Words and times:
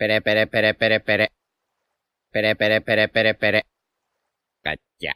Pere, 0.00 0.22
pere, 0.22 0.46
pere, 0.46 0.72
pere, 0.72 1.00
pere. 1.00 1.28
Pere, 2.32 2.56
pere, 2.56 2.80
pere, 2.80 3.08
pere, 3.08 3.34
pere. 3.34 3.62
Cacha. 4.64 5.12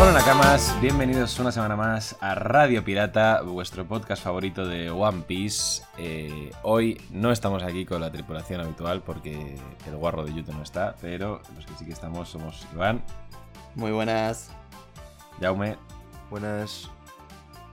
Hola 0.00 0.12
Nakamas, 0.14 0.74
bienvenidos 0.80 1.38
una 1.38 1.52
semana 1.52 1.76
más 1.76 2.16
a 2.22 2.34
Radio 2.34 2.82
Pirata, 2.82 3.42
vuestro 3.42 3.86
podcast 3.86 4.24
favorito 4.24 4.66
de 4.66 4.90
One 4.90 5.24
Piece. 5.26 5.82
Eh, 5.98 6.50
hoy 6.62 6.98
no 7.10 7.32
estamos 7.32 7.62
aquí 7.62 7.84
con 7.84 8.00
la 8.00 8.10
tripulación 8.10 8.62
habitual 8.62 9.02
porque 9.02 9.58
el 9.86 9.96
guarro 9.96 10.24
de 10.24 10.32
YouTube 10.32 10.54
no 10.54 10.62
está, 10.62 10.96
pero 11.02 11.42
los 11.54 11.66
que 11.66 11.74
sí 11.74 11.84
que 11.84 11.92
estamos 11.92 12.30
somos 12.30 12.66
Iván, 12.72 13.04
Muy 13.74 13.92
buenas. 13.92 14.50
Jaume, 15.42 15.76
Buenas. 16.30 16.88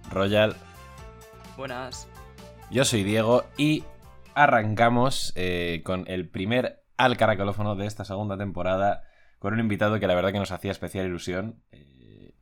Royal, 0.09 0.55
Buenas. 1.55 2.09
yo 2.71 2.84
soy 2.84 3.03
Diego 3.03 3.44
y 3.57 3.84
arrancamos 4.34 5.34
eh, 5.35 5.81
con 5.85 6.05
el 6.08 6.27
primer 6.27 6.81
al 6.97 7.16
caracolófono 7.16 7.75
de 7.75 7.85
esta 7.85 8.05
segunda 8.05 8.39
temporada 8.39 9.03
con 9.38 9.53
un 9.53 9.59
invitado 9.59 9.99
que 9.99 10.08
la 10.08 10.16
verdad 10.16 10.31
que 10.31 10.39
nos 10.39 10.52
hacía 10.52 10.71
especial 10.71 11.05
ilusión. 11.05 11.61
eh, 11.71 12.34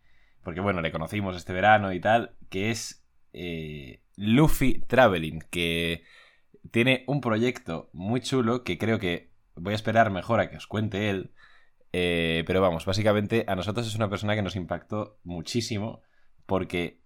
porque 0.43 0.61
bueno, 0.61 0.79
le 0.79 0.93
conocimos 0.93 1.35
este 1.35 1.51
verano 1.51 1.91
y 1.91 1.99
tal, 1.99 2.37
que 2.49 2.71
es 2.71 3.05
eh, 3.33 4.03
Luffy 4.15 4.79
Traveling, 4.87 5.41
que 5.49 6.05
tiene 6.71 7.03
un 7.05 7.19
proyecto 7.19 7.89
muy 7.91 8.21
chulo 8.21 8.63
que 8.63 8.77
creo 8.77 8.97
que 8.97 9.33
voy 9.55 9.73
a 9.73 9.75
esperar 9.75 10.09
mejor 10.09 10.39
a 10.39 10.49
que 10.49 10.55
os 10.55 10.67
cuente 10.67 11.09
él. 11.09 11.33
Eh, 11.99 12.43
pero 12.45 12.61
vamos, 12.61 12.85
básicamente 12.85 13.43
a 13.47 13.55
nosotros 13.55 13.87
es 13.87 13.95
una 13.95 14.07
persona 14.07 14.35
que 14.35 14.43
nos 14.43 14.55
impactó 14.55 15.19
muchísimo 15.23 16.03
porque 16.45 17.01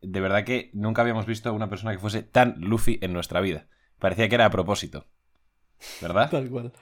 de 0.00 0.20
verdad 0.20 0.44
que 0.44 0.70
nunca 0.72 1.02
habíamos 1.02 1.26
visto 1.26 1.50
a 1.50 1.52
una 1.52 1.68
persona 1.68 1.92
que 1.92 1.98
fuese 1.98 2.22
tan 2.22 2.54
Luffy 2.58 2.98
en 3.02 3.12
nuestra 3.12 3.42
vida. 3.42 3.68
Parecía 3.98 4.30
que 4.30 4.36
era 4.36 4.46
a 4.46 4.50
propósito. 4.50 5.06
¿Verdad? 6.00 6.30
Tal 6.30 6.48
cual. 6.48 6.72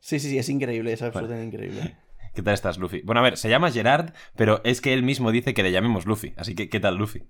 Sí, 0.00 0.18
sí, 0.18 0.28
sí, 0.28 0.36
es 0.36 0.50
increíble, 0.50 0.92
es 0.92 1.00
absolutamente 1.00 1.46
increíble. 1.46 1.96
¿Qué 2.34 2.42
tal 2.42 2.54
estás, 2.54 2.78
Luffy? 2.78 3.00
Bueno, 3.02 3.20
a 3.20 3.24
ver, 3.24 3.38
se 3.38 3.48
llama 3.48 3.70
Gerard, 3.70 4.12
pero 4.36 4.60
es 4.64 4.80
que 4.80 4.92
él 4.92 5.02
mismo 5.02 5.32
dice 5.32 5.54
que 5.54 5.62
le 5.62 5.72
llamemos 5.72 6.06
Luffy. 6.06 6.34
Así 6.36 6.54
que, 6.54 6.68
¿qué 6.68 6.80
tal, 6.80 6.96
Luffy? 6.96 7.22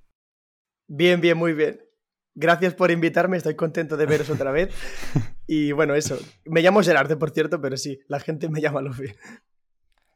Bien, 0.89 1.21
bien, 1.21 1.37
muy 1.37 1.55
bien. 1.55 1.81
Gracias 2.35 2.75
por 2.75 2.91
invitarme, 2.91 3.37
estoy 3.37 3.57
contento 3.57 3.97
de 3.97 4.07
veros 4.07 4.31
otra 4.31 4.51
vez. 4.51 4.75
Y 5.45 5.73
bueno, 5.73 5.95
eso. 5.95 6.19
Me 6.47 6.63
llamo 6.63 6.83
Gerardo, 6.83 7.19
por 7.19 7.31
cierto, 7.31 7.61
pero 7.61 7.77
sí, 7.77 7.99
la 8.07 8.21
gente 8.21 8.49
me 8.49 8.61
llama 8.61 8.81
Luffy. 8.81 9.13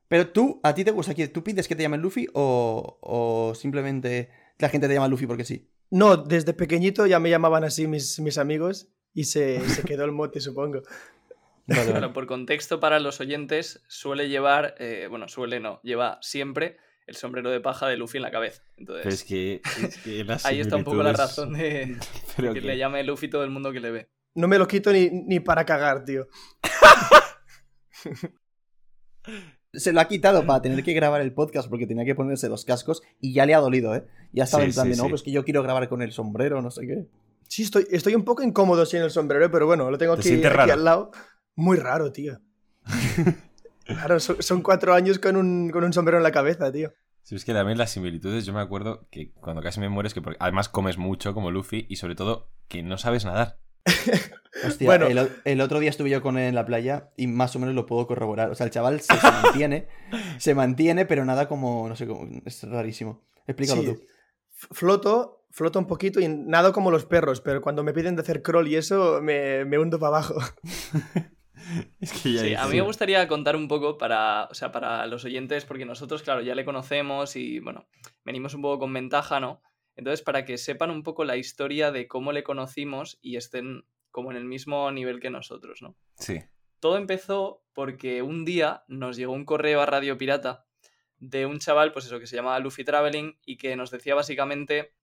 Pero 0.08 0.28
tú, 0.28 0.60
¿a 0.62 0.74
ti 0.74 0.84
te 0.84 0.90
gusta 0.90 1.14
que 1.14 1.28
tú 1.28 1.42
pides 1.42 1.66
que 1.68 1.74
te 1.74 1.82
llamen 1.82 2.00
Luffy 2.00 2.28
o, 2.34 2.98
o 3.00 3.54
simplemente 3.54 4.30
la 4.58 4.68
gente 4.68 4.86
te 4.88 4.94
llama 4.94 5.08
Luffy 5.08 5.26
porque 5.26 5.44
sí? 5.44 5.68
No, 5.90 6.16
desde 6.16 6.52
pequeñito 6.52 7.06
ya 7.06 7.18
me 7.20 7.30
llamaban 7.30 7.64
así 7.64 7.86
mis, 7.86 8.18
mis 8.20 8.38
amigos 8.38 8.88
y 9.14 9.24
se, 9.24 9.60
se 9.68 9.82
quedó 9.82 10.04
el 10.04 10.12
mote, 10.12 10.40
supongo. 10.40 10.82
Vale, 11.68 11.80
vale. 11.80 11.92
Bueno, 11.92 12.12
por 12.12 12.26
contexto 12.28 12.78
para 12.78 13.00
los 13.00 13.18
oyentes, 13.20 13.82
suele 13.88 14.28
llevar, 14.28 14.76
eh, 14.78 15.08
bueno, 15.10 15.26
suele 15.26 15.58
no, 15.58 15.80
lleva 15.82 16.20
siempre 16.22 16.76
el 17.08 17.16
sombrero 17.16 17.50
de 17.50 17.58
paja 17.60 17.88
de 17.88 17.96
Luffy 17.96 18.18
en 18.18 18.22
la 18.22 18.30
cabeza. 18.30 18.62
Entonces, 18.76 19.02
Pero 19.02 19.14
es 19.14 19.24
que, 19.24 19.60
es 19.84 19.98
que 19.98 20.22
las 20.22 20.44
ahí 20.46 20.60
está 20.60 20.76
un 20.76 20.84
poco 20.84 21.02
la 21.02 21.12
razón 21.12 21.54
de, 21.54 21.96
Pero 22.36 22.54
que 22.54 22.60
que- 22.60 22.66
le 22.68 22.78
llame 22.78 23.02
Luffy 23.02 23.26
todo 23.28 23.42
el 23.42 23.50
mundo 23.50 23.72
que 23.72 23.80
le 23.80 23.90
ve. 23.90 24.08
No 24.36 24.46
me 24.46 24.58
lo 24.58 24.68
quito 24.68 24.92
ni, 24.92 25.10
ni 25.10 25.40
para 25.40 25.64
cagar, 25.66 26.04
tío. 26.04 26.28
Se 29.76 29.92
lo 29.92 30.00
ha 30.00 30.08
quitado 30.08 30.46
para 30.46 30.62
tener 30.62 30.82
que 30.82 30.92
grabar 30.94 31.20
el 31.20 31.32
podcast 31.32 31.68
porque 31.68 31.86
tenía 31.86 32.04
que 32.04 32.14
ponerse 32.14 32.48
los 32.48 32.64
cascos 32.64 33.02
y 33.20 33.32
ya 33.32 33.46
le 33.46 33.54
ha 33.54 33.58
dolido, 33.58 33.94
¿eh? 33.94 34.06
Ya 34.32 34.44
estaba 34.44 34.62
Sí, 34.64 34.70
en 34.70 34.74
plan 34.74 34.84
sí, 34.86 34.90
de, 34.92 34.96
no, 34.96 35.02
sí. 35.04 35.08
pues 35.10 35.22
que 35.22 35.30
yo 35.32 35.44
quiero 35.44 35.62
grabar 35.62 35.88
con 35.88 36.02
el 36.02 36.12
sombrero, 36.12 36.60
no 36.62 36.70
sé 36.70 36.86
qué. 36.86 37.06
Sí, 37.48 37.62
estoy, 37.62 37.86
estoy 37.90 38.14
un 38.14 38.24
poco 38.24 38.42
incómodo 38.42 38.84
sin 38.86 39.02
el 39.02 39.10
sombrero, 39.10 39.50
pero 39.50 39.66
bueno, 39.66 39.90
lo 39.90 39.98
tengo 39.98 40.14
¿Te 40.16 40.20
aquí, 40.20 40.34
aquí 40.34 40.42
raro? 40.42 40.72
al 40.72 40.84
lado. 40.84 41.10
Muy 41.54 41.76
raro, 41.76 42.10
tío. 42.12 42.40
Claro, 43.84 44.18
son, 44.18 44.42
son 44.42 44.62
cuatro 44.62 44.94
años 44.94 45.20
con 45.20 45.36
un, 45.36 45.70
con 45.70 45.84
un 45.84 45.92
sombrero 45.92 46.16
en 46.18 46.24
la 46.24 46.32
cabeza, 46.32 46.72
tío. 46.72 46.92
Sí, 47.22 47.36
es 47.36 47.44
que 47.44 47.52
también 47.52 47.78
las 47.78 47.90
similitudes, 47.92 48.44
yo 48.44 48.52
me 48.52 48.60
acuerdo 48.60 49.06
que 49.12 49.30
cuando 49.34 49.62
casi 49.62 49.78
me 49.78 49.88
mueres, 49.88 50.12
que 50.12 50.20
porque 50.20 50.36
además 50.40 50.68
comes 50.68 50.98
mucho 50.98 51.34
como 51.34 51.52
Luffy 51.52 51.86
y 51.88 51.94
sobre 51.96 52.16
todo 52.16 52.50
que 52.66 52.82
no 52.82 52.98
sabes 52.98 53.24
nadar. 53.24 53.60
Hostia, 54.64 54.86
Bueno. 54.86 55.06
el, 55.44 55.60
otro 55.60 55.80
día 55.80 55.90
estuve 55.90 56.08
yo 56.10 56.22
con 56.22 56.38
él 56.38 56.48
en 56.48 56.54
la 56.54 56.64
playa 56.64 57.10
y 57.16 57.26
más 57.26 57.54
o 57.56 57.58
menos 57.58 57.74
lo 57.74 57.84
puedo 57.86 58.06
corroborar. 58.06 58.50
O 58.50 58.54
sea, 58.54 58.64
el 58.66 58.72
chaval 58.72 59.00
se, 59.00 59.14
se 59.16 59.30
mantiene, 59.30 59.86
se 60.38 60.54
mantiene, 60.54 61.04
pero 61.06 61.24
nada 61.24 61.46
como, 61.48 61.88
no 61.88 61.96
sé, 61.96 62.06
cómo, 62.06 62.26
es 62.44 62.62
rarísimo. 62.62 63.22
Explícalo 63.46 63.82
Sí. 63.82 63.86
tú. 63.88 64.00
Floto, 64.72 65.44
floto 65.50 65.78
un 65.78 65.86
poquito 65.86 66.20
y 66.20 66.28
nado 66.28 66.72
como 66.72 66.90
los 66.90 67.04
perros, 67.04 67.40
pero 67.42 67.60
cuando 67.60 67.84
me 67.84 67.92
piden 67.92 68.16
de 68.16 68.22
hacer 68.22 68.42
crawl 68.42 68.66
y 68.68 68.76
eso, 68.76 69.20
me, 69.22 69.64
me 69.66 69.78
hundo 69.78 69.98
para 69.98 70.16
abajo. 70.16 70.36
Es 72.00 72.12
que 72.12 72.32
ya 72.32 72.40
Sí, 72.42 72.54
a 72.54 72.66
mí 72.66 72.76
me 72.76 72.82
gustaría 72.82 73.26
contar 73.26 73.56
un 73.56 73.66
poco 73.66 73.98
para, 73.98 74.44
o 74.44 74.54
sea, 74.54 74.70
para 74.70 75.04
los 75.06 75.24
oyentes, 75.24 75.64
porque 75.64 75.84
nosotros, 75.84 76.22
claro, 76.22 76.40
ya 76.42 76.54
le 76.54 76.64
conocemos 76.64 77.34
y, 77.34 77.58
bueno, 77.60 77.86
venimos 78.24 78.54
un 78.54 78.62
poco 78.62 78.78
con 78.80 78.92
ventaja, 78.92 79.40
¿no? 79.40 79.60
Entonces, 79.96 80.22
para 80.22 80.44
que 80.44 80.58
sepan 80.58 80.90
un 80.90 81.02
poco 81.02 81.24
la 81.24 81.36
historia 81.36 81.90
de 81.90 82.06
cómo 82.06 82.32
le 82.32 82.42
conocimos 82.42 83.18
y 83.22 83.36
estén 83.36 83.84
como 84.10 84.30
en 84.30 84.36
el 84.36 84.44
mismo 84.44 84.90
nivel 84.92 85.20
que 85.20 85.30
nosotros, 85.30 85.82
¿no? 85.82 85.96
Sí. 86.18 86.40
Todo 86.80 86.98
empezó 86.98 87.64
porque 87.72 88.22
un 88.22 88.44
día 88.44 88.84
nos 88.88 89.16
llegó 89.16 89.32
un 89.32 89.44
correo 89.44 89.80
a 89.80 89.86
Radio 89.86 90.16
Pirata 90.18 90.66
de 91.18 91.46
un 91.46 91.58
chaval, 91.58 91.92
pues 91.92 92.06
eso, 92.06 92.20
que 92.20 92.26
se 92.26 92.36
llamaba 92.36 92.58
Luffy 92.60 92.84
Traveling 92.84 93.38
y 93.44 93.56
que 93.56 93.74
nos 93.76 93.90
decía 93.90 94.14
básicamente, 94.14 94.94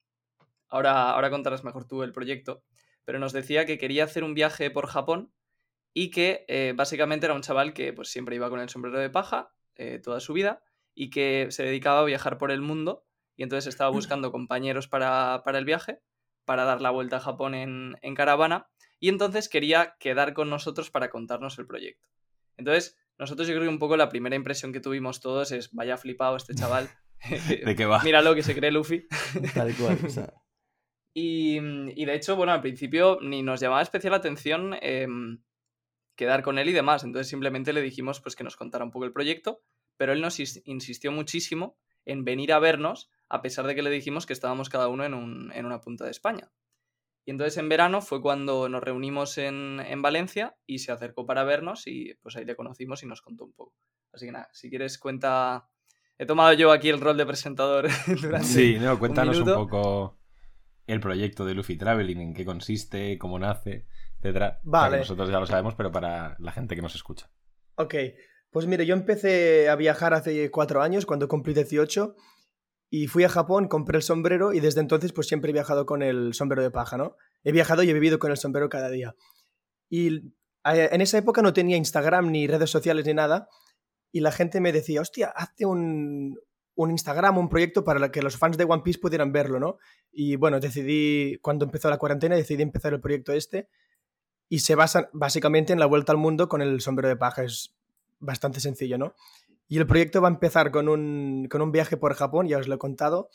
ahora, 0.68 1.12
ahora 1.12 1.32
contarás 1.32 1.64
mejor 1.64 1.86
tú 1.86 2.04
el 2.04 2.12
proyecto, 2.12 2.64
pero 3.04 3.20
nos 3.20 3.34
decía 3.34 3.66
que 3.66 3.78
quería 3.78 4.04
hacer 4.04 4.24
un 4.24 4.34
viaje 4.34 4.70
por 4.70 4.88
Japón 4.88 5.34
y 5.94 6.12
que 6.12 6.46
eh, 6.48 6.74
básicamente 6.76 7.26
era 7.26 7.36
un 7.36 7.42
chaval 7.42 7.74
que 7.74 7.94
pues 7.94 8.10
siempre 8.10 8.36
iba 8.36 8.50
con 8.50 8.60
el 8.60 8.70
sombrero 8.70 9.00
de 9.00 9.10
paja 9.10 9.54
eh, 9.76 10.00
toda 10.00 10.20
su 10.20 10.34
vida 10.34 10.64
y 10.96 11.10
que 11.10 11.48
se 11.50 11.64
dedicaba 11.64 12.00
a 12.00 12.06
viajar 12.06 12.38
por 12.38 12.52
el 12.52 12.62
mundo 12.62 13.06
y 13.36 13.44
entonces 13.44 13.68
estaba 13.68 13.90
buscando 13.90 14.32
compañeros 14.32 14.88
para, 14.88 15.42
para 15.44 15.58
el 15.60 15.66
viaje, 15.66 16.00
para 16.46 16.64
dar 16.66 16.82
la 16.82 16.90
vuelta 16.92 17.18
a 17.18 17.22
Japón 17.22 17.56
en, 17.56 17.98
en 18.02 18.16
caravana 18.16 18.68
y 19.00 19.10
entonces 19.10 19.50
quería 19.50 19.96
quedar 20.00 20.34
con 20.34 20.50
nosotros 20.50 20.90
para 20.92 21.10
contarnos 21.10 21.58
el 21.60 21.66
proyecto. 21.68 22.08
Entonces, 22.58 22.98
nosotros 23.18 23.48
yo 23.48 23.54
creo 23.54 23.64
que 23.64 23.70
un 23.74 23.80
poco 23.80 23.98
la 23.98 24.10
primera 24.10 24.36
impresión 24.36 24.72
que 24.74 24.80
tuvimos 24.80 25.20
todos 25.22 25.52
es, 25.52 25.72
vaya 25.74 25.98
flipado 25.98 26.36
este 26.36 26.54
chaval. 26.56 26.90
¿De 27.66 27.76
qué 27.76 27.86
va? 27.86 28.02
Míralo 28.04 28.36
que 28.36 28.44
se 28.44 28.54
cree 28.56 28.72
Luffy. 28.72 29.08
Tal 29.54 29.74
cual. 29.76 29.98
o 30.06 30.10
sea, 30.10 30.34
Y, 31.14 31.58
y 31.58 32.06
de 32.06 32.16
hecho, 32.16 32.36
bueno, 32.36 32.52
al 32.54 32.62
principio 32.62 33.20
ni 33.22 33.44
nos 33.44 33.60
llamaba 33.60 33.82
especial 33.82 34.14
atención 34.14 34.76
em, 34.82 35.42
quedar 36.16 36.42
con 36.44 36.58
él 36.60 36.70
y 36.70 36.74
demás. 36.74 37.04
Entonces 37.04 37.28
simplemente 37.30 37.74
le 37.74 37.82
dijimos 37.82 38.20
pues 38.20 38.36
que 38.36 38.44
nos 38.44 38.56
contara 38.56 38.84
un 38.84 38.92
poco 38.92 39.06
el 39.06 39.14
proyecto, 39.14 39.62
pero 39.98 40.12
él 40.14 40.22
nos 40.22 40.40
is- 40.40 40.62
insistió 40.66 41.12
muchísimo 41.12 41.78
en 42.06 42.24
venir 42.26 42.52
a 42.52 42.60
vernos, 42.60 43.10
a 43.34 43.42
pesar 43.42 43.66
de 43.66 43.74
que 43.76 43.82
le 43.82 43.90
dijimos 43.90 44.26
que 44.26 44.34
estábamos 44.34 44.70
cada 44.70 44.88
uno 44.88 45.04
en, 45.04 45.14
un- 45.14 45.52
en 45.54 45.66
una 45.66 45.82
punta 45.82 46.06
de 46.06 46.12
España. 46.12 46.52
Y 47.26 47.32
entonces 47.32 47.58
en 47.58 47.70
verano 47.70 48.02
fue 48.02 48.22
cuando 48.22 48.68
nos 48.70 48.84
reunimos 48.84 49.38
en, 49.38 49.80
en 49.80 50.02
Valencia 50.02 50.56
y 50.66 50.80
se 50.80 50.92
acercó 50.92 51.26
para 51.26 51.44
vernos 51.44 51.88
y 51.88 52.14
pues 52.22 52.36
ahí 52.36 52.46
le 52.46 52.56
conocimos 52.56 53.02
y 53.02 53.08
nos 53.08 53.22
contó 53.22 53.46
un 53.46 53.54
poco. 53.54 53.74
Así 54.12 54.26
que 54.26 54.32
nada, 54.34 54.50
si 54.54 54.70
quieres 54.70 54.98
cuenta... 55.00 55.68
He 56.20 56.28
tomado 56.28 56.54
yo 56.54 56.72
aquí 56.72 56.90
el 56.90 57.02
rol 57.02 57.18
de 57.18 57.26
presentador 57.26 57.88
durante... 58.22 58.46
Sí, 58.48 58.78
no, 58.80 59.00
cuéntanos 59.00 59.40
un, 59.40 59.46
poco 59.46 60.20
el 60.86 61.00
proyecto 61.00 61.44
de 61.46 61.56
Luffy 61.56 61.76
Traveling, 61.78 62.20
en 62.22 62.34
qué 62.36 62.46
consiste, 62.46 63.18
cómo 63.18 63.40
nace, 63.40 63.88
etcétera. 64.20 64.48
O 64.48 64.52
sea, 64.52 64.60
que 64.62 64.70
Vale. 64.70 64.98
nosotros 65.00 65.30
ya 65.30 65.40
lo 65.40 65.48
sabemos, 65.48 65.74
pero 65.76 65.92
para 65.92 66.36
la 66.40 66.52
gente 66.52 66.76
que 66.76 66.82
nos 66.84 66.94
escucha. 66.94 67.32
Ok, 67.76 67.96
pues 68.52 68.68
mire, 68.68 68.86
yo 68.86 68.94
empecé 68.94 69.70
a 69.70 69.76
viajar 69.76 70.14
hace 70.14 70.52
cuatro 70.52 70.84
años, 70.84 71.08
cuando 71.08 71.28
cumplí 71.28 71.54
18, 71.56 72.16
y 72.96 73.08
fui 73.08 73.24
a 73.24 73.30
Japón, 73.30 73.70
compré 73.70 73.98
el 73.98 74.04
sombrero 74.04 74.54
y 74.54 74.60
desde 74.60 74.80
entonces 74.80 75.14
pues 75.14 75.26
siempre 75.26 75.50
he 75.50 75.54
viajado 75.54 75.88
con 75.88 76.04
el 76.04 76.36
sombrero 76.36 76.62
de 76.62 76.70
paja, 76.70 76.96
¿no? 76.96 77.16
He 77.44 77.52
viajado 77.52 77.82
y 77.82 77.90
he 77.90 77.94
vivido 77.94 78.20
con 78.20 78.30
el 78.30 78.38
sombrero 78.38 78.70
cada 78.70 78.92
día. 78.92 79.16
Y 79.90 80.32
en 80.64 81.02
esa 81.02 81.18
época 81.18 81.42
no 81.42 81.54
tenía 81.54 81.76
Instagram 81.76 82.30
ni 82.30 82.46
redes 82.46 82.70
sociales 82.70 83.04
ni 83.08 83.16
nada, 83.16 83.50
y 84.12 84.20
la 84.20 84.32
gente 84.32 84.62
me 84.62 84.72
decía, 84.72 85.02
hostia, 85.02 85.30
hazte 85.36 85.66
un, 85.66 86.40
un 86.76 86.92
Instagram, 86.92 87.40
un 87.40 87.50
proyecto 87.50 87.84
para 87.84 88.12
que 88.12 88.22
los 88.22 88.38
fans 88.38 88.60
de 88.60 88.66
One 88.66 88.84
Piece 88.84 89.00
pudieran 89.00 89.32
verlo, 89.32 89.60
¿no? 89.60 89.80
Y 90.12 90.36
bueno, 90.36 90.60
decidí, 90.60 91.40
cuando 91.42 91.66
empezó 91.66 91.90
la 91.90 91.98
cuarentena, 91.98 92.36
decidí 92.36 92.62
empezar 92.62 92.94
el 92.94 93.02
proyecto 93.02 93.34
este, 93.34 93.70
y 94.50 94.60
se 94.60 94.76
basa 94.76 95.10
básicamente 95.14 95.74
en 95.74 95.80
la 95.80 95.88
vuelta 95.88 96.12
al 96.12 96.20
mundo 96.20 96.48
con 96.48 96.62
el 96.62 96.80
sombrero 96.80 97.10
de 97.10 97.18
paja. 97.18 97.44
Es 97.44 97.74
bastante 98.20 98.60
sencillo, 98.60 99.00
¿no? 99.00 99.16
Y 99.68 99.78
el 99.78 99.88
proyecto 99.88 100.22
va 100.22 100.28
a 100.28 100.32
empezar 100.32 100.72
con 100.72 100.90
un, 100.90 101.48
con 101.50 101.62
un 101.62 101.72
viaje 101.72 101.98
por 101.98 102.14
Japón, 102.14 102.48
ya 102.48 102.58
os 102.58 102.68
lo 102.68 102.76
he 102.76 102.80
contado. 102.80 103.30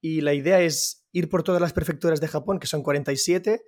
Y 0.00 0.20
la 0.20 0.34
idea 0.34 0.60
es 0.60 1.06
ir 1.12 1.28
por 1.28 1.42
todas 1.42 1.60
las 1.60 1.72
prefecturas 1.72 2.20
de 2.20 2.28
Japón, 2.28 2.58
que 2.58 2.66
son 2.66 2.82
47, 2.82 3.62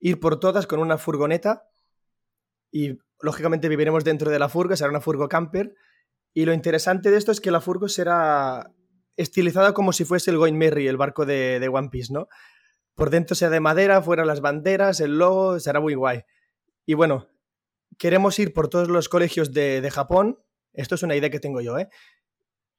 ir 0.00 0.20
por 0.20 0.40
todas 0.40 0.66
con 0.66 0.80
una 0.80 0.96
furgoneta. 0.96 1.64
Y 2.70 2.98
lógicamente 3.20 3.68
viviremos 3.68 4.04
dentro 4.04 4.30
de 4.30 4.38
la 4.38 4.48
furgo, 4.48 4.74
será 4.74 4.90
una 4.90 5.00
furgo 5.00 5.28
camper. 5.28 5.74
Y 6.32 6.46
lo 6.46 6.54
interesante 6.54 7.10
de 7.10 7.18
esto 7.18 7.30
es 7.30 7.40
que 7.40 7.50
la 7.50 7.60
furgo 7.60 7.88
será 7.88 8.72
estilizada 9.16 9.74
como 9.74 9.92
si 9.92 10.04
fuese 10.04 10.30
el 10.30 10.38
Going 10.38 10.54
Merry, 10.56 10.88
el 10.88 10.96
barco 10.96 11.26
de, 11.26 11.60
de 11.60 11.68
One 11.68 11.90
Piece, 11.90 12.12
¿no? 12.12 12.28
Por 12.94 13.10
dentro 13.10 13.36
sea 13.36 13.50
de 13.50 13.60
madera, 13.60 14.00
fuera 14.00 14.24
las 14.24 14.40
banderas, 14.40 15.00
el 15.00 15.18
logo, 15.18 15.60
será 15.60 15.80
muy 15.80 15.94
guay. 15.94 16.22
Y 16.86 16.94
bueno, 16.94 17.28
queremos 17.98 18.38
ir 18.38 18.54
por 18.54 18.68
todos 18.68 18.88
los 18.88 19.08
colegios 19.10 19.52
de 19.52 19.90
Japón, 19.92 20.38
esto 20.72 20.94
es 20.94 21.02
una 21.02 21.16
idea 21.16 21.30
que 21.30 21.40
tengo 21.40 21.60
yo, 21.60 21.78
¿eh? 21.78 21.88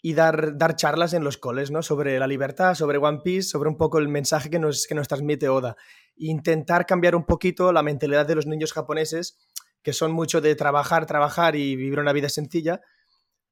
Y 0.01 0.15
dar, 0.15 0.57
dar 0.57 0.75
charlas 0.75 1.13
en 1.13 1.23
los 1.23 1.37
coles, 1.37 1.71
¿no? 1.71 1.81
Sobre 1.81 2.19
la 2.19 2.27
libertad, 2.27 2.75
sobre 2.75 2.97
One 2.97 3.21
Piece, 3.23 3.49
sobre 3.49 3.69
un 3.69 3.77
poco 3.77 3.99
el 3.99 4.09
mensaje 4.09 4.49
que 4.49 4.59
nos, 4.59 4.85
que 4.85 4.95
nos 4.95 5.07
transmite 5.07 5.47
Oda. 5.47 5.77
Intentar 6.17 6.85
cambiar 6.85 7.15
un 7.15 7.25
poquito 7.25 7.71
la 7.71 7.83
mentalidad 7.83 8.25
de 8.25 8.35
los 8.35 8.45
niños 8.45 8.73
japoneses, 8.73 9.39
que 9.81 9.93
son 9.93 10.11
mucho 10.11 10.41
de 10.41 10.55
trabajar, 10.55 11.05
trabajar 11.05 11.55
y 11.55 11.75
vivir 11.75 11.99
una 11.99 12.11
vida 12.11 12.27
sencilla, 12.27 12.81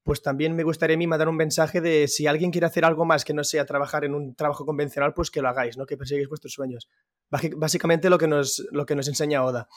pues 0.04 0.22
también 0.22 0.56
me 0.56 0.64
gustaría 0.64 0.96
a 0.96 0.98
mí 0.98 1.06
mandar 1.06 1.30
un 1.30 1.36
mensaje 1.36 1.80
de 1.80 2.08
si 2.08 2.26
alguien 2.26 2.52
quiere 2.52 2.66
hacer 2.66 2.86
algo 2.86 3.06
más 3.06 3.24
que 3.24 3.34
no 3.34 3.44
sea 3.44 3.66
trabajar 3.66 4.04
en 4.04 4.16
un 4.16 4.36
trabajo 4.36 4.66
convencional, 4.66 5.14
pues 5.14 5.30
que 5.30 5.42
lo 5.42 5.50
hagáis, 5.50 5.78
¿no? 5.78 5.86
Que 5.86 5.96
perseguís 5.96 6.28
vuestros 6.28 6.54
sueños. 6.54 6.90
Básicamente 7.30 8.10
lo 8.10 8.18
que 8.18 8.28
nos, 8.28 8.66
lo 8.72 8.86
que 8.86 8.96
nos 8.96 9.08
enseña 9.08 9.44
Oda. 9.44 9.68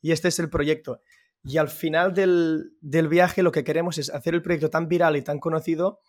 Y 0.00 0.12
este 0.12 0.28
es 0.28 0.38
el 0.38 0.48
proyecto. 0.48 1.00
Y 1.46 1.58
al 1.58 1.68
final 1.68 2.12
del, 2.12 2.72
del 2.80 3.08
viaje 3.08 3.42
lo 3.42 3.52
que 3.52 3.64
queremos 3.64 3.98
es 3.98 4.10
hacer 4.10 4.34
el 4.34 4.42
proyecto 4.42 4.70
tan 4.70 4.88
viral 4.88 5.16
y 5.16 5.22
tan 5.22 5.38
conocido 5.38 6.00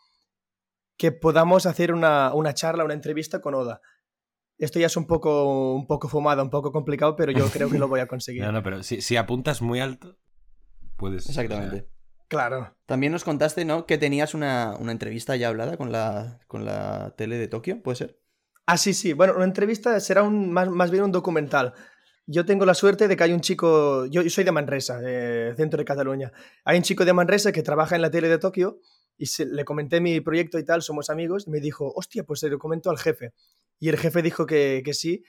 que 0.97 1.11
podamos 1.11 1.65
hacer 1.65 1.93
una, 1.93 2.33
una 2.33 2.53
charla, 2.53 2.83
una 2.83 2.93
entrevista 2.93 3.39
con 3.39 3.53
Oda. 3.53 3.81
Esto 4.57 4.79
ya 4.79 4.87
es 4.87 4.97
un 4.97 5.05
poco, 5.05 5.75
un 5.75 5.85
poco 5.85 6.09
fumado, 6.09 6.41
un 6.41 6.49
poco 6.49 6.71
complicado, 6.71 7.15
pero 7.15 7.31
yo 7.31 7.45
creo 7.49 7.69
que 7.69 7.77
lo 7.77 7.87
voy 7.87 7.99
a 7.99 8.07
conseguir. 8.07 8.43
No, 8.45 8.51
no, 8.51 8.63
pero 8.63 8.81
si, 8.81 9.01
si 9.01 9.15
apuntas 9.15 9.61
muy 9.61 9.79
alto, 9.79 10.17
puedes. 10.95 11.29
Exactamente. 11.29 11.87
Claro. 12.27 12.75
También 12.85 13.11
nos 13.11 13.23
contaste, 13.23 13.63
¿no? 13.63 13.85
Que 13.85 13.97
tenías 13.97 14.33
una, 14.33 14.75
una 14.79 14.91
entrevista 14.91 15.35
ya 15.35 15.47
hablada 15.47 15.77
con 15.77 15.91
la, 15.91 16.39
con 16.47 16.65
la 16.65 17.13
tele 17.15 17.37
de 17.37 17.47
Tokio, 17.47 17.81
¿puede 17.81 17.95
ser? 17.95 18.19
Ah, 18.65 18.77
sí, 18.77 18.93
sí. 18.93 19.13
Bueno, 19.13 19.33
una 19.35 19.45
entrevista 19.45 19.97
será 19.99 20.23
un, 20.23 20.51
más, 20.51 20.69
más 20.69 20.91
bien 20.91 21.03
un 21.03 21.11
documental. 21.11 21.73
Yo 22.29 22.45
tengo 22.45 22.65
la 22.65 22.73
suerte 22.73 23.07
de 23.07 23.15
que 23.15 23.23
hay 23.23 23.31
un 23.31 23.39
chico, 23.39 24.05
yo, 24.07 24.21
soy 24.29 24.43
de 24.43 24.51
Manresa, 24.51 24.99
eh, 25.05 25.53
centro 25.55 25.77
de 25.77 25.85
Cataluña. 25.85 26.31
Hay 26.65 26.77
un 26.77 26.83
chico 26.83 27.05
de 27.05 27.13
Manresa 27.13 27.53
que 27.53 27.63
trabaja 27.63 27.95
en 27.95 28.01
la 28.01 28.11
tele 28.11 28.27
de 28.27 28.37
Tokio 28.37 28.79
y 29.17 29.27
se- 29.27 29.45
le 29.45 29.63
comenté 29.63 30.01
mi 30.01 30.19
proyecto 30.19 30.59
y 30.59 30.65
tal, 30.65 30.81
somos 30.81 31.09
amigos, 31.09 31.47
me 31.47 31.61
dijo, 31.61 31.91
hostia, 31.95 32.23
pues 32.25 32.41
se 32.41 32.49
lo 32.49 32.59
comento 32.59 32.89
al 32.89 32.97
jefe. 32.97 33.33
Y 33.79 33.87
el 33.87 33.97
jefe 33.97 34.21
dijo 34.21 34.45
que, 34.45 34.81
que 34.83 34.93
sí 34.93 35.23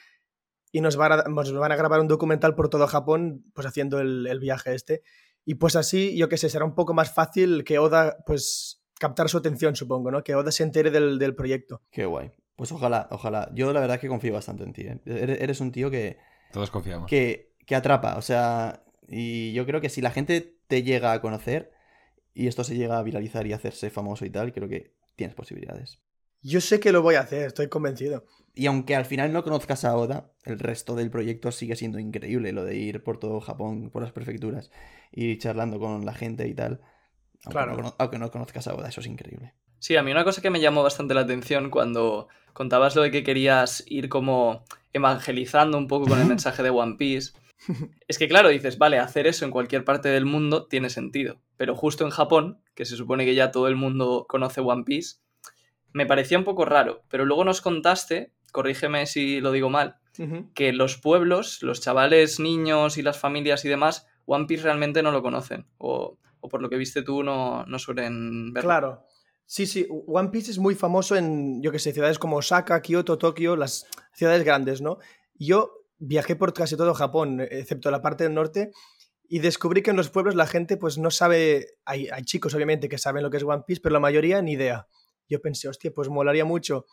y 0.73 0.81
nos 0.81 0.97
van, 0.97 1.13
a, 1.13 1.77
grabar 1.77 2.01
un 2.01 2.09
documental 2.09 2.55
por 2.55 2.69
todo 2.69 2.87
Japón, 2.87 3.45
pues 3.55 3.67
haciendo 3.67 4.01
el, 4.01 4.27
el 4.27 4.41
viaje 4.41 4.75
este. 4.75 5.03
Y 5.45 5.55
pues 5.55 5.77
así, 5.77 6.17
yo 6.19 6.29
qué 6.29 6.37
sé, 6.37 6.49
será 6.49 6.65
un 6.65 6.75
poco 6.75 6.93
más 6.95 7.15
fácil 7.15 7.65
que 7.65 7.79
Oda, 7.79 8.17
pues 8.27 8.83
captar 8.99 9.29
su 9.29 9.39
atención, 9.39 9.77
supongo, 9.77 10.11
¿no? 10.11 10.23
Que 10.23 10.35
Oda 10.35 10.51
se 10.51 10.63
entere 10.65 10.91
del, 10.91 11.19
del 11.19 11.35
proyecto. 11.35 11.83
Qué 11.91 12.05
guay. 12.05 12.33
Pues 12.57 12.73
ojalá, 12.73 13.09
ojalá. 13.13 13.51
Yo 13.55 13.73
la 13.73 13.81
verdad 13.81 14.01
que 14.01 14.09
confío 14.09 14.35
bastante 14.35 14.65
en 14.65 14.73
ti. 14.73 14.83
¿eh? 14.83 15.01
Eres 15.07 15.61
un 15.61 15.71
tío 15.73 15.91
que, 15.91 16.19
Todos 16.53 16.71
confiamos. 16.71 17.09
que, 17.09 17.55
que 17.67 17.75
atrapa. 17.75 18.17
O 18.17 18.23
sea, 18.23 18.83
y 19.09 19.53
yo 19.53 19.67
creo 19.67 19.81
que 19.81 19.89
si 19.89 20.01
la 20.01 20.11
gente 20.11 20.57
te 20.67 20.83
llega 20.83 21.13
a 21.13 21.21
conocer 21.21 21.73
y 22.35 22.47
esto 22.47 22.65
se 22.65 22.77
llega 22.77 22.99
a 22.99 23.03
viralizar 23.03 23.47
y 23.47 23.53
hacerse 23.53 23.91
famoso 23.91 24.25
y 24.25 24.31
tal, 24.31 24.53
creo 24.53 24.69
que 24.69 24.95
tienes 25.17 25.35
posibilidades. 25.35 26.01
Yo 26.41 26.61
sé 26.61 26.79
que 26.79 26.93
lo 26.93 27.03
voy 27.03 27.17
a 27.17 27.21
hacer, 27.21 27.47
estoy 27.49 27.69
convencido. 27.69 28.25
Y 28.55 28.67
aunque 28.67 28.95
al 28.95 29.05
final 29.05 29.33
no 29.33 29.43
conozcas 29.43 29.85
a 29.85 29.97
Oda, 29.97 30.31
el 30.45 30.59
resto 30.59 30.95
del 30.95 31.11
proyecto 31.11 31.51
sigue 31.53 31.75
siendo 31.77 31.99
increíble, 31.99 32.53
lo 32.53 32.65
de 32.65 32.77
ir 32.77 33.03
por 33.03 33.19
todo 33.19 33.41
Japón, 33.41 33.91
por 33.91 34.03
las 34.03 34.13
prefecturas, 34.13 34.71
ir 35.13 35.39
charlando 35.39 35.81
con 35.81 36.05
la 36.07 36.15
gente 36.15 36.47
y 36.47 36.55
tal. 36.55 36.81
Aunque, 37.45 37.51
Claro. 37.53 37.77
no, 37.77 37.95
aunque 37.99 38.19
no 38.19 38.31
conozcas 38.31 38.69
a 38.69 38.75
Oda, 38.75 38.89
eso 38.89 39.01
es 39.01 39.07
increíble. 39.09 39.55
Sí, 39.81 39.97
a 39.97 40.03
mí 40.03 40.11
una 40.11 40.25
cosa 40.25 40.43
que 40.43 40.51
me 40.51 40.61
llamó 40.61 40.83
bastante 40.83 41.15
la 41.15 41.21
atención 41.23 41.71
cuando 41.71 42.29
contabas 42.59 42.97
lo 42.97 43.03
de 43.03 43.13
que 43.13 43.23
querías 43.23 43.85
ir 43.87 44.09
como 44.09 44.65
evangelizando 44.93 45.79
un 45.79 45.87
poco 45.87 46.09
con 46.09 46.19
el 46.19 46.27
mensaje 46.27 46.65
de 46.65 46.71
One 46.71 46.97
Piece, 46.99 47.31
es 48.09 48.19
que 48.19 48.27
claro, 48.27 48.49
dices, 48.49 48.79
vale, 48.79 48.99
hacer 48.99 49.29
eso 49.29 49.45
en 49.45 49.53
cualquier 49.53 49.85
parte 49.85 50.09
del 50.09 50.25
mundo 50.25 50.67
tiene 50.67 50.91
sentido, 50.91 51.39
pero 51.57 51.77
justo 51.77 52.05
en 52.05 52.11
Japón, 52.11 52.61
que 52.75 52.85
se 52.85 52.97
supone 52.97 53.25
que 53.25 53.37
ya 53.37 53.53
todo 53.53 53.69
el 53.69 53.77
mundo 53.77 54.27
conoce 54.29 54.61
One 54.61 54.83
Piece, 54.83 55.19
me 55.93 56.05
parecía 56.05 56.37
un 56.37 56.43
poco 56.43 56.65
raro, 56.65 57.05
pero 57.09 57.25
luego 57.25 57.45
nos 57.45 57.61
contaste, 57.61 58.33
corrígeme 58.51 59.07
si 59.07 59.41
lo 59.41 59.53
digo 59.53 59.71
mal, 59.71 59.99
que 60.55 60.73
los 60.73 60.97
pueblos, 60.97 61.63
los 61.63 61.81
chavales, 61.81 62.41
niños 62.41 62.99
y 62.99 63.03
las 63.03 63.21
familias 63.21 63.65
y 63.65 63.69
demás, 63.69 64.09
One 64.27 64.47
Piece 64.47 64.65
realmente 64.65 65.05
no 65.05 65.13
lo 65.13 65.23
conocen, 65.23 65.65
o, 65.79 66.19
o 66.41 66.49
por 66.49 66.61
lo 66.61 66.69
que 66.69 66.77
viste 66.77 67.03
tú 67.03 67.23
no, 67.23 67.65
no 67.67 67.79
suelen 67.79 68.53
verlo. 68.53 68.69
Claro. 68.69 69.08
Sí, 69.51 69.65
sí, 69.67 69.87
One 70.07 70.29
Piece 70.29 70.51
es 70.51 70.59
muy 70.59 70.75
famoso 70.75 71.17
en, 71.17 71.63
yo 71.63 71.73
qué 71.73 71.79
sé, 71.79 71.93
ciudades 71.93 72.19
como 72.19 72.37
Osaka, 72.37 72.83
Kioto, 72.83 73.17
Tokio, 73.17 73.57
las 73.57 73.87
ciudades 74.13 74.45
grandes, 74.45 74.83
¿no? 74.83 74.99
Yo 75.35 75.73
viajé 75.97 76.37
por 76.37 76.53
casi 76.53 76.77
todo 76.77 76.93
Japón, 76.93 77.41
excepto 77.41 77.91
la 77.91 78.03
parte 78.03 78.25
del 78.25 78.35
norte, 78.35 78.73
y 79.27 79.39
descubrí 79.39 79.81
que 79.83 79.91
en 79.91 79.97
los 79.97 80.11
pueblos 80.11 80.35
la 80.35 80.47
gente 80.47 80.77
pues 80.77 80.99
no 80.99 81.11
sabe, 81.11 81.77
hay, 81.87 82.09
hay 82.09 82.25
chicos 82.25 82.55
obviamente 82.55 82.91
que 82.91 82.99
saben 82.99 83.23
lo 83.23 83.31
que 83.31 83.39
es 83.39 83.43
One 83.43 83.63
Piece, 83.67 83.81
pero 83.81 83.95
la 83.95 84.01
mayoría 84.01 84.43
ni 84.43 84.53
idea. 84.53 84.87
Yo 85.31 85.41
pensé, 85.41 85.67
hostia, 85.69 85.93
pues 85.95 86.11
molaría 86.11 86.45
mucho 86.45 86.85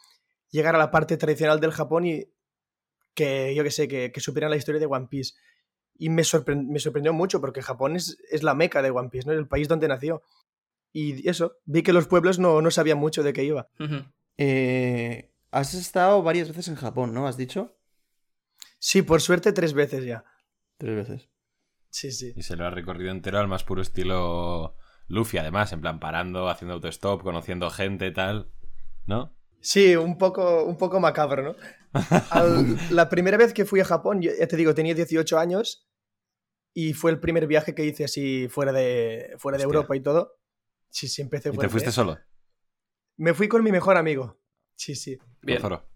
llegar 0.49 0.75
a 0.75 0.79
la 0.79 0.91
parte 0.91 1.17
tradicional 1.17 1.59
del 1.59 1.71
Japón 1.71 2.05
y 2.05 2.23
que, 3.13 3.53
yo 3.55 3.63
qué 3.63 3.71
sé, 3.71 3.87
que, 3.87 4.11
que 4.11 4.19
supieran 4.19 4.51
la 4.51 4.57
historia 4.57 4.79
de 4.79 4.85
One 4.87 5.07
Piece. 5.09 5.33
Y 5.97 6.09
me, 6.09 6.23
sorpre- 6.23 6.61
me 6.67 6.79
sorprendió 6.79 7.13
mucho 7.13 7.39
porque 7.41 7.61
Japón 7.61 7.95
es, 7.95 8.17
es 8.29 8.43
la 8.43 8.53
meca 8.55 8.81
de 8.81 8.91
One 8.91 9.09
Piece, 9.09 9.27
¿no? 9.27 9.33
El 9.33 9.47
país 9.47 9.67
donde 9.67 9.87
nació. 9.87 10.21
Y 10.97 11.27
eso, 11.27 11.57
vi 11.65 11.83
que 11.83 11.91
los 11.91 12.07
pueblos 12.07 12.39
no, 12.39 12.61
no 12.61 12.71
sabían 12.71 12.97
mucho 12.97 13.21
de 13.21 13.33
qué 13.33 13.43
iba. 13.43 13.67
Eh, 14.37 15.29
has 15.51 15.73
estado 15.73 16.23
varias 16.23 16.47
veces 16.47 16.69
en 16.69 16.75
Japón, 16.75 17.13
¿no? 17.13 17.27
¿Has 17.27 17.35
dicho? 17.35 17.75
Sí, 18.79 19.01
por 19.01 19.19
suerte 19.21 19.51
tres 19.51 19.73
veces 19.73 20.05
ya. 20.05 20.23
Tres 20.77 20.95
veces. 20.95 21.29
Sí, 21.89 22.11
sí. 22.13 22.31
Y 22.37 22.43
se 22.43 22.55
lo 22.55 22.65
ha 22.65 22.69
recorrido 22.69 23.11
entero 23.11 23.39
al 23.39 23.47
más 23.49 23.65
puro 23.65 23.81
estilo 23.81 24.77
Luffy, 25.09 25.37
además, 25.37 25.73
en 25.73 25.81
plan 25.81 25.99
parando, 25.99 26.47
haciendo 26.47 26.75
autostop, 26.75 27.21
conociendo 27.23 27.69
gente, 27.69 28.11
tal. 28.11 28.49
¿No? 29.05 29.35
Sí, 29.59 29.97
un 29.97 30.17
poco, 30.17 30.63
un 30.63 30.77
poco 30.77 31.01
macabro, 31.01 31.43
¿no? 31.43 31.55
Al- 32.31 32.77
la 32.89 33.09
primera 33.09 33.35
vez 33.37 33.53
que 33.53 33.65
fui 33.65 33.81
a 33.81 33.85
Japón, 33.85 34.21
yo- 34.21 34.31
ya 34.39 34.47
te 34.47 34.55
digo, 34.55 34.73
tenía 34.73 34.93
18 34.95 35.37
años 35.37 35.89
y 36.73 36.93
fue 36.93 37.11
el 37.11 37.19
primer 37.19 37.47
viaje 37.47 37.75
que 37.75 37.85
hice 37.85 38.05
así 38.05 38.47
fuera 38.47 38.71
de, 38.71 39.35
fuera 39.39 39.57
de. 39.57 39.63
Europa 39.65 39.93
y 39.95 40.01
todo. 40.01 40.37
Sí, 40.95 41.09
sí, 41.09 41.21
empecé 41.21 41.49
¿Y 41.49 41.51
te 41.51 41.55
fuerte, 41.57 41.71
fuiste 41.71 41.89
¿eh? 41.89 41.91
solo? 41.93 42.17
Me 43.17 43.33
fui 43.33 43.49
con 43.49 43.61
mi 43.65 43.69
mejor 43.69 43.97
amigo. 43.97 44.39
Sí, 44.75 44.95
sí. 44.95 45.17
Bien. 45.41 45.59
Con 45.59 45.69
Zoro. 45.69 45.89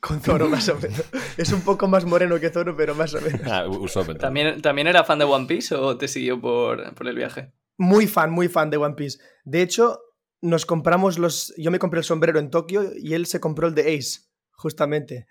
Con 0.00 0.20
Zoro, 0.22 0.48
más 0.48 0.66
o 0.70 0.78
menos. 0.78 1.04
Es 1.36 1.52
un 1.52 1.60
poco 1.60 1.88
más 1.88 2.06
moreno 2.06 2.40
que 2.40 2.48
Zoro, 2.48 2.74
pero 2.74 2.94
más 2.94 3.12
o 3.12 3.20
menos. 3.20 3.42
Ah, 3.44 3.68
Usopp. 3.68 4.16
¿También, 4.18 4.62
¿También 4.62 4.86
era 4.88 5.04
fan 5.04 5.18
de 5.18 5.26
One 5.26 5.46
Piece 5.46 5.74
o 5.74 5.98
te 5.98 6.08
siguió 6.08 6.40
por, 6.40 6.94
por 6.94 7.06
el 7.06 7.16
viaje? 7.16 7.52
Muy 7.76 8.06
fan, 8.06 8.30
muy 8.30 8.48
fan 8.48 8.70
de 8.70 8.78
One 8.78 8.94
Piece. 8.94 9.18
De 9.44 9.60
hecho, 9.60 10.00
nos 10.40 10.64
compramos 10.64 11.18
los. 11.18 11.52
Yo 11.58 11.70
me 11.70 11.78
compré 11.78 11.98
el 12.00 12.04
sombrero 12.04 12.38
en 12.38 12.48
Tokio 12.48 12.92
y 12.96 13.12
él 13.12 13.26
se 13.26 13.40
compró 13.40 13.68
el 13.68 13.74
de 13.74 13.94
Ace, 13.94 14.20
justamente. 14.52 15.26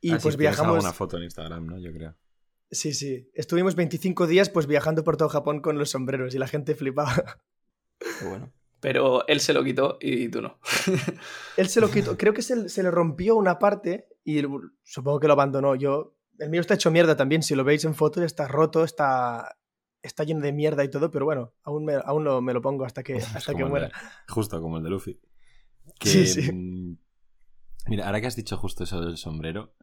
Y 0.00 0.10
Ah, 0.14 0.18
pues 0.20 0.36
viajamos. 0.36 0.74
alguna 0.74 0.92
foto 0.92 1.16
en 1.16 1.22
Instagram, 1.22 1.64
¿no? 1.64 1.78
Yo 1.78 1.92
creo. 1.92 2.16
Sí, 2.72 2.92
sí. 2.92 3.30
Estuvimos 3.34 3.76
25 3.76 4.26
días 4.26 4.50
pues 4.50 4.66
viajando 4.66 5.04
por 5.04 5.16
todo 5.16 5.28
Japón 5.28 5.60
con 5.60 5.78
los 5.78 5.90
sombreros 5.90 6.34
y 6.34 6.38
la 6.38 6.48
gente 6.48 6.74
flipaba. 6.74 7.40
Qué 7.98 8.24
bueno. 8.28 8.52
Pero 8.80 9.26
él 9.26 9.40
se 9.40 9.52
lo 9.52 9.64
quitó 9.64 9.98
y 10.00 10.28
tú 10.28 10.40
no. 10.40 10.58
Él 11.56 11.68
se 11.68 11.80
lo 11.80 11.90
quitó. 11.90 12.16
Creo 12.16 12.32
que 12.32 12.42
se, 12.42 12.68
se 12.68 12.82
le 12.82 12.90
rompió 12.90 13.34
una 13.36 13.58
parte 13.58 14.06
y 14.24 14.40
supongo 14.84 15.18
que 15.20 15.26
lo 15.26 15.32
abandonó. 15.32 15.74
Yo. 15.74 16.14
El 16.38 16.50
mío 16.50 16.60
está 16.60 16.74
hecho 16.74 16.92
mierda 16.92 17.16
también. 17.16 17.42
Si 17.42 17.56
lo 17.56 17.64
veis 17.64 17.84
en 17.84 17.94
fotos, 17.96 18.22
está 18.22 18.46
roto, 18.46 18.84
está. 18.84 19.56
Está 20.00 20.22
lleno 20.22 20.40
de 20.40 20.52
mierda 20.52 20.84
y 20.84 20.90
todo, 20.90 21.10
pero 21.10 21.24
bueno, 21.24 21.54
aún 21.64 21.84
me, 21.84 21.94
aún 22.04 22.22
lo- 22.22 22.40
me 22.40 22.52
lo 22.54 22.62
pongo 22.62 22.84
hasta 22.84 23.02
que, 23.02 23.14
hasta 23.34 23.52
que 23.52 23.64
muera. 23.64 23.88
de- 23.88 23.92
justo 24.28 24.60
como 24.62 24.76
el 24.78 24.84
de 24.84 24.90
Luffy. 24.90 25.20
Que, 25.98 26.08
Sí, 26.08 26.26
sí. 26.28 26.52
mm, 26.52 26.96
Mira, 27.88 28.06
ahora 28.06 28.20
que 28.20 28.28
has 28.28 28.36
dicho 28.36 28.56
justo 28.56 28.84
eso 28.84 29.00
del 29.00 29.16
sombrero 29.16 29.74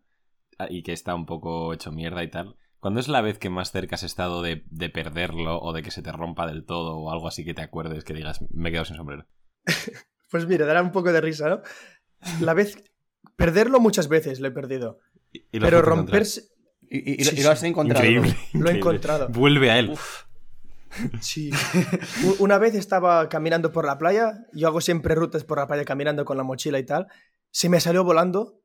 ah, 0.60 0.68
y 0.70 0.84
que 0.84 0.94
está 0.94 1.14
un 1.16 1.26
poco 1.26 1.74
hecho 1.74 1.92
mierda 1.92 2.24
y 2.24 2.30
tal, 2.30 2.56
¿cuándo 2.86 3.00
es 3.00 3.08
la 3.08 3.22
vez 3.22 3.40
que 3.40 3.50
más 3.50 3.72
cerca 3.72 3.96
has 3.96 4.04
estado 4.04 4.44
de, 4.44 4.64
de 4.70 4.92
perderlo 4.92 5.60
o 5.60 5.74
de 5.74 5.82
que 5.82 5.90
se 5.90 6.04
te 6.04 6.12
rompa 6.12 6.46
del 6.46 6.66
todo 6.66 6.98
o 6.98 7.10
algo 7.12 7.28
así 7.28 7.44
que 7.44 7.56
te 7.56 7.64
acuerdes 7.64 8.04
que 8.04 8.14
digas, 8.14 8.42
me 8.52 8.70
he 8.70 8.72
quedado 8.72 8.86
sin 8.86 8.96
sombrero? 8.98 9.26
Pues 10.30 10.46
mira, 10.46 10.68
dará 10.68 10.84
un 10.84 10.92
poco 10.92 11.12
de 11.12 11.20
risa, 11.22 11.50
¿no? 11.50 11.62
La 12.42 12.54
vez. 12.54 12.78
Perderlo 13.36 13.80
muchas 13.80 14.08
veces 14.08 14.40
lo 14.40 14.48
he 14.50 14.52
perdido. 14.52 15.00
Y- 15.32 15.46
y 15.52 15.60
lo 15.60 15.66
Pero 15.66 15.82
romperse. 15.82 16.44
Y, 16.84 17.14
y- 17.14 17.22
y 17.22 17.26
Sí, 17.26 17.42
lo 17.42 17.50
has 17.50 17.64
encontrado. 17.64 18.06
Increíble. 18.06 18.38
Lo 18.54 18.70
he 18.70 18.74
encontrado. 18.78 19.30
Vuelve 19.30 19.72
a 19.72 19.80
él. 19.80 19.90
Uf, 19.90 20.26
Sí. 21.22 21.50
Una 22.40 22.58
vez 22.60 22.76
estaba 22.76 23.28
caminando 23.30 23.72
por 23.72 23.86
la 23.86 23.98
playa, 23.98 24.46
yo 24.54 24.68
hago 24.68 24.80
siempre 24.82 25.16
rutas 25.16 25.44
por 25.44 25.58
la 25.58 25.68
playa 25.68 25.86
caminando 25.86 26.24
con 26.26 26.38
la 26.38 26.44
mochila 26.44 26.78
y 26.80 26.86
tal, 26.86 27.08
se 27.52 27.68
me 27.70 27.80
salió 27.80 28.04
volando 28.04 28.62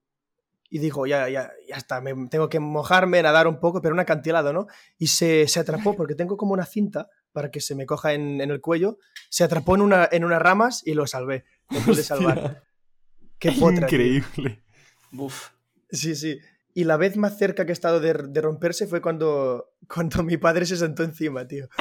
y 0.70 0.78
digo, 0.78 1.06
ya, 1.06 1.28
ya, 1.28 1.50
ya 1.68 1.76
está, 1.76 2.00
me, 2.00 2.14
tengo 2.28 2.48
que 2.48 2.60
mojarme, 2.60 3.22
nadar 3.22 3.48
un 3.48 3.58
poco, 3.58 3.82
pero 3.82 3.92
un 3.92 4.00
acantilado, 4.00 4.52
¿no? 4.52 4.68
Y 4.98 5.08
se, 5.08 5.48
se 5.48 5.58
atrapó 5.58 5.96
porque 5.96 6.14
tengo 6.14 6.36
como 6.36 6.52
una 6.52 6.64
cinta 6.64 7.08
para 7.32 7.50
que 7.50 7.60
se 7.60 7.74
me 7.74 7.86
coja 7.86 8.12
en, 8.12 8.40
en 8.40 8.50
el 8.50 8.60
cuello, 8.60 8.98
se 9.28 9.42
atrapó 9.42 9.74
en, 9.74 9.82
una, 9.82 10.08
en 10.10 10.24
unas 10.24 10.40
ramas 10.40 10.82
y 10.86 10.94
lo 10.94 11.06
salvé. 11.06 11.44
Lo 11.70 11.80
pude 11.80 12.02
salvar. 12.02 12.62
Qué 13.38 13.52
potra. 13.52 13.86
Increíble. 13.86 14.62
Buf. 15.10 15.50
Sí, 15.90 16.14
sí. 16.14 16.38
Y 16.72 16.84
la 16.84 16.96
vez 16.96 17.16
más 17.16 17.36
cerca 17.36 17.64
que 17.64 17.72
he 17.72 17.72
estado 17.72 17.98
de, 17.98 18.12
de 18.12 18.40
romperse 18.40 18.86
fue 18.86 19.00
cuando, 19.00 19.72
cuando 19.92 20.22
mi 20.22 20.36
padre 20.36 20.66
se 20.66 20.76
sentó 20.76 21.02
encima, 21.02 21.48
tío. 21.48 21.68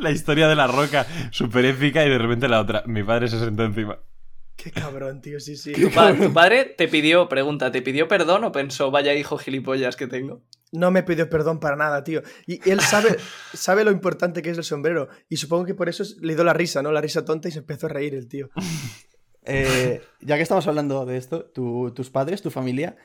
La 0.00 0.10
historia 0.10 0.48
de 0.48 0.56
la 0.56 0.66
roca, 0.66 1.06
súper 1.30 1.64
épica, 1.64 2.04
y 2.04 2.10
de 2.10 2.18
repente 2.18 2.48
la 2.48 2.60
otra. 2.60 2.82
Mi 2.86 3.02
padre 3.02 3.28
se 3.28 3.38
sentó 3.38 3.64
encima. 3.64 3.98
Qué 4.56 4.70
cabrón, 4.72 5.20
tío, 5.20 5.38
sí, 5.38 5.56
sí. 5.56 5.72
Tu, 5.72 5.90
pa- 5.90 6.14
tu 6.14 6.32
padre 6.32 6.64
te 6.64 6.88
pidió, 6.88 7.28
pregunta, 7.28 7.70
¿te 7.70 7.82
pidió 7.82 8.08
perdón 8.08 8.42
o 8.44 8.52
pensó, 8.52 8.90
vaya 8.90 9.14
hijo 9.14 9.36
gilipollas 9.38 9.96
que 9.96 10.06
tengo? 10.06 10.42
No 10.72 10.90
me 10.90 11.02
pidió 11.02 11.28
perdón 11.30 11.60
para 11.60 11.76
nada, 11.76 12.02
tío. 12.04 12.22
Y 12.46 12.68
él 12.68 12.80
sabe, 12.80 13.16
sabe 13.54 13.84
lo 13.84 13.90
importante 13.92 14.42
que 14.42 14.50
es 14.50 14.58
el 14.58 14.64
sombrero. 14.64 15.08
Y 15.28 15.36
supongo 15.36 15.64
que 15.66 15.74
por 15.74 15.88
eso 15.88 16.04
le 16.20 16.34
dio 16.34 16.42
la 16.42 16.52
risa, 16.54 16.82
¿no? 16.82 16.90
La 16.90 17.00
risa 17.00 17.24
tonta 17.24 17.48
y 17.48 17.52
se 17.52 17.58
empezó 17.60 17.86
a 17.86 17.90
reír 17.90 18.14
el 18.14 18.28
tío. 18.28 18.48
Eh, 19.44 20.00
ya 20.20 20.36
que 20.36 20.42
estamos 20.42 20.66
hablando 20.66 21.04
de 21.06 21.16
esto, 21.18 21.44
tu- 21.44 21.92
tus 21.94 22.10
padres, 22.10 22.42
tu 22.42 22.50
familia, 22.50 22.96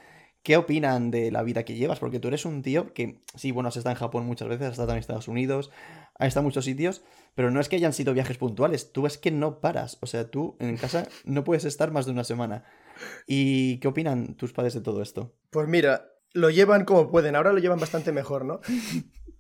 ¿qué 0.44 0.58
opinan 0.58 1.12
de 1.12 1.32
la 1.32 1.44
vida 1.44 1.64
que 1.64 1.76
llevas? 1.76 2.00
Porque 2.00 2.20
tú 2.20 2.28
eres 2.28 2.46
un 2.46 2.62
tío 2.62 2.94
que, 2.94 3.22
sí, 3.36 3.52
bueno, 3.52 3.70
has 3.70 3.78
estado 3.78 3.94
en 3.94 4.00
Japón 4.00 4.26
muchas 4.26 4.48
veces, 4.48 4.68
has 4.68 4.74
estado 4.74 4.92
en 4.92 4.98
Estados 4.98 5.28
Unidos, 5.28 5.72
has 6.16 6.30
estado 6.30 6.42
en 6.42 6.48
muchos 6.48 6.66
sitios, 6.66 7.04
pero 7.36 7.52
no 7.52 7.60
es 7.60 7.70
que 7.70 7.76
hayan 7.76 7.94
sido 7.94 8.14
viajes 8.14 8.38
puntuales, 8.38 8.92
tú 8.92 9.06
es 9.06 9.18
que 9.18 9.32
no 9.32 9.60
paras. 9.60 9.98
O 10.02 10.08
sea, 10.08 10.30
tú 10.30 10.56
en 10.60 10.78
casa 10.78 11.08
no 11.26 11.44
puedes 11.44 11.66
estar 11.66 11.92
más 11.92 12.06
de 12.06 12.12
una 12.12 12.24
semana. 12.24 12.66
¿Y 13.28 13.80
qué 13.80 13.88
opinan 13.88 14.36
tus 14.36 14.54
padres 14.54 14.74
de 14.74 14.82
todo 14.82 15.02
esto? 15.02 15.36
Pues 15.50 15.68
mira, 15.68 16.12
lo 16.34 16.50
llevan 16.50 16.86
como 16.86 17.10
pueden. 17.10 17.36
Ahora 17.36 17.54
lo 17.54 17.60
llevan 17.60 17.80
bastante 17.80 18.12
mejor, 18.12 18.46
¿no? 18.46 18.60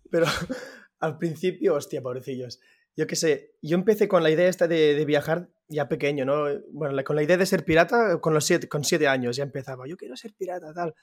Pero 0.10 0.26
al 1.00 1.18
principio, 1.18 1.76
hostia, 1.76 2.02
pobrecillos. 2.02 2.60
Yo 2.96 3.08
qué 3.08 3.16
sé, 3.16 3.56
yo 3.62 3.76
empecé 3.78 4.08
con 4.08 4.24
la 4.24 4.32
idea 4.32 4.50
esta 4.50 4.68
de, 4.68 4.96
de 4.96 5.06
viajar 5.06 5.50
ya 5.72 5.88
pequeño, 5.88 6.26
¿no? 6.26 6.46
Bueno, 6.72 7.02
con 7.04 7.16
la 7.16 7.24
idea 7.24 7.38
de 7.38 7.46
ser 7.46 7.64
pirata 7.66 8.20
con 8.20 8.34
los 8.34 8.46
siete, 8.46 8.68
con 8.70 8.84
siete 8.84 9.08
años 9.08 9.36
ya 9.38 9.44
empezaba. 9.44 9.88
Yo 9.88 9.98
quiero 9.98 10.16
ser 10.16 10.34
pirata, 10.34 10.74
tal. 10.74 10.94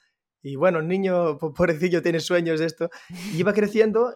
Y 0.43 0.55
bueno, 0.57 0.79
el 0.79 0.87
niño, 0.87 1.39
po- 1.39 1.53
pobrecillo, 1.53 2.03
tiene 2.03 2.21
sueños 2.21 2.61
de 2.61 2.67
esto. 2.67 2.91
Y 3.33 3.39
iba 3.41 3.53
creciendo 3.53 4.15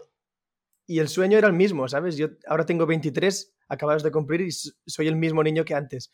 y 0.87 0.99
el 0.99 1.09
sueño 1.09 1.39
era 1.39 1.47
el 1.49 1.55
mismo, 1.55 1.89
¿sabes? 1.89 2.17
Yo 2.17 2.29
ahora 2.47 2.67
tengo 2.67 2.87
23 2.87 3.55
acabados 3.69 4.03
de 4.03 4.11
cumplir 4.13 4.43
y 4.43 4.51
soy 4.53 5.09
el 5.09 5.17
mismo 5.17 5.43
niño 5.43 5.65
que 5.65 5.75
antes. 5.75 6.13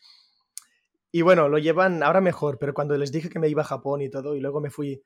Y 1.11 1.21
bueno, 1.23 1.49
lo 1.49 1.57
llevan 1.57 2.03
ahora 2.03 2.21
mejor, 2.21 2.57
pero 2.59 2.73
cuando 2.73 2.95
les 2.97 3.11
dije 3.11 3.29
que 3.29 3.39
me 3.39 3.49
iba 3.49 3.61
a 3.63 3.65
Japón 3.65 4.01
y 4.01 4.09
todo, 4.09 4.35
y 4.35 4.39
luego 4.39 4.61
me 4.61 4.69
fui 4.69 5.01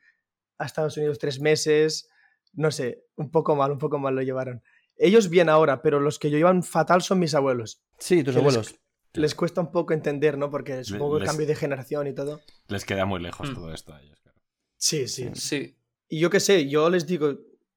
a 0.58 0.66
Estados 0.66 0.98
Unidos 0.98 1.18
tres 1.18 1.40
meses, 1.40 2.10
no 2.54 2.72
sé, 2.72 3.06
un 3.16 3.32
poco 3.32 3.56
mal, 3.56 3.72
un 3.72 3.78
poco 3.80 3.98
mal 4.00 4.14
lo 4.16 4.22
llevaron. 4.22 4.62
Ellos 4.98 5.30
bien 5.30 5.50
ahora, 5.50 5.82
pero 5.82 6.00
los 6.00 6.20
que 6.20 6.30
lo 6.30 6.38
llevan 6.38 6.62
fatal 6.62 7.02
son 7.02 7.20
mis 7.20 7.34
abuelos. 7.34 7.82
Sí, 7.98 8.24
tus 8.24 8.36
abuelos. 8.36 8.76
Les 9.14 9.36
cuesta 9.36 9.62
un 9.62 9.72
poco 9.72 9.94
entender, 9.94 10.38
¿no? 10.38 10.50
Porque 10.50 10.84
supongo 10.84 11.18
el 11.18 11.22
les- 11.24 11.30
cambio 11.30 11.46
de 11.48 11.56
generación 11.56 12.08
y 12.08 12.14
todo. 12.14 12.42
Les 12.68 12.84
queda 12.86 13.06
muy 13.06 13.22
lejos 13.22 13.50
Mm. 13.52 13.54
todo 13.54 13.74
esto 13.74 13.94
a 13.94 14.02
ellos. 14.02 14.20
claro. 14.22 14.38
Sí, 14.78 15.08
sí. 15.08 15.30
Sí. 15.36 15.78
Y 16.10 16.20
yo 16.20 16.30
qué 16.30 16.40
sé, 16.40 16.68
yo 16.68 16.90
les 16.90 17.06
digo, 17.06 17.36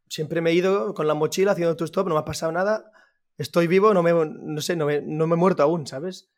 siempre 0.09 0.41
me 0.41 0.51
he 0.51 0.55
ido 0.55 0.95
con 0.95 1.07
la 1.07 1.15
mochila 1.15 1.53
haciendo 1.53 1.77
tu 1.77 1.85
stop, 1.85 2.09
no 2.09 2.15
me 2.15 2.21
ha 2.21 2.25
pasado 2.25 2.53
nada, 2.53 2.91
estoy 3.39 3.67
vivo, 3.67 3.93
no 3.95 4.03
me, 4.03 4.13
no 4.13 4.61
sé, 4.61 4.77
no 4.77 4.87
me, 4.87 5.01
no 5.03 5.27
me 5.27 5.35
he 5.35 5.39
muerto 5.39 5.63
aún, 5.63 5.87
¿sabes? 5.87 6.31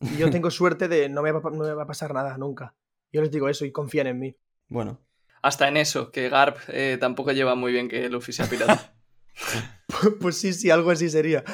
Y 0.00 0.16
yo 0.16 0.30
tengo 0.30 0.50
suerte 0.50 0.88
de 0.88 1.08
no 1.08 1.22
me, 1.22 1.32
va, 1.32 1.40
no 1.50 1.64
me 1.64 1.72
va 1.74 1.82
a 1.84 1.86
pasar 1.86 2.12
nada 2.14 2.36
nunca. 2.38 2.74
Yo 3.12 3.20
les 3.22 3.30
digo 3.30 3.48
eso 3.48 3.64
y 3.64 3.72
confían 3.72 4.06
en 4.08 4.18
mí. 4.18 4.36
Bueno, 4.68 5.00
Hasta 5.42 5.68
en 5.68 5.76
eso, 5.76 6.10
que 6.10 6.28
Garp 6.28 6.58
eh, 6.68 6.98
tampoco 7.00 7.30
lleva 7.32 7.54
muy 7.54 7.72
bien 7.72 7.88
que 7.88 8.08
Luffy 8.08 8.32
sea 8.32 8.46
pirata. 8.46 8.94
pues 10.20 10.38
sí, 10.38 10.52
sí, 10.52 10.70
algo 10.70 10.90
así 10.90 11.08
sería. 11.08 11.44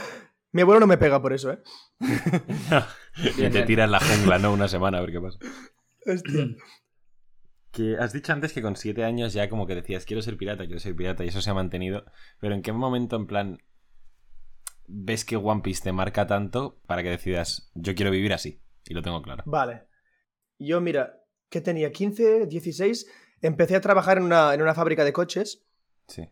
Mi 0.52 0.62
abuelo 0.62 0.80
no 0.80 0.86
me 0.86 0.98
pega 0.98 1.20
por 1.20 1.32
eso, 1.32 1.52
¿eh? 1.52 1.58
y 3.16 3.30
Bien, 3.36 3.52
te 3.52 3.62
tiras 3.62 3.86
en 3.86 3.92
la 3.92 4.00
jungla, 4.00 4.38
¿no? 4.38 4.52
Una 4.52 4.68
semana 4.68 4.98
a 4.98 5.00
ver 5.00 5.12
qué 5.12 5.20
pasa. 5.20 5.38
Hostia. 6.06 6.46
Que 7.72 7.96
has 7.96 8.12
dicho 8.12 8.34
antes 8.34 8.52
que 8.52 8.60
con 8.60 8.76
siete 8.76 9.02
años 9.02 9.32
ya 9.32 9.48
como 9.48 9.66
que 9.66 9.74
decías, 9.74 10.04
quiero 10.04 10.20
ser 10.20 10.36
pirata, 10.36 10.66
quiero 10.66 10.78
ser 10.78 10.94
pirata, 10.94 11.24
y 11.24 11.28
eso 11.28 11.40
se 11.40 11.48
ha 11.48 11.54
mantenido. 11.54 12.04
Pero 12.38 12.54
¿en 12.54 12.60
qué 12.60 12.70
momento, 12.70 13.16
en 13.16 13.26
plan, 13.26 13.58
ves 14.86 15.24
que 15.24 15.36
One 15.36 15.62
Piece 15.62 15.82
te 15.82 15.90
marca 15.90 16.26
tanto 16.26 16.82
para 16.86 17.02
que 17.02 17.08
decidas, 17.08 17.70
yo 17.74 17.94
quiero 17.94 18.10
vivir 18.10 18.34
así? 18.34 18.60
Y 18.84 18.92
lo 18.92 19.00
tengo 19.00 19.22
claro. 19.22 19.42
Vale. 19.46 19.84
Yo, 20.58 20.82
mira, 20.82 21.24
que 21.48 21.62
tenía 21.62 21.92
15, 21.92 22.46
16, 22.46 23.10
empecé 23.40 23.76
a 23.76 23.80
trabajar 23.80 24.18
en 24.18 24.24
una, 24.24 24.52
en 24.52 24.60
una 24.60 24.74
fábrica 24.74 25.02
de 25.02 25.14
coches, 25.14 25.64
Sí. 26.08 26.28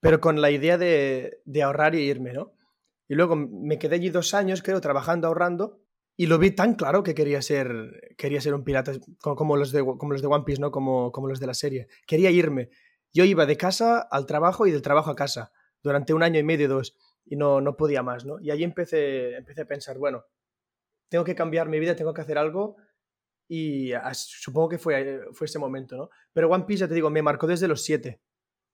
pero 0.00 0.18
con 0.18 0.40
la 0.40 0.50
idea 0.50 0.78
de, 0.78 1.42
de 1.44 1.62
ahorrar 1.62 1.94
y 1.94 2.08
irme, 2.08 2.32
¿no? 2.32 2.54
Y 3.10 3.16
luego 3.16 3.34
me 3.34 3.76
quedé 3.80 3.96
allí 3.96 4.08
dos 4.10 4.34
años, 4.34 4.62
creo, 4.62 4.80
trabajando, 4.80 5.26
ahorrando, 5.26 5.80
y 6.16 6.26
lo 6.26 6.38
vi 6.38 6.52
tan 6.52 6.74
claro 6.76 7.02
que 7.02 7.12
quería 7.12 7.42
ser, 7.42 8.14
quería 8.16 8.40
ser 8.40 8.54
un 8.54 8.62
pirata, 8.62 8.92
co- 9.20 9.34
como 9.34 9.56
los, 9.56 9.72
de, 9.72 9.80
como 9.84 10.12
los 10.12 10.22
de 10.22 10.28
One 10.28 10.44
Piece, 10.44 10.60
¿no? 10.60 10.70
Como, 10.70 11.10
como 11.10 11.26
los 11.26 11.40
de 11.40 11.48
la 11.48 11.54
serie. 11.54 11.88
Quería 12.06 12.30
irme. 12.30 12.70
Yo 13.12 13.24
iba 13.24 13.46
de 13.46 13.56
casa 13.56 13.98
al 14.00 14.26
trabajo 14.26 14.64
y 14.68 14.70
del 14.70 14.82
trabajo 14.82 15.10
a 15.10 15.16
casa, 15.16 15.50
durante 15.82 16.14
un 16.14 16.22
año 16.22 16.38
y 16.38 16.44
medio, 16.44 16.68
dos, 16.68 16.96
y 17.24 17.34
no, 17.34 17.60
no 17.60 17.76
podía 17.76 18.04
más, 18.04 18.24
¿no? 18.24 18.38
Y 18.40 18.52
allí 18.52 18.62
empecé, 18.62 19.34
empecé 19.36 19.62
a 19.62 19.66
pensar, 19.66 19.98
bueno, 19.98 20.24
tengo 21.08 21.24
que 21.24 21.34
cambiar 21.34 21.68
mi 21.68 21.80
vida, 21.80 21.96
tengo 21.96 22.14
que 22.14 22.20
hacer 22.20 22.38
algo, 22.38 22.76
y 23.48 23.92
supongo 24.14 24.68
que 24.68 24.78
fue, 24.78 25.22
fue 25.32 25.46
ese 25.46 25.58
momento, 25.58 25.96
¿no? 25.96 26.10
Pero 26.32 26.48
One 26.48 26.64
Piece, 26.64 26.82
ya 26.82 26.88
te 26.88 26.94
digo, 26.94 27.10
me 27.10 27.22
marcó 27.22 27.48
desde 27.48 27.66
los 27.66 27.82
siete. 27.82 28.20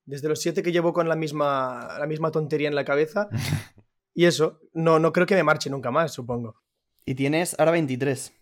Desde 0.04 0.28
los 0.28 0.40
siete 0.40 0.62
que 0.62 0.72
llevo 0.72 0.92
con 0.92 1.08
la 1.08 1.16
misma, 1.16 1.96
la 1.98 2.06
misma 2.06 2.30
tontería 2.30 2.68
en 2.68 2.74
la 2.74 2.84
cabeza. 2.84 3.28
Y 4.18 4.24
eso, 4.24 4.60
no, 4.72 4.98
no 4.98 5.12
creo 5.12 5.26
que 5.26 5.34
me 5.34 5.42
marche 5.44 5.68
nunca 5.70 5.90
más, 5.90 6.12
supongo. 6.12 6.56
y 7.04 7.14
tienes 7.14 7.54
ahora 7.60 7.70
23. 7.72 8.32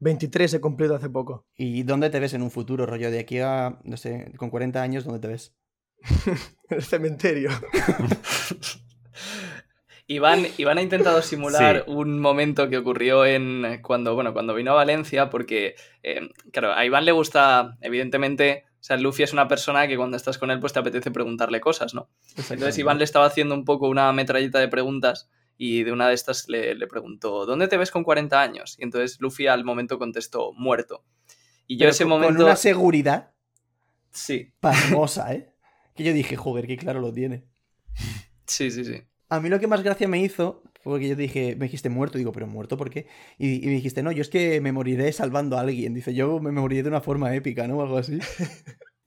23 0.00 0.54
he 0.54 0.60
cumplido 0.60 0.96
hace 0.96 1.08
poco. 1.08 1.46
¿Y 1.56 1.84
dónde 1.84 2.10
te 2.10 2.18
ves 2.18 2.34
en 2.34 2.42
un 2.42 2.50
futuro, 2.50 2.86
rollo? 2.86 3.08
De 3.10 3.20
aquí 3.20 3.38
a, 3.38 3.78
no 3.84 3.96
sé, 3.96 4.32
con 4.36 4.50
40 4.50 4.82
años, 4.82 5.04
¿dónde 5.04 5.20
te 5.20 5.28
ves? 5.28 5.54
En 6.68 6.76
el 6.78 6.82
cementerio. 6.82 7.50
Iván, 10.08 10.46
Iván 10.58 10.78
ha 10.78 10.82
intentado 10.82 11.22
simular 11.22 11.84
Sí. 11.86 11.90
un 11.92 12.18
momento 12.20 12.68
que 12.68 12.76
ocurrió 12.78 13.24
en 13.24 13.80
cuando, 13.82 14.14
bueno, 14.14 14.32
cuando 14.32 14.54
vino 14.54 14.72
a 14.72 14.74
Valencia, 14.74 15.30
porque, 15.30 15.76
eh, 16.02 16.28
claro, 16.52 16.72
a 16.74 16.84
Iván 16.84 17.04
le 17.04 17.12
gusta, 17.12 17.78
evidentemente, 17.80 18.64
o 18.82 18.84
sea, 18.84 18.96
Luffy 18.96 19.22
es 19.22 19.32
una 19.32 19.46
persona 19.46 19.86
que 19.86 19.96
cuando 19.96 20.16
estás 20.16 20.38
con 20.38 20.50
él, 20.50 20.58
pues 20.58 20.72
te 20.72 20.80
apetece 20.80 21.12
preguntarle 21.12 21.60
cosas, 21.60 21.94
¿no? 21.94 22.10
Entonces 22.36 22.76
Iván 22.78 22.98
le 22.98 23.04
estaba 23.04 23.26
haciendo 23.26 23.54
un 23.54 23.64
poco 23.64 23.88
una 23.88 24.12
metralleta 24.12 24.58
de 24.58 24.66
preguntas 24.66 25.30
y 25.56 25.84
de 25.84 25.92
una 25.92 26.08
de 26.08 26.14
estas 26.14 26.48
le, 26.48 26.74
le 26.74 26.86
preguntó, 26.88 27.46
¿dónde 27.46 27.68
te 27.68 27.76
ves 27.76 27.92
con 27.92 28.02
40 28.02 28.40
años? 28.42 28.76
Y 28.80 28.82
entonces 28.82 29.20
Luffy 29.20 29.46
al 29.46 29.64
momento 29.64 29.98
contestó, 30.00 30.52
muerto. 30.54 31.04
Y 31.68 31.76
yo 31.76 31.80
Pero 31.80 31.90
ese 31.92 32.02
con- 32.04 32.10
momento... 32.10 32.34
Con 32.38 32.44
una 32.46 32.56
seguridad 32.56 33.30
Sí, 34.10 34.52
pasmosa, 34.60 35.32
¿eh? 35.32 35.54
Que 35.94 36.02
yo 36.04 36.12
dije, 36.12 36.36
joder, 36.36 36.66
qué 36.66 36.76
claro 36.76 37.00
lo 37.00 37.12
tiene. 37.12 37.44
sí, 38.46 38.70
sí, 38.70 38.84
sí. 38.84 39.00
A 39.28 39.40
mí 39.40 39.48
lo 39.48 39.58
que 39.60 39.66
más 39.68 39.82
gracia 39.82 40.08
me 40.08 40.20
hizo 40.20 40.62
fue 40.82 41.00
que 41.00 41.08
yo 41.08 41.16
dije, 41.16 41.56
me 41.56 41.66
dijiste 41.66 41.88
muerto, 41.90 42.18
digo, 42.18 42.32
pero 42.32 42.46
muerto, 42.46 42.76
¿por 42.76 42.90
qué? 42.90 43.06
Y, 43.38 43.62
y 43.62 43.66
me 43.66 43.72
dijiste, 43.72 44.02
no, 44.02 44.12
yo 44.12 44.22
es 44.22 44.28
que 44.28 44.60
me 44.60 44.72
moriré 44.72 45.12
salvando 45.12 45.56
a 45.56 45.60
alguien. 45.60 45.94
Dice, 45.94 46.12
yo 46.14 46.40
me 46.40 46.50
moriré 46.52 46.82
de 46.82 46.88
una 46.88 47.00
forma 47.00 47.34
épica, 47.34 47.66
¿no? 47.68 47.78
O 47.78 47.82
algo 47.82 47.98
así. 47.98 48.18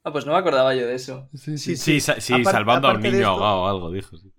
Ah, 0.08 0.12
pues 0.12 0.24
no 0.28 0.34
me 0.34 0.38
acordaba 0.38 0.76
yo 0.76 0.86
de 0.86 0.94
eso. 0.94 1.28
Sí, 1.34 1.58
Sí, 1.58 1.76
Sí, 1.78 2.00
sí, 2.00 2.44
salvando 2.44 2.88
a 2.88 2.94
un 2.94 3.02
niño 3.02 3.16
esto- 3.16 3.28
ahogado 3.28 3.62
o 3.64 3.68
algo, 3.68 3.92
dijo. 3.92 4.16
sí. 4.18 4.32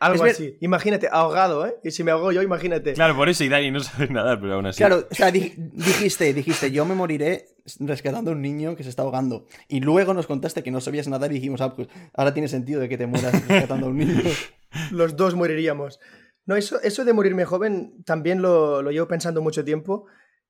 Algo 0.00 0.14
Es 0.16 0.22
ver- 0.22 0.30
así. 0.32 0.56
Imagínate, 0.62 1.08
ahogado, 1.12 1.66
¿eh? 1.66 1.74
Y 1.84 1.90
si 1.90 2.02
me 2.02 2.10
ahogo 2.10 2.32
yo, 2.32 2.40
imagínate. 2.42 2.94
Claro, 2.94 3.14
por 3.14 3.28
eso 3.28 3.44
y 3.44 3.50
Dani 3.50 3.70
no 3.70 3.80
sabe 3.80 4.08
nadar, 4.08 4.40
pero 4.40 4.54
aún 4.54 4.64
así. 4.64 4.78
Claro, 4.78 5.06
o 5.10 5.14
sea, 5.14 5.30
di- 5.30 5.52
dijiste, 5.56 6.32
dijiste, 6.32 6.70
yo 6.72 6.86
me 6.86 6.94
moriré 6.94 7.48
rescatando 7.80 8.30
a 8.30 8.34
un 8.34 8.40
niño 8.40 8.74
que 8.74 8.82
se 8.82 8.88
está 8.88 9.02
ahogando. 9.02 9.46
Y 9.68 9.80
luego 9.80 10.14
nos 10.14 10.26
contaste 10.26 10.62
que 10.62 10.70
no 10.70 10.80
sabías 10.80 11.06
nadar 11.06 11.30
y 11.32 11.34
dijimos, 11.34 11.60
ah, 11.60 11.76
pues 11.76 11.88
ahora 12.14 12.32
tiene 12.32 12.48
sentido 12.48 12.80
de 12.80 12.88
que 12.88 12.96
te 12.96 13.06
mueras 13.06 13.46
rescatando 13.46 13.86
a 13.86 13.88
un 13.90 13.98
niño. 13.98 14.22
Los 14.90 15.16
dos 15.16 15.34
moriríamos. 15.34 16.00
No, 16.44 16.56
eso, 16.56 16.80
eso 16.82 17.04
de 17.04 17.12
morirme 17.12 17.44
joven 17.44 18.02
también 18.04 18.42
lo, 18.42 18.82
lo 18.82 18.90
llevo 18.90 19.08
pensando 19.08 19.42
mucho 19.42 19.64
tiempo, 19.64 20.06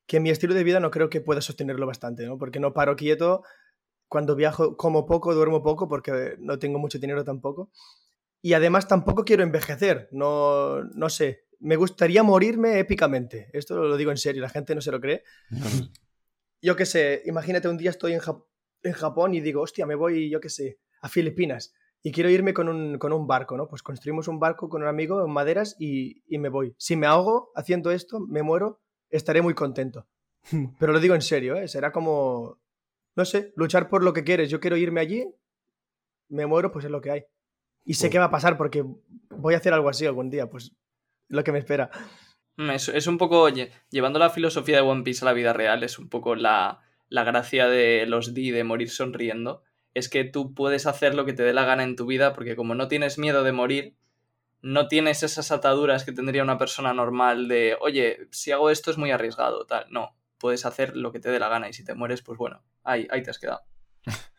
que 0.07 0.21
mi 0.21 0.31
estilo 0.31 0.55
de 0.55 0.65
vida 0.65 0.81
no 0.81 0.91
creo 0.91 1.11
que 1.11 1.21
pueda 1.21 1.41
sostenerlo 1.41 1.87
bastante, 1.87 2.27
¿no? 2.27 2.39
Porque 2.39 2.61
no 2.61 2.73
paro 2.73 2.97
quieto, 2.97 3.43
cuando 4.09 4.35
viajo 4.37 4.77
como 4.77 5.07
poco, 5.07 5.35
duermo 5.35 5.63
poco, 5.63 5.89
porque 5.89 6.37
no 6.39 6.59
tengo 6.59 6.79
mucho 6.79 6.99
dinero 6.99 7.25
tampoco. 7.25 7.71
Y 8.41 8.55
además 8.55 8.89
tampoco 8.89 9.25
quiero 9.25 9.43
envejecer, 9.43 10.09
no, 10.13 10.83
no 10.85 11.09
sé. 11.09 11.45
Me 11.61 11.77
gustaría 11.77 12.23
morirme 12.25 12.79
épicamente. 12.81 13.49
Esto 13.53 13.77
lo 13.85 13.97
digo 13.97 14.11
en 14.11 14.17
serio, 14.17 14.43
la 14.43 14.49
gente 14.49 14.75
no 14.75 14.81
se 14.81 14.91
lo 14.91 15.01
cree. 15.01 15.23
Yo 16.61 16.77
qué 16.77 16.87
sé, 16.87 17.23
imagínate 17.27 17.69
un 17.69 17.77
día 17.77 17.91
estoy 17.91 18.13
en, 18.13 18.21
Jap- 18.21 18.45
en 18.83 18.93
Japón 18.93 19.35
y 19.35 19.41
digo, 19.41 19.63
hostia, 19.63 19.85
me 19.87 19.95
voy, 19.97 20.31
yo 20.31 20.41
qué 20.41 20.49
sé, 20.49 20.79
a 21.01 21.09
Filipinas 21.09 21.75
y 22.03 22.11
quiero 22.13 22.29
irme 22.31 22.53
con 22.55 22.69
un, 22.69 22.99
con 22.99 23.13
un 23.13 23.27
barco, 23.27 23.57
¿no? 23.57 23.69
Pues 23.69 23.83
construimos 23.83 24.27
un 24.29 24.39
barco 24.41 24.69
con 24.69 24.83
un 24.83 24.89
amigo 24.89 25.25
en 25.25 25.31
maderas 25.31 25.77
y, 25.79 26.23
y 26.27 26.39
me 26.39 26.49
voy. 26.49 26.75
Si 26.79 26.97
me 26.97 27.07
ahogo 27.07 27.53
haciendo 27.55 27.91
esto, 27.91 28.19
me 28.21 28.43
muero, 28.43 28.81
estaré 29.11 29.41
muy 29.43 29.55
contento. 29.55 30.07
Pero 30.79 30.93
lo 30.93 31.01
digo 31.01 31.15
en 31.15 31.23
serio, 31.23 31.57
¿eh? 31.57 31.69
Será 31.69 31.93
como, 31.93 32.59
no 33.15 33.25
sé, 33.25 33.53
luchar 33.57 33.89
por 33.89 34.03
lo 34.03 34.13
que 34.13 34.25
quieres. 34.25 34.51
Yo 34.51 34.59
quiero 34.61 34.77
irme 34.77 35.01
allí, 35.01 35.25
me 36.29 36.47
muero, 36.47 36.73
pues 36.73 36.85
es 36.87 36.91
lo 36.91 37.01
que 37.01 37.11
hay. 37.11 37.25
Y 37.85 37.95
sé 37.95 38.07
Uf. 38.07 38.13
qué 38.13 38.19
va 38.19 38.27
a 38.27 38.31
pasar 38.31 38.57
porque 38.57 38.85
voy 39.31 39.55
a 39.55 39.59
hacer 39.59 39.73
algo 39.75 39.89
así 39.89 40.07
algún 40.07 40.31
día, 40.31 40.49
pues 40.49 40.73
lo 41.29 41.43
que 41.45 41.53
me 41.53 41.59
espera. 41.59 41.91
Mm, 42.57 42.71
Es, 42.71 42.89
es 42.89 43.07
un 43.07 43.19
poco, 43.19 43.49
lle- 43.49 43.71
llevando 43.91 44.19
la 44.19 44.31
filosofía 44.31 44.77
de 44.77 44.83
One 44.83 45.03
Piece 45.03 45.25
a 45.25 45.27
la 45.27 45.33
vida 45.33 45.53
real, 45.53 45.83
es 45.83 45.99
un 45.99 46.09
poco 46.09 46.35
la, 46.35 46.81
la 47.09 47.25
gracia 47.25 47.67
de 47.69 48.07
los 48.07 48.35
D 48.35 48.53
de 48.53 48.65
morir 48.65 48.91
sonriendo. 48.91 49.63
Es 49.95 50.09
que 50.09 50.25
tú 50.25 50.55
puedes 50.55 50.87
hacer 50.87 51.15
lo 51.15 51.25
que 51.25 51.33
te 51.33 51.43
dé 51.43 51.53
la 51.53 51.65
gana 51.65 51.83
en 51.85 51.97
tu 51.97 52.07
vida, 52.07 52.33
porque 52.33 52.57
como 52.57 52.75
no 52.75 52.89
tienes 52.89 53.19
miedo 53.19 53.43
de 53.45 53.53
morir, 53.53 53.97
no 54.63 54.89
tienes 54.89 55.23
esas 55.23 55.51
ataduras 55.53 56.05
que 56.05 56.13
tendría 56.13 56.43
una 56.43 56.57
persona 56.59 56.95
normal 56.95 57.49
de, 57.49 57.77
oye, 57.81 58.29
si 58.31 58.53
hago 58.53 58.71
esto 58.71 58.91
es 58.91 58.99
muy 58.99 59.11
arriesgado, 59.11 59.67
tal. 59.67 59.87
No, 59.91 60.17
puedes 60.39 60.65
hacer 60.67 60.97
lo 60.97 61.13
que 61.13 61.21
te 61.21 61.31
dé 61.31 61.39
la 61.39 61.49
gana 61.49 61.69
y 61.69 61.73
si 61.73 61.85
te 61.85 61.95
mueres, 61.95 62.23
pues 62.23 62.39
bueno, 62.39 62.63
ahí, 62.85 63.07
ahí 63.11 63.23
te 63.23 63.31
has 63.31 63.39
quedado. 63.39 63.61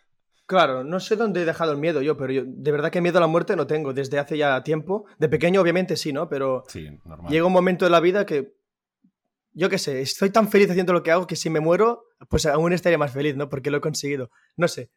Claro, 0.46 0.84
no 0.84 1.00
sé 1.00 1.16
dónde 1.16 1.42
he 1.42 1.46
dejado 1.46 1.72
el 1.72 1.78
miedo 1.78 2.02
yo, 2.02 2.18
pero 2.18 2.34
yo 2.34 2.44
de 2.46 2.72
verdad 2.72 2.92
que 2.92 3.00
miedo 3.00 3.18
a 3.18 3.22
la 3.22 3.28
muerte 3.28 3.56
no 3.56 3.66
tengo 3.66 3.94
desde 3.94 4.20
hace 4.20 4.38
ya 4.38 4.62
tiempo. 4.62 5.06
De 5.18 5.30
pequeño 5.30 5.62
obviamente 5.62 5.96
sí, 5.96 6.12
¿no? 6.12 6.28
Pero 6.28 6.66
Sí, 6.68 6.90
normal. 7.06 7.32
llega 7.32 7.46
un 7.46 7.54
momento 7.54 7.86
de 7.86 7.92
la 7.92 8.02
vida 8.02 8.26
que, 8.26 8.54
yo 9.54 9.70
qué 9.70 9.78
sé, 9.78 10.02
estoy 10.02 10.32
tan 10.32 10.50
feliz 10.50 10.70
haciendo 10.70 10.92
lo 10.92 11.02
que 11.02 11.12
hago 11.12 11.28
que 11.28 11.38
si 11.38 11.50
me 11.50 11.62
muero, 11.62 12.04
pues 12.30 12.46
aún 12.46 12.74
estaría 12.74 12.98
más 12.98 13.14
feliz, 13.14 13.38
¿no? 13.38 13.48
Porque 13.48 13.72
lo 13.72 13.78
he 13.78 13.82
conseguido. 13.82 14.32
No 14.58 14.68
sé. 14.68 14.92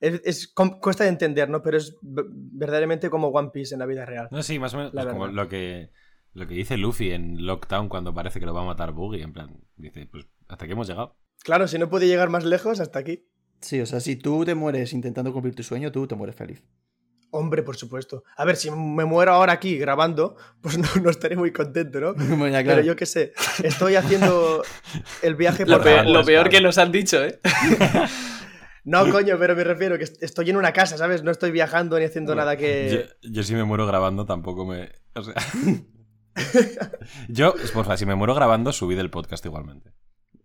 Es, 0.00 0.20
es- 0.24 0.54
cuesta 0.80 1.04
de 1.04 1.10
entender, 1.10 1.48
¿no? 1.50 1.62
Pero 1.62 1.76
es 1.78 1.96
verdaderamente 2.02 3.10
como 3.10 3.28
One 3.28 3.50
Piece 3.52 3.74
en 3.74 3.80
la 3.80 3.86
vida 3.86 4.04
real. 4.06 4.28
No, 4.30 4.42
sí, 4.42 4.58
más 4.58 4.74
o 4.74 4.78
menos 4.78 4.94
La 4.94 5.02
pues 5.02 5.12
como 5.12 5.26
lo 5.28 5.48
que, 5.48 5.90
lo 6.34 6.46
que 6.46 6.54
dice 6.54 6.76
Luffy 6.76 7.10
en 7.12 7.46
Lockdown 7.46 7.88
cuando 7.88 8.14
parece 8.14 8.38
que 8.40 8.46
lo 8.46 8.54
va 8.54 8.62
a 8.62 8.66
matar 8.66 8.92
Buggy. 8.92 9.22
En 9.22 9.32
plan, 9.32 9.56
dice, 9.76 10.06
pues 10.06 10.26
hasta 10.48 10.64
aquí 10.64 10.72
hemos 10.72 10.88
llegado. 10.88 11.16
Claro, 11.42 11.66
si 11.68 11.78
no 11.78 11.88
puede 11.88 12.06
llegar 12.06 12.30
más 12.30 12.44
lejos, 12.44 12.80
hasta 12.80 12.98
aquí. 12.98 13.26
Sí, 13.60 13.80
o 13.80 13.86
sea, 13.86 13.98
si 14.00 14.16
tú 14.16 14.44
te 14.44 14.54
mueres 14.54 14.92
intentando 14.92 15.32
cumplir 15.32 15.54
tu 15.54 15.62
sueño, 15.64 15.90
tú 15.90 16.06
te 16.06 16.14
mueres 16.14 16.36
feliz. 16.36 16.62
Hombre, 17.30 17.62
por 17.62 17.76
supuesto. 17.76 18.24
A 18.36 18.44
ver, 18.46 18.56
si 18.56 18.70
me 18.70 19.04
muero 19.04 19.32
ahora 19.32 19.52
aquí 19.52 19.76
grabando, 19.76 20.36
pues 20.62 20.78
no, 20.78 20.88
no 21.02 21.10
estaré 21.10 21.36
muy 21.36 21.52
contento, 21.52 22.00
¿no? 22.00 22.14
Bueno, 22.36 22.48
ya, 22.48 22.58
Pero 22.58 22.64
claro. 22.64 22.82
yo 22.82 22.96
qué 22.96 23.04
sé, 23.04 23.32
estoy 23.62 23.96
haciendo 23.96 24.62
el 25.22 25.34
viaje 25.34 25.66
Lo 25.66 25.74
por... 25.76 25.82
peor, 25.84 25.94
grabando 25.96 26.18
lo 26.20 26.24
peor 26.24 26.48
que 26.48 26.60
nos 26.60 26.78
han 26.78 26.90
dicho, 26.92 27.22
¿eh? 27.22 27.38
No, 28.90 29.10
coño, 29.10 29.36
pero 29.38 29.54
me 29.54 29.64
refiero 29.64 29.98
que 29.98 30.04
est- 30.04 30.22
estoy 30.22 30.50
en 30.50 30.56
una 30.56 30.72
casa, 30.72 30.96
¿sabes? 30.96 31.22
No 31.22 31.30
estoy 31.30 31.50
viajando 31.50 31.98
ni 31.98 32.04
haciendo 32.06 32.34
nada 32.34 32.56
que... 32.56 33.06
Yo, 33.22 33.30
yo 33.30 33.42
si 33.42 33.54
me 33.54 33.64
muero 33.64 33.86
grabando 33.86 34.24
tampoco 34.24 34.64
me... 34.64 34.90
O 35.14 35.22
sea... 35.22 35.34
yo, 37.28 37.54
porfa, 37.72 37.96
si 37.96 38.06
me 38.06 38.14
muero 38.14 38.34
grabando, 38.34 38.72
subí 38.72 38.94
del 38.94 39.10
podcast 39.10 39.44
igualmente. 39.46 39.92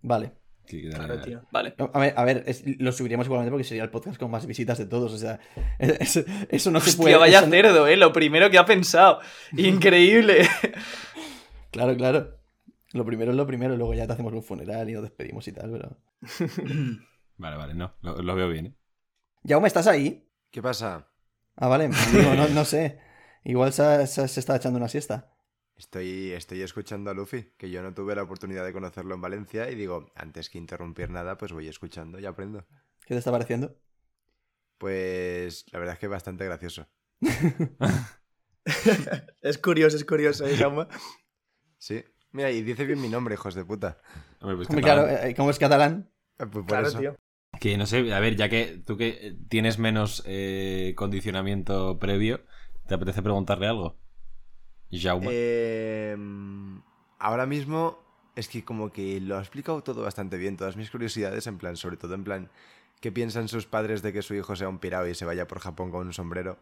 Vale. 0.01 0.33
Sí, 0.65 0.89
Claro, 0.89 1.21
tío. 1.21 1.41
Vale. 1.51 1.75
A 1.93 1.99
ver, 1.99 2.13
a 2.15 2.23
ver 2.23 2.43
es- 2.47 2.63
lo 2.79 2.91
subiríamos 2.91 3.27
igualmente 3.27 3.51
porque 3.51 3.65
sería 3.65 3.83
el 3.83 3.89
podcast 3.89 4.17
con 4.17 4.31
más 4.31 4.45
visitas 4.45 4.77
de 4.77 4.85
todos. 4.85 5.11
O 5.13 5.17
sea, 5.17 5.39
es- 5.79 6.15
es- 6.17 6.25
eso 6.49 6.71
no 6.71 6.79
se 6.79 6.97
puede. 6.97 7.15
vaya 7.17 7.39
eso 7.39 7.49
cerdo, 7.49 7.87
¿eh? 7.87 7.97
Lo 7.97 8.11
primero 8.13 8.49
que 8.49 8.57
ha 8.57 8.65
pensado. 8.65 9.19
Increíble. 9.57 10.47
Claro, 11.71 11.95
claro. 11.95 12.39
Lo 12.93 13.05
primero 13.05 13.31
es 13.31 13.37
lo 13.37 13.47
primero, 13.47 13.75
luego 13.75 13.93
ya 13.93 14.05
te 14.05 14.13
hacemos 14.13 14.31
un 14.33 14.43
funeral 14.43 14.89
y 14.89 14.93
nos 14.93 15.01
despedimos 15.03 15.47
y 15.47 15.51
tal, 15.51 15.71
pero. 15.71 15.97
Vale, 17.37 17.57
vale, 17.57 17.73
no, 17.73 17.93
lo, 18.01 18.21
lo 18.21 18.35
veo 18.35 18.49
bien. 18.49 18.65
¿eh? 18.67 18.75
Jaume, 19.45 19.67
¿estás 19.67 19.87
ahí? 19.87 20.29
¿Qué 20.51 20.61
pasa? 20.61 21.07
Ah, 21.55 21.67
vale. 21.67 21.89
Digo, 22.13 22.33
no, 22.35 22.47
no 22.49 22.65
sé. 22.65 22.99
Igual 23.43 23.73
se, 23.73 24.07
se- 24.07 24.27
se 24.27 24.39
está 24.39 24.55
echando 24.55 24.77
una 24.79 24.87
siesta. 24.87 25.33
Estoy, 25.75 26.31
estoy 26.31 26.61
escuchando 26.61 27.09
a 27.11 27.13
Luffy, 27.13 27.51
que 27.57 27.69
yo 27.69 27.81
no 27.81 27.93
tuve 27.93 28.15
la 28.15 28.23
oportunidad 28.23 28.63
de 28.63 28.73
conocerlo 28.73 29.15
en 29.15 29.21
Valencia 29.21 29.69
y 29.69 29.75
digo, 29.75 30.11
antes 30.15 30.49
que 30.49 30.57
interrumpir 30.57 31.09
nada, 31.09 31.37
pues 31.37 31.51
voy 31.51 31.67
escuchando 31.67 32.19
y 32.19 32.25
aprendo. 32.25 32.65
¿Qué 33.05 33.13
te 33.15 33.17
está 33.17 33.31
pareciendo? 33.31 33.75
Pues 34.77 35.65
la 35.71 35.79
verdad 35.79 35.93
es 35.93 35.99
que 35.99 36.05
es 36.05 36.11
bastante 36.11 36.45
gracioso. 36.45 36.87
Es 39.41 39.57
curioso, 39.57 39.97
es 39.97 40.05
curioso, 40.05 40.45
¿eh, 40.47 40.55
Jaume? 40.57 40.87
Sí. 41.77 42.03
Mira, 42.31 42.49
y 42.51 42.61
dice 42.61 42.85
bien 42.85 43.01
mi 43.01 43.09
nombre, 43.09 43.35
hijos 43.35 43.55
de 43.55 43.65
puta. 43.65 44.01
Hombre, 44.41 44.55
pues 44.57 44.69
Hombre, 44.69 44.83
claro, 44.83 45.07
eh, 45.07 45.35
como 45.35 45.49
es 45.49 45.59
catalán. 45.59 46.09
Ah, 46.39 46.45
Pues 46.45 46.65
por 46.65 46.65
Claro, 46.67 46.87
eso. 46.87 46.99
tío. 46.99 47.15
Que 47.63 47.77
no 47.77 47.85
sé, 47.85 48.13
a 48.13 48.19
ver, 48.19 48.35
ya 48.35 48.49
que 48.49 48.83
tú 48.85 48.97
que 48.97 49.37
tienes 49.47 49.79
menos 49.79 50.21
eh, 50.25 50.91
condicionamiento 50.97 51.97
previo, 51.97 52.41
¿te 52.89 52.95
apetece 52.95 53.21
preguntarle 53.21 53.67
algo? 53.67 53.95
Jaume. 54.91 55.27
Eh, 55.31 56.13
ahora 57.19 57.45
mismo 57.45 58.03
es 58.35 58.49
que 58.49 58.65
como 58.65 58.91
que 58.91 59.21
lo 59.21 59.37
ha 59.37 59.39
explicado 59.39 59.81
todo 59.81 60.01
bastante 60.01 60.35
bien, 60.35 60.57
todas 60.57 60.75
mis 60.75 60.91
curiosidades, 60.91 61.47
en 61.47 61.57
plan, 61.57 61.77
sobre 61.77 61.95
todo 61.95 62.15
en 62.15 62.25
plan, 62.25 62.49
¿qué 62.99 63.13
piensan 63.13 63.47
sus 63.47 63.65
padres 63.65 64.01
de 64.01 64.11
que 64.11 64.23
su 64.23 64.35
hijo 64.35 64.57
sea 64.57 64.67
un 64.67 64.79
pirado 64.79 65.07
y 65.07 65.15
se 65.15 65.23
vaya 65.23 65.47
por 65.47 65.59
Japón 65.59 65.89
con 65.89 66.07
un 66.07 66.11
sombrero? 66.11 66.57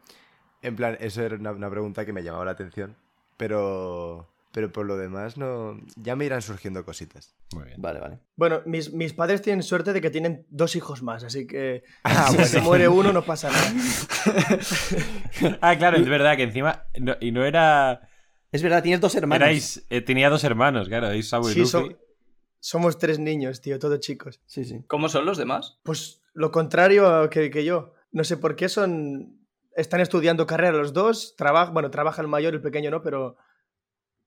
En 0.62 0.76
plan, 0.76 0.98
eso 1.00 1.24
era 1.24 1.36
una, 1.36 1.52
una 1.52 1.72
pregunta 1.72 2.06
que 2.06 2.14
me 2.14 2.22
llamaba 2.22 2.46
la 2.46 2.52
atención, 2.52 2.96
pero... 3.38 4.31
Pero 4.54 4.70
por 4.72 4.86
lo 4.86 4.98
demás, 4.98 5.38
no. 5.38 5.80
Ya 5.96 6.16
me 6.18 6.26
irán 6.26 6.42
surgiendo 6.42 6.84
cositas. 6.84 7.34
Muy 7.56 7.64
bien. 7.66 7.82
Vale, 7.82 8.00
vale. 8.02 8.20
Bueno, 8.36 8.62
mis, 8.66 8.92
mis 8.92 9.14
padres 9.14 9.42
tienen 9.42 9.64
suerte 9.64 9.94
de 9.94 10.02
que 10.02 10.10
tienen 10.10 10.46
dos 10.50 10.76
hijos 10.76 11.02
más, 11.04 11.24
así 11.24 11.48
que 11.48 11.84
Ah, 12.04 12.28
si 12.30 12.36
bueno. 12.36 12.48
se 12.50 12.62
muere 12.62 12.88
uno 12.90 13.14
no 13.14 13.24
pasa 13.24 13.50
nada. 13.50 13.72
Ah, 15.62 15.76
claro, 15.78 15.98
es 15.98 16.08
verdad 16.08 16.36
que 16.36 16.44
encima. 16.44 16.84
no- 17.00 17.16
y 17.20 17.32
no 17.32 17.46
era. 17.46 18.08
Es 18.52 18.62
verdad, 18.62 18.84
tienes 18.84 19.00
dos 19.00 19.16
hermanos. 19.16 19.42
Erais, 19.48 19.86
eh, 19.90 20.02
tenía 20.02 20.30
dos 20.30 20.44
hermanos, 20.44 20.88
claro, 20.90 21.08
Sabu 21.24 21.50
y 21.50 21.54
Sí, 21.54 21.60
Luffy. 21.60 21.72
so- 21.72 21.90
somos 22.60 22.98
tres 23.00 23.18
niños, 23.20 23.62
tío, 23.62 23.80
todos 23.80 24.00
chicos. 24.02 24.40
Sí, 24.46 24.66
sí. 24.66 24.84
¿Cómo 24.88 25.10
son 25.10 25.26
los 25.26 25.38
demás? 25.38 25.80
Pues 25.84 26.22
lo 26.34 26.52
contrario 26.52 27.30
que, 27.30 27.50
que 27.50 27.64
yo. 27.64 27.94
No 28.12 28.24
sé 28.24 28.38
por 28.38 28.56
qué 28.56 28.68
son. 28.70 29.38
Están 29.76 30.02
estudiando 30.02 30.46
carrera 30.46 30.78
los 30.78 30.92
dos. 30.94 31.36
Trabaja, 31.38 31.72
bueno, 31.72 31.90
trabaja 31.90 32.22
el 32.22 32.28
mayor, 32.28 32.54
el 32.54 32.62
pequeño 32.62 32.92
no, 32.92 33.02
pero. 33.02 33.38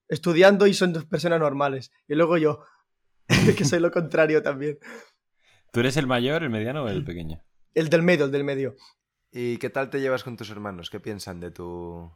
Estudiando 0.09 0.67
y 0.67 0.75
son 0.75 0.93
dos 0.93 1.05
personas 1.07 1.40
normales. 1.40 1.93
Y 2.09 2.14
luego 2.14 2.37
yo, 2.37 2.64
que 3.57 3.64
soy 3.64 3.81
lo 3.81 3.90
contrario 3.90 4.43
también. 4.43 4.79
¿Tú 5.73 5.81
eres 5.81 5.97
el 5.97 6.07
mayor, 6.07 6.43
el 6.43 6.51
mediano 6.51 6.85
o 6.85 6.88
el 6.88 7.05
pequeño? 7.05 7.43
El 7.75 7.88
del 7.88 8.03
medio, 8.03 8.27
el 8.27 8.31
del 8.31 8.45
medio. 8.45 8.77
¿Y 9.33 9.57
qué 9.57 9.71
tal 9.71 9.90
te 9.90 10.01
llevas 10.01 10.23
con 10.23 10.37
tus 10.37 10.51
hermanos? 10.51 10.90
¿Qué 10.90 11.01
piensan 11.01 11.40
de 11.40 11.51
tu. 11.51 12.12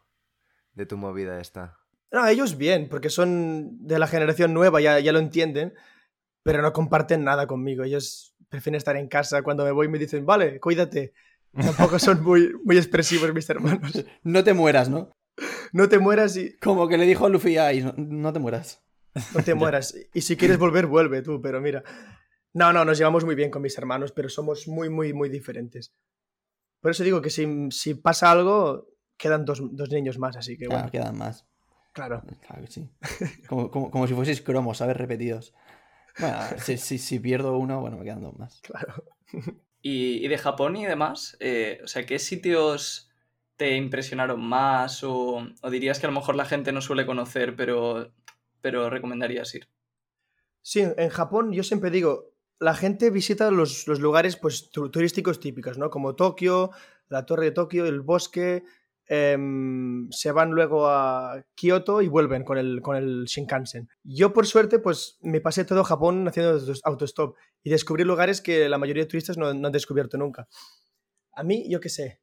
de 0.72 0.87
tu 0.87 0.96
movida 0.96 1.40
esta? 1.40 1.77
No, 2.12 2.27
ellos 2.27 2.57
bien, 2.57 2.88
porque 2.88 3.11
son 3.11 3.87
de 3.87 3.98
la 3.98 4.07
generación 4.07 4.55
nueva, 4.55 4.81
ya, 4.81 5.01
ya 5.01 5.12
lo 5.12 5.18
entienden, 5.18 5.74
pero 6.42 6.62
no 6.62 6.72
comparten 6.72 7.24
nada 7.24 7.46
conmigo. 7.46 7.83
Ellos 7.83 8.37
prefieren 8.48 8.77
estar 8.77 8.96
en 8.96 9.09
casa. 9.09 9.42
Cuando 9.42 9.64
me 9.64 9.72
voy 9.72 9.88
me 9.88 9.98
dicen, 9.98 10.24
vale, 10.24 10.61
cuídate. 10.61 11.12
Tampoco 11.53 11.98
son 11.98 12.22
muy, 12.22 12.53
muy 12.64 12.77
expresivos 12.77 13.33
mis 13.35 13.51
hermanos. 13.51 13.92
No 14.22 14.44
te 14.44 14.55
mueras, 14.55 14.88
¿no? 14.88 15.11
No 15.72 15.88
te 15.88 15.98
mueras 15.98 16.37
y 16.37 16.57
Como 16.59 16.88
que 16.88 16.98
le 16.98 17.07
dijo 17.07 17.27
a 17.27 17.29
Luffy 17.29 17.57
a 17.59 17.72
Ice, 17.72 17.87
no, 17.87 17.94
no 17.96 18.33
te 18.33 18.38
mueras. 18.38 18.83
no 19.35 19.42
te 19.42 19.55
mueras. 19.55 19.94
Y 20.14 20.20
si 20.22 20.37
quieres 20.37 20.59
volver, 20.59 20.87
vuelve 20.87 21.22
tú, 21.22 21.40
pero 21.40 21.61
mira. 21.61 21.83
No, 22.55 22.72
no, 22.72 22.85
nos 22.85 22.98
llevamos 22.98 23.24
muy 23.24 23.35
bien 23.35 23.51
con 23.51 23.62
mis 23.62 23.77
hermanos, 23.79 24.12
pero 24.12 24.29
somos 24.29 24.66
muy, 24.68 24.88
muy, 24.88 25.12
muy 25.12 25.29
diferentes. 25.29 25.94
Por 26.81 26.90
eso 26.92 27.05
digo 27.05 27.20
que 27.20 27.31
si, 27.31 27.68
si 27.70 27.94
pasa 27.94 28.31
algo, 28.31 28.88
quedan 29.16 29.44
dos, 29.44 29.61
dos 29.72 29.90
niños 29.90 30.18
más, 30.18 30.37
así 30.37 30.57
que 30.57 30.66
Claro, 30.66 30.85
bueno, 30.85 30.90
quedan 30.92 31.18
más. 31.18 31.46
claro. 31.92 32.22
Claro 32.46 32.62
que 32.62 32.70
sí. 32.70 32.88
Como, 33.48 33.70
como, 33.70 33.90
como 33.90 34.07
si 34.07 34.14
fueseis 34.14 34.40
cromos, 34.40 34.79
¿sabes? 34.79 34.96
Repetidos. 34.96 35.55
Bueno, 36.18 36.38
si, 36.64 36.79
si, 36.79 36.98
si 36.98 37.18
pierdo 37.20 37.59
uno, 37.59 37.81
bueno, 37.81 37.98
me 37.98 38.05
quedan 38.05 38.22
dos 38.22 38.37
más. 38.38 38.61
Claro. 38.62 39.05
Y, 39.83 40.24
y 40.24 40.29
de 40.29 40.38
Japón 40.38 40.77
y 40.77 40.87
demás, 40.87 41.37
eh, 41.40 41.81
o 41.85 41.87
sea, 41.87 42.07
¿qué 42.07 42.18
sitios 42.18 43.08
te 43.59 43.77
impresionaron 43.77 44.40
más? 44.40 45.05
O, 45.05 45.47
o 45.62 45.71
dirías 45.71 45.99
que 45.99 46.07
a 46.07 46.11
lo 46.11 46.14
mejor 46.18 46.35
la 46.37 46.47
gente 46.47 46.73
no 46.73 46.81
suele 46.81 47.05
conocer, 47.05 47.55
pero, 47.57 48.12
pero 48.62 48.88
recomendarías 48.88 49.55
ir? 49.55 49.68
Sí, 50.62 50.81
en 50.81 51.09
Japón 51.11 51.53
yo 51.53 51.62
siempre 51.62 51.90
digo, 51.90 52.33
la 52.59 52.75
gente 52.75 53.11
visita 53.11 53.51
los, 53.51 53.87
los 53.87 54.01
lugares 54.01 54.37
pues, 54.37 54.71
tu- 54.71 54.90
turísticos 54.90 55.40
típicos, 55.40 55.79
¿no? 55.79 55.90
Como 55.90 56.14
Tokio, 56.14 56.71
la 57.09 57.27
Torre 57.27 57.47
de 57.47 57.51
Tokio, 57.53 57.87
el 57.87 58.01
bosque, 58.03 58.64
em, 59.07 60.09
se 60.11 60.33
van 60.33 60.51
luego 60.51 60.87
a 60.88 61.42
Kioto 61.55 62.03
y 62.03 62.09
vuelven 62.09 62.44
con 62.44 62.59
el, 62.59 62.83
con 62.83 62.97
el 62.97 63.25
Shinkansen. 63.25 63.88
Yo 64.05 64.33
por 64.33 64.47
suerte 64.47 64.79
pues 64.79 65.18
me 65.23 65.40
pasé 65.40 65.64
todo 65.64 65.85
Japón 65.85 66.29
haciendo 66.29 66.53
autos- 66.59 66.83
autostop 66.85 67.37
y 67.62 67.71
descubrí 67.71 68.05
lugares 68.05 68.40
que 68.40 68.68
la 68.68 68.79
mayoría 68.79 69.05
de 69.05 69.09
turistas 69.09 69.38
no, 69.38 69.53
no 69.55 69.66
han 69.68 69.73
descubierto 69.73 70.18
nunca. 70.18 70.47
A 71.33 71.42
mí, 71.42 71.66
yo 71.71 71.81
qué 71.81 71.88
sé, 71.88 72.21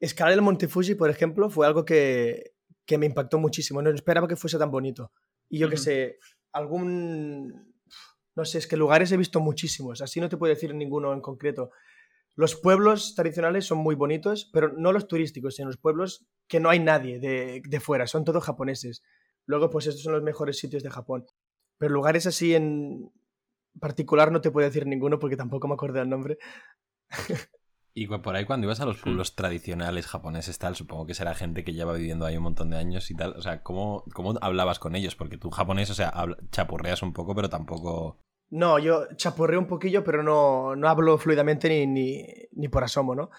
escalar 0.00 0.34
el 0.34 0.42
Monte 0.42 0.68
Fuji, 0.68 0.94
por 0.94 1.10
ejemplo, 1.10 1.50
fue 1.50 1.66
algo 1.66 1.84
que, 1.84 2.54
que 2.86 2.98
me 2.98 3.06
impactó 3.06 3.38
muchísimo. 3.38 3.82
No 3.82 3.90
esperaba 3.90 4.28
que 4.28 4.36
fuese 4.36 4.58
tan 4.58 4.70
bonito. 4.70 5.12
Y 5.48 5.58
yo 5.58 5.68
qué 5.68 5.74
Ujú. 5.74 5.84
sé, 5.84 6.18
algún... 6.52 7.74
No 8.36 8.44
sé, 8.44 8.58
es 8.58 8.66
que 8.68 8.76
lugares 8.76 9.10
he 9.10 9.16
visto 9.16 9.40
muchísimos. 9.40 10.00
Así 10.00 10.20
no 10.20 10.28
te 10.28 10.36
puedo 10.36 10.54
decir 10.54 10.72
ninguno 10.74 11.12
en 11.12 11.20
concreto. 11.20 11.70
Los 12.36 12.54
pueblos 12.54 13.16
tradicionales 13.16 13.66
son 13.66 13.78
muy 13.78 13.96
bonitos, 13.96 14.48
pero 14.52 14.72
no 14.72 14.92
los 14.92 15.08
turísticos, 15.08 15.56
sino 15.56 15.66
los 15.68 15.76
pueblos 15.76 16.28
que 16.46 16.60
no 16.60 16.70
hay 16.70 16.78
nadie 16.78 17.18
de, 17.18 17.60
de 17.66 17.80
fuera, 17.80 18.06
son 18.06 18.24
todos 18.24 18.44
japoneses. 18.44 19.02
Luego, 19.44 19.70
pues 19.70 19.88
estos 19.88 20.04
son 20.04 20.12
los 20.12 20.22
mejores 20.22 20.56
sitios 20.58 20.84
de 20.84 20.90
Japón. 20.90 21.26
Pero 21.78 21.92
lugares 21.92 22.26
así 22.26 22.54
en 22.54 23.10
particular 23.80 24.30
no 24.30 24.40
te 24.40 24.50
puedo 24.50 24.68
decir 24.68 24.86
ninguno 24.86 25.18
porque 25.18 25.36
tampoco 25.36 25.66
me 25.66 25.74
acuerdo 25.74 25.98
del 25.98 26.08
nombre. 26.08 26.38
Y 28.00 28.06
por 28.06 28.36
ahí 28.36 28.44
cuando 28.44 28.66
ibas 28.66 28.80
a 28.80 28.86
los 28.86 28.98
pueblos 28.98 29.34
tradicionales 29.34 30.06
japoneses, 30.06 30.58
tal, 30.58 30.76
supongo 30.76 31.04
que 31.06 31.14
será 31.14 31.34
gente 31.34 31.64
que 31.64 31.72
lleva 31.72 31.92
viviendo 31.94 32.26
ahí 32.26 32.36
un 32.36 32.44
montón 32.44 32.70
de 32.70 32.76
años 32.76 33.10
y 33.10 33.16
tal. 33.16 33.32
O 33.36 33.42
sea, 33.42 33.62
¿cómo, 33.62 34.04
cómo 34.14 34.34
hablabas 34.40 34.78
con 34.78 34.94
ellos? 34.94 35.16
Porque 35.16 35.36
tú 35.36 35.50
japonés, 35.50 35.90
o 35.90 35.94
sea, 35.94 36.12
chapurreas 36.52 37.02
un 37.02 37.12
poco, 37.12 37.34
pero 37.34 37.48
tampoco... 37.48 38.20
No, 38.50 38.78
yo 38.78 39.08
chapurreo 39.16 39.58
un 39.58 39.66
poquillo, 39.66 40.04
pero 40.04 40.22
no, 40.22 40.76
no 40.76 40.88
hablo 40.88 41.18
fluidamente 41.18 41.68
ni, 41.68 41.86
ni, 41.86 42.24
ni 42.52 42.68
por 42.68 42.84
asomo, 42.84 43.14
¿no? 43.14 43.30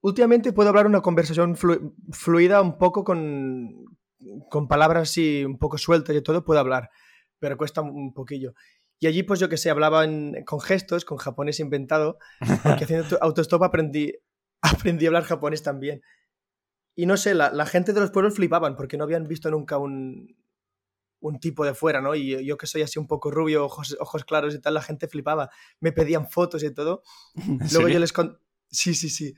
Últimamente 0.00 0.52
puedo 0.52 0.68
hablar 0.68 0.86
una 0.86 1.00
conversación 1.00 1.56
flu- 1.56 1.94
fluida 2.12 2.62
un 2.62 2.78
poco 2.78 3.04
con, 3.04 3.68
con 4.48 4.68
palabras 4.68 5.10
así 5.10 5.44
un 5.44 5.58
poco 5.58 5.76
sueltas 5.76 6.14
y 6.14 6.22
todo, 6.22 6.44
puedo 6.44 6.60
hablar, 6.60 6.88
pero 7.38 7.56
cuesta 7.56 7.80
un 7.82 8.12
poquillo. 8.14 8.52
Y 9.04 9.06
allí, 9.06 9.22
pues 9.22 9.38
yo 9.38 9.50
que 9.50 9.58
sé, 9.58 9.68
hablaba 9.68 10.02
en- 10.04 10.44
con 10.46 10.60
gestos, 10.62 11.04
con 11.04 11.18
japonés 11.18 11.60
inventado, 11.60 12.16
porque 12.62 12.84
haciendo 12.84 13.18
autostop 13.20 13.62
aprendí, 13.62 14.14
aprendí 14.62 15.04
a 15.04 15.08
hablar 15.08 15.24
japonés 15.24 15.62
también. 15.62 16.00
Y 16.96 17.04
no 17.04 17.18
sé, 17.18 17.34
la, 17.34 17.52
la 17.52 17.66
gente 17.66 17.92
de 17.92 18.00
los 18.00 18.10
pueblos 18.10 18.34
flipaban 18.36 18.76
porque 18.76 18.96
no 18.96 19.04
habían 19.04 19.28
visto 19.28 19.50
nunca 19.50 19.76
un, 19.76 20.34
un 21.20 21.38
tipo 21.38 21.66
de 21.66 21.74
fuera, 21.74 22.00
¿no? 22.00 22.14
Y 22.14 22.46
yo 22.46 22.56
que 22.56 22.66
soy 22.66 22.80
así 22.80 22.98
un 22.98 23.06
poco 23.06 23.30
rubio, 23.30 23.66
ojos, 23.66 23.94
ojos 24.00 24.24
claros 24.24 24.54
y 24.54 24.60
tal, 24.62 24.72
la 24.72 24.80
gente 24.80 25.06
flipaba. 25.06 25.50
Me 25.80 25.92
pedían 25.92 26.26
fotos 26.30 26.64
y 26.64 26.72
todo. 26.72 27.02
Luego 27.46 27.68
serio? 27.68 27.88
yo 27.90 27.98
les 27.98 28.12
con... 28.14 28.38
Sí, 28.70 28.94
sí, 28.94 29.10
sí. 29.10 29.34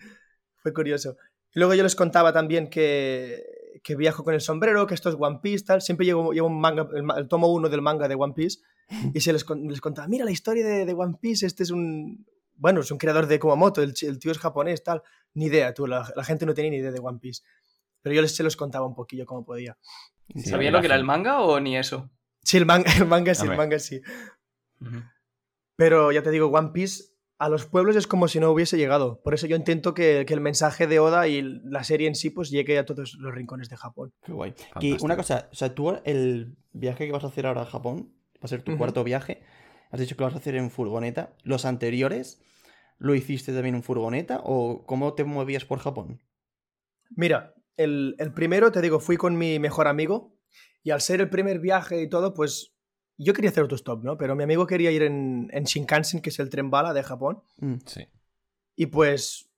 Fue 0.62 0.72
curioso. 0.72 1.16
Luego 1.54 1.74
yo 1.74 1.82
les 1.82 1.96
contaba 1.96 2.32
también 2.32 2.70
que, 2.70 3.42
que 3.82 3.96
viajo 3.96 4.22
con 4.22 4.34
el 4.34 4.40
sombrero, 4.40 4.86
que 4.86 4.94
esto 4.94 5.08
es 5.08 5.16
One 5.18 5.40
Piece, 5.42 5.64
tal. 5.64 5.82
Siempre 5.82 6.06
llevo, 6.06 6.32
llevo 6.32 6.46
un 6.46 6.60
manga, 6.60 6.88
el, 6.94 7.04
el 7.18 7.26
tomo 7.26 7.52
uno 7.52 7.68
del 7.68 7.82
manga 7.82 8.06
de 8.06 8.14
One 8.14 8.32
Piece. 8.32 8.60
Y 9.14 9.20
se 9.20 9.32
les, 9.32 9.44
les 9.48 9.80
contaba, 9.80 10.08
mira 10.08 10.24
la 10.24 10.30
historia 10.30 10.64
de, 10.64 10.84
de 10.84 10.92
One 10.92 11.16
Piece, 11.20 11.46
este 11.46 11.62
es 11.62 11.70
un... 11.70 12.26
Bueno, 12.58 12.80
es 12.80 12.90
un 12.90 12.96
creador 12.96 13.26
de 13.26 13.38
Kumamoto, 13.38 13.82
el, 13.82 13.94
el 14.00 14.18
tío 14.18 14.32
es 14.32 14.38
japonés, 14.38 14.82
tal. 14.82 15.02
Ni 15.34 15.46
idea, 15.46 15.74
tú, 15.74 15.86
la, 15.86 16.10
la 16.16 16.24
gente 16.24 16.46
no 16.46 16.54
tenía 16.54 16.70
ni 16.70 16.78
idea 16.78 16.90
de 16.90 17.00
One 17.00 17.18
Piece. 17.18 17.42
Pero 18.00 18.14
yo 18.14 18.22
les, 18.22 18.34
se 18.34 18.42
los 18.42 18.56
contaba 18.56 18.86
un 18.86 18.94
poquillo 18.94 19.26
como 19.26 19.44
podía. 19.44 19.76
Sí, 20.34 20.48
¿Sabía 20.48 20.70
lo 20.70 20.80
que 20.80 20.86
era 20.86 20.94
el 20.94 21.04
manga 21.04 21.40
o 21.40 21.60
ni 21.60 21.76
eso? 21.76 22.10
Sí, 22.42 22.56
el 22.56 22.64
manga, 22.64 22.90
el 22.96 23.06
manga 23.06 23.34
sí, 23.34 23.46
el 23.46 23.56
manga 23.56 23.78
sí. 23.78 24.00
Pero 25.74 26.12
ya 26.12 26.22
te 26.22 26.30
digo, 26.30 26.46
One 26.46 26.70
Piece 26.72 27.16
a 27.38 27.48
los 27.48 27.66
pueblos 27.66 27.96
es 27.96 28.06
como 28.06 28.28
si 28.28 28.40
no 28.40 28.50
hubiese 28.50 28.78
llegado. 28.78 29.20
Por 29.22 29.34
eso 29.34 29.46
yo 29.46 29.56
intento 29.56 29.92
que, 29.92 30.24
que 30.26 30.34
el 30.34 30.40
mensaje 30.40 30.86
de 30.86 30.98
Oda 31.00 31.28
y 31.28 31.42
la 31.42 31.84
serie 31.84 32.08
en 32.08 32.14
sí 32.14 32.30
pues 32.30 32.50
llegue 32.50 32.78
a 32.78 32.86
todos 32.86 33.14
los 33.14 33.34
rincones 33.34 33.68
de 33.68 33.76
Japón. 33.76 34.12
Qué 34.24 34.32
guay. 34.32 34.54
Y 34.80 35.02
una 35.04 35.16
cosa, 35.16 35.48
o 35.52 35.54
sea, 35.54 35.74
tú 35.74 35.98
el 36.04 36.56
viaje 36.72 37.06
que 37.06 37.12
vas 37.12 37.24
a 37.24 37.28
hacer 37.28 37.46
ahora 37.46 37.62
a 37.62 37.66
Japón, 37.66 38.14
va 38.36 38.42
a 38.44 38.48
ser 38.48 38.62
tu 38.62 38.76
cuarto 38.76 39.04
viaje, 39.04 39.42
has 39.90 40.00
dicho 40.00 40.16
que 40.16 40.20
lo 40.22 40.26
vas 40.26 40.34
a 40.34 40.38
hacer 40.38 40.54
en 40.56 40.70
furgoneta. 40.70 41.34
¿Los 41.42 41.64
anteriores 41.64 42.40
lo 42.98 43.14
hiciste 43.14 43.52
también 43.52 43.74
en 43.74 43.82
furgoneta 43.82 44.40
o 44.44 44.84
cómo 44.86 45.14
te 45.14 45.24
movías 45.24 45.64
por 45.64 45.78
Japón? 45.78 46.20
Mira, 47.10 47.54
el, 47.76 48.16
el 48.18 48.32
primero, 48.32 48.72
te 48.72 48.80
digo, 48.82 49.00
fui 49.00 49.16
con 49.16 49.36
mi 49.38 49.58
mejor 49.58 49.86
amigo 49.88 50.36
y 50.82 50.90
al 50.90 51.00
ser 51.00 51.20
el 51.20 51.30
primer 51.30 51.60
viaje 51.60 52.00
y 52.02 52.08
todo, 52.08 52.34
pues 52.34 52.72
yo 53.18 53.32
quería 53.32 53.50
hacer 53.50 53.62
autostop, 53.62 54.02
¿no? 54.04 54.16
Pero 54.18 54.34
mi 54.36 54.42
amigo 54.44 54.66
quería 54.66 54.90
ir 54.90 55.02
en, 55.02 55.48
en 55.52 55.64
Shinkansen, 55.64 56.20
que 56.20 56.30
es 56.30 56.38
el 56.38 56.50
tren 56.50 56.70
bala 56.70 56.92
de 56.92 57.02
Japón, 57.02 57.42
Mm. 57.58 57.76
Sí. 57.86 58.06
y 58.76 58.86
pues 58.86 59.50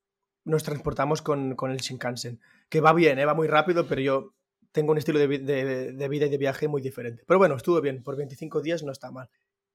nos 0.44 0.62
transportamos 0.62 1.20
con, 1.22 1.54
con 1.56 1.70
el 1.70 1.78
Shinkansen, 1.78 2.40
que 2.68 2.80
va 2.80 2.92
bien, 2.92 3.18
¿eh? 3.18 3.24
va 3.24 3.34
muy 3.34 3.48
rápido, 3.48 3.86
pero 3.86 4.00
yo 4.00 4.34
tengo 4.78 4.92
un 4.92 4.98
estilo 4.98 5.18
de, 5.18 5.26
vi- 5.26 5.38
de- 5.38 5.92
de 5.92 6.08
vida 6.08 6.26
y 6.26 6.28
de 6.30 6.38
viaje 6.38 6.68
muy 6.68 6.80
diferente. 6.80 7.24
Pero 7.26 7.38
bueno, 7.38 7.56
estuvo 7.56 7.80
bien, 7.80 8.02
por 8.04 8.16
25 8.16 8.60
días 8.62 8.82
no 8.84 8.92
está 8.92 9.10
mal. 9.10 9.28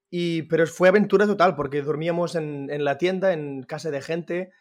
Y, 0.09 0.43
pero 0.43 0.65
fue 0.67 0.87
aventura 0.89 1.25
total, 1.25 1.55
porque 1.55 1.81
dormíamos 1.81 2.35
en, 2.35 2.69
en 2.71 2.83
la 2.85 2.97
tienda, 2.97 3.33
en 3.33 3.63
casa 3.63 3.91
de 3.91 4.01
gente, 4.01 4.51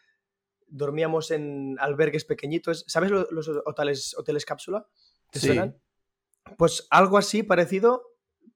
dormíamos 0.67 1.31
en 1.31 1.77
albergues 1.79 2.25
pequeñitos. 2.25 2.83
¿Sabes 2.87 3.11
lo- 3.11 3.27
los 3.31 3.47
hoteles, 3.65 4.15
hoteles 4.17 4.45
cápsula? 4.45 4.85
¿Te 5.31 5.39
Sí. 5.39 5.47
suenan? 5.47 5.77
Pues 6.57 6.87
algo 6.89 7.17
así 7.17 7.41
parecido, 7.43 8.03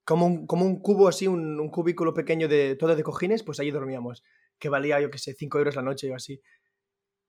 como 0.03 0.25
un, 0.25 0.45
como 0.47 0.65
un 0.65 0.81
cubo 0.81 1.07
así, 1.07 1.27
un, 1.27 1.59
un 1.59 1.69
cubículo 1.69 2.13
pequeño 2.13 2.47
de 2.47 2.75
todo 2.75 2.95
de 2.95 3.03
cojines, 3.03 3.43
pues 3.43 3.59
allí 3.59 3.71
dormíamos, 3.71 4.23
que 4.59 4.69
valía, 4.69 4.99
yo 4.99 5.09
qué 5.09 5.17
sé, 5.19 5.33
5 5.33 5.57
euros 5.59 5.75
la 5.75 5.81
noche 5.83 6.11
o 6.11 6.15
así. 6.15 6.41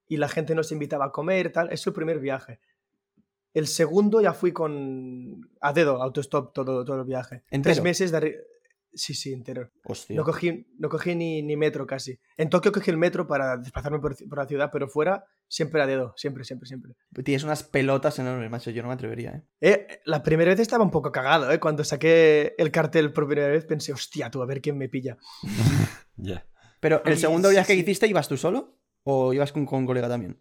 Y 0.06 0.16
la 0.16 0.28
gente 0.28 0.54
nos 0.54 0.72
invitaba 0.72 1.06
a 1.06 1.12
comer, 1.12 1.52
tal. 1.52 1.70
Es 1.70 1.80
su 1.80 1.92
primer 1.92 2.18
viaje. 2.18 2.60
El 3.54 3.66
segundo 3.66 4.20
ya 4.20 4.32
fui 4.32 4.52
con 4.52 5.40
a 5.60 5.72
dedo, 5.72 6.02
autostop, 6.02 6.52
todo, 6.52 6.84
todo 6.84 7.00
el 7.00 7.06
viaje. 7.06 7.42
Tres 7.48 7.52
¿Entero? 7.52 7.82
meses 7.82 8.10
de... 8.12 8.18
arri- 8.18 8.36
Sí, 8.94 9.12
sí, 9.12 9.34
entero. 9.34 9.70
Hostia. 9.84 10.16
No 10.16 10.24
cogí, 10.24 10.66
no 10.78 10.88
cogí 10.88 11.14
ni, 11.14 11.42
ni 11.42 11.56
metro 11.56 11.86
casi. 11.86 12.18
En 12.38 12.48
Tokio 12.48 12.72
cogí 12.72 12.90
el 12.90 12.96
metro 12.96 13.26
para 13.26 13.58
desplazarme 13.58 14.00
por, 14.00 14.16
por 14.28 14.38
la 14.38 14.46
ciudad, 14.46 14.70
pero 14.72 14.88
fuera 14.88 15.24
siempre 15.46 15.82
a 15.82 15.86
dedo, 15.86 16.14
siempre, 16.16 16.42
siempre, 16.42 16.66
siempre. 16.66 16.94
Tienes 17.22 17.44
unas 17.44 17.62
pelotas 17.62 18.18
enormes, 18.18 18.50
macho. 18.50 18.70
Yo 18.70 18.80
no 18.82 18.88
me 18.88 18.94
atrevería, 18.94 19.30
¿eh? 19.32 19.42
Eh, 19.60 20.00
la 20.06 20.22
primera 20.22 20.50
vez 20.50 20.60
estaba 20.60 20.82
un 20.84 20.90
poco 20.90 21.12
cagado, 21.12 21.52
¿eh? 21.52 21.60
Cuando 21.60 21.84
saqué 21.84 22.54
el 22.56 22.70
cartel 22.72 23.12
por 23.12 23.26
primera 23.28 23.48
vez 23.48 23.66
pensé, 23.66 23.92
hostia, 23.92 24.30
tú, 24.30 24.42
a 24.42 24.46
ver 24.46 24.62
quién 24.62 24.76
me 24.78 24.88
pilla. 24.88 25.16
Ya. 26.16 26.44
Pero, 26.80 27.02
¿el 27.04 27.18
segundo 27.18 27.48
sí, 27.48 27.54
viaje 27.54 27.74
que 27.74 27.80
hiciste 27.80 28.06
ibas 28.08 28.26
tú 28.28 28.36
solo? 28.36 28.78
¿O 29.04 29.32
ibas 29.32 29.52
con, 29.52 29.66
con 29.66 29.80
un 29.80 29.86
colega 29.86 30.08
también? 30.08 30.38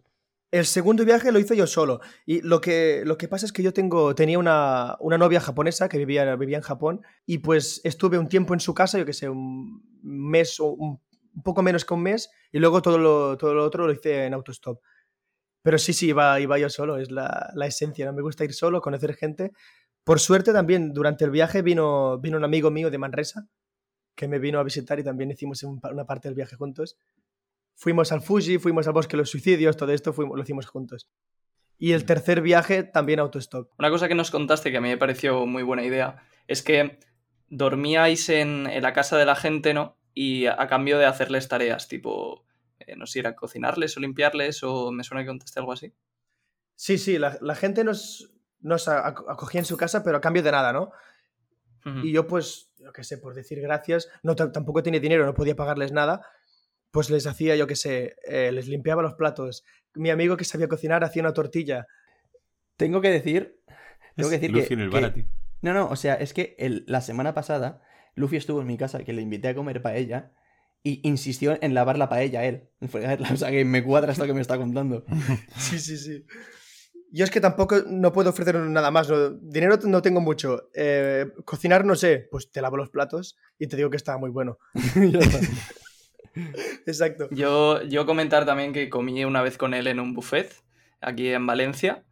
El 0.50 0.64
segundo 0.64 1.04
viaje 1.04 1.30
lo 1.30 1.38
hice 1.38 1.56
yo 1.56 1.66
solo. 1.66 2.00
Y 2.24 2.40
lo 2.40 2.60
que, 2.60 3.02
lo 3.04 3.18
que 3.18 3.28
pasa 3.28 3.44
es 3.44 3.52
que 3.52 3.62
yo 3.62 3.72
tengo, 3.72 4.14
tenía 4.14 4.38
una, 4.38 4.96
una 5.00 5.18
novia 5.18 5.40
japonesa 5.40 5.88
que 5.88 5.98
vivía, 5.98 6.34
vivía 6.36 6.56
en 6.56 6.62
Japón 6.62 7.02
y 7.26 7.38
pues 7.38 7.82
estuve 7.84 8.18
un 8.18 8.28
tiempo 8.28 8.54
en 8.54 8.60
su 8.60 8.72
casa, 8.72 8.98
yo 8.98 9.04
que 9.04 9.12
sé, 9.12 9.28
un 9.28 9.82
mes 10.02 10.58
o 10.60 10.66
un, 10.70 11.00
poco 11.44 11.62
menos 11.62 11.84
que 11.84 11.94
un 11.94 12.02
mes 12.02 12.30
y 12.50 12.58
luego 12.58 12.82
todo 12.82 12.98
lo, 12.98 13.36
todo 13.36 13.54
lo 13.54 13.64
otro 13.64 13.86
lo 13.86 13.92
hice 13.92 14.24
en 14.24 14.34
autostop. 14.34 14.80
Pero 15.62 15.76
sí, 15.76 15.92
sí, 15.92 16.08
iba, 16.08 16.40
iba 16.40 16.58
yo 16.58 16.70
solo, 16.70 16.96
es 16.98 17.10
la, 17.10 17.50
la 17.54 17.66
esencia, 17.66 18.06
¿no? 18.06 18.12
Me 18.14 18.22
gusta 18.22 18.44
ir 18.44 18.54
solo, 18.54 18.80
conocer 18.80 19.14
gente. 19.14 19.52
Por 20.02 20.20
suerte 20.20 20.52
también 20.52 20.94
durante 20.94 21.24
el 21.26 21.30
viaje 21.30 21.60
vino, 21.60 22.18
vino 22.18 22.38
un 22.38 22.44
amigo 22.44 22.70
mío 22.70 22.90
de 22.90 22.96
Manresa 22.96 23.46
que 24.14 24.28
me 24.28 24.38
vino 24.38 24.58
a 24.58 24.64
visitar 24.64 24.98
y 24.98 25.04
también 25.04 25.30
hicimos 25.30 25.62
una 25.62 26.06
parte 26.06 26.28
del 26.28 26.34
viaje 26.34 26.56
juntos. 26.56 26.96
Fuimos 27.80 28.10
al 28.10 28.22
Fuji, 28.22 28.58
fuimos 28.58 28.88
al 28.88 28.92
Bosque 28.92 29.12
de 29.12 29.18
los 29.18 29.30
Suicidios, 29.30 29.76
todo 29.76 29.92
esto 29.92 30.12
fuimos, 30.12 30.36
lo 30.36 30.42
hicimos 30.42 30.66
juntos. 30.66 31.08
Y 31.78 31.92
el 31.92 32.04
tercer 32.04 32.40
viaje 32.40 32.82
también 32.82 33.20
autostop. 33.20 33.70
Una 33.78 33.88
cosa 33.88 34.08
que 34.08 34.16
nos 34.16 34.32
contaste 34.32 34.72
que 34.72 34.78
a 34.78 34.80
mí 34.80 34.88
me 34.88 34.96
pareció 34.96 35.46
muy 35.46 35.62
buena 35.62 35.84
idea 35.84 36.16
es 36.48 36.64
que 36.64 36.98
dormíais 37.48 38.30
en, 38.30 38.66
en 38.66 38.82
la 38.82 38.92
casa 38.92 39.16
de 39.16 39.24
la 39.24 39.36
gente, 39.36 39.74
¿no? 39.74 39.96
Y 40.12 40.46
a, 40.46 40.60
a 40.60 40.66
cambio 40.66 40.98
de 40.98 41.06
hacerles 41.06 41.46
tareas, 41.46 41.86
tipo, 41.86 42.44
eh, 42.80 42.96
no 42.96 43.06
sé, 43.06 43.20
ir 43.20 43.28
a 43.28 43.36
cocinarles 43.36 43.96
o 43.96 44.00
limpiarles, 44.00 44.64
o 44.64 44.90
me 44.90 45.04
suena 45.04 45.22
que 45.22 45.28
contaste 45.28 45.60
algo 45.60 45.70
así. 45.70 45.94
Sí, 46.74 46.98
sí, 46.98 47.16
la, 47.16 47.38
la 47.40 47.54
gente 47.54 47.84
nos, 47.84 48.34
nos 48.58 48.88
acogía 48.88 49.60
en 49.60 49.66
su 49.66 49.76
casa, 49.76 50.02
pero 50.02 50.16
a 50.16 50.20
cambio 50.20 50.42
de 50.42 50.50
nada, 50.50 50.72
¿no? 50.72 50.90
Y 52.02 52.12
yo, 52.12 52.26
pues, 52.26 52.70
yo 52.76 52.92
qué 52.92 53.02
sé, 53.02 53.16
por 53.16 53.34
decir 53.34 53.62
gracias, 53.62 54.10
no, 54.22 54.36
tampoco 54.36 54.82
tenía 54.82 55.00
dinero, 55.00 55.24
no 55.24 55.32
podía 55.32 55.56
pagarles 55.56 55.90
nada, 55.90 56.20
pues 56.90 57.10
les 57.10 57.26
hacía, 57.26 57.56
yo 57.56 57.66
qué 57.66 57.76
sé, 57.76 58.16
eh, 58.26 58.50
les 58.52 58.68
limpiaba 58.68 59.02
los 59.02 59.14
platos. 59.14 59.64
Mi 59.94 60.10
amigo 60.10 60.36
que 60.36 60.44
sabía 60.44 60.68
cocinar 60.68 61.04
hacía 61.04 61.22
una 61.22 61.32
tortilla. 61.34 61.86
Tengo 62.76 63.00
que 63.00 63.10
decir. 63.10 63.60
Tengo 64.16 64.30
que 64.30 64.36
decir 64.36 64.50
Luffy 64.50 64.68
que. 64.68 64.74
en 64.74 64.80
el 64.80 64.90
que- 64.90 64.94
bar 64.94 65.04
a 65.04 65.12
ti. 65.12 65.26
No, 65.60 65.74
no, 65.74 65.88
o 65.88 65.96
sea, 65.96 66.14
es 66.14 66.32
que 66.34 66.54
el- 66.58 66.84
la 66.86 67.00
semana 67.00 67.34
pasada 67.34 67.82
Luffy 68.14 68.36
estuvo 68.36 68.60
en 68.60 68.66
mi 68.66 68.76
casa, 68.76 69.02
que 69.04 69.12
le 69.12 69.22
invité 69.22 69.48
a 69.48 69.54
comer 69.54 69.82
paella, 69.82 70.32
y 70.84 71.00
insistió 71.06 71.58
en 71.60 71.74
lavar 71.74 71.98
la 71.98 72.08
paella 72.08 72.40
a 72.40 72.44
él. 72.44 72.68
O 73.32 73.36
sea, 73.36 73.50
que 73.50 73.64
me 73.64 73.82
cuadra 73.84 74.12
esto 74.12 74.26
que 74.26 74.34
me 74.34 74.40
está 74.40 74.56
contando. 74.56 75.04
Sí, 75.58 75.78
sí, 75.78 75.96
sí. 75.98 76.24
Yo 77.10 77.24
es 77.24 77.30
que 77.30 77.40
tampoco 77.40 77.76
no 77.86 78.12
puedo 78.12 78.30
ofrecer 78.30 78.54
nada 78.56 78.90
más. 78.90 79.08
no- 79.08 79.30
dinero 79.30 79.78
no 79.84 80.02
tengo 80.02 80.20
mucho. 80.20 80.68
Eh, 80.74 81.26
cocinar 81.44 81.84
no 81.84 81.94
sé. 81.96 82.28
Pues 82.30 82.50
te 82.50 82.60
lavo 82.60 82.76
los 82.76 82.90
platos 82.90 83.36
y 83.58 83.66
te 83.66 83.76
digo 83.76 83.90
que 83.90 83.96
estaba 83.96 84.18
muy 84.18 84.30
bueno. 84.30 84.58
Exacto. 86.86 87.28
Yo, 87.30 87.82
yo 87.82 88.06
comentar 88.06 88.46
también 88.46 88.72
que 88.72 88.88
comí 88.88 89.24
una 89.24 89.42
vez 89.42 89.58
con 89.58 89.74
él 89.74 89.86
en 89.86 90.00
un 90.00 90.14
buffet 90.14 90.52
aquí 91.00 91.28
en 91.28 91.46
Valencia 91.46 92.04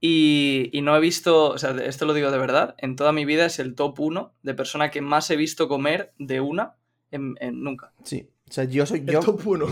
y, 0.00 0.70
y 0.72 0.80
no 0.82 0.96
he 0.96 1.00
visto, 1.00 1.50
o 1.50 1.58
sea, 1.58 1.70
esto 1.84 2.06
lo 2.06 2.14
digo 2.14 2.30
de 2.30 2.38
verdad, 2.38 2.74
en 2.78 2.96
toda 2.96 3.12
mi 3.12 3.24
vida 3.24 3.46
es 3.46 3.58
el 3.58 3.74
top 3.74 4.00
1 4.00 4.34
de 4.42 4.54
persona 4.54 4.90
que 4.90 5.02
más 5.02 5.30
he 5.30 5.36
visto 5.36 5.68
comer 5.68 6.12
de 6.18 6.40
una 6.40 6.76
en, 7.10 7.34
en- 7.40 7.62
nunca. 7.62 7.92
Sí. 8.04 8.30
O 8.48 8.52
sea, 8.52 8.64
yo 8.64 8.84
soy. 8.84 9.04
Yo, 9.04 9.20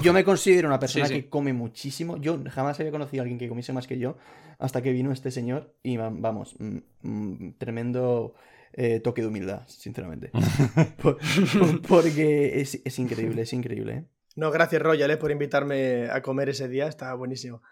yo 0.03 0.13
me 0.13 0.23
considero 0.23 0.69
una 0.69 0.79
persona 0.79 1.07
Sí, 1.07 1.15
sí. 1.15 1.23
que 1.23 1.29
come 1.29 1.53
muchísimo. 1.53 2.17
Yo 2.17 2.39
jamás 2.49 2.79
había 2.79 2.93
conocido 2.93 3.23
a 3.23 3.25
alguien 3.25 3.37
que 3.39 3.49
comiese 3.49 3.73
más 3.73 3.89
que 3.89 3.99
yo 3.99 4.17
hasta 4.61 4.83
que 4.83 4.93
vino 4.93 5.11
este 5.11 5.33
señor. 5.33 5.75
Y 5.83 5.97
va- 5.97 6.13
vamos, 6.13 6.55
mm, 6.61 6.79
mm, 7.03 7.53
tremendo 7.59 8.35
eh, 8.73 9.01
toque 9.01 9.23
de 9.23 9.29
humildad, 9.29 9.63
sinceramente. 9.69 10.31
Por- 11.03 11.19
por- 11.19 11.83
porque 11.83 12.61
es, 12.61 12.81
es 12.85 12.99
increíble, 12.99 13.43
es 13.43 13.53
increíble. 13.53 13.93
¿eh? 13.95 14.05
No, 14.37 14.51
gracias 14.51 14.81
Royal 14.83 15.11
eh, 15.11 15.17
por 15.17 15.31
invitarme 15.31 16.09
a 16.11 16.23
comer 16.23 16.49
ese 16.51 16.69
día. 16.69 16.87
Estaba 16.87 17.15
buenísimo. 17.15 17.63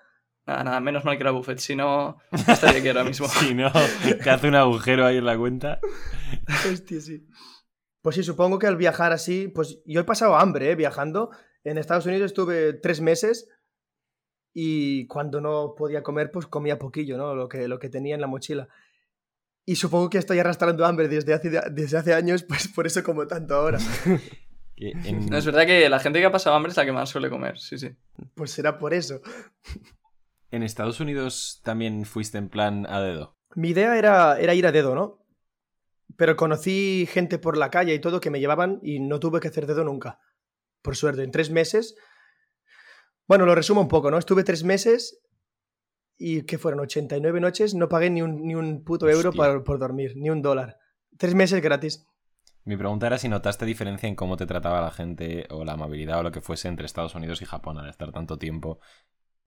Nada, 0.46 0.62
nada, 0.64 0.80
menos 0.80 1.04
mal 1.04 1.16
que 1.16 1.22
era 1.22 1.32
buffet, 1.32 1.58
si 1.58 1.74
no 1.74 2.18
estaría 2.48 2.78
aquí 2.80 2.88
ahora 2.88 3.04
mismo. 3.04 3.26
Si 3.28 3.52
no, 3.54 3.70
te 4.22 4.30
hace 4.30 4.48
un 4.48 4.54
agujero 4.54 5.04
ahí 5.04 5.16
en 5.16 5.24
la 5.26 5.36
cuenta. 5.36 5.80
Hostia, 6.72 7.00
sí. 7.00 7.26
Pues 8.02 8.14
sí, 8.16 8.22
supongo 8.22 8.58
que 8.60 8.68
al 8.68 8.76
viajar 8.76 9.12
así, 9.12 9.48
pues 9.48 9.80
yo 9.84 10.00
he 10.00 10.04
pasado 10.04 10.36
hambre, 10.36 10.70
¿eh? 10.70 10.74
Viajando. 10.76 11.30
En 11.64 11.78
Estados 11.78 12.06
Unidos 12.06 12.26
estuve 12.26 12.74
tres 12.74 13.00
meses 13.00 13.48
y 14.54 15.06
cuando 15.08 15.40
no 15.40 15.74
podía 15.76 16.02
comer, 16.04 16.30
pues 16.30 16.46
comía 16.46 16.78
poquillo, 16.78 17.16
¿no? 17.18 17.34
Lo 17.34 17.48
que, 17.48 17.66
lo 17.68 17.78
que 17.78 17.88
tenía 17.88 18.14
en 18.14 18.20
la 18.20 18.26
mochila. 18.28 18.68
Y 19.66 19.76
supongo 19.76 20.08
que 20.08 20.18
estoy 20.18 20.38
arrastrando 20.38 20.86
hambre 20.86 21.08
desde 21.08 21.34
hace, 21.34 21.50
desde 21.72 21.98
hace 21.98 22.14
años, 22.14 22.44
pues 22.44 22.68
por 22.68 22.86
eso 22.86 23.02
como 23.02 23.26
tanto 23.26 23.54
ahora. 23.54 23.78
En- 24.78 25.30
No, 25.30 25.38
es 25.38 25.46
verdad 25.46 25.64
que 25.64 25.88
la 25.88 25.98
gente 25.98 26.20
que 26.20 26.26
ha 26.26 26.30
pasado 26.30 26.54
hambre 26.54 26.70
es 26.70 26.76
la 26.76 26.84
que 26.84 26.92
más 26.92 27.08
suele 27.08 27.30
comer, 27.30 27.58
sí, 27.58 27.78
sí. 27.78 27.96
Pues 28.34 28.50
será 28.50 28.78
por 28.78 28.92
eso. 28.92 29.22
¿En 30.50 30.62
Estados 30.62 31.00
Unidos 31.00 31.62
también 31.64 32.04
fuiste 32.04 32.36
en 32.36 32.50
plan 32.50 32.86
a 32.86 33.00
dedo? 33.00 33.38
Mi 33.54 33.70
idea 33.70 33.96
era, 33.98 34.38
era 34.38 34.54
ir 34.54 34.66
a 34.66 34.72
dedo, 34.72 34.94
¿no? 34.94 35.24
Pero 36.18 36.36
conocí 36.36 37.08
gente 37.10 37.38
por 37.38 37.56
la 37.56 37.70
calle 37.70 37.94
y 37.94 38.00
todo 38.00 38.20
que 38.20 38.28
me 38.30 38.38
llevaban 38.38 38.78
y 38.82 39.00
no 39.00 39.18
tuve 39.18 39.40
que 39.40 39.48
hacer 39.48 39.66
dedo 39.66 39.82
nunca. 39.82 40.20
Por 40.82 40.94
suerte, 40.94 41.22
en 41.22 41.30
tres 41.30 41.48
meses. 41.50 41.96
Bueno, 43.26 43.46
lo 43.46 43.54
resumo 43.54 43.80
un 43.80 43.88
poco, 43.88 44.10
¿no? 44.10 44.18
Estuve 44.18 44.44
tres 44.44 44.62
meses 44.62 45.18
y 46.18 46.42
que 46.42 46.58
fueron 46.58 46.80
89 46.80 47.40
noches, 47.40 47.74
no 47.74 47.88
pagué 47.88 48.10
ni 48.10 48.22
un, 48.22 48.46
ni 48.46 48.54
un 48.54 48.84
puto 48.84 49.08
euro 49.08 49.32
por, 49.32 49.64
por 49.64 49.78
dormir, 49.78 50.12
ni 50.16 50.30
un 50.30 50.42
dólar. 50.42 50.78
Tres 51.18 51.34
meses 51.34 51.62
gratis. 51.62 52.06
Mi 52.64 52.76
pregunta 52.76 53.06
era 53.06 53.18
si 53.18 53.28
notaste 53.28 53.64
diferencia 53.64 54.08
en 54.08 54.16
cómo 54.16 54.36
te 54.36 54.46
trataba 54.46 54.80
la 54.80 54.90
gente 54.90 55.46
o 55.50 55.64
la 55.64 55.74
amabilidad 55.74 56.18
o 56.18 56.22
lo 56.24 56.32
que 56.32 56.40
fuese 56.40 56.68
entre 56.68 56.86
Estados 56.86 57.14
Unidos 57.14 57.40
y 57.42 57.44
Japón 57.44 57.78
al 57.78 57.88
estar 57.88 58.10
tanto 58.10 58.38
tiempo. 58.38 58.80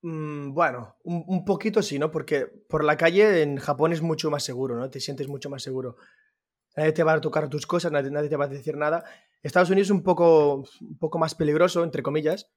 Mm, 0.02 0.54
bueno, 0.54 0.96
un, 1.04 1.26
un 1.28 1.44
poquito 1.44 1.82
sí, 1.82 2.00
¿no? 2.00 2.12
Porque 2.12 2.46
por 2.46 2.84
la 2.86 2.96
calle 2.96 3.42
en 3.42 3.58
Japón 3.58 3.92
es 3.92 4.02
mucho 4.02 4.32
más 4.32 4.44
seguro, 4.44 4.78
¿no? 4.78 4.90
Te 4.90 5.02
sientes 5.02 5.28
mucho 5.28 5.50
más 5.50 5.62
seguro. 5.62 5.98
Nadie 6.78 6.94
te 6.94 7.04
va 7.04 7.14
a 7.14 7.22
tocar 7.22 7.50
tus 7.50 7.68
cosas, 7.68 7.92
nadie, 7.92 8.10
nadie 8.10 8.30
te 8.30 8.38
va 8.38 8.46
a 8.46 8.50
decir 8.50 8.78
nada. 8.78 9.04
Estados 9.44 9.70
Unidos 9.70 9.88
es 9.88 9.92
un 9.92 10.04
poco, 10.04 10.64
un 10.80 10.98
poco 10.98 11.20
más 11.20 11.36
peligroso, 11.36 11.84
entre 11.84 12.04
comillas. 12.04 12.50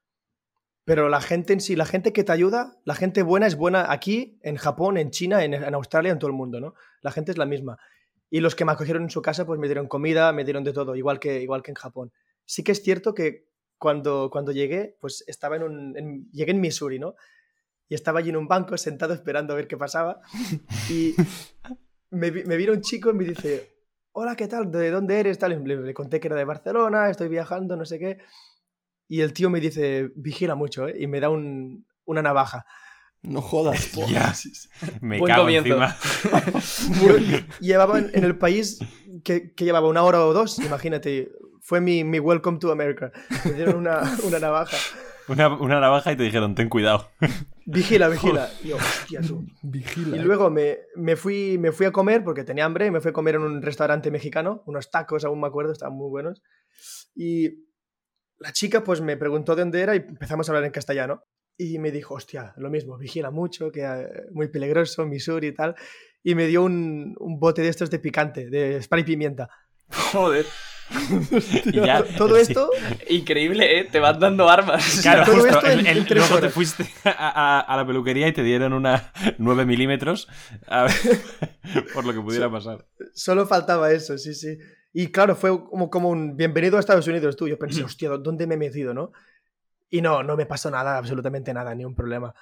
Pero 0.85 1.09
la 1.09 1.21
gente 1.21 1.53
en 1.53 1.61
sí, 1.61 1.77
la 1.77 1.87
gente 1.87 2.13
que 2.13 2.25
te 2.25 2.33
ayuda, 2.33 2.77
la 2.85 2.95
gente 2.95 3.23
buena 3.23 3.47
es 3.47 3.55
buena 3.57 3.93
aquí, 3.93 4.39
en 4.43 4.57
Japón, 4.57 4.97
en 4.99 5.11
China, 5.11 5.45
en, 5.45 5.55
en 5.55 5.75
Australia, 5.75 6.11
en 6.11 6.19
todo 6.19 6.29
el 6.29 6.37
mundo, 6.37 6.61
¿no? 6.61 6.75
La 7.03 7.13
gente 7.13 7.31
es 7.31 7.39
la 7.39 7.47
misma. 7.47 7.79
Y 8.31 8.41
los 8.41 8.55
que 8.55 8.65
me 8.65 8.73
acogieron 8.73 9.05
en 9.05 9.11
su 9.11 9.23
casa, 9.23 9.47
pues 9.47 9.61
me 9.61 9.69
dieron 9.69 9.87
comida, 9.87 10.33
me 10.33 10.45
dieron 10.45 10.65
de 10.65 10.73
todo, 10.73 10.97
igual 10.97 11.21
que, 11.21 11.41
igual 11.41 11.63
que 11.63 11.71
en 11.71 11.77
Japón. 11.77 12.13
Sí 12.45 12.65
que 12.65 12.73
es 12.73 12.83
cierto 12.83 13.15
que 13.15 13.47
cuando, 13.79 14.29
cuando 14.31 14.51
llegué, 14.53 14.97
pues 15.01 15.23
estaba 15.29 15.57
en 15.57 15.63
un... 15.63 15.97
en- 15.97 16.31
llegué 16.33 16.51
en 16.53 16.61
Missouri, 16.61 16.99
¿no? 16.99 17.15
Y 17.89 17.95
estaba 17.95 18.21
allí 18.21 18.31
en 18.31 18.37
un 18.37 18.49
banco 18.49 18.77
sentado 18.77 19.13
esperando 19.15 19.53
a 19.53 19.57
ver 19.57 19.69
qué 19.69 19.77
pasaba. 19.77 20.21
Y 20.91 21.15
me, 22.11 22.31
me 22.31 22.57
vino 22.57 22.73
un 22.73 22.81
chico 22.81 23.11
y 23.11 23.15
me 23.15 23.25
dice, 23.25 23.69
hola, 24.13 24.35
¿qué 24.35 24.49
tal? 24.49 24.71
¿De 24.71 24.91
dónde 24.91 25.21
eres? 25.21 25.39
Tal, 25.39 25.63
le, 25.63 25.77
le 25.77 25.95
conté 25.95 26.19
que 26.19 26.29
era 26.29 26.37
de 26.37 26.45
Barcelona, 26.45 27.11
estoy 27.11 27.29
viajando, 27.29 27.77
no 27.77 27.85
sé 27.85 27.99
qué. 27.99 28.19
Y 29.09 29.21
el 29.21 29.33
tío 29.33 29.51
me 29.51 29.61
dice, 29.61 30.11
vigila 30.17 30.55
mucho, 30.55 30.89
¿eh? 30.89 30.95
Y 30.99 31.07
me 31.07 31.21
da 31.21 31.29
un- 31.29 31.87
una 32.05 32.23
navaja. 32.23 32.65
No 33.23 33.41
jodas. 33.41 33.91
Ya, 34.09 34.33
me 35.01 35.19
Buen 35.19 35.31
cago 35.31 35.43
comienzo. 35.45 35.69
encima. 35.83 35.97
Llevaba 37.61 37.99
en, 37.99 38.11
en 38.15 38.25
el 38.25 38.37
país 38.37 38.79
que, 39.25 39.53
que 39.55 39.65
llevaba 39.65 39.89
una 39.89 40.03
hora 40.03 40.25
o 40.25 40.33
dos, 40.33 40.59
imagínate. 40.59 41.31
Fue 41.65 41.81
mi, 41.81 42.03
mi 42.03 42.19
welcome 42.19 42.59
to 42.59 42.73
America. 42.73 43.13
Me 43.45 43.53
dieron 43.53 43.77
una, 43.77 44.03
una 44.25 44.39
navaja. 44.41 44.77
Una, 45.29 45.49
una 45.57 45.79
navaja 45.79 46.11
y 46.11 46.17
te 46.17 46.25
dijeron, 46.25 46.57
ten 46.57 46.69
cuidado. 46.69 47.09
Vigila, 47.67 48.09
vigila. 48.09 48.51
Y 48.65 48.69
yo, 48.69 48.77
hostia, 48.77 49.21
tú. 49.21 49.47
Vigila. 49.63 50.17
Y 50.17 50.21
luego 50.21 50.51
me, 50.51 50.79
me 50.97 51.15
fui, 51.15 51.59
me 51.61 51.71
fui 51.71 51.87
a 51.87 51.93
comer 51.93 52.25
porque 52.25 52.43
tenía 52.43 52.65
hambre. 52.65 52.91
Me 52.91 53.01
fui 53.01 53.11
a 53.11 53.13
comer 53.13 53.37
en 53.37 53.43
un 53.43 53.63
restaurante 53.63 54.11
mexicano. 54.11 54.65
Unos 54.67 54.91
tacos, 54.91 55.25
aún 55.25 55.41
me 55.41 55.47
acuerdo, 55.47 55.71
estaban 55.73 55.95
muy 55.97 56.11
buenos. 56.11 56.43
Y 57.15 57.51
la 58.43 58.53
chica 58.53 58.85
pues 58.85 59.01
me 59.01 59.17
preguntó 59.17 59.55
de 59.55 59.63
dónde 59.63 59.81
era 59.81 59.95
y 59.95 59.99
empezamos 59.99 60.49
a 60.49 60.53
hablar 60.53 60.65
en 60.65 60.73
castellano. 60.73 61.23
Y 61.59 61.79
me 61.79 61.91
dijo, 61.91 62.15
hostia, 62.15 62.55
lo 62.57 62.71
mismo, 62.71 62.97
vigila 62.99 63.31
mucho, 63.31 63.71
que 63.71 63.83
eh, 63.83 64.07
muy 64.33 64.49
peligroso, 64.49 65.05
Missouri 65.07 65.49
y 65.49 65.53
tal. 65.55 65.75
Y 66.23 66.35
me 66.35 66.47
dio 66.47 66.63
un, 66.63 67.15
un 67.19 67.39
bote 67.39 67.63
de 67.63 67.69
estos 67.69 67.91
de 67.91 67.99
picante, 67.99 68.49
de 68.49 68.83
spray 68.83 69.03
y 69.03 69.05
pimienta. 69.05 69.49
Joder. 70.13 70.47
Y 71.65 71.81
ya, 71.81 72.03
Todo 72.19 72.37
sí. 72.37 72.43
esto, 72.43 72.71
Increíble, 73.09 73.79
¿eh? 73.81 73.85
Te 73.91 73.99
van 73.99 74.19
dando 74.19 74.49
armas. 74.51 75.01
Claro, 75.03 75.25
todo 75.25 75.37
justo. 75.37 75.49
esto 75.59 75.67
en- 75.71 75.79
el- 75.81 75.87
el- 75.87 76.07
en 76.07 76.19
luego 76.19 76.39
te 76.41 76.51
fuiste 76.51 76.85
a, 77.05 77.11
a- 77.11 77.61
a 77.61 77.77
la 77.77 77.87
peluquería 77.87 78.29
y 78.29 78.33
te 78.33 78.43
dieron 78.43 78.73
una 78.75 79.11
9 79.39 79.65
milímetros 79.65 80.29
a 80.67 80.83
ver, 80.85 80.93
por 81.95 82.05
lo 82.05 82.13
que 82.13 82.21
pudiera 82.21 82.51
pasar. 82.51 82.87
solo 83.15 83.47
faltaba 83.47 83.91
eso, 83.93 84.19
sí, 84.19 84.35
sí. 84.35 84.59
Y 84.93 85.09
claro, 85.09 85.35
fue 85.37 85.51
como, 85.65 85.91
como 85.91 86.09
un 86.11 86.37
bienvenido 86.37 86.77
a 86.77 86.81
Estados 86.81 87.07
Unidos 87.07 87.37
tú. 87.37 87.49
Yo 87.49 87.59
pensé, 87.59 87.83
hostia, 87.83 88.11
¿dónde 88.11 88.47
me 88.47 88.55
he 88.55 88.59
metido, 88.59 88.93
no? 88.93 89.13
Y 89.91 90.03
no, 90.03 90.23
no 90.23 90.37
me 90.37 90.47
pasó 90.47 90.71
nada, 90.71 90.99
absolutamente 90.99 91.53
nada, 91.55 91.75
ni 91.75 91.85
un 91.85 91.95
problema. 91.95 92.35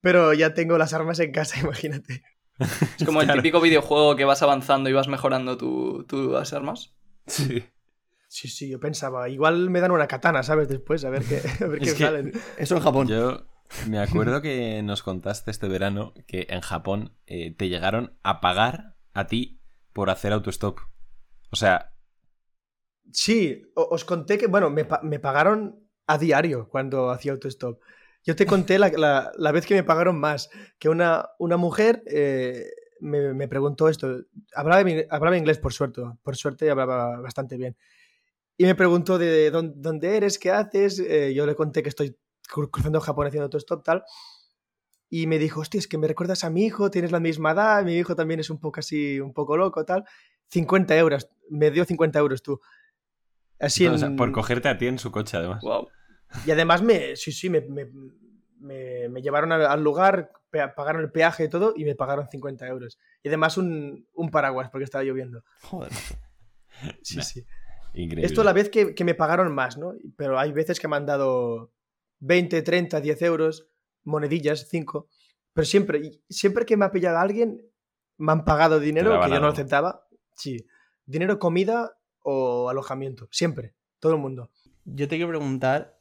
Pero 0.00 0.32
ya 0.34 0.52
tengo 0.54 0.78
las 0.78 0.92
armas 0.94 1.20
en 1.20 1.32
casa, 1.32 1.60
imagínate. 1.64 2.22
Es 2.58 3.04
como 3.04 3.20
el 3.20 3.26
Claro. 3.26 3.40
típico 3.40 3.60
videojuego 3.60 4.16
que 4.16 4.24
vas 4.24 4.42
avanzando 4.42 4.90
y 4.90 4.92
vas 4.92 5.08
mejorando 5.08 5.56
tu, 5.56 6.04
tus 6.04 6.52
armas. 6.52 6.92
Sí. 7.26 7.64
Sí, 8.28 8.48
sí, 8.48 8.68
yo 8.70 8.80
pensaba, 8.80 9.28
igual 9.28 9.68
me 9.68 9.80
dan 9.80 9.90
una 9.90 10.06
katana, 10.08 10.42
¿sabes? 10.42 10.66
Después, 10.68 11.04
a 11.04 11.10
ver 11.10 11.22
qué, 11.24 11.42
a 11.62 11.66
ver 11.68 11.78
qué 11.82 11.90
Es 11.90 11.94
que- 11.94 12.04
salen. 12.04 12.32
Eso 12.58 12.76
en 12.76 12.82
Japón. 12.82 13.06
Yo 13.08 13.46
me 13.88 13.98
acuerdo 14.00 14.40
que 14.42 14.82
nos 14.82 15.02
contaste 15.02 15.50
este 15.50 15.68
verano 15.68 16.14
que 16.26 16.46
en 16.50 16.62
Japón 16.62 17.12
eh, 17.26 17.54
te 17.54 17.68
llegaron 17.68 18.16
a 18.22 18.40
pagar 18.40 18.96
a 19.14 19.26
ti 19.26 19.60
por 19.92 20.08
hacer 20.10 20.32
autostop. 20.32 20.78
O 21.50 21.56
sea, 21.56 21.91
Sí, 23.10 23.62
os 23.74 24.04
conté 24.04 24.38
que, 24.38 24.46
bueno, 24.46 24.70
me, 24.70 24.86
me 25.02 25.18
pagaron 25.18 25.80
a 26.06 26.18
diario 26.18 26.68
cuando 26.68 27.10
hacía 27.10 27.32
autostop. 27.32 27.80
Yo 28.24 28.36
te 28.36 28.46
conté 28.46 28.78
la, 28.78 28.88
la- 28.90 29.32
la 29.36 29.52
vez 29.52 29.66
que 29.66 29.74
me 29.74 29.82
pagaron 29.84 30.18
más, 30.18 30.48
que 30.78 30.88
una, 30.88 31.28
una 31.38 31.56
mujer 31.56 32.02
eh, 32.06 32.66
me, 33.00 33.34
me 33.34 33.48
preguntó 33.48 33.88
esto. 33.88 34.24
Hablaba, 34.54 34.88
hablaba 35.10 35.36
inglés, 35.36 35.58
por 35.58 35.72
suerte, 35.72 36.02
por 36.22 36.36
suerte 36.36 36.70
hablaba 36.70 37.20
bastante 37.20 37.56
bien. 37.56 37.76
Y 38.58 38.64
me 38.66 38.74
preguntó 38.76 39.18
de 39.18 39.50
dónde, 39.50 40.16
eres, 40.16 40.38
qué 40.38 40.50
haces. 40.52 40.98
Eh, 41.00 41.34
yo 41.34 41.46
le 41.46 41.56
conté 41.56 41.82
que 41.82 41.90
estoy 41.90 42.16
cru- 42.48 42.70
cruzando 42.70 43.00
Japón 43.00 43.26
haciendo 43.28 43.44
autostop, 43.44 43.84
tal. 43.84 44.04
Y 45.10 45.26
me 45.26 45.38
dijo, 45.38 45.60
hostia, 45.60 45.78
es 45.78 45.86
que 45.88 45.98
me 45.98 46.08
recuerdas 46.08 46.42
a 46.44 46.50
mi 46.50 46.64
hijo, 46.64 46.90
tienes 46.90 47.12
la 47.12 47.20
misma 47.20 47.52
edad, 47.52 47.84
mi 47.84 47.94
hijo 47.96 48.16
también 48.16 48.40
es 48.40 48.48
un 48.50 48.58
poco 48.58 48.80
así, 48.80 49.20
un 49.20 49.34
poco 49.34 49.56
loco, 49.56 49.84
tal. 49.84 50.04
50 50.48 50.96
euros, 50.96 51.28
me 51.50 51.70
dio 51.70 51.84
50 51.84 52.18
euros 52.18 52.42
tú. 52.42 52.60
Así 53.62 53.86
o 53.86 53.96
sea, 53.96 54.08
en- 54.08 54.16
por 54.16 54.30
cogerte 54.32 54.68
a 54.68 54.76
ti 54.76 54.86
en 54.86 54.98
su 54.98 55.10
coche, 55.10 55.36
además. 55.38 55.62
Wow. 55.62 55.88
y 56.46 56.50
además 56.50 56.82
me, 56.82 57.16
sí, 57.16 57.32
sí, 57.32 57.48
me, 57.48 57.60
me, 57.62 57.86
me- 58.58 59.08
me 59.08 59.22
llevaron 59.22 59.52
al, 59.52 59.82
lugar, 59.82 60.32
pagaron 60.50 61.02
el 61.02 61.10
peaje 61.10 61.44
y 61.44 61.48
todo, 61.48 61.72
y 61.76 61.84
me 61.84 61.94
pagaron 61.94 62.28
50 62.28 62.66
euros. 62.66 62.98
Y 63.22 63.28
además 63.28 63.56
un, 63.56 64.06
un 64.14 64.30
paraguas, 64.30 64.68
porque 64.70 64.84
estaba 64.84 65.04
lloviendo. 65.04 65.42
Joder. 65.62 65.90
Sí, 67.02 67.16
Nah. 67.16 67.22
sí. 67.22 67.46
Increíble. 67.94 68.26
Esto 68.26 68.42
la 68.42 68.52
vez 68.54 68.70
que, 68.70 68.94
que 68.94 69.04
me 69.04 69.14
pagaron 69.14 69.54
más, 69.54 69.76
¿no? 69.76 69.94
Pero 70.16 70.38
hay 70.38 70.50
veces 70.52 70.80
que 70.80 70.88
me 70.88 70.96
han 70.96 71.04
dado 71.06 71.72
20, 72.20 72.62
30, 72.62 73.00
10 73.02 73.20
euros, 73.22 73.68
monedillas, 74.04 74.66
5. 74.70 75.08
Pero 75.52 75.64
siempre, 75.66 76.00
siempre 76.30 76.64
que 76.64 76.76
me 76.78 76.86
ha 76.86 76.90
pillado 76.90 77.18
alguien, 77.18 77.60
me 78.16 78.32
han 78.32 78.44
pagado 78.46 78.80
dinero 78.80 79.20
que 79.20 79.28
yo 79.30 79.40
no 79.40 79.48
aceptaba. 79.48 80.06
Sí. 80.34 80.66
Dinero, 81.04 81.38
comida 81.38 81.92
o 82.22 82.68
alojamiento. 82.68 83.28
Siempre. 83.30 83.74
Todo 83.98 84.14
el 84.14 84.20
mundo. 84.20 84.50
Yo 84.84 85.08
te 85.08 85.16
quiero 85.16 85.28
preguntar. 85.28 85.98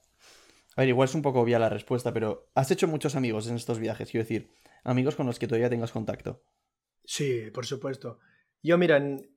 A 0.76 0.82
ver, 0.82 0.90
igual 0.90 1.10
es 1.10 1.16
un 1.16 1.22
poco 1.22 1.42
obvia 1.42 1.60
la 1.60 1.70
respuesta, 1.70 2.14
pero 2.14 2.50
¿has 2.56 2.72
hecho 2.72 2.88
muchos 2.88 3.16
amigos 3.16 3.48
en 3.48 3.56
estos 3.56 3.80
viajes? 3.80 4.10
Quiero 4.10 4.24
decir, 4.24 4.50
amigos 4.84 5.16
con 5.16 5.26
los 5.26 5.38
que 5.38 5.48
todavía 5.48 5.70
tengas 5.70 5.92
contacto. 5.92 6.44
Sí, 7.04 7.52
por 7.54 7.66
supuesto. 7.66 8.20
Yo, 8.64 8.78
mira, 8.78 8.98
en, 8.98 9.30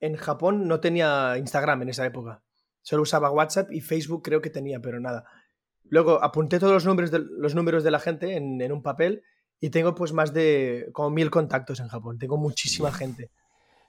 en 0.00 0.16
Japón 0.16 0.66
no 0.66 0.80
tenía 0.80 1.36
Instagram 1.38 1.82
en 1.82 1.90
esa 1.90 2.04
época. 2.04 2.42
Solo 2.82 3.02
usaba 3.02 3.30
WhatsApp 3.30 3.70
y 3.72 3.80
Facebook 3.80 4.22
creo 4.22 4.40
que 4.40 4.50
tenía, 4.50 4.80
pero 4.80 5.00
nada. 5.00 5.24
Luego 5.84 6.22
apunté 6.22 6.58
todos 6.58 6.72
los 6.72 6.86
números 6.86 7.10
de, 7.10 7.20
los 7.20 7.54
números 7.54 7.84
de 7.84 7.90
la 7.90 8.00
gente 8.00 8.36
en, 8.36 8.60
en 8.60 8.72
un 8.72 8.82
papel 8.82 9.22
y 9.60 9.70
tengo 9.70 9.94
pues 9.94 10.12
más 10.12 10.32
de 10.32 10.88
como 10.92 11.10
mil 11.10 11.30
contactos 11.30 11.80
en 11.80 11.88
Japón. 11.88 12.18
Tengo 12.18 12.36
muchísima 12.36 12.90
gente. 12.92 13.30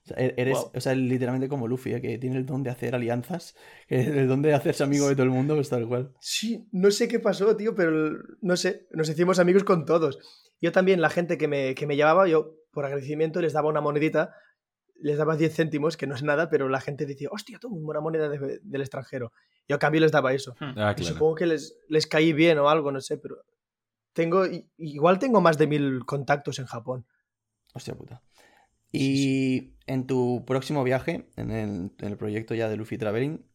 O 0.04 0.08
sea, 0.08 0.18
e- 0.18 0.34
eres, 0.38 0.58
Wow. 0.58 0.72
o 0.76 0.82
sea, 0.82 0.96
literalmente 0.96 1.48
como 1.48 1.68
Luffy, 1.68 1.94
¿eh? 1.94 2.02
que 2.02 2.18
tiene 2.18 2.38
el 2.38 2.46
don 2.46 2.64
de 2.64 2.70
hacer 2.72 2.96
alianzas, 2.96 3.56
que 3.88 4.00
el 4.02 4.28
don 4.28 4.42
de 4.42 4.54
hacerse 4.54 4.84
amigo 4.84 5.08
de 5.08 5.16
todo 5.16 5.24
el 5.26 5.30
mundo, 5.32 5.56
pues 5.56 5.70
tal 5.70 5.88
cual. 5.88 6.14
Sí, 6.20 6.68
no 6.72 6.90
sé 6.92 7.08
qué 7.08 7.20
pasó, 7.20 7.56
tío, 7.56 7.76
pero 7.76 8.18
no 8.42 8.56
sé, 8.58 8.88
nos 8.92 9.10
hicimos 9.10 9.40
amigos 9.40 9.64
con 9.64 9.86
todos. 9.86 10.18
Yo 10.60 10.72
también, 10.72 11.02
la 11.02 11.10
gente 11.10 11.38
que 11.38 11.48
me, 11.48 11.76
que 11.76 11.88
me 11.88 11.96
llevaba, 11.96 12.28
yo 12.28 12.56
por 12.72 12.86
agradecimiento 12.86 13.42
les 13.42 13.54
daba 13.54 13.70
una 13.70 13.82
monedita, 13.82 14.34
les 14.96 15.18
daba 15.18 15.36
10 15.36 15.56
céntimos, 15.56 15.98
que 15.98 16.06
no 16.08 16.14
es 16.16 16.22
nada, 16.24 16.50
pero 16.50 16.70
la 16.70 16.80
gente 16.80 17.06
decía, 17.08 17.30
hostia, 17.32 17.58
tú, 17.60 17.70
una 17.70 18.00
moneda 18.02 18.30
de- 18.30 18.60
del 18.62 18.82
extranjero. 18.82 19.32
Yo 19.68 19.76
a 19.76 19.80
cambio 19.80 20.02
les 20.02 20.12
daba 20.12 20.34
eso. 20.34 20.56
Ah, 20.60 20.94
Y 20.96 21.02
claro. 21.02 21.04
supongo 21.16 21.36
que 21.36 21.46
les, 21.48 21.78
les 21.90 22.06
caí 22.08 22.34
bien 22.34 22.60
o 22.60 22.70
algo, 22.70 22.92
no 22.92 23.02
sé, 23.02 23.18
pero 23.18 23.38
tengo, 24.14 24.46
i- 24.46 24.68
igual 24.78 25.18
tengo 25.20 25.42
más 25.42 25.58
de 25.58 25.68
mil 25.68 26.06
contactos 26.06 26.60
en 26.60 26.66
Japón. 26.66 27.06
Hostia 27.74 27.96
puta. 27.96 28.22
Y 28.92 29.74
en 29.88 30.06
tu 30.08 30.44
próximo 30.46 30.84
viaje, 30.84 31.30
en 31.38 31.52
el, 31.52 31.92
en 32.00 32.08
el 32.08 32.18
proyecto 32.18 32.54
ya 32.56 32.68
de 32.70 32.78
Luffy 32.78 32.98
Traveling, 32.98 33.46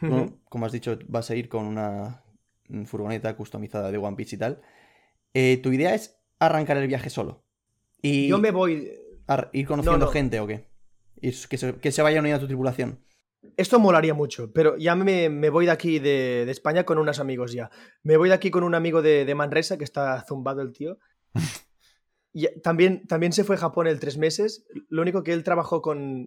¿no? 0.00 0.38
como 0.48 0.66
has 0.66 0.72
dicho, 0.72 0.98
vas 1.08 1.30
a 1.30 1.34
ir 1.36 1.48
con 1.48 1.66
una 1.66 2.22
furgoneta 2.86 3.36
customizada 3.36 3.90
de 3.90 3.98
One 3.98 4.16
Piece 4.16 4.36
y 4.36 4.38
tal. 4.38 4.60
eh, 5.34 5.58
tu 5.62 5.72
idea 5.72 5.94
es 5.94 6.18
arrancar 6.38 6.76
el 6.78 6.86
viaje 6.88 7.10
solo. 7.10 7.44
Y 8.02 8.28
Yo 8.28 8.38
me 8.38 8.50
voy. 8.50 8.90
ar- 9.26 9.50
ir 9.52 9.66
conociendo 9.66 9.98
No, 9.98 10.06
no. 10.06 10.12
gente 10.12 10.40
o 10.40 10.46
qué. 10.46 10.68
Ir- 11.20 11.46
que, 11.48 11.56
se, 11.58 11.74
que 11.76 11.92
se 11.92 12.02
vaya 12.02 12.20
uniendo 12.20 12.36
a 12.36 12.40
tu 12.40 12.46
tripulación. 12.46 13.00
Esto 13.56 13.78
molaría 13.78 14.12
mucho, 14.14 14.52
pero 14.52 14.76
ya 14.76 14.94
me, 14.96 15.28
me 15.28 15.50
voy 15.50 15.66
de 15.66 15.72
aquí, 15.72 15.98
de, 15.98 16.44
de 16.44 16.50
España, 16.50 16.84
con 16.84 16.98
unos 16.98 17.20
amigos 17.20 17.52
ya. 17.52 17.70
Me 18.02 18.16
voy 18.16 18.28
de 18.28 18.34
aquí 18.34 18.50
con 18.50 18.64
un 18.64 18.74
amigo 18.74 19.02
de, 19.02 19.24
de 19.24 19.34
Manresa, 19.34 19.78
que 19.78 19.84
está 19.84 20.24
zumbado 20.26 20.62
el 20.62 20.72
tío. 20.72 20.98
Y 22.38 22.60
también, 22.60 23.06
también 23.06 23.32
se 23.32 23.44
fue 23.44 23.56
a 23.56 23.58
Japón 23.58 23.86
el 23.86 23.98
tres 23.98 24.18
meses. 24.18 24.66
Lo 24.90 25.00
único 25.00 25.22
que 25.22 25.32
él 25.32 25.42
trabajó 25.42 25.80
con... 25.80 26.24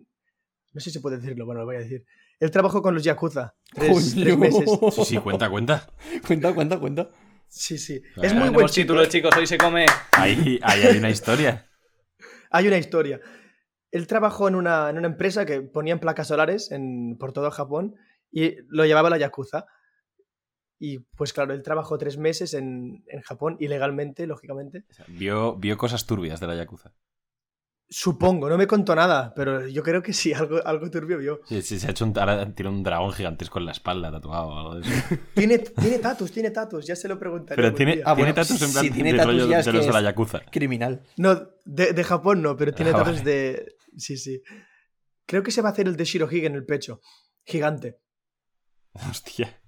No 0.73 0.81
sé 0.81 0.85
si 0.85 0.93
se 0.93 1.01
puede 1.01 1.17
decirlo, 1.17 1.45
bueno, 1.45 1.59
lo 1.61 1.67
voy 1.67 1.75
a 1.75 1.81
decir. 1.81 2.03
Él 2.39 2.49
trabajó 2.49 2.81
con 2.81 2.95
los 2.95 3.03
Yakuza. 3.03 3.53
Tres, 3.75 4.15
tres 4.15 4.35
meses. 4.35 4.67
Sí, 4.91 5.05
sí, 5.05 5.17
cuenta, 5.19 5.51
cuenta. 5.51 5.87
cuenta, 6.27 6.55
cuenta, 6.55 6.79
cuenta. 6.79 7.11
Sí, 7.47 7.77
sí. 7.77 8.01
Claro. 8.15 8.27
Es 8.27 8.33
muy 8.33 8.49
buen 8.49 8.65
título, 8.65 9.05
chicos, 9.05 9.37
hoy 9.37 9.45
se 9.45 9.59
come. 9.59 9.85
Ahí, 10.13 10.59
ahí 10.63 10.81
hay 10.81 10.97
una 10.97 11.11
historia. 11.11 11.67
Hay 12.51 12.67
una 12.67 12.79
historia. 12.79 13.21
Él 13.91 14.07
trabajó 14.07 14.47
en 14.47 14.55
una, 14.55 14.89
en 14.89 14.97
una 14.97 15.05
empresa 15.05 15.45
que 15.45 15.61
ponían 15.61 15.99
placas 15.99 16.29
solares 16.29 16.71
en, 16.71 17.17
por 17.19 17.33
todo 17.33 17.51
Japón 17.51 17.93
y 18.31 18.55
lo 18.69 18.83
llevaba 18.87 19.11
la 19.11 19.19
Yakuza. 19.19 19.67
Y 20.79 20.99
pues 20.99 21.33
claro, 21.33 21.53
él 21.53 21.61
trabajó 21.61 21.97
tres 21.97 22.17
meses 22.17 22.53
en, 22.53 23.03
en 23.07 23.21
Japón 23.21 23.57
ilegalmente, 23.59 24.25
lógicamente. 24.25 24.85
O 24.89 24.93
sea, 24.93 25.05
Vio, 25.09 25.55
vio 25.57 25.77
cosas 25.77 26.05
turbias 26.05 26.39
de 26.39 26.47
la 26.47 26.55
Yakuza. 26.55 26.93
Supongo, 27.91 28.47
no 28.49 28.55
me 28.57 28.67
contó 28.67 28.93
nada, 28.95 29.33
pero 29.35 29.67
yo 29.67 29.81
creo 29.81 30.03
que 30.03 30.13
sí, 30.13 30.31
algo, 30.31 30.59
algo 30.63 30.91
turbio 30.91 31.17
vio. 31.17 31.39
Sí, 31.45 31.63
sí, 31.63 31.79
se 31.79 31.87
ha 31.87 31.89
hecho 31.89 32.05
un, 32.05 32.17
ahora 32.19 32.53
tiene 32.53 32.69
un 32.69 32.83
dragón 32.83 33.11
gigantesco 33.13 33.57
en 33.57 33.65
la 33.65 33.71
espalda 33.71 34.11
tatuado 34.11 34.47
o 34.49 34.57
algo 34.59 34.75
de 34.75 34.81
eso. 34.81 35.15
Tiene, 35.33 35.57
tiene 35.57 35.97
tatus, 35.97 36.31
tiene 36.31 36.51
tatus, 36.51 36.85
ya 36.85 36.95
se 36.95 37.07
lo 37.07 37.17
preguntaré. 37.17 37.55
Pero 37.61 37.73
tiene. 37.75 37.93
Ah, 38.05 38.13
tiene 38.15 38.31
bueno, 38.31 38.35
tatus 38.35 38.61
en 38.61 38.67
si 38.67 38.73
plan 38.73 38.93
tiene 38.93 39.11
de 39.13 39.17
tatus 39.17 39.33
rollo 39.33 39.47
ya 39.49 39.61
de 39.63 39.73
los 39.73 39.85
de 39.87 39.91
la 39.91 40.01
Yakuza. 40.01 40.39
Criminal. 40.51 41.01
No, 41.17 41.49
de, 41.65 41.93
de 41.93 42.03
Japón 42.03 42.43
no, 42.43 42.55
pero 42.55 42.73
tiene 42.73 42.91
Ah, 42.91 42.97
tatus 42.97 43.19
vale. 43.19 43.31
de... 43.31 43.75
Sí, 43.97 44.17
sí. 44.17 44.39
Creo 45.25 45.41
que 45.41 45.49
se 45.51 45.61
va 45.63 45.69
a 45.69 45.71
hacer 45.71 45.87
el 45.87 45.95
de 45.97 46.05
Shirohige 46.05 46.45
en 46.45 46.53
el 46.55 46.65
pecho. 46.65 47.01
Gigante. 47.43 47.97
Hostia. 49.09 49.59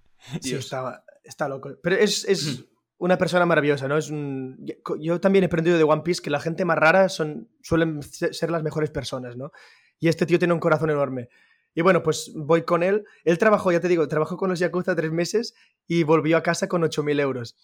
Sí, 0.42 0.56
está, 0.56 1.04
está 1.24 1.48
loco. 1.50 1.72
Pero 1.82 1.96
es, 1.96 2.26
es 2.26 2.66
una 2.98 3.18
persona 3.18 3.46
maravillosa, 3.46 3.88
¿no? 3.88 3.98
Es 3.98 4.10
un... 4.10 4.64
Yo 5.00 5.20
también 5.20 5.44
he 5.44 5.48
aprendido 5.48 5.78
de 5.78 5.84
One 5.84 6.02
Piece 6.04 6.22
que 6.22 6.30
la 6.30 6.40
gente 6.40 6.66
más 6.66 6.78
rara 6.78 7.10
son, 7.10 7.50
suelen 7.62 8.02
se- 8.04 8.34
ser 8.34 8.52
las 8.52 8.64
mejores 8.64 8.92
personas, 8.92 9.36
¿no? 9.38 9.52
Y 10.00 10.08
este 10.08 10.26
tío 10.26 10.40
tiene 10.40 10.54
un 10.54 10.60
corazón 10.60 10.90
enorme. 10.90 11.30
Y 11.74 11.82
bueno, 11.82 12.04
pues 12.04 12.32
voy 12.36 12.64
con 12.64 12.84
él. 12.84 13.06
Él 13.24 13.38
trabajó, 13.38 13.72
ya 13.72 13.80
te 13.80 13.88
digo, 13.88 14.08
trabajó 14.08 14.36
con 14.38 14.50
los 14.50 14.60
Yakuza 14.60 14.96
tres 14.96 15.12
meses 15.12 15.54
y 15.88 16.04
volvió 16.04 16.38
a 16.38 16.44
casa 16.44 16.68
con 16.68 16.82
8.000 16.84 17.20
euros. 17.22 17.56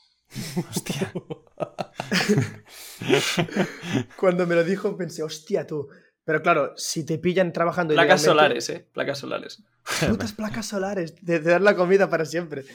Hostia. 0.70 1.12
Cuando 4.17 4.48
me 4.48 4.56
lo 4.56 4.63
dijo 4.63 4.96
pensé, 4.98 5.24
hostia 5.24 5.67
tú. 5.67 5.89
Pero 6.28 6.42
claro, 6.42 6.74
si 6.76 7.06
te 7.06 7.20
pillan 7.20 7.54
trabajando... 7.54 7.94
Placas 7.94 8.22
solares, 8.24 8.70
¿eh? 8.70 8.86
Placas 8.92 9.20
solares. 9.20 9.63
putas 10.10 10.34
placas 10.34 10.66
solares, 10.66 11.16
de, 11.26 11.40
de 11.40 11.52
dar 11.52 11.62
la 11.62 11.74
comida 11.74 12.10
para 12.10 12.26
siempre. 12.26 12.66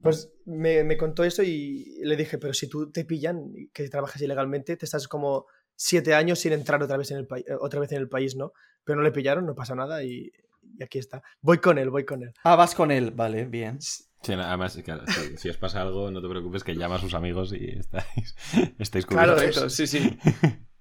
Pues 0.00 0.30
me, 0.44 0.84
me 0.84 0.96
contó 0.96 1.24
eso 1.24 1.42
y 1.42 1.98
le 2.04 2.14
dije, 2.14 2.38
pero 2.38 2.54
si 2.54 2.68
tú 2.68 2.92
te 2.92 3.04
pillan, 3.04 3.52
que 3.72 3.88
trabajas 3.88 4.22
ilegalmente, 4.22 4.76
te 4.76 4.84
estás 4.84 5.08
como 5.08 5.46
siete 5.74 6.14
años 6.14 6.38
sin 6.38 6.52
entrar 6.52 6.80
otra 6.84 6.96
vez 6.96 7.10
en 7.10 7.16
el, 7.16 7.28
eh, 7.38 7.56
otra 7.58 7.80
vez 7.80 7.90
en 7.90 7.98
el 7.98 8.08
país, 8.08 8.36
¿no? 8.36 8.52
Pero 8.84 8.98
no 8.98 9.02
le 9.02 9.10
pillaron, 9.10 9.44
no 9.44 9.56
pasa 9.56 9.74
nada 9.74 10.04
y, 10.04 10.30
y 10.78 10.82
aquí 10.84 11.00
está. 11.00 11.20
Voy 11.40 11.58
con 11.58 11.78
él, 11.78 11.90
voy 11.90 12.04
con 12.04 12.22
él. 12.22 12.32
Ah, 12.44 12.54
vas 12.54 12.76
con 12.76 12.92
él. 12.92 13.10
Vale, 13.10 13.44
bien. 13.46 13.80
Sí, 13.80 14.36
nada 14.36 14.56
más, 14.56 14.76
claro, 14.84 15.02
si, 15.08 15.36
si 15.36 15.48
os 15.48 15.56
pasa 15.56 15.82
algo, 15.82 16.12
no 16.12 16.22
te 16.22 16.28
preocupes 16.28 16.62
que 16.62 16.76
llama 16.76 16.94
a 16.94 17.00
sus 17.00 17.14
amigos 17.14 17.52
y 17.52 17.70
estáis, 17.76 18.36
estáis 18.78 19.04
Claro, 19.04 19.34
cubiertos. 19.34 19.56
Correcto, 19.56 19.70
sí, 19.70 19.88
sí. 19.88 20.16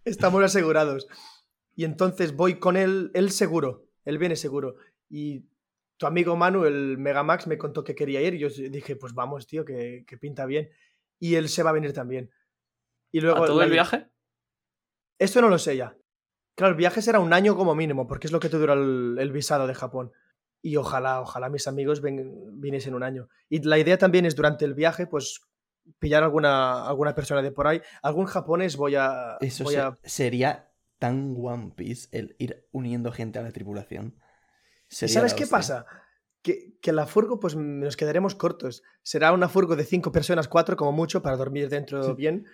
Estamos 0.05 0.43
asegurados. 0.43 1.07
Y 1.75 1.85
entonces 1.85 2.35
voy 2.35 2.59
con 2.59 2.75
él, 2.77 3.11
él 3.13 3.31
seguro, 3.31 3.85
él 4.05 4.17
viene 4.17 4.35
seguro. 4.35 4.75
Y 5.09 5.45
tu 5.97 6.05
amigo 6.07 6.35
Manu, 6.35 6.65
el 6.65 6.97
Megamax, 6.97 7.47
me 7.47 7.57
contó 7.57 7.83
que 7.83 7.95
quería 7.95 8.21
ir 8.21 8.33
y 8.35 8.39
yo 8.39 8.49
dije, 8.49 8.95
pues 8.95 9.13
vamos, 9.13 9.47
tío, 9.47 9.63
que, 9.65 10.03
que 10.07 10.17
pinta 10.17 10.45
bien. 10.45 10.69
Y 11.19 11.35
él 11.35 11.49
se 11.49 11.63
va 11.63 11.69
a 11.71 11.73
venir 11.73 11.93
también. 11.93 12.31
Y 13.11 13.21
luego 13.21 13.43
¿A 13.43 13.47
todo 13.47 13.59
la- 13.59 13.65
el 13.65 13.71
viaje? 13.71 14.09
Esto 15.17 15.41
no 15.41 15.49
lo 15.49 15.57
sé 15.57 15.75
ya. 15.75 15.97
Claro, 16.55 16.71
el 16.71 16.77
viaje 16.77 17.01
será 17.01 17.19
un 17.19 17.33
año 17.33 17.55
como 17.55 17.75
mínimo, 17.75 18.07
porque 18.07 18.27
es 18.27 18.31
lo 18.33 18.39
que 18.39 18.49
te 18.49 18.57
dura 18.57 18.73
el, 18.73 19.17
el 19.19 19.31
visado 19.31 19.67
de 19.67 19.73
Japón. 19.75 20.11
Y 20.61 20.75
ojalá, 20.75 21.21
ojalá 21.21 21.49
mis 21.49 21.67
amigos 21.67 22.01
ven- 22.01 22.59
viniesen 22.59 22.93
un 22.93 23.03
año. 23.03 23.29
Y 23.49 23.61
la 23.63 23.77
idea 23.77 23.97
también 23.97 24.25
es 24.25 24.35
durante 24.35 24.65
el 24.65 24.73
viaje, 24.73 25.07
pues 25.07 25.41
pillar 25.99 26.23
alguna, 26.23 26.85
alguna 26.87 27.15
persona 27.15 27.41
de 27.41 27.51
por 27.51 27.67
ahí. 27.67 27.81
Algún 28.01 28.25
japonés 28.25 28.75
voy 28.75 28.95
a... 28.95 29.37
Eso 29.39 29.63
voy 29.63 29.75
se- 29.75 29.79
a... 29.79 29.97
sería 30.03 30.68
tan 30.99 31.35
One 31.37 31.73
Piece 31.75 32.09
el 32.11 32.35
ir 32.37 32.67
uniendo 32.71 33.11
gente 33.11 33.39
a 33.39 33.41
la 33.41 33.51
tripulación. 33.51 34.15
¿Y 34.89 34.95
Sería 34.95 35.15
sabes 35.15 35.31
la 35.31 35.37
qué 35.37 35.47
pasa? 35.47 35.85
Que, 36.41 36.77
que 36.81 36.91
la 36.91 37.05
furgo, 37.05 37.39
pues 37.39 37.55
nos 37.55 37.97
quedaremos 37.97 38.35
cortos. 38.35 38.83
Será 39.01 39.31
una 39.31 39.49
furgo 39.49 39.75
de 39.75 39.85
cinco 39.85 40.11
personas, 40.11 40.47
cuatro 40.47 40.75
como 40.75 40.91
mucho, 40.91 41.21
para 41.21 41.37
dormir 41.37 41.69
dentro 41.69 42.15
bien. 42.15 42.45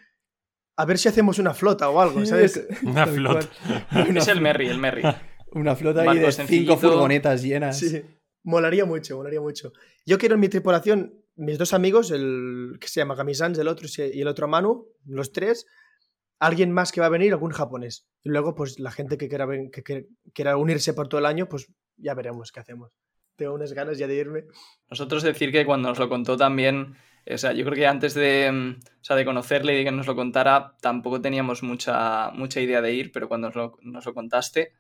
A 0.78 0.86
ver 0.86 0.98
si 0.98 1.08
hacemos 1.08 1.40
una 1.40 1.54
flota 1.54 1.90
o 1.90 2.00
algo, 2.00 2.26
¿sabes? 2.26 2.68
Una 2.84 3.08
flota. 3.08 3.50
Una 4.10 4.20
Es 4.20 4.28
el 4.28 4.42
Merry, 4.42 4.68
el 4.68 4.78
Merry. 4.78 5.04
Una 5.54 5.76
flota 5.76 6.02
ahí 6.02 6.20
de 6.20 6.32
sencillito. 6.32 6.74
cinco 6.74 6.90
furgonetas 6.90 7.42
llenas. 7.42 7.80
Sí, 7.80 8.04
molaría 8.44 8.86
mucho, 8.86 9.16
molaría 9.16 9.40
mucho. 9.40 9.72
Yo 10.06 10.18
quiero 10.18 10.36
en 10.36 10.42
mi 10.42 10.50
tripulación, 10.50 11.24
mis 11.38 11.58
dos 11.58 11.74
amigos, 11.74 12.12
el 12.12 12.78
que 12.80 12.90
se 12.90 13.00
llama 13.00 13.16
Gamisans, 13.16 13.58
el 13.58 13.70
otro, 13.70 13.88
y 13.98 14.20
el 14.20 14.28
otro 14.28 14.50
Manu, 14.50 14.90
los 15.06 15.32
tres, 15.32 15.66
alguien 16.40 16.72
más 16.72 16.92
que 16.92 17.02
va 17.02 17.08
a 17.08 17.10
venir, 17.10 17.32
algún 17.34 17.52
japonés. 17.52 18.08
Y 18.24 18.30
luego, 18.30 18.56
pues 18.56 18.80
la 18.80 18.92
gente 18.92 19.18
que 19.18 19.30
quiera, 19.30 19.46
ven- 19.46 19.72
que, 19.72 19.84
que- 19.84 20.08
quiera 20.34 20.58
unirse 20.58 20.94
por 20.94 21.08
todo 21.08 21.20
el 21.20 21.26
año, 21.26 21.48
pues 21.48 21.68
ya 21.98 22.14
veremos 22.14 22.52
qué 22.52 22.60
hacemos. 22.60 22.92
Tengo 23.36 23.54
unas 23.54 23.74
ganas 23.74 23.98
ya 23.98 24.08
de 24.08 24.16
irme. 24.16 24.44
Nosotros 24.90 25.24
decir 25.24 25.52
que 25.52 25.66
cuando 25.66 25.90
nos 25.90 26.00
lo 26.00 26.08
contó 26.10 26.38
también, 26.38 26.96
o 27.30 27.38
sea, 27.38 27.52
yo 27.54 27.66
creo 27.66 27.76
que 27.76 27.88
antes 27.88 28.14
de, 28.14 28.52
mm, 28.52 28.80
o 29.02 29.04
sea, 29.04 29.16
de 29.16 29.26
conocerle 29.26 29.74
y 29.74 29.78
de 29.80 29.84
que 29.86 29.92
nos 29.92 30.08
lo 30.08 30.16
contara, 30.16 30.76
tampoco 30.82 31.22
teníamos 31.22 31.64
mucha, 31.64 32.32
mucha 32.32 32.62
idea 32.62 32.82
de 32.82 32.94
ir, 32.94 33.12
pero 33.12 33.28
cuando 33.28 33.48
nos 33.48 33.56
lo, 33.56 33.78
nos 33.82 34.06
lo 34.06 34.14
contaste, 34.14 34.74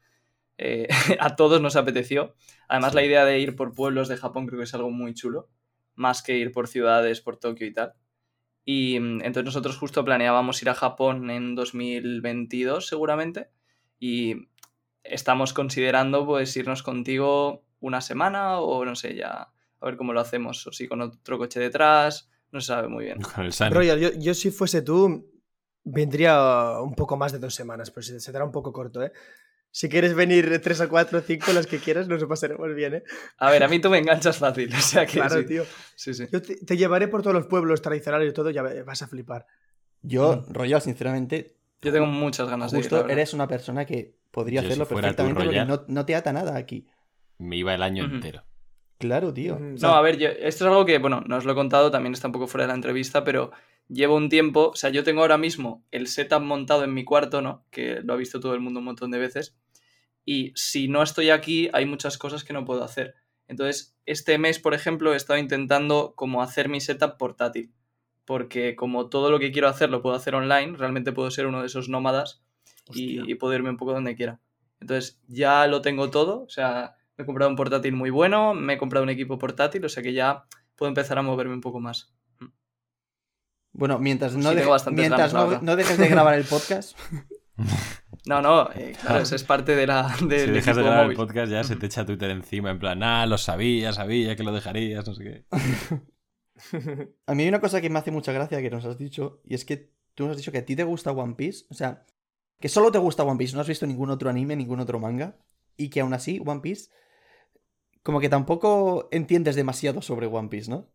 eh, 0.57 0.87
a 1.19 1.35
todos 1.35 1.61
nos 1.61 1.75
apeteció. 1.75 2.35
Además, 2.67 2.93
la 2.93 3.03
idea 3.03 3.25
de 3.25 3.39
ir 3.39 3.55
por 3.55 3.73
pueblos 3.73 4.07
de 4.07 4.17
Japón 4.17 4.47
creo 4.47 4.59
que 4.59 4.65
es 4.65 4.73
algo 4.73 4.91
muy 4.91 5.13
chulo, 5.13 5.49
más 5.95 6.21
que 6.23 6.37
ir 6.37 6.51
por 6.51 6.67
ciudades, 6.67 7.21
por 7.21 7.37
Tokio 7.37 7.67
y 7.67 7.73
tal. 7.73 7.93
Y 8.65 8.99
mm, 8.99 9.21
entonces 9.21 9.45
nosotros 9.45 9.77
justo 9.77 10.03
planeábamos 10.03 10.61
ir 10.61 10.69
a 10.69 10.73
Japón 10.73 11.29
en 11.29 11.55
2022 11.55 12.87
seguramente 12.87 13.49
y 13.99 14.47
estamos 15.03 15.53
considerando 15.53 16.25
pues 16.25 16.57
irnos 16.57 16.83
contigo 16.83 17.63
una 17.79 18.01
semana 18.01 18.59
o 18.59 18.83
no 18.83 18.95
sé, 18.95 19.15
ya 19.15 19.49
a 19.79 19.85
ver 19.85 19.97
cómo 19.97 20.13
lo 20.13 20.19
hacemos, 20.19 20.65
o 20.65 20.71
si 20.71 20.87
con 20.87 21.01
otro 21.01 21.37
coche 21.37 21.59
detrás, 21.59 22.29
no 22.51 22.59
se 22.59 22.67
sabe 22.67 22.87
muy 22.87 23.05
bien. 23.05 23.21
Con 23.21 23.45
el 23.45 23.53
Sunny. 23.53 23.69
Royal, 23.69 23.99
yo, 23.99 24.09
yo 24.17 24.33
si 24.33 24.49
fuese 24.49 24.81
tú, 24.81 25.29
vendría 25.85 26.79
un 26.81 26.93
poco 26.95 27.15
más 27.15 27.31
de 27.31 27.39
dos 27.39 27.55
semanas, 27.55 27.91
pero 27.91 28.03
se, 28.03 28.19
se 28.19 28.31
dará 28.31 28.43
un 28.43 28.51
poco 28.51 28.73
corto, 28.73 29.01
¿eh? 29.03 29.11
Si 29.71 29.89
quieres 29.89 30.13
venir 30.15 30.61
tres 30.61 30.79
o 30.81 30.87
cuatro 30.89 31.19
o 31.19 31.21
cinco, 31.21 31.51
las 31.53 31.67
que 31.67 31.79
quieras, 31.79 32.07
nos 32.07 32.21
lo 32.21 32.27
pasaremos 32.29 32.73
bien, 32.75 32.95
¿eh? 32.95 33.03
A 33.37 33.51
ver, 33.51 33.61
a 33.63 33.67
mí 33.67 33.79
tú 33.79 33.89
me 33.89 33.97
enganchas 33.99 34.37
fácil, 34.37 34.73
o 34.73 34.79
sea 34.81 35.05
que 35.05 35.13
Claro, 35.13 35.39
sí. 35.39 35.45
tío. 35.45 35.63
Sí, 35.95 36.13
sí. 36.13 36.25
Yo 36.31 36.41
te, 36.41 36.55
te 36.57 36.77
llevaré 36.77 37.07
por 37.07 37.21
todos 37.21 37.33
los 37.35 37.47
pueblos 37.47 37.81
tradicionales 37.81 38.29
y 38.29 38.33
todo, 38.33 38.49
ya 38.51 38.61
vas 38.63 39.01
a 39.01 39.07
flipar. 39.07 39.45
Yo, 40.01 40.43
Royal, 40.49 40.81
sinceramente, 40.81 41.55
Yo 41.81 41.91
tengo 41.91 42.05
muchas 42.07 42.49
ganas 42.49 42.71
de 42.71 42.77
ir. 42.77 42.83
justo 42.83 43.07
eres 43.09 43.33
una 43.33 43.47
persona 43.47 43.85
que 43.85 44.15
podría 44.31 44.61
Yo, 44.61 44.67
hacerlo 44.67 44.87
perfectamente 44.87 45.33
porque 45.35 45.47
Royal. 45.49 45.67
no, 45.67 45.83
no 45.87 46.05
te 46.05 46.15
ata 46.15 46.31
nada 46.31 46.55
aquí. 46.57 46.87
Me 47.37 47.57
iba 47.57 47.73
el 47.75 47.83
año 47.83 48.05
entero. 48.05 48.43
Claro, 48.97 49.33
tío. 49.33 49.59
No, 49.59 49.93
a 49.95 50.01
ver, 50.01 50.17
yo- 50.17 50.29
esto 50.29 50.63
es 50.65 50.69
algo 50.71 50.85
que, 50.85 50.99
bueno, 50.99 51.21
no 51.27 51.35
os 51.35 51.43
lo 51.43 51.51
he 51.51 51.55
contado, 51.55 51.91
también 51.91 52.13
está 52.13 52.27
un 52.29 52.31
poco 52.31 52.47
fuera 52.47 52.63
de 52.63 52.69
la 52.69 52.75
entrevista, 52.75 53.25
pero 53.25 53.51
llevo 53.87 54.15
un 54.15 54.29
tiempo, 54.29 54.69
o 54.69 54.75
sea, 54.75 54.89
yo 54.89 55.03
tengo 55.03 55.21
ahora 55.21 55.37
mismo 55.37 55.83
el 55.91 56.07
setup 56.07 56.41
montado 56.41 56.83
en 56.83 56.93
mi 56.93 57.03
cuarto, 57.03 57.41
¿no? 57.41 57.65
Que 57.71 58.01
lo 58.01 58.13
ha 58.13 58.17
visto 58.17 58.39
todo 58.39 58.53
el 58.53 58.59
mundo 58.59 58.79
un 58.79 58.85
montón 58.85 59.11
de 59.11 59.19
veces. 59.19 59.55
Y 60.25 60.51
si 60.55 60.87
no 60.87 61.03
estoy 61.03 61.29
aquí, 61.29 61.69
hay 61.73 61.85
muchas 61.85 62.17
cosas 62.17 62.43
que 62.43 62.53
no 62.53 62.65
puedo 62.65 62.83
hacer. 62.83 63.15
Entonces, 63.47 63.95
este 64.05 64.37
mes, 64.37 64.59
por 64.59 64.73
ejemplo, 64.73 65.13
he 65.13 65.17
estado 65.17 65.39
intentando 65.39 66.13
como 66.15 66.41
hacer 66.41 66.67
mi 66.67 66.81
setup 66.81 67.17
portátil. 67.17 67.71
Porque 68.25 68.75
como 68.75 69.09
todo 69.09 69.29
lo 69.29 69.37
que 69.37 69.51
quiero 69.51 69.67
hacer 69.67 69.91
lo 69.91 70.01
puedo 70.01 70.15
hacer 70.15 70.33
online, 70.33 70.75
realmente 70.77 71.11
puedo 71.11 71.29
ser 71.29 71.45
uno 71.45 71.61
de 71.61 71.67
esos 71.67 71.89
nómadas 71.89 72.43
y, 72.91 73.31
y 73.31 73.35
puedo 73.35 73.53
irme 73.53 73.69
un 73.69 73.77
poco 73.77 73.93
donde 73.93 74.15
quiera. 74.15 74.39
Entonces, 74.79 75.21
ya 75.27 75.67
lo 75.67 75.81
tengo 75.81 76.09
todo, 76.09 76.43
o 76.43 76.49
sea, 76.49 76.95
me 77.17 77.23
he 77.23 77.25
comprado 77.25 77.49
un 77.49 77.55
portátil 77.55 77.93
muy 77.93 78.09
bueno, 78.09 78.53
me 78.53 78.73
he 78.73 78.77
comprado 78.77 79.03
un 79.03 79.09
equipo 79.09 79.37
portátil, 79.37 79.85
o 79.85 79.89
sea 79.89 80.03
que 80.03 80.13
ya 80.13 80.45
puedo 80.75 80.89
empezar 80.89 81.17
a 81.17 81.21
moverme 81.21 81.53
un 81.53 81.61
poco 81.61 81.79
más. 81.79 82.14
Bueno, 83.77 83.99
mientras, 83.99 84.31
Sí, 84.31 84.37
no, 84.39 84.53
deje- 84.53 84.91
mientras 84.91 85.33
no, 85.33 85.75
dejes 85.75 85.97
de 85.97 86.07
grabar 86.07 86.35
el 86.35 86.45
podcast, 86.45 86.97
No, 88.25 88.41
no, 88.41 88.71
eh, 88.71 88.95
claro, 88.99 89.19
eso 89.21 89.35
es 89.35 89.43
parte 89.43 89.75
de 89.75 89.85
la, 89.85 90.15
del 90.27 90.47
si 90.47 90.51
dejas 90.51 90.75
de 90.77 90.81
grabar 90.83 91.09
el 91.11 91.15
podcast 91.15 91.51
ya 91.51 91.63
se 91.63 91.75
te 91.75 91.85
echa 91.85 92.05
Twitter 92.05 92.31
encima 92.31 92.71
en 92.71 92.79
plan, 92.79 93.03
ah, 93.03 93.25
lo 93.27 93.37
sabía, 93.37 93.93
sabía 93.93 94.35
que 94.35 94.43
lo 94.43 94.51
dejarías, 94.51 95.05
no 95.05 95.13
sé 95.13 95.23
qué. 95.23 95.45
a 97.27 97.35
mí 97.35 97.43
hay 97.43 97.49
una 97.49 97.59
cosa 97.59 97.81
que 97.81 97.89
me 97.89 97.99
hace 97.99 98.11
mucha 98.11 98.31
gracia 98.31 98.61
que 98.61 98.69
nos 98.71 98.85
has 98.85 98.97
dicho, 98.97 99.41
y 99.45 99.53
es 99.53 99.63
que 99.65 99.91
tú 100.15 100.29
has 100.29 100.37
dicho 100.37 100.51
que 100.51 100.59
a 100.59 100.65
ti 100.65 100.75
te 100.75 100.83
gusta 100.83 101.11
One 101.11 101.35
Piece, 101.35 101.65
o 101.69 101.73
sea, 101.75 102.05
que 102.59 102.69
solo 102.69 102.91
te 102.91 102.97
gusta 102.97 103.23
One 103.23 103.37
Piece, 103.37 103.53
no 103.55 103.61
has 103.61 103.67
visto 103.67 103.85
ningún 103.85 104.09
otro 104.09 104.29
anime, 104.29 104.55
ningún 104.55 104.79
otro 104.79 104.99
manga, 104.99 105.37
y 105.77 105.89
que 105.89 105.99
aún 105.99 106.13
así 106.13 106.41
One 106.43 106.61
Piece, 106.61 106.89
como 108.01 108.19
que 108.19 108.29
tampoco 108.29 109.07
entiendes 109.11 109.55
demasiado 109.55 110.01
sobre 110.01 110.27
One 110.27 110.49
Piece, 110.49 110.71
¿no? 110.71 110.89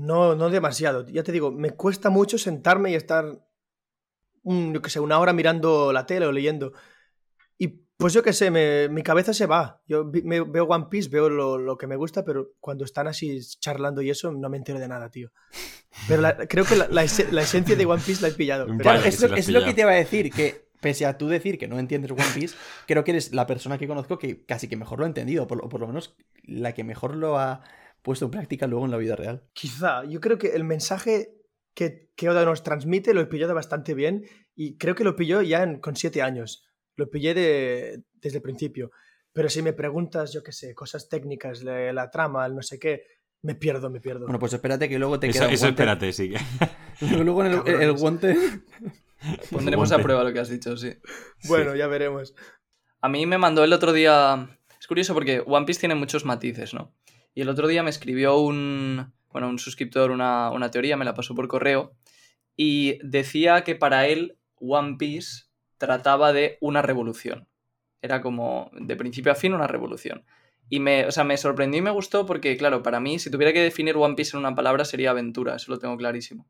No, 0.00 0.34
no 0.34 0.48
demasiado. 0.50 1.06
Ya 1.08 1.22
te 1.22 1.32
digo, 1.32 1.50
me 1.52 1.70
cuesta 1.72 2.08
mucho 2.10 2.38
sentarme 2.38 2.90
y 2.90 2.94
estar, 2.94 3.24
un, 4.42 4.72
yo 4.72 4.80
qué 4.82 4.90
sé, 4.90 5.00
una 5.00 5.18
hora 5.18 5.32
mirando 5.32 5.92
la 5.92 6.06
tele 6.06 6.26
o 6.26 6.32
leyendo. 6.32 6.72
Y 7.58 7.68
pues 7.96 8.14
yo 8.14 8.22
qué 8.22 8.32
sé, 8.32 8.50
me- 8.50 8.88
mi 8.88 9.02
cabeza 9.02 9.34
se 9.34 9.44
va. 9.46 9.82
Yo 9.86 10.04
me- 10.24 10.40
veo 10.40 10.64
One 10.64 10.86
Piece, 10.90 11.10
veo 11.10 11.28
lo, 11.28 11.58
lo 11.58 11.76
que 11.76 11.86
me 11.86 11.96
gusta, 11.96 12.24
pero 12.24 12.52
cuando 12.60 12.84
están 12.84 13.08
así 13.08 13.40
charlando 13.58 14.00
y 14.00 14.08
eso, 14.10 14.32
no 14.32 14.48
me 14.48 14.56
entero 14.56 14.78
de 14.78 14.88
nada, 14.88 15.10
tío. 15.10 15.30
Pero 16.08 16.22
la- 16.22 16.36
creo 16.48 16.64
que 16.64 16.76
la, 16.76 16.88
la 16.88 17.02
ese- 17.04 17.30
la 17.30 17.42
esencia 17.42 17.76
de 17.76 17.84
One 17.84 18.02
Piece 18.04 18.22
la 18.22 18.28
he 18.28 18.32
pillado. 18.32 18.64
Pero- 18.66 18.78
Claro, 18.82 19.02
que 19.02 19.08
es, 19.10 19.20
lo, 19.20 19.36
es 19.36 19.48
que 19.66 19.74
te 19.74 19.80
iba 19.82 19.90
a 19.90 19.94
decir, 19.96 20.30
que 20.32 20.70
pese 20.80 21.04
a 21.04 21.18
tú 21.18 21.28
decir 21.28 21.58
que 21.58 21.68
no 21.68 21.78
entiendes 21.78 22.10
One 22.12 22.24
Piece, 22.34 22.56
creo 22.86 23.04
que 23.04 23.10
eres 23.10 23.34
la 23.34 23.46
persona 23.46 23.76
que 23.76 23.86
conozco 23.86 24.18
que 24.18 24.46
casi 24.46 24.66
que 24.66 24.78
mejor 24.78 24.98
lo 24.98 25.04
ha 25.04 25.08
entendido, 25.08 25.46
por 25.46 25.68
por 25.68 25.80
lo 25.80 25.86
menos 25.88 26.16
la 26.44 26.72
que 26.72 26.84
mejor 26.84 27.14
lo 27.16 27.38
ha 27.38 27.60
puesto 28.02 28.24
en 28.26 28.30
práctica 28.30 28.66
luego 28.66 28.84
en 28.84 28.90
la 28.90 28.96
vida 28.96 29.16
real. 29.16 29.44
Quizá, 29.52 30.04
yo 30.04 30.20
creo 30.20 30.38
que 30.38 30.48
el 30.54 30.64
mensaje 30.64 31.34
que, 31.74 32.10
que 32.16 32.28
Oda 32.28 32.44
nos 32.44 32.62
transmite 32.62 33.14
lo 33.14 33.20
he 33.20 33.26
pillado 33.26 33.54
bastante 33.54 33.94
bien 33.94 34.24
y 34.54 34.76
creo 34.76 34.94
que 34.94 35.04
lo 35.04 35.16
pilló 35.16 35.42
ya 35.42 35.62
en- 35.62 35.80
con 35.80 35.96
siete 35.96 36.22
años. 36.22 36.64
Lo 36.96 37.08
pillé 37.10 37.34
de- 37.34 38.02
desde 38.14 38.38
el 38.38 38.42
principio. 38.42 38.90
Pero 39.32 39.48
si 39.48 39.62
me 39.62 39.72
preguntas, 39.72 40.32
yo 40.32 40.42
qué 40.42 40.52
sé, 40.52 40.74
cosas 40.74 41.08
técnicas, 41.08 41.62
la, 41.62 41.92
la 41.92 42.10
trama, 42.10 42.44
el 42.46 42.54
no 42.56 42.62
sé 42.62 42.78
qué, 42.78 43.04
me 43.42 43.54
pierdo, 43.54 43.88
me 43.88 44.00
pierdo. 44.00 44.26
Bueno, 44.26 44.38
pues 44.38 44.52
espérate 44.52 44.88
que 44.88 44.98
luego 44.98 45.18
te 45.20 45.28
Eso, 45.28 45.38
queda 45.38 45.48
un 45.48 45.54
eso 45.54 45.64
guante. 45.66 45.82
espérate, 45.82 46.12
sí. 46.12 46.30
que- 46.98 47.06
Luego 47.24 47.44
en 47.44 47.52
el, 47.82 47.92
guante... 47.92 48.36
Pondremos 49.50 49.90
a 49.90 49.94
Guante. 49.96 50.02
prueba 50.02 50.24
lo 50.24 50.32
que 50.32 50.40
has 50.40 50.48
dicho, 50.48 50.76
sí. 50.76 50.92
Bueno, 51.48 51.74
ya 51.76 51.86
veremos. 51.86 52.34
A 53.02 53.08
mí 53.08 53.26
me 53.26 53.38
mandó 53.38 53.64
el 53.64 53.72
otro 53.72 53.92
día. 53.92 54.58
Es 54.78 54.86
curioso 54.86 55.12
porque 55.14 55.42
One 55.46 55.66
Piece 55.66 55.80
tiene 55.80 55.94
muchos 55.94 56.24
matices, 56.24 56.72
¿no? 56.74 56.94
Y 57.34 57.42
el 57.42 57.48
otro 57.48 57.68
día 57.68 57.82
me 57.82 57.90
escribió 57.90 58.38
un. 58.38 59.12
Bueno, 59.32 59.48
un 59.48 59.58
suscriptor 59.58 60.10
una, 60.10 60.50
una 60.50 60.70
teoría, 60.70 60.96
me 60.96 61.04
la 61.04 61.14
pasó 61.14 61.34
por 61.34 61.48
correo. 61.48 61.92
Y 62.56 62.98
decía 63.02 63.62
que 63.62 63.76
para 63.76 64.06
él 64.06 64.36
One 64.56 64.96
Piece 64.98 65.44
trataba 65.78 66.32
de 66.32 66.58
una 66.60 66.82
revolución. 66.82 67.48
Era 68.02 68.20
como 68.20 68.70
de 68.74 68.96
principio 68.96 69.32
a 69.32 69.36
fin 69.36 69.54
una 69.54 69.66
revolución. 69.66 70.24
Y 70.68 70.78
me, 70.78 71.06
o 71.06 71.10
sea, 71.10 71.24
me 71.24 71.36
sorprendió 71.36 71.78
y 71.78 71.82
me 71.82 71.90
gustó 71.90 72.26
porque, 72.26 72.56
claro, 72.56 72.82
para 72.82 73.00
mí, 73.00 73.18
si 73.18 73.30
tuviera 73.30 73.52
que 73.52 73.60
definir 73.60 73.96
One 73.96 74.14
Piece 74.14 74.36
en 74.36 74.40
una 74.40 74.54
palabra, 74.54 74.84
sería 74.84 75.10
aventura, 75.10 75.56
eso 75.56 75.72
lo 75.72 75.78
tengo 75.78 75.96
clarísimo. 75.96 76.46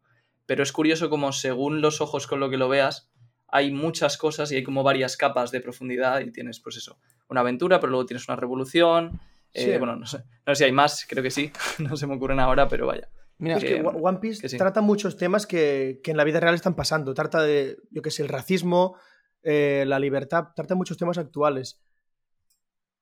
Pero 0.47 0.63
es 0.63 0.73
curioso 0.73 1.09
como 1.09 1.33
según 1.33 1.81
los 1.81 2.01
ojos 2.01 2.27
con 2.27 2.39
lo 2.41 2.51
que 2.51 2.59
lo 2.59 2.69
veas, 2.69 3.11
hay 3.49 3.73
muchas 3.73 4.19
cosas 4.19 4.53
y 4.53 4.57
hay 4.57 4.63
como 4.63 4.83
varias 4.83 5.17
capas 5.17 5.51
de 5.51 5.61
profundidad 5.61 6.21
y 6.21 6.31
tienes, 6.33 6.61
pues 6.61 6.77
eso, 6.77 6.99
una 7.29 7.41
aventura, 7.41 7.81
pero 7.81 7.91
luego 7.91 8.07
tienes 8.07 8.29
una 8.29 8.37
revolución. 8.37 9.21
Eh, 9.55 9.65
Sí. 9.73 9.79
bueno, 9.79 9.97
no 9.97 10.07
sé, 10.07 10.19
no 10.47 10.55
sé 10.55 10.59
si 10.59 10.65
hay 10.65 10.73
más, 10.73 11.07
creo 11.09 11.23
que 11.23 11.31
sí, 11.31 11.51
no 11.79 11.97
se 11.97 12.07
me 12.07 12.15
ocurren 12.15 12.41
ahora, 12.41 12.69
pero 12.69 12.87
vaya. 12.87 13.09
Mira, 13.39 13.57
Es 13.57 13.65
que 13.65 13.81
One 13.81 14.19
Piece 14.19 14.43
que 14.43 14.49
sí. 14.51 14.59
trata 14.59 14.83
muchos 14.83 15.17
temas 15.17 15.47
que, 15.47 16.01
que 16.05 16.11
en 16.11 16.19
la 16.19 16.25
vida 16.25 16.41
real 16.41 16.55
están 16.55 16.77
pasando. 16.77 17.15
Trata 17.15 17.43
de, 17.43 17.79
yo 17.91 18.03
qué 18.03 18.11
sé, 18.11 18.23
el 18.23 18.29
racismo, 18.29 18.97
eh, 19.43 19.85
la 19.87 19.99
libertad, 19.99 20.49
trata 20.55 20.75
muchos 20.75 20.99
temas 20.99 21.17
actuales. 21.17 21.81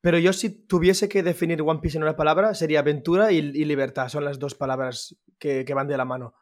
Pero 0.01 0.17
yo 0.19 0.33
si 0.33 0.51
tuviese 0.51 1.09
que 1.09 1.25
definir 1.25 1.61
One 1.63 1.81
Piece 1.81 1.97
en 1.97 2.05
una 2.05 2.15
palabra, 2.15 2.55
sería 2.55 2.79
aventura 2.81 3.33
y, 3.33 3.39
y 3.39 3.65
libertad. 3.65 4.09
Son 4.09 4.25
las 4.25 4.39
dos 4.39 4.55
palabras 4.55 5.17
que, 5.41 5.65
que 5.65 5.75
van 5.75 5.89
de 5.89 5.97
la 5.97 6.05
mano. 6.05 6.35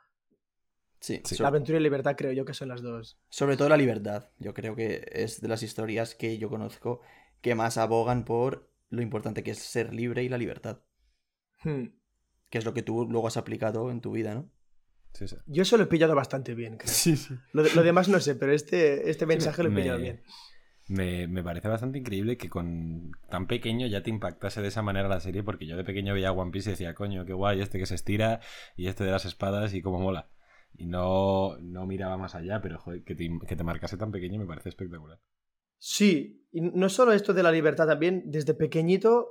sí, 1.00 1.22
Sí. 1.24 1.36
La 1.42 1.48
aventura 1.48 1.78
y 1.78 1.82
libertad 1.82 2.16
creo 2.18 2.32
yo 2.32 2.44
que 2.44 2.52
son 2.52 2.68
las 2.68 2.82
dos. 2.82 3.18
sobre 3.30 3.56
todo 3.56 3.70
la 3.70 3.78
libertad. 3.78 4.28
Yo 4.38 4.52
creo 4.52 4.76
que 4.76 5.06
es 5.10 5.40
de 5.40 5.48
las 5.48 5.62
historias 5.62 6.14
que 6.14 6.36
yo 6.36 6.50
conozco 6.50 7.00
que 7.40 7.54
más 7.54 7.78
abogan 7.78 8.26
por 8.26 8.68
lo 8.88 9.02
importante 9.02 9.42
que 9.42 9.50
es 9.52 9.58
ser 9.58 9.92
libre 9.94 10.22
y 10.22 10.28
la 10.28 10.38
libertad. 10.38 10.80
Hmm. 11.62 11.86
Que 12.50 12.58
es 12.58 12.64
lo 12.64 12.74
que 12.74 12.82
tú 12.82 13.06
luego 13.10 13.26
has 13.26 13.36
aplicado 13.36 13.90
en 13.90 14.00
tu 14.00 14.12
vida, 14.12 14.34
¿no? 14.34 14.50
Sí, 15.12 15.26
sí. 15.26 15.36
Yo 15.46 15.62
eso 15.62 15.76
lo 15.76 15.84
he 15.84 15.86
pillado 15.86 16.14
bastante 16.14 16.54
bien, 16.54 16.76
creo. 16.76 16.92
Sí, 16.92 17.16
sí. 17.16 17.34
Lo, 17.52 17.62
lo 17.62 17.82
demás 17.82 18.08
no 18.08 18.20
sé, 18.20 18.34
pero 18.34 18.52
este, 18.52 19.10
este 19.10 19.26
mensaje 19.26 19.62
lo 19.62 19.70
he 19.70 19.72
Me- 19.72 19.80
pillado 19.82 19.98
bien. 19.98 20.22
Me, 20.88 21.26
me 21.26 21.42
parece 21.42 21.66
bastante 21.66 21.98
increíble 21.98 22.36
que 22.36 22.48
con 22.48 23.10
tan 23.28 23.48
pequeño 23.48 23.88
ya 23.88 24.04
te 24.04 24.10
impactase 24.10 24.62
de 24.62 24.68
esa 24.68 24.82
manera 24.82 25.08
la 25.08 25.18
serie, 25.18 25.42
porque 25.42 25.66
yo 25.66 25.76
de 25.76 25.82
pequeño 25.82 26.14
veía 26.14 26.30
One 26.30 26.52
Piece 26.52 26.70
y 26.70 26.72
decía, 26.74 26.94
coño, 26.94 27.24
qué 27.24 27.32
guay, 27.32 27.60
este 27.60 27.78
que 27.80 27.86
se 27.86 27.96
estira 27.96 28.40
y 28.76 28.86
este 28.86 29.02
de 29.04 29.10
las 29.10 29.24
espadas 29.24 29.74
y 29.74 29.82
cómo 29.82 29.98
mola. 29.98 30.30
Y 30.74 30.86
no, 30.86 31.56
no 31.58 31.86
miraba 31.86 32.16
más 32.18 32.36
allá, 32.36 32.60
pero 32.60 32.78
joder, 32.78 33.02
que 33.02 33.16
te, 33.16 33.28
que 33.48 33.56
te 33.56 33.64
marcase 33.64 33.96
tan 33.96 34.12
pequeño 34.12 34.38
me 34.38 34.46
parece 34.46 34.68
espectacular. 34.68 35.18
Sí, 35.78 36.46
y 36.52 36.60
no 36.60 36.88
solo 36.88 37.12
esto 37.12 37.34
de 37.34 37.42
la 37.42 37.52
libertad, 37.52 37.86
también 37.86 38.24
desde 38.26 38.54
pequeñito 38.54 39.28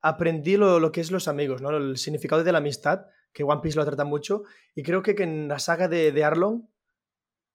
aprendí 0.00 0.56
lo, 0.56 0.78
lo 0.80 0.92
que 0.92 1.00
es 1.00 1.10
los 1.10 1.28
amigos, 1.28 1.62
¿no? 1.62 1.70
El 1.76 1.96
significado 1.96 2.44
de 2.44 2.52
la 2.52 2.58
amistad, 2.58 3.06
que 3.32 3.44
One 3.44 3.60
Piece 3.62 3.76
lo 3.76 3.84
trata 3.84 4.04
mucho, 4.04 4.44
y 4.74 4.82
creo 4.82 5.02
que, 5.02 5.14
que 5.14 5.24
en 5.24 5.48
la 5.48 5.58
saga 5.58 5.88
de, 5.88 6.12
de 6.12 6.24
Arlong, 6.24 6.62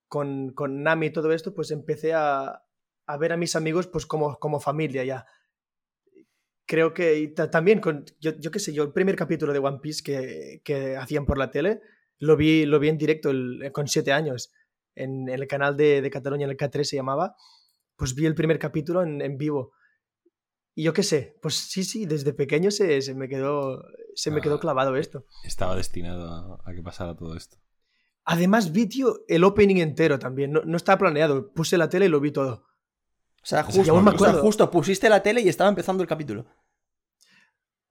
con, 0.08 0.52
con 0.52 0.84
Nami 0.84 1.08
y 1.08 1.12
todo 1.12 1.32
esto, 1.32 1.54
pues 1.54 1.72
empecé 1.72 2.14
a, 2.14 2.64
a 3.06 3.18
ver 3.18 3.34
a 3.34 3.38
mis 3.38 3.56
amigos 3.56 3.88
pues 3.88 4.06
como, 4.06 4.38
como 4.40 4.60
familia 4.60 5.04
ya. 5.04 5.26
Creo 6.66 6.94
que 6.94 7.34
también, 7.52 7.80
con, 7.80 8.06
yo, 8.20 8.32
yo 8.38 8.52
qué 8.52 8.60
sé, 8.60 8.74
yo 8.74 8.84
el 8.84 8.94
primer 8.94 9.16
capítulo 9.16 9.52
de 9.52 9.60
One 9.60 9.80
Piece 9.82 10.04
que, 10.04 10.62
que 10.64 10.96
hacían 10.96 11.26
por 11.26 11.38
la 11.38 11.52
tele, 11.52 11.82
lo 12.20 12.38
vi, 12.38 12.66
lo 12.66 12.80
vi 12.80 12.90
en 12.90 12.98
directo 12.98 13.32
con 13.72 13.88
siete 13.88 14.12
años, 14.12 14.54
en, 14.96 15.28
el 15.28 15.48
canal 15.48 15.76
de, 15.76 16.02
de 16.02 16.10
Cataluña, 16.10 16.46
el 16.46 16.58
K3 16.58 16.84
se 16.84 16.96
llamaba, 16.96 17.36
pues 18.02 18.16
vi 18.16 18.26
el 18.26 18.34
primer 18.34 18.58
capítulo 18.58 19.04
en, 19.04 19.22
en 19.22 19.38
vivo. 19.38 19.74
Y 20.74 20.82
yo 20.82 20.92
qué 20.92 21.04
sé, 21.04 21.38
pues 21.40 21.54
sí, 21.54 21.84
sí, 21.84 22.08
desde 22.08 22.34
pequeño 22.34 22.72
se, 22.72 23.00
se 23.04 23.14
me 23.14 23.30
quedó 23.30 23.84
se 24.16 24.32
me 24.32 24.42
quedó 24.42 24.60
clavado 24.60 24.96
esto. 24.96 25.28
Estaba 25.44 25.76
destinado 25.76 26.28
a, 26.28 26.60
a 26.68 26.74
que 26.74 26.82
pasara 26.82 27.16
todo 27.16 27.38
esto. 27.38 27.58
Además 28.24 28.72
vi, 28.72 28.88
tío, 28.88 29.20
el 29.28 29.44
opening 29.44 29.76
entero 29.76 30.18
también. 30.18 30.52
No, 30.52 30.64
no 30.66 30.78
estaba 30.78 30.98
planeado. 30.98 31.54
Puse 31.54 31.78
la 31.78 31.90
tele 31.90 32.08
y 32.08 32.10
lo 32.10 32.20
vi 32.20 32.32
todo. 32.32 32.66
O 33.44 33.46
sea, 33.46 33.62
justo, 33.62 33.92
aún 33.92 34.04
me 34.04 34.10
o 34.10 34.18
sea, 34.18 34.34
justo 34.34 34.72
pusiste 34.72 35.08
la 35.08 35.22
tele 35.22 35.42
y 35.42 35.50
estaba 35.50 35.70
empezando 35.70 36.02
el 36.02 36.10
capítulo. 36.10 36.48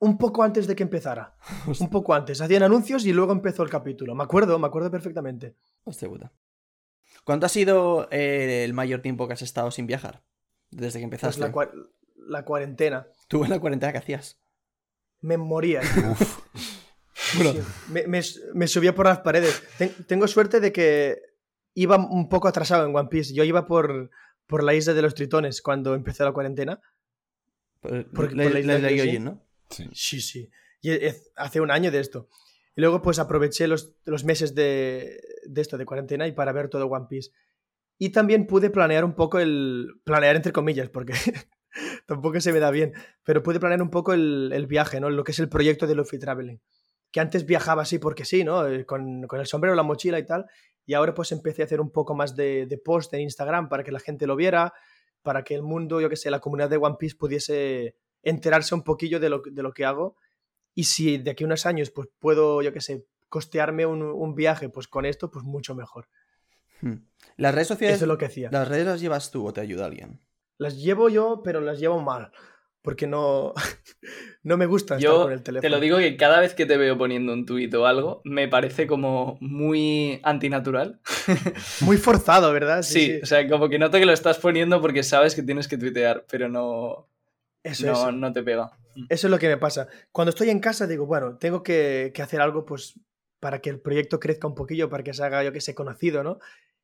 Un 0.00 0.18
poco 0.18 0.42
antes 0.42 0.66
de 0.66 0.74
que 0.74 0.82
empezara. 0.82 1.36
Un 1.80 1.88
poco 1.88 2.14
antes. 2.14 2.40
Hacían 2.40 2.64
anuncios 2.64 3.06
y 3.06 3.12
luego 3.12 3.30
empezó 3.30 3.62
el 3.62 3.70
capítulo. 3.70 4.16
Me 4.16 4.24
acuerdo, 4.24 4.58
me 4.58 4.66
acuerdo 4.66 4.90
perfectamente. 4.90 5.54
Hostia 5.84 6.08
puta. 6.08 6.32
¿Cuánto 7.24 7.46
ha 7.46 7.48
sido 7.48 8.08
eh, 8.10 8.64
el 8.64 8.72
mayor 8.72 9.00
tiempo 9.02 9.26
que 9.26 9.34
has 9.34 9.42
estado 9.42 9.70
sin 9.70 9.86
viajar? 9.86 10.22
Desde 10.70 11.00
que 11.00 11.06
Pues 11.08 11.22
empezaste. 11.22 11.40
la, 11.40 11.52
cua- 11.52 11.70
la 12.16 12.44
cuarentena. 12.44 13.06
Tú 13.28 13.44
en 13.44 13.50
la 13.50 13.58
cuarentena 13.60 13.92
que 13.92 13.98
hacías. 13.98 14.38
Me 15.20 15.36
moría. 15.36 15.80
Uf, 16.10 16.38
Bueno, 17.36 17.52
Sí, 17.52 17.60
me, 17.92 18.06
me- 18.06 18.22
me 18.54 18.66
subía 18.66 18.94
por 18.94 19.06
las 19.06 19.18
paredes. 19.20 19.62
Ten- 19.78 19.94
tengo 20.06 20.26
suerte 20.26 20.58
de 20.60 20.72
que 20.72 21.18
iba 21.74 21.96
un 21.96 22.28
poco 22.28 22.48
atrasado 22.48 22.86
en 22.86 22.96
One 22.96 23.08
Piece. 23.08 23.34
Yo 23.34 23.44
iba 23.44 23.66
por, 23.66 24.10
por 24.46 24.64
la 24.64 24.74
isla 24.74 24.94
de 24.94 25.02
los 25.02 25.14
tritones 25.14 25.60
cuando 25.62 25.94
empezó 25.94 26.24
la 26.24 26.32
cuarentena. 26.32 26.80
por, 27.80 28.10
Por- 28.10 28.32
la, 28.34 28.44
por 28.44 28.52
la 28.52 28.60
isla 28.60 28.78
la- 28.78 28.88
de. 28.88 28.94
Gyojin, 28.96 29.24
¿no? 29.24 29.44
sí. 29.70 29.88
Sí, 29.92 30.20
sí. 30.20 30.50
Y 30.80 30.90
es- 30.92 31.30
hace 31.36 31.60
un 31.60 31.70
año 31.70 31.90
de 31.90 32.00
esto. 32.00 32.28
Y 32.76 32.80
luego 32.80 33.02
pues 33.02 33.18
aproveché 33.18 33.66
los, 33.66 33.96
los 34.04 34.24
meses 34.24 34.54
de, 34.54 35.20
de 35.44 35.60
esto, 35.60 35.76
de 35.78 35.86
cuarentena, 35.86 36.26
y 36.26 36.32
para 36.32 36.52
ver 36.52 36.68
todo 36.68 36.86
One 36.86 37.06
Piece. 37.08 37.30
Y 37.98 38.10
también 38.10 38.46
pude 38.46 38.70
planear 38.70 39.04
un 39.04 39.14
poco 39.14 39.38
el... 39.38 40.00
Planear 40.04 40.36
entre 40.36 40.52
comillas, 40.52 40.88
porque 40.88 41.12
tampoco 42.06 42.40
se 42.40 42.52
me 42.52 42.58
da 42.58 42.70
bien. 42.70 42.94
Pero 43.24 43.42
pude 43.42 43.60
planear 43.60 43.82
un 43.82 43.90
poco 43.90 44.14
el, 44.14 44.50
el 44.54 44.66
viaje, 44.66 45.00
¿no? 45.00 45.10
Lo 45.10 45.22
que 45.24 45.32
es 45.32 45.38
el 45.38 45.48
proyecto 45.48 45.86
de 45.86 45.94
Luffy 45.94 46.18
Traveling. 46.18 46.60
Que 47.12 47.20
antes 47.20 47.44
viajaba 47.44 47.82
así 47.82 47.98
porque 47.98 48.24
sí, 48.24 48.42
¿no? 48.42 48.66
Eh, 48.66 48.86
Con, 48.86 49.26
con 49.26 49.40
el 49.40 49.46
sombrero, 49.46 49.74
la 49.74 49.82
mochila 49.82 50.18
y 50.18 50.24
tal. 50.24 50.46
Y 50.86 50.94
ahora 50.94 51.14
pues 51.14 51.30
empecé 51.32 51.62
a 51.62 51.66
hacer 51.66 51.80
un 51.80 51.90
poco 51.90 52.14
más 52.14 52.34
de, 52.34 52.66
de 52.66 52.78
post 52.78 53.12
en 53.14 53.20
Instagram 53.20 53.68
para 53.68 53.84
que 53.84 53.92
la 53.92 54.00
gente 54.00 54.26
lo 54.26 54.34
viera, 54.34 54.72
para 55.22 55.44
que 55.44 55.54
el 55.54 55.62
mundo, 55.62 56.00
yo 56.00 56.08
que 56.08 56.16
sé, 56.16 56.30
la 56.30 56.40
comunidad 56.40 56.70
de 56.70 56.78
One 56.78 56.96
Piece 56.98 57.16
pudiese 57.16 57.96
enterarse 58.22 58.74
un 58.74 58.82
poquillo 58.82 59.20
de 59.20 59.28
lo, 59.28 59.42
de 59.44 59.62
lo 59.62 59.72
que 59.72 59.84
hago. 59.84 60.16
Y 60.74 60.84
si 60.84 61.18
de 61.18 61.30
aquí 61.32 61.44
a 61.44 61.46
unos 61.46 61.66
años 61.66 61.90
pues 61.90 62.08
puedo, 62.18 62.62
yo 62.62 62.72
que 62.72 62.80
sé, 62.80 63.04
costearme 63.28 63.86
un, 63.86 64.02
un 64.02 64.34
viaje 64.34 64.68
pues 64.68 64.88
con 64.88 65.04
esto, 65.06 65.30
pues 65.30 65.44
mucho 65.44 65.74
mejor. 65.74 66.08
Hmm. 66.80 66.94
Las 67.36 67.54
redes 67.54 67.68
sociales. 67.68 67.96
Eso 67.96 68.04
es 68.04 68.08
lo 68.08 68.18
que 68.18 68.26
hacía. 68.26 68.48
¿Las 68.52 68.68
redes 68.68 68.86
las 68.86 69.00
llevas 69.00 69.30
tú 69.30 69.46
o 69.46 69.52
te 69.52 69.60
ayuda 69.60 69.86
alguien? 69.86 70.20
Las 70.58 70.76
llevo 70.78 71.08
yo, 71.08 71.42
pero 71.44 71.60
las 71.60 71.78
llevo 71.78 72.00
mal. 72.00 72.32
Porque 72.82 73.06
no, 73.06 73.52
no 74.42 74.56
me 74.56 74.64
gusta 74.66 74.94
estar 74.96 75.02
Yo 75.12 75.22
con 75.24 75.32
el 75.32 75.42
teléfono. 75.42 75.60
te 75.60 75.68
lo 75.68 75.80
digo 75.80 75.98
que 75.98 76.16
cada 76.16 76.40
vez 76.40 76.54
que 76.54 76.64
te 76.64 76.78
veo 76.78 76.96
poniendo 76.96 77.32
un 77.34 77.44
tuit 77.44 77.72
o 77.74 77.86
algo, 77.86 78.22
me 78.24 78.48
parece 78.48 78.86
como 78.86 79.36
muy 79.40 80.18
antinatural. 80.22 81.00
Muy 81.82 81.98
forzado, 81.98 82.52
¿verdad? 82.52 82.82
Sí, 82.82 83.20
o 83.22 83.26
sea, 83.26 83.46
como 83.48 83.68
que 83.68 83.78
noto 83.78 83.98
que 83.98 84.06
lo 84.06 84.12
estás 84.12 84.38
poniendo 84.38 84.80
porque 84.80 85.02
sabes 85.02 85.34
que 85.34 85.42
tienes 85.42 85.68
que 85.68 85.76
tuitear, 85.76 86.24
pero 86.30 86.48
no, 86.48 87.06
Eso, 87.62 87.86
no, 87.86 87.92
eso. 87.92 88.12
no 88.12 88.32
te 88.32 88.42
pega. 88.42 88.70
Eso 89.09 89.26
es 89.26 89.30
lo 89.30 89.38
que 89.38 89.49
me 89.49 89.57
pasa. 89.57 89.88
Cuando 90.12 90.30
estoy 90.30 90.51
en 90.51 90.61
casa 90.61 90.86
digo, 90.86 91.07
bueno, 91.07 91.36
tengo 91.38 91.62
que, 91.62 92.12
que 92.14 92.22
hacer 92.22 92.41
algo 92.41 92.64
pues 92.64 92.99
para 93.38 93.61
que 93.61 93.70
el 93.70 93.80
proyecto 93.80 94.20
crezca 94.20 94.47
un 94.47 94.55
poquillo, 94.55 94.91
para 94.91 95.03
que 95.03 95.14
se 95.14 95.24
haga, 95.24 95.43
yo 95.43 95.53
que 95.53 95.61
sé, 95.61 95.74
conocido, 95.74 96.22
¿no? 96.22 96.38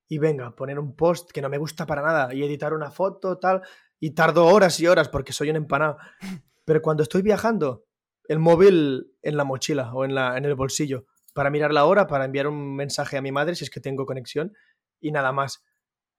y 0.08 0.18
venga, 0.18 0.54
poner 0.54 0.78
un 0.78 0.94
post 0.94 1.30
que 1.32 1.42
no 1.42 1.48
me 1.48 1.58
gusta 1.58 1.86
para 1.86 2.02
nada 2.02 2.32
y 2.32 2.42
editar 2.42 2.72
una 2.72 2.90
foto, 2.90 3.38
tal, 3.38 3.62
y 3.98 4.12
tardo 4.12 4.46
horas 4.46 4.78
y 4.80 4.86
horas 4.86 5.08
porque 5.08 5.32
soy 5.32 5.50
un 5.50 5.56
empanado. 5.56 5.98
Pero 6.64 6.82
cuando 6.82 7.02
estoy 7.02 7.22
viajando, 7.22 7.84
el 8.28 8.38
móvil 8.38 9.12
en 9.22 9.36
la 9.36 9.44
mochila 9.44 9.92
o 9.94 10.04
en, 10.04 10.14
la, 10.14 10.36
en 10.36 10.44
el 10.44 10.54
bolsillo, 10.54 11.06
para 11.34 11.50
mirar 11.50 11.72
la 11.72 11.84
hora, 11.84 12.06
para 12.06 12.24
enviar 12.24 12.46
un 12.46 12.74
mensaje 12.74 13.16
a 13.16 13.22
mi 13.22 13.30
madre 13.30 13.54
si 13.54 13.64
es 13.64 13.70
que 13.70 13.80
tengo 13.80 14.06
conexión 14.06 14.52
y 15.00 15.12
nada 15.12 15.32
más. 15.32 15.62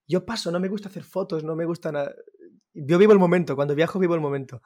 Yo 0.08 0.26
paso, 0.26 0.52
no 0.52 0.60
me 0.60 0.70
gusta 0.70 0.90
hacer 0.90 1.04
fotos, 1.04 1.44
no 1.44 1.56
me 1.56 1.66
gusta 1.66 1.92
nada. 1.92 2.14
Yo 2.74 2.98
vivo 2.98 3.12
el 3.14 3.20
momento, 3.20 3.56
cuando 3.56 3.76
viajo 3.76 4.00
vivo 4.00 4.16
el 4.16 4.22
momento. 4.22 4.62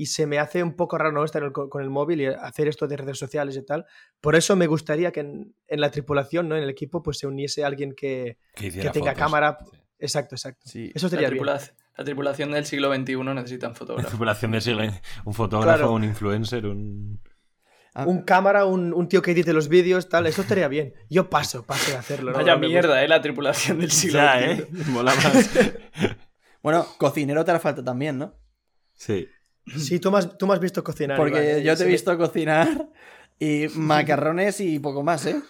Y 0.00 0.06
se 0.06 0.26
me 0.26 0.38
hace 0.38 0.62
un 0.62 0.74
poco 0.76 0.96
raro 0.96 1.12
no 1.12 1.24
estar 1.24 1.42
el- 1.42 1.52
con 1.52 1.82
el 1.82 1.90
móvil 1.90 2.20
y 2.22 2.26
hacer 2.26 2.68
esto 2.68 2.86
de 2.88 2.96
redes 2.96 3.18
sociales 3.18 3.54
y 3.56 3.62
tal. 3.64 3.84
Por 4.20 4.34
eso 4.34 4.56
me 4.56 4.66
gustaría 4.66 5.12
que 5.12 5.20
en, 5.20 5.54
en 5.68 5.80
la 5.80 5.90
tripulación, 5.90 6.48
¿no? 6.48 6.56
en 6.56 6.62
el 6.62 6.70
equipo, 6.70 7.02
pues 7.02 7.18
se 7.18 7.26
uniese 7.26 7.64
alguien 7.64 7.92
que... 7.94 8.38
Que, 8.54 8.70
tenga 8.70 8.92
fotos. 8.92 9.14
cámara. 9.14 9.58
Sí. 9.62 9.76
Exacto, 9.98 10.34
exacto. 10.36 10.62
Sí. 10.64 10.90
Eso 10.94 11.06
La, 11.06 11.10
sería 11.10 11.28
bien. 11.28 11.42
tripula- 11.44 11.72
la 11.98 12.04
tripulación 12.04 12.50
del 12.52 12.64
siglo 12.64 12.94
XXI 12.94 13.16
necesitan 13.34 13.70
La 13.72 13.76
fotógrafos. 13.76 14.10
tripulación 14.10 14.52
de 14.52 14.60
siglo 14.62 14.82
un 15.26 15.34
fotógrafo, 15.34 15.76
Claro. 15.78 15.92
un 15.92 16.04
influencer, 16.04 16.64
un... 16.66 17.20
Ah, 17.92 18.06
Un 18.06 18.22
cámara, 18.22 18.64
un, 18.66 18.94
un 18.94 19.08
tío 19.08 19.20
que 19.20 19.32
edite 19.32 19.52
los 19.52 19.68
vídeos, 19.68 20.08
tal, 20.08 20.26
eso 20.28 20.42
estaría 20.42 20.68
bien. 20.68 20.94
Yo 21.10 21.28
paso, 21.28 21.64
paso 21.66 21.90
de 21.90 21.98
hacerlo. 21.98 22.30
¿no? 22.30 22.38
Vaya 22.38 22.54
No 22.54 22.60
me 22.60 22.68
mierda, 22.68 23.02
eh, 23.04 23.08
la 23.08 23.20
tripulación 23.20 23.80
del 23.80 23.90
siglo 23.90 24.20
Ya, 24.20 24.38
XXI. 24.38 24.62
¿eh? 24.62 24.66
Mola 24.86 25.12
más. 25.14 25.50
Bueno, 26.62 26.86
cocinero 26.98 27.44
te 27.44 27.50
hará 27.50 27.58
falta 27.60 27.82
también, 27.82 28.18
¿no? 28.18 28.34
Sí. 28.94 29.26
Sí, 29.78 29.98
tú 30.00 30.10
me 30.10 30.18
has, 30.18 30.36
tú 30.38 30.46
me 30.46 30.54
has 30.54 30.60
visto 30.60 30.82
cocinar. 30.84 31.16
Porque 31.16 31.42
Iván, 31.42 31.58
¿eh? 31.60 31.62
yo 31.62 31.76
te 31.76 31.84
he 31.84 31.86
visto 31.86 32.16
cocinar 32.18 32.88
y 33.38 33.66
macarrones 33.74 34.60
y 34.60 34.78
poco 34.78 35.02
más, 35.02 35.26
¿eh? 35.26 35.40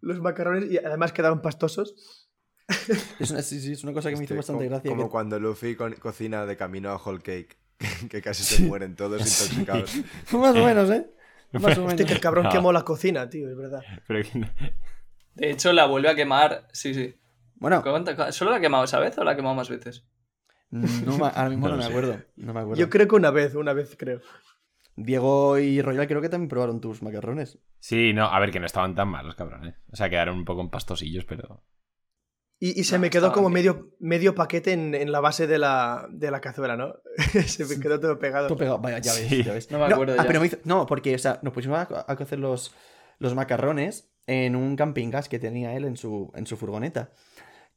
Los 0.00 0.20
macarrones 0.20 0.70
y 0.70 0.78
además 0.78 1.12
quedaron 1.12 1.40
pastosos. 1.42 2.28
Es 3.18 3.30
una, 3.32 3.42
sí, 3.42 3.60
sí, 3.60 3.72
es 3.72 3.82
una 3.84 3.92
cosa 3.92 4.10
que 4.10 4.16
me 4.16 4.24
hizo 4.24 4.34
Este, 4.34 4.36
bastante 4.52 4.64
como, 4.64 4.70
gracia. 4.70 4.90
Como 4.90 5.04
que- 5.04 5.10
cuando 5.10 5.38
Luffy 5.40 5.74
co- 5.74 5.90
cocina 5.98 6.46
de 6.46 6.56
camino 6.56 6.90
a 6.90 6.96
Whole 6.96 7.18
Cake, 7.20 7.58
que 8.10 8.22
casi 8.22 8.42
se 8.44 8.62
mueren 8.62 8.94
todos 8.96 9.20
intoxicados. 9.20 9.94
Más 10.32 10.56
o 10.56 10.64
menos, 10.64 10.90
¿eh? 10.90 11.10
Más 11.52 11.64
o 11.64 11.66
Hostia, 11.68 11.84
menos. 11.84 12.06
que 12.06 12.12
el 12.12 12.20
cabrón 12.20 12.44
No. 12.44 12.50
quemó 12.50 12.72
la 12.72 12.82
cocina, 12.84 13.28
tío, 13.28 13.48
es 13.50 13.56
verdad. 13.56 13.82
Pero 14.06 14.22
que 14.22 14.38
no- 14.38 14.48
De 15.34 15.50
hecho, 15.50 15.72
la 15.72 15.86
vuelve 15.86 16.08
a 16.10 16.14
quemar. 16.14 16.68
Sí, 16.72 16.94
sí. 16.94 17.14
Bueno, 17.56 17.82
¿Cuánta- 17.82 18.30
¿Solo 18.32 18.52
la 18.52 18.58
ha 18.58 18.60
quemado 18.60 18.84
esa 18.84 18.98
vez 19.00 19.18
o 19.18 19.24
la 19.24 19.32
ha 19.32 19.36
quemado 19.36 19.54
más 19.56 19.68
veces? 19.68 20.04
No 20.70 21.16
me- 21.18 21.24
ahora 21.26 21.48
mismo 21.50 21.66
No 21.68 21.72
no, 21.72 21.76
me 21.78 21.82
sé. 21.84 21.88
acuerdo. 21.90 22.16
No 22.36 22.54
me 22.54 22.60
acuerdo. 22.60 22.80
Yo 22.80 22.88
creo 22.90 23.08
que 23.08 23.16
una 23.16 23.30
vez, 23.30 23.54
una 23.54 23.72
vez 23.72 23.96
creo. 23.98 24.20
Diego 24.96 25.58
y 25.58 25.80
Royal 25.82 26.06
creo 26.06 26.20
que 26.20 26.28
también 26.28 26.48
probaron 26.48 26.80
tus 26.80 27.02
macarrones. 27.02 27.58
Sí, 27.78 28.12
no, 28.12 28.26
a 28.26 28.38
ver, 28.38 28.50
que 28.50 28.60
no 28.60 28.66
estaban 28.66 28.94
tan 28.94 29.08
malos, 29.08 29.34
cabrones. 29.34 29.74
O 29.92 29.96
sea, 29.96 30.10
quedaron 30.10 30.36
un 30.36 30.44
poco 30.44 30.60
en 30.60 30.70
pastosillos, 30.70 31.24
pero... 31.24 31.64
Y, 32.62 32.78
y 32.78 32.84
se 32.84 32.96
No, 32.96 33.02
me 33.02 33.08
quedó 33.10 33.32
como 33.32 33.48
bien. 33.48 33.54
medio, 33.54 33.90
medio 34.00 34.34
paquete 34.34 34.72
en, 34.72 34.94
en 34.94 35.10
la 35.12 35.20
base 35.20 35.46
de 35.46 35.56
la, 35.58 36.06
de 36.10 36.30
la 36.30 36.42
cazuela, 36.42 36.76
¿no? 36.76 36.96
se 37.46 37.64
me 37.64 37.80
quedó 37.80 37.98
todo 37.98 38.18
pegado. 38.18 38.48
Todo 38.48 38.58
pegado. 38.58 38.78
Vaya, 38.78 38.98
ya 38.98 39.14
ves, 39.14 39.28
Sí. 39.28 39.42
ya 39.42 39.54
ves. 39.54 39.70
No 39.70 39.78
me 39.78 39.86
acuerdo 39.86 40.12
ah, 40.18 40.22
ya. 40.22 40.26
pero 40.26 40.40
me 40.40 40.46
hizo- 40.46 40.58
No, 40.64 40.84
porque, 40.84 41.14
o 41.14 41.18
sea, 41.18 41.38
nos 41.42 41.54
pusimos 41.54 41.78
a, 41.78 42.04
a 42.06 42.16
cocer 42.16 42.38
los, 42.38 42.74
los 43.18 43.34
macarrones 43.34 44.12
en 44.26 44.54
un 44.56 44.76
camping 44.76 45.08
gas 45.08 45.30
que 45.30 45.38
tenía 45.38 45.74
él 45.74 45.86
en 45.86 45.96
su, 45.96 46.30
en 46.34 46.46
su 46.46 46.58
furgoneta. 46.58 47.12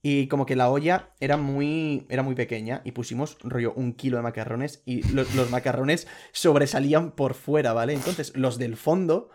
Y 0.06 0.28
como 0.28 0.46
que 0.46 0.58
la 0.58 0.70
olla 0.70 1.12
era 1.22 1.38
muy, 1.38 2.06
era 2.10 2.22
muy 2.24 2.36
pequeña 2.36 2.82
y 2.84 2.92
pusimos 2.92 3.38
rollo 3.42 3.74
un 3.74 3.94
kilo 3.94 4.18
de 4.18 4.24
macarrones 4.24 4.84
y 4.86 5.02
lo- 5.14 5.24
los 5.36 5.50
macarrones 5.50 6.08
sobresalían 6.34 7.12
por 7.12 7.34
fuera, 7.36 7.72
¿vale? 7.74 7.94
Entonces 7.94 8.36
los 8.36 8.58
del 8.60 8.76
fondo 8.76 9.30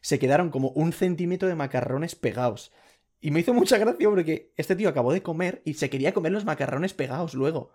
se 0.00 0.18
quedaron 0.18 0.48
como 0.50 0.70
un 0.70 0.92
centímetro 0.94 1.46
de 1.46 1.54
macarrones 1.54 2.14
pegados. 2.16 2.72
Y 3.20 3.30
me 3.32 3.40
hizo 3.40 3.52
mucha 3.54 3.76
gracia 3.78 4.08
porque 4.08 4.52
este 4.56 4.76
tío 4.76 4.88
acabó 4.88 5.12
de 5.12 5.22
comer 5.22 5.60
y 5.66 5.74
se 5.74 5.90
quería 5.90 6.14
comer 6.14 6.32
los 6.32 6.44
macarrones 6.46 6.94
pegados 6.94 7.34
luego. 7.34 7.70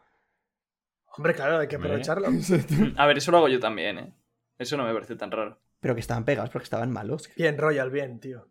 Hombre, 1.15 1.35
claro, 1.35 1.59
hay 1.59 1.67
que 1.67 1.75
aprovecharlo. 1.75 2.29
A 2.97 3.05
ver, 3.05 3.17
eso 3.19 3.31
lo 3.31 3.37
hago 3.37 3.47
yo 3.49 3.59
también, 3.59 3.97
¿eh? 3.99 4.13
Eso 4.57 4.75
no 4.75 4.85
me 4.85 4.93
parece 4.93 5.15
tan 5.15 5.31
raro. 5.31 5.59
Pero 5.79 5.93
que 5.95 6.01
estaban 6.01 6.25
pegados 6.25 6.49
porque 6.49 6.63
estaban 6.65 6.91
malos. 6.91 7.29
Bien, 7.35 7.57
Royal, 7.57 7.89
bien, 7.91 8.19
tío. 8.19 8.47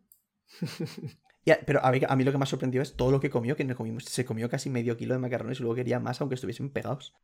Y 1.49 1.51
a- 1.51 1.61
pero 1.65 1.83
a 1.83 1.91
mí, 1.91 2.01
a 2.07 2.15
mí 2.15 2.25
lo 2.25 2.33
que 2.33 2.37
más 2.37 2.51
sorprendió 2.51 2.83
es 2.83 2.95
todo 2.95 3.11
lo 3.11 3.21
que 3.21 3.31
comió, 3.31 3.57
que 3.57 3.65
no 3.65 3.75
comimos. 3.75 4.05
Se 4.05 4.27
comió 4.27 4.51
casi 4.51 4.69
medio 4.69 4.99
kilo 4.99 5.15
de 5.15 5.21
macarrones 5.21 5.59
y 5.59 5.63
luego 5.63 5.77
quería 5.77 5.99
más, 5.99 6.21
aunque 6.21 6.35
estuviesen 6.35 6.69
pegados. 6.69 7.15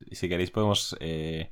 Y 0.00 0.16
si 0.16 0.28
queréis 0.28 0.50
podemos 0.50 0.94
eh, 1.00 1.50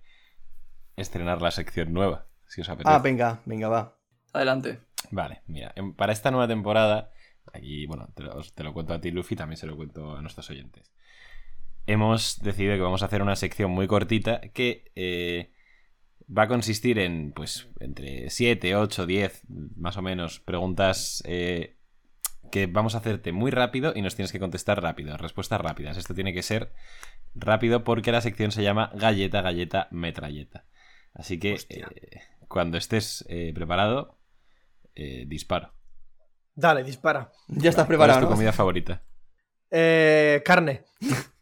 estrenar 0.96 1.40
la 1.40 1.50
sección 1.50 1.94
nueva, 1.94 2.26
si 2.46 2.60
os 2.60 2.68
apetece. 2.68 2.94
Ah, 2.94 2.98
venga, 2.98 3.40
venga, 3.46 3.68
va. 3.68 3.98
Adelante. 4.34 4.80
Vale, 5.10 5.40
mira, 5.46 5.72
en- 5.74 5.94
para 5.94 6.12
esta 6.12 6.30
nueva 6.30 6.48
temporada, 6.48 7.10
aquí, 7.52 7.86
bueno, 7.86 8.08
te 8.14 8.24
lo, 8.24 8.42
te 8.42 8.62
lo 8.62 8.74
cuento 8.74 8.92
a 8.92 9.00
ti, 9.00 9.10
Luffy, 9.10 9.34
también 9.36 9.56
se 9.56 9.66
lo 9.66 9.74
cuento 9.74 10.14
a 10.14 10.20
nuestros 10.20 10.50
oyentes. 10.50 10.92
Hemos 11.86 12.40
decidido 12.42 12.74
que 12.76 12.80
vamos 12.82 13.02
a 13.02 13.06
hacer 13.06 13.22
una 13.22 13.36
sección 13.36 13.70
muy 13.70 13.86
cortita 13.88 14.40
que 14.52 14.92
eh, 14.94 15.50
va 16.26 16.42
a 16.44 16.48
consistir 16.48 16.98
en, 16.98 17.32
pues, 17.32 17.68
entre 17.80 18.30
7, 18.30 18.76
8, 18.76 19.06
10, 19.06 19.42
más 19.76 19.96
o 19.96 20.02
menos, 20.02 20.40
preguntas 20.40 21.22
eh, 21.26 21.76
que 22.52 22.66
vamos 22.66 22.94
a 22.94 22.98
hacerte 22.98 23.32
muy 23.32 23.50
rápido 23.50 23.92
y 23.96 24.02
nos 24.02 24.14
tienes 24.14 24.30
que 24.30 24.38
contestar 24.38 24.80
rápido, 24.80 25.16
respuestas 25.16 25.60
rápidas. 25.60 25.96
Esto 25.96 26.14
tiene 26.14 26.32
que 26.32 26.42
ser 26.42 26.72
rápido 27.34 27.82
porque 27.82 28.12
la 28.12 28.20
sección 28.20 28.52
se 28.52 28.62
llama 28.62 28.92
Galleta, 28.94 29.40
Galleta, 29.40 29.88
Metralleta. 29.90 30.66
Así 31.14 31.40
que 31.40 31.58
eh, 31.68 31.82
cuando 32.46 32.76
estés 32.78 33.24
eh, 33.28 33.52
preparado, 33.54 34.18
eh, 34.94 35.24
disparo. 35.26 35.74
Dale, 36.54 36.84
dispara. 36.84 37.32
Ya 37.48 37.70
estás 37.70 37.86
¿Cuál 37.86 37.94
es 37.94 37.98
preparado, 37.98 38.20
tu 38.20 38.26
¿no? 38.26 38.32
comida 38.32 38.52
favorita? 38.52 39.02
Eh, 39.70 40.42
carne. 40.44 40.84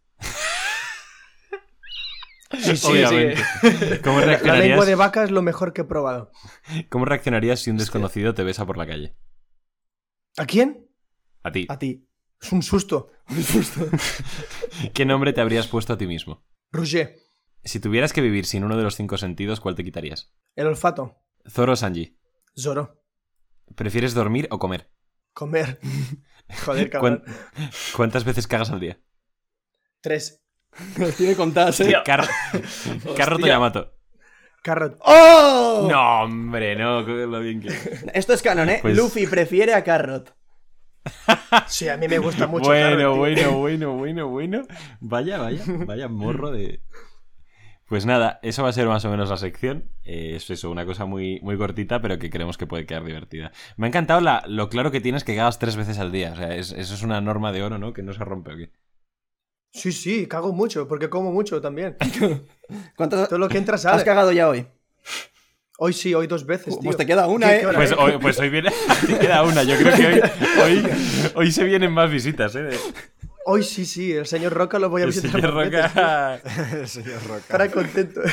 Sí, 2.58 2.76
sí, 2.76 2.86
Obviamente. 2.88 3.36
¿Cómo 4.02 4.18
La 4.18 4.26
lengua 4.26 4.26
reaccionarías, 4.26 4.86
de 4.86 4.94
vaca 4.96 5.22
es 5.22 5.30
lo 5.30 5.40
mejor 5.40 5.72
que 5.72 5.82
he 5.82 5.84
probado. 5.84 6.32
¿Cómo 6.88 7.04
reaccionarías 7.04 7.60
si 7.60 7.70
un 7.70 7.76
desconocido 7.76 8.34
te 8.34 8.42
besa 8.42 8.66
por 8.66 8.76
la 8.76 8.88
calle? 8.88 9.14
¿A 10.36 10.46
quién? 10.46 10.89
A 11.42 11.52
ti. 11.52 11.66
A 11.68 11.78
ti. 11.78 12.06
Es 12.40 12.52
un 12.52 12.62
susto. 12.62 13.10
¿Qué 14.94 15.04
nombre 15.04 15.32
te 15.32 15.40
habrías 15.40 15.66
puesto 15.66 15.92
a 15.92 15.98
ti 15.98 16.06
mismo? 16.06 16.44
Roger. 16.72 17.16
Si 17.64 17.80
tuvieras 17.80 18.12
que 18.12 18.20
vivir 18.22 18.46
sin 18.46 18.64
uno 18.64 18.76
de 18.76 18.82
los 18.82 18.96
cinco 18.96 19.18
sentidos, 19.18 19.60
¿cuál 19.60 19.74
te 19.74 19.84
quitarías? 19.84 20.32
El 20.56 20.66
olfato. 20.66 21.18
Zoro 21.48 21.76
Sanji. 21.76 22.18
Zoro. 22.58 23.02
¿Prefieres 23.74 24.14
dormir 24.14 24.48
o 24.50 24.58
comer? 24.58 24.90
Comer. 25.32 25.78
Joder, 26.64 26.90
cabrón. 26.90 27.22
¿Cuán- 27.24 27.70
¿Cuántas 27.96 28.24
veces 28.24 28.46
cagas 28.46 28.70
al 28.70 28.80
día? 28.80 28.98
Tres. 30.00 30.42
Los 30.98 31.14
tiene 31.16 31.34
contadas, 31.34 31.80
¿eh? 31.80 31.94
Car 32.04 32.26
Carro 33.16 33.36
Hostia. 33.36 33.48
Yamato. 33.54 33.92
Carrot. 34.62 34.98
¡Oh! 35.00 35.88
No, 35.90 36.22
hombre, 36.22 36.76
no, 36.76 37.00
lo 37.02 37.40
bien 37.40 37.60
que. 37.60 37.68
Esto 38.14 38.34
es 38.34 38.42
canon, 38.42 38.68
¿eh? 38.70 38.78
Pues- 38.82 38.96
Luffy 38.96 39.26
prefiere 39.26 39.74
a 39.74 39.82
Carrot. 39.82 40.36
Sí, 41.66 41.88
a 41.88 41.96
mí 41.96 42.08
me 42.08 42.18
gusta 42.18 42.46
mucho. 42.46 42.66
bueno, 42.66 43.16
bueno, 43.16 43.52
bueno, 43.58 43.94
bueno, 43.96 44.28
bueno. 44.28 44.62
Vaya, 45.00 45.38
vaya, 45.38 45.64
vaya 45.86 46.08
morro 46.08 46.50
de. 46.50 46.82
Pues 47.86 48.06
nada, 48.06 48.38
eso 48.42 48.62
va 48.62 48.68
a 48.68 48.72
ser 48.72 48.86
más 48.86 49.04
o 49.04 49.10
menos 49.10 49.30
la 49.30 49.36
sección. 49.36 49.90
Eh, 50.04 50.34
es 50.36 50.48
eso, 50.50 50.70
una 50.70 50.86
cosa 50.86 51.06
muy, 51.06 51.40
muy 51.42 51.56
cortita, 51.58 52.00
pero 52.00 52.18
que 52.20 52.30
creemos 52.30 52.56
que 52.56 52.66
puede 52.68 52.86
quedar 52.86 53.04
divertida. 53.04 53.50
Me 53.76 53.86
ha 53.86 53.88
encantado 53.88 54.20
la- 54.20 54.44
lo 54.46 54.68
claro 54.68 54.92
que 54.92 55.00
tienes 55.00 55.24
que 55.24 55.34
cagas 55.34 55.58
tres 55.58 55.74
veces 55.74 55.98
al 55.98 56.12
día. 56.12 56.32
O 56.32 56.36
sea, 56.36 56.54
es- 56.54 56.70
eso 56.72 56.94
es 56.94 57.02
una 57.02 57.20
norma 57.20 57.50
de 57.50 57.62
oro, 57.64 57.78
¿no? 57.78 57.92
Que 57.92 58.02
no 58.04 58.12
se 58.12 58.24
rompe, 58.24 58.52
¿o 58.52 58.56
qué? 58.56 58.70
Sí, 59.72 59.90
sí, 59.90 60.26
cago 60.28 60.52
mucho, 60.52 60.86
porque 60.86 61.10
como 61.10 61.32
mucho 61.32 61.60
también. 61.60 61.96
¿Cuántas 62.96 63.28
Todo 63.28 63.38
lo 63.40 63.48
que 63.48 63.58
entra 63.58 63.74
has 63.74 64.04
cagado 64.04 64.30
ya 64.30 64.48
hoy? 64.48 64.66
Hoy 65.82 65.94
sí, 65.94 66.12
hoy 66.12 66.26
dos 66.26 66.44
veces, 66.44 66.74
tío. 66.78 66.84
Pues 66.84 66.96
te 66.98 67.06
queda 67.06 67.26
una, 67.26 67.48
¿Qué- 67.48 67.60
¿eh? 67.62 67.68
Pues 67.74 67.90
es? 67.92 67.96
hoy, 67.98 68.12
pues 68.20 68.38
hoy 68.38 68.50
viene. 68.50 68.70
Te 69.06 69.18
queda 69.18 69.42
una. 69.44 69.62
Yo 69.62 69.76
creo 69.78 69.96
que 69.96 70.06
hoy, 70.06 70.20
hoy, 70.62 70.88
hoy 71.34 71.52
se 71.52 71.64
vienen 71.64 71.90
más 71.90 72.10
visitas, 72.10 72.54
¿eh? 72.54 72.68
Hoy 73.46 73.64
sí, 73.64 73.86
sí, 73.86 74.12
el 74.12 74.26
señor 74.26 74.52
Roca 74.52 74.78
lo 74.78 74.90
voy 74.90 75.00
a 75.00 75.04
El 75.04 75.10
visitar. 75.10 75.30
señor 75.40 75.54
más 75.54 75.54
veces, 75.54 75.88
Roca. 75.88 76.40
El 76.74 76.86
señor 76.86 77.22
Roca. 77.26 77.38
Estará 77.38 77.70
contento. 77.70 78.20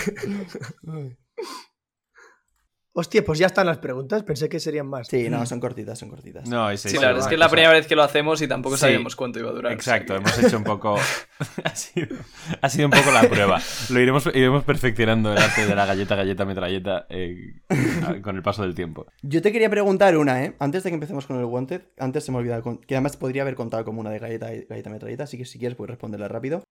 Hostia, 2.99 3.23
pues 3.23 3.37
ya 3.37 3.45
están 3.45 3.67
las 3.67 3.77
preguntas. 3.77 4.23
Pensé 4.23 4.49
que 4.49 4.59
serían 4.59 4.87
más. 4.87 5.07
Sí, 5.07 5.29
no, 5.29 5.45
son 5.45 5.59
cortitas, 5.59 5.99
son 5.99 6.09
cortitas. 6.09 6.49
No, 6.49 6.75
Sí, 6.75 6.95
la 6.95 7.09
verdad 7.09 7.19
es 7.19 7.27
que 7.27 7.35
es 7.35 7.39
la 7.39 7.47
primera 7.47 7.71
vez 7.71 7.85
que 7.85 7.95
lo 7.95 8.01
hacemos 8.01 8.41
y 8.41 8.47
tampoco 8.47 8.75
Sí. 8.75 8.81
sabíamos 8.81 9.15
cuánto 9.15 9.37
iba 9.37 9.51
a 9.51 9.53
durar. 9.53 9.71
Exacto, 9.71 10.15
hemos 10.15 10.35
hecho 10.39 10.57
un 10.57 10.63
poco. 10.63 10.97
ha, 11.63 11.75
sido, 11.75 12.17
ha 12.59 12.69
sido 12.69 12.87
un 12.87 12.91
poco 12.91 13.11
la 13.11 13.29
prueba. 13.29 13.61
Lo 13.89 13.99
iremos, 13.99 14.25
iremos 14.33 14.63
perfeccionando 14.63 15.31
el 15.31 15.37
arte 15.37 15.67
de 15.67 15.75
la 15.75 15.85
galleta, 15.85 16.15
galleta, 16.15 16.43
metralleta 16.45 17.05
eh, 17.09 17.61
con 18.23 18.35
el 18.35 18.41
paso 18.41 18.63
del 18.63 18.73
tiempo. 18.73 19.05
Yo 19.21 19.43
te 19.43 19.51
quería 19.51 19.69
preguntar 19.69 20.17
una, 20.17 20.43
¿eh? 20.43 20.55
Antes 20.57 20.81
de 20.83 20.89
que 20.89 20.95
empecemos 20.95 21.27
con 21.27 21.37
el 21.37 21.45
Wanted, 21.45 21.83
antes 21.99 22.23
se 22.23 22.31
me 22.31 22.39
olvidaba, 22.39 22.63
que 22.87 22.95
además 22.95 23.15
podría 23.15 23.43
haber 23.43 23.53
contado 23.53 23.85
como 23.85 24.01
una 24.01 24.09
de 24.09 24.17
galleta, 24.17 24.47
galleta 24.67 24.89
metralleta, 24.89 25.25
así 25.25 25.37
que 25.37 25.45
si 25.45 25.59
quieres 25.59 25.77
puedes 25.77 25.91
responderla 25.91 26.29
rápido. 26.29 26.63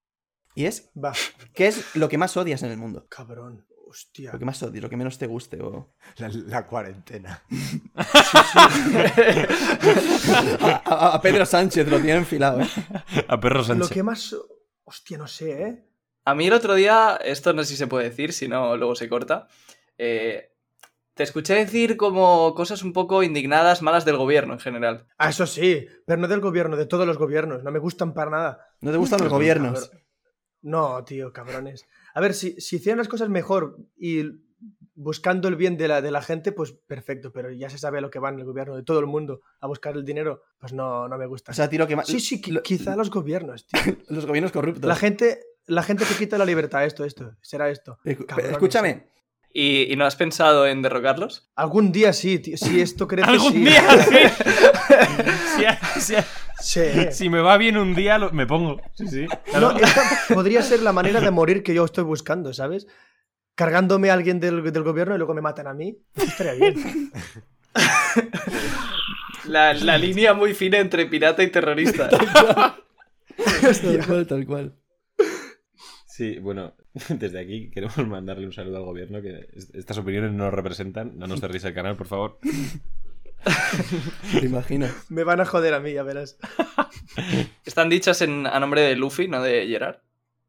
Y 0.55 0.65
es, 0.65 0.89
Va, 1.01 1.13
¿qué 1.53 1.67
es 1.67 1.95
lo 1.95 2.09
que 2.09 2.17
más 2.17 2.35
odias 2.35 2.63
en 2.63 2.71
el 2.71 2.77
mundo? 2.77 3.05
cabrón. 3.09 3.65
Hostia. 3.89 4.31
Lo 4.33 4.39
que 4.39 4.45
más 4.45 4.61
odies, 4.63 4.83
lo 4.83 4.89
que 4.89 4.97
menos 4.97 5.17
te 5.17 5.27
guste. 5.27 5.61
O... 5.61 5.93
La, 6.17 6.29
la 6.29 6.65
cuarentena. 6.67 7.41
A, 10.61 10.81
a- 10.85 11.15
a 11.15 11.21
Pedro 11.21 11.45
Sánchez 11.45 11.87
lo 11.87 11.97
tiene 11.97 12.17
enfilado, 12.19 12.61
¿eh? 12.61 12.67
A 13.27 13.39
Perro 13.39 13.59
Lo 13.59 13.63
Sánchez. 13.63 13.89
que 13.89 14.03
más. 14.03 14.35
Hostia, 14.83 15.17
no 15.17 15.27
sé, 15.27 15.61
¿eh? 15.63 15.83
A 16.25 16.35
mí 16.35 16.47
el 16.47 16.53
otro 16.53 16.75
día, 16.75 17.17
esto 17.23 17.53
no 17.53 17.63
sé 17.63 17.69
si 17.69 17.77
se 17.77 17.87
puede 17.87 18.09
decir, 18.09 18.33
si 18.33 18.47
no, 18.47 18.75
luego 18.77 18.95
se 18.95 19.07
corta. 19.09 19.47
eh, 19.97 20.51
te 21.13 21.23
escuché 21.23 21.55
decir 21.55 21.97
como 21.97 22.53
cosas 22.53 22.83
un 22.83 22.93
poco 22.93 23.23
indignadas, 23.23 23.81
malas 23.81 24.05
del 24.05 24.17
gobierno 24.17 24.53
en 24.53 24.59
general. 24.59 25.07
Ah, 25.17 25.29
eso 25.29 25.47
sí, 25.47 25.87
pero 26.05 26.21
no 26.21 26.27
del 26.27 26.41
gobierno, 26.41 26.77
de 26.77 26.85
todos 26.85 27.07
los 27.07 27.17
gobiernos. 27.17 27.63
No 27.63 27.71
me 27.71 27.79
gustan 27.79 28.13
para 28.13 28.29
nada. 28.29 28.67
¿No 28.81 28.91
te 28.91 28.97
gustan 28.97 29.21
los 29.21 29.29
gobiernos? 29.29 29.89
No, 30.61 31.03
tío, 31.05 31.33
cabrones. 31.33 31.87
A 32.17 32.19
ver, 32.19 32.33
si, 32.33 32.59
si 32.59 32.77
hicieran 32.77 32.97
las 32.97 33.07
cosas 33.07 33.29
mejor 33.29 33.77
y 33.95 34.23
buscando 34.95 35.47
el 35.47 35.55
bien 35.55 35.77
de 35.77 35.87
la, 35.87 36.01
de 36.01 36.09
la 36.09 36.23
gente, 36.23 36.51
pues 36.51 36.71
perfecto, 36.71 37.31
pero 37.31 37.51
ya 37.51 37.69
se 37.69 37.77
sabe 37.77 37.99
a 37.99 38.01
lo 38.01 38.09
que 38.09 38.17
van 38.17 38.39
el 38.39 38.45
gobierno 38.45 38.75
de 38.75 38.81
todo 38.81 38.99
el 38.99 39.05
mundo 39.05 39.41
a 39.59 39.67
buscar 39.67 39.95
el 39.95 40.03
dinero, 40.03 40.41
pues 40.57 40.73
no, 40.73 41.07
no 41.07 41.17
me 41.19 41.27
gusta. 41.27 41.51
O 41.51 41.55
sea, 41.55 41.69
tiro 41.69 41.85
que 41.85 41.95
más. 41.95 42.07
sí, 42.07 42.19
sí, 42.19 42.41
lo- 42.51 42.63
quizá 42.63 42.95
los 42.95 43.11
gobiernos, 43.11 43.67
tío. 43.67 43.79
Los 44.09 44.25
gobiernos 44.25 44.51
corruptos. 44.51 44.85
La 44.87 44.95
gente, 44.95 45.39
la 45.67 45.83
gente 45.83 46.05
que 46.05 46.15
quita 46.15 46.39
la 46.39 46.45
libertad, 46.45 46.85
esto, 46.85 47.05
esto, 47.05 47.35
será 47.41 47.69
esto. 47.69 47.99
Escúchame. 48.03 49.09
¿Y, 49.59 49.91
y 49.91 49.95
no 49.95 50.05
has 50.05 50.15
pensado 50.15 50.67
en 50.67 50.83
derrocarlos? 50.83 51.49
Algún 51.55 51.91
día 51.91 52.13
sí, 52.13 52.37
tío, 52.37 52.57
si 52.57 52.79
esto 52.79 53.07
crece, 53.07 53.27
Algún 53.31 53.53
sí. 53.53 53.59
día, 53.65 53.83
sí. 55.57 55.65
Si, 55.97 56.13
si- 56.13 56.21
Sí. 56.59 56.81
si 57.11 57.29
me 57.29 57.39
va 57.39 57.57
bien 57.57 57.75
un 57.77 57.95
día, 57.95 58.17
lo- 58.19 58.31
me 58.31 58.45
pongo. 58.45 58.79
Sí, 58.93 59.07
sí. 59.07 59.25
No, 59.59 59.71
esta 59.77 60.01
podría 60.33 60.61
ser 60.61 60.81
la 60.83 60.91
manera 60.93 61.21
de 61.21 61.31
morir 61.31 61.63
que 61.63 61.73
yo 61.73 61.85
estoy 61.85 62.03
buscando, 62.03 62.53
¿sabes? 62.53 62.85
Cargándome 63.55 64.11
a 64.11 64.13
alguien 64.13 64.39
del, 64.39 64.61
del 64.71 64.83
gobierno 64.83 65.15
y 65.15 65.17
luego 65.17 65.33
me 65.33 65.41
matan 65.41 65.65
a 65.67 65.73
mí. 65.73 65.97
Estaría 66.15 66.53
bien. 66.53 67.11
La, 69.45 69.73
la 69.73 69.97
línea 69.97 70.33
muy 70.33 70.53
fina 70.53 70.77
entre 70.79 71.05
pirata 71.05 71.41
y 71.41 71.47
terrorista. 71.49 72.09
Tal 72.09 72.75
cual, 74.05 74.27
tal 74.27 74.45
cual. 74.45 74.73
Sí, 76.17 76.39
bueno, 76.39 76.73
desde 77.09 77.39
aquí 77.39 77.69
queremos 77.69 77.95
mandarle 78.07 78.47
un 78.47 78.51
saludo 78.51 78.77
al 78.77 78.85
gobierno 78.85 79.21
que 79.21 79.49
es- 79.53 79.69
estas 79.75 79.99
opiniones 79.99 80.31
no 80.31 80.45
nos 80.45 80.53
representan. 80.55 81.15
No 81.19 81.27
nos 81.27 81.39
cerréis 81.39 81.63
el 81.65 81.75
canal, 81.75 81.95
por 81.95 82.07
favor. 82.07 82.39
Te 84.31 84.43
imagino. 84.47 84.87
Me 85.09 85.23
van 85.23 85.41
a 85.41 85.45
joder 85.45 85.75
a 85.75 85.79
mí, 85.79 85.93
ya 85.93 86.01
verás. 86.01 86.39
Están 87.65 87.89
dichas 87.89 88.23
en, 88.23 88.47
a 88.47 88.59
nombre 88.59 88.81
de 88.81 88.95
Luffy, 88.95 89.27
no 89.27 89.43
de 89.43 89.67
Gerard. 89.67 89.97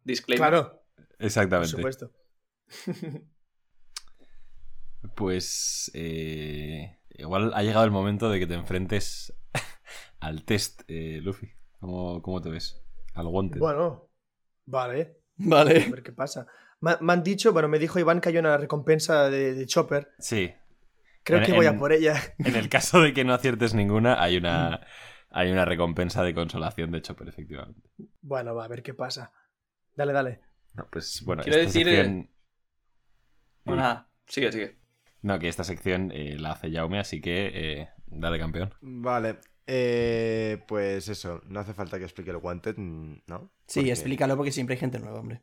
Disclaimer. 0.05 0.49
Claro, 0.49 0.83
por 0.97 1.27
Exactamente. 1.27 1.69
supuesto. 1.77 2.11
Pues 5.15 5.91
eh, 5.95 6.97
igual 7.11 7.53
ha 7.55 7.63
llegado 7.63 7.85
el 7.85 7.91
momento 7.91 8.31
de 8.31 8.39
que 8.39 8.47
te 8.47 8.55
enfrentes 8.55 9.35
al 10.21 10.45
test, 10.45 10.81
eh, 10.89 11.21
Luffy. 11.23 11.51
¿Cómo, 11.79 12.23
cómo 12.23 12.41
te 12.41 12.49
ves? 12.49 12.83
Al 13.13 13.27
Wanted. 13.27 13.61
Bueno, 13.61 14.09
vale, 14.65 15.19
a 15.41 15.49
Vale. 15.49 15.89
ver 15.91 16.03
qué 16.03 16.13
pasa. 16.13 16.47
Me, 16.81 16.93
me 17.01 17.13
han 17.13 17.23
dicho, 17.23 17.53
bueno, 17.53 17.69
me 17.69 17.79
dijo 17.79 17.99
Iván 17.99 18.21
que 18.21 18.29
hay 18.31 18.39
una 18.39 18.57
recompensa 18.57 19.29
de, 19.31 19.55
de 19.55 19.67
Chopper. 19.67 20.11
Sí. 20.19 20.53
Creo 21.25 21.39
En- 21.39 21.45
que 21.45 21.53
voy 21.53 21.67
en- 21.67 21.77
a 21.77 21.79
por 21.79 21.93
ella. 21.93 22.15
En 22.39 22.57
el 22.57 22.69
caso 22.69 23.01
de 23.01 23.13
que 23.13 23.25
no 23.25 23.35
aciertes 23.35 23.75
ninguna, 23.75 24.23
hay 24.23 24.37
una, 24.37 24.87
hay 25.31 25.51
una 25.51 25.65
recompensa 25.65 26.23
de 26.23 26.35
consolación 26.35 26.91
de 26.93 27.03
Chopper, 27.03 27.29
efectivamente. 27.29 27.89
Bueno, 28.23 28.55
va, 28.55 28.65
a 28.65 28.69
ver 28.69 28.83
qué 28.83 28.95
pasa. 28.95 29.33
Dale, 29.97 30.13
dale. 30.13 30.41
No, 30.75 30.87
pues 30.91 31.23
bueno, 31.25 31.43
Quiero 31.43 31.59
esta 31.59 31.67
decir, 31.67 31.89
eh, 31.89 31.97
sección... 31.97 32.31
Bueno, 33.65 33.83
nada, 33.83 34.09
sigue, 34.27 34.53
sigue. 34.53 34.79
No, 35.23 35.39
que 35.39 35.49
esta 35.49 35.65
sección 35.65 36.11
eh, 36.15 36.37
la 36.39 36.53
hace 36.53 36.71
Jaume, 36.73 37.01
así 37.01 37.21
que 37.21 37.51
eh, 37.83 37.89
dale 38.07 38.39
campeón. 38.39 38.73
Vale. 38.81 39.39
eh, 39.67 40.63
pues 40.69 41.09
eso, 41.09 41.43
no 41.47 41.61
hace 41.61 41.75
falta 41.75 41.99
que 41.99 42.05
explique 42.05 42.31
el 42.31 42.37
Wanted, 42.37 42.77
mm, 42.79 43.23
¿no? 43.27 43.51
Sí, 43.69 43.81
Porque- 43.81 43.93
explícalo 43.93 44.37
porque 44.37 44.51
siempre 44.53 44.75
hay 44.75 44.81
gente 44.81 44.99
nueva, 44.99 45.21
hombre. 45.21 45.43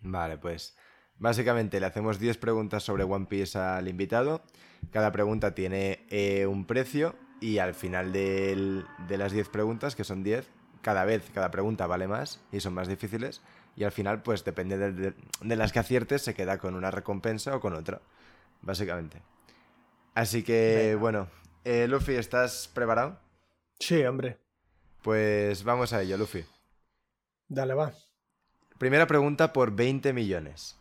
Vale, 0.00 0.38
pues 0.38 0.76
básicamente 1.16 1.78
le 1.80 1.86
hacemos 1.86 2.18
10 2.18 2.38
preguntas 2.38 2.82
sobre 2.82 3.04
One 3.04 3.26
Piece 3.26 3.58
al 3.58 3.86
invitado. 3.88 4.42
Cada 4.90 5.12
pregunta 5.12 5.54
tiene 5.54 6.06
eh, 6.08 6.46
un 6.46 6.64
precio 6.66 7.14
y 7.40 7.58
al 7.58 7.74
final 7.74 8.12
del- 8.12 8.84
de 9.08 9.18
las 9.18 9.32
10 9.32 9.48
preguntas, 9.48 9.94
que 9.94 10.04
son 10.04 10.22
10, 10.22 10.48
cada 10.80 11.04
vez, 11.04 11.30
cada 11.34 11.50
pregunta 11.50 11.86
vale 11.86 12.08
más 12.08 12.40
y 12.52 12.60
son 12.60 12.74
más 12.74 12.88
difíciles. 12.88 13.42
Y 13.76 13.84
al 13.84 13.92
final, 13.92 14.22
pues 14.22 14.44
depende 14.44 14.76
de, 14.78 14.92
de- 14.92 15.14
de 15.40 15.56
las 15.56 15.72
que 15.72 15.78
aciertes, 15.80 16.22
se 16.22 16.34
queda 16.34 16.58
con 16.58 16.74
una 16.74 16.90
recompensa 16.90 17.54
o 17.56 17.60
con 17.60 17.74
otra, 17.74 18.00
básicamente. 18.60 19.22
Así 20.14 20.42
que, 20.42 20.88
Venga. 20.90 21.00
bueno, 21.00 21.28
eh, 21.64 21.86
Luffy, 21.88 22.14
¿estás 22.14 22.68
preparado? 22.74 23.18
Sí, 23.78 24.04
hombre. 24.04 24.38
Pues 25.02 25.64
vamos 25.64 25.92
a 25.92 26.02
ello, 26.02 26.16
Luffy. 26.18 26.44
Dale, 27.52 27.74
va. 27.74 27.92
Primera 28.78 29.06
pregunta 29.06 29.52
por 29.52 29.72
20 29.76 30.14
millones. 30.14 30.78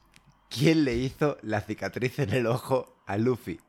¿Quién 0.50 0.86
le 0.86 0.96
hizo 0.96 1.38
la 1.42 1.60
cicatriz 1.62 2.18
en 2.20 2.32
el 2.34 2.48
ojo 2.48 2.96
a 3.06 3.18
Luffy? 3.18 3.60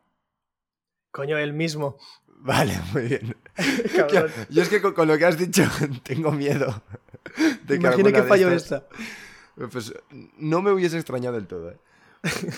Coño, 1.11 1.37
él 1.37 1.53
mismo. 1.53 1.97
Vale, 2.45 2.79
muy 2.93 3.03
bien. 3.09 3.37
Cabrón. 3.97 4.31
Yo 4.51 4.63
es 4.63 4.69
que 4.69 4.81
con, 4.81 4.95
con 4.95 5.09
lo 5.09 5.19
que 5.19 5.27
has 5.27 5.37
dicho 5.37 5.65
tengo 6.05 6.31
miedo. 6.31 6.83
De 7.65 7.75
Imagina 7.77 8.13
que 8.13 8.23
de 8.23 8.29
fallo 8.29 8.51
estas- 8.53 8.83
esta. 8.85 9.69
Pues 9.71 9.93
no 10.39 10.63
me 10.63 10.71
hubiese 10.73 10.97
extrañado 10.97 11.35
del 11.37 11.47
todo, 11.47 11.73
¿eh? 11.73 11.77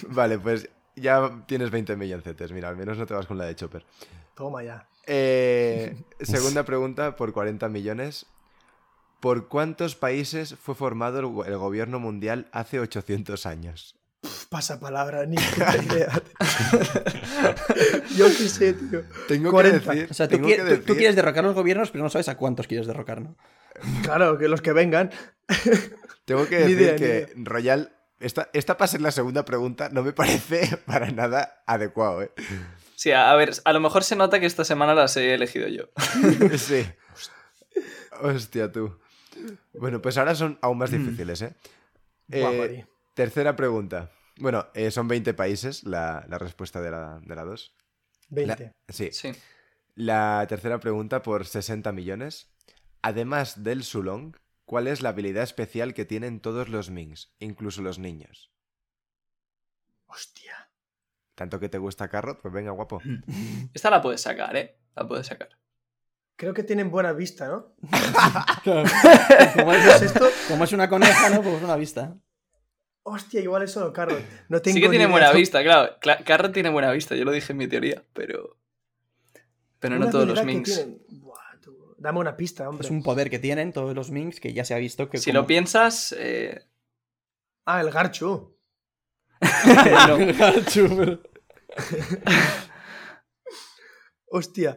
Vale, 0.08 0.38
pues 0.38 0.68
ya 0.94 1.42
tienes 1.46 1.70
20 1.70 1.96
milloncetes. 1.96 2.52
Mira, 2.52 2.68
al 2.68 2.76
menos 2.76 2.98
no 2.98 3.06
te 3.06 3.14
vas 3.14 3.26
con 3.26 3.36
la 3.38 3.46
de 3.46 3.56
Chopper. 3.56 3.84
Toma 4.34 4.62
ya. 4.62 4.86
Eh, 5.06 5.96
segunda 6.20 6.64
pregunta 6.64 7.16
por 7.16 7.32
40 7.32 7.68
millones. 7.68 8.26
¿Por 9.20 9.48
cuántos 9.48 9.94
países 9.96 10.54
fue 10.62 10.74
formado 10.74 11.18
el, 11.20 11.26
go- 11.26 11.44
el 11.44 11.56
gobierno 11.56 11.98
mundial 11.98 12.46
hace 12.52 12.78
800 12.80 13.46
años? 13.46 13.94
Pasa 14.48 14.80
palabra, 14.80 15.26
ni 15.26 15.36
puta 15.54 15.76
idea. 15.76 16.22
Yo 18.16 18.26
qué 18.26 18.48
sé, 18.48 18.72
tío. 18.74 19.02
Tengo 19.28 19.50
40. 19.50 19.80
que 19.80 19.86
decir. 19.96 20.10
O 20.10 20.14
sea, 20.14 20.28
tú, 20.28 20.36
tengo 20.36 20.48
qui- 20.48 20.56
que 20.56 20.62
tú- 20.62 20.68
tú 20.68 20.74
decir- 20.92 20.96
quieres 20.96 21.16
derrocar 21.16 21.44
los 21.44 21.54
gobiernos, 21.54 21.90
pero 21.90 22.04
no 22.04 22.10
sabes 22.10 22.28
a 22.28 22.36
cuántos 22.36 22.66
quieres 22.66 22.86
derrocar, 22.86 23.20
¿no? 23.22 23.36
Claro, 24.02 24.38
que 24.38 24.48
los 24.48 24.62
que 24.62 24.72
vengan. 24.72 25.10
Tengo 26.24 26.46
que 26.48 26.58
decir 26.58 26.80
idea, 26.80 26.96
que. 26.96 27.32
Royal. 27.36 27.92
Esta, 28.20 28.48
esta 28.54 28.76
para 28.78 28.88
ser 28.88 29.00
la 29.02 29.10
segunda 29.10 29.44
pregunta 29.44 29.88
no 29.90 30.02
me 30.02 30.12
parece 30.12 30.78
para 30.86 31.10
nada 31.10 31.62
adecuado, 31.66 32.22
¿eh? 32.22 32.30
Sí, 32.94 33.10
a, 33.10 33.30
a 33.30 33.34
ver, 33.36 33.52
a 33.64 33.72
lo 33.72 33.80
mejor 33.80 34.04
se 34.04 34.16
nota 34.16 34.38
que 34.40 34.46
esta 34.46 34.64
semana 34.64 34.94
las 34.94 35.16
he 35.16 35.34
elegido 35.34 35.66
yo. 35.68 35.84
Sí. 36.56 36.86
Hostia, 38.22 38.70
tú. 38.72 38.96
Bueno, 39.74 40.00
pues 40.02 40.18
ahora 40.18 40.34
son 40.34 40.58
aún 40.62 40.78
más 40.78 40.90
difíciles, 40.90 41.42
¿eh? 41.42 41.54
Eh, 42.30 42.86
tercera 43.14 43.56
pregunta. 43.56 44.10
Bueno, 44.38 44.66
eh, 44.74 44.90
son 44.90 45.08
20 45.08 45.34
países 45.34 45.84
la, 45.84 46.24
la 46.28 46.38
respuesta 46.38 46.80
de 46.80 46.90
la, 46.90 47.20
de 47.24 47.34
la 47.34 47.44
2. 47.44 47.74
20. 48.30 48.72
sí. 48.88 49.10
Sí. 49.12 49.32
La 49.94 50.44
tercera 50.48 50.80
pregunta 50.80 51.22
por 51.22 51.46
60 51.46 51.92
millones. 51.92 52.52
Además 53.02 53.62
del 53.62 53.84
Sulong, 53.84 54.34
¿cuál 54.64 54.88
es 54.88 55.02
la 55.02 55.10
habilidad 55.10 55.44
especial 55.44 55.94
que 55.94 56.04
tienen 56.04 56.40
todos 56.40 56.68
los 56.68 56.90
Mings, 56.90 57.32
incluso 57.38 57.82
los 57.82 57.98
niños? 57.98 58.50
Hostia. 60.06 60.70
¿Tanto 61.34 61.60
que 61.60 61.68
te 61.68 61.78
gusta 61.78 62.08
Carrot? 62.08 62.40
Pues 62.40 62.52
venga, 62.52 62.70
guapo. 62.72 63.00
Esta 63.72 63.90
la 63.90 64.00
puedes 64.00 64.20
sacar, 64.20 64.56
¿eh? 64.56 64.78
La 64.96 65.06
puedes 65.06 65.26
sacar. 65.26 65.50
Creo 66.36 66.52
que 66.52 66.64
tienen 66.64 66.90
buena 66.90 67.12
vista, 67.12 67.46
¿no? 67.48 67.74
como, 68.64 69.70
¿Qué 69.70 69.78
es, 69.78 69.86
es 69.96 70.02
esto? 70.02 70.26
como 70.48 70.64
es 70.64 70.72
una 70.72 70.88
coneja, 70.88 71.30
¿no? 71.30 71.42
Pues 71.42 71.62
una 71.62 71.76
vista. 71.76 72.16
Hostia, 73.04 73.40
igual 73.40 73.62
es 73.62 73.70
solo 73.72 73.92
Carrot. 73.92 74.20
No 74.48 74.60
tengo 74.62 74.74
sí 74.74 74.80
que 74.80 74.88
tiene 74.88 75.06
buena 75.06 75.30
vista, 75.32 75.62
claro. 75.62 75.96
Cla- 76.00 76.24
Carrot 76.24 76.52
tiene 76.52 76.70
buena 76.70 76.90
vista, 76.90 77.14
yo 77.14 77.24
lo 77.24 77.32
dije 77.32 77.52
en 77.52 77.58
mi 77.58 77.68
teoría, 77.68 78.02
pero. 78.14 78.58
Pero 79.78 79.96
no 79.96 80.02
Una 80.06 80.10
todos 80.10 80.26
los 80.26 80.40
tienen. 80.42 81.02
Buah, 81.08 81.60
tú. 81.62 81.94
Dame 81.98 82.18
una 82.18 82.36
pista, 82.36 82.68
hombre. 82.68 82.86
Es 82.86 82.90
un 82.90 83.02
poder 83.02 83.28
que 83.30 83.38
tienen 83.38 83.72
todos 83.72 83.94
los 83.94 84.10
Minks 84.10 84.40
que 84.40 84.52
ya 84.54 84.64
se 84.64 84.74
ha 84.74 84.78
visto 84.78 85.08
que. 85.10 85.18
Si 85.18 85.30
como- 85.30 85.42
lo 85.42 85.46
piensas. 85.46 86.14
eh, 86.18 86.62
Ah, 87.66 87.80
el 87.80 87.90
Garchu. 87.90 88.56
no. 90.08 90.62
Chúper. 90.70 91.20
Hostia. 94.26 94.76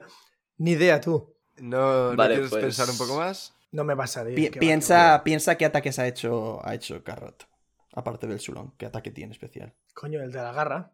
Ni 0.58 0.72
idea, 0.72 1.00
tú. 1.00 1.34
¿No, 1.60 2.12
¿no 2.12 2.16
Vale, 2.16 2.36
quieres 2.36 2.50
pues- 2.52 2.64
pensar 2.64 2.90
un 2.90 2.98
poco 2.98 3.18
más? 3.18 3.54
No 3.72 3.84
me 3.84 3.96
vas 3.96 4.12
a 4.12 4.22
salir. 4.22 4.36
Pi- 4.36 4.50
que 4.50 4.60
va, 4.60 4.62
piensa, 4.62 5.24
piensa 5.24 5.56
qué 5.58 5.66
ataques 5.66 6.00
ha 6.00 6.08
hecho, 6.08 6.66
ha 6.66 6.74
hecho 6.74 7.04
Carrot. 7.04 7.48
Aparte 7.94 8.28
del 8.28 8.40
Sulong. 8.40 8.72
¿Qué 8.78 8.86
ataque 8.86 9.12
tiene 9.12 9.34
especial? 9.34 9.74
Coño, 9.94 10.22
el 10.22 10.32
de 10.32 10.38
la 10.42 10.52
garra. 10.54 10.92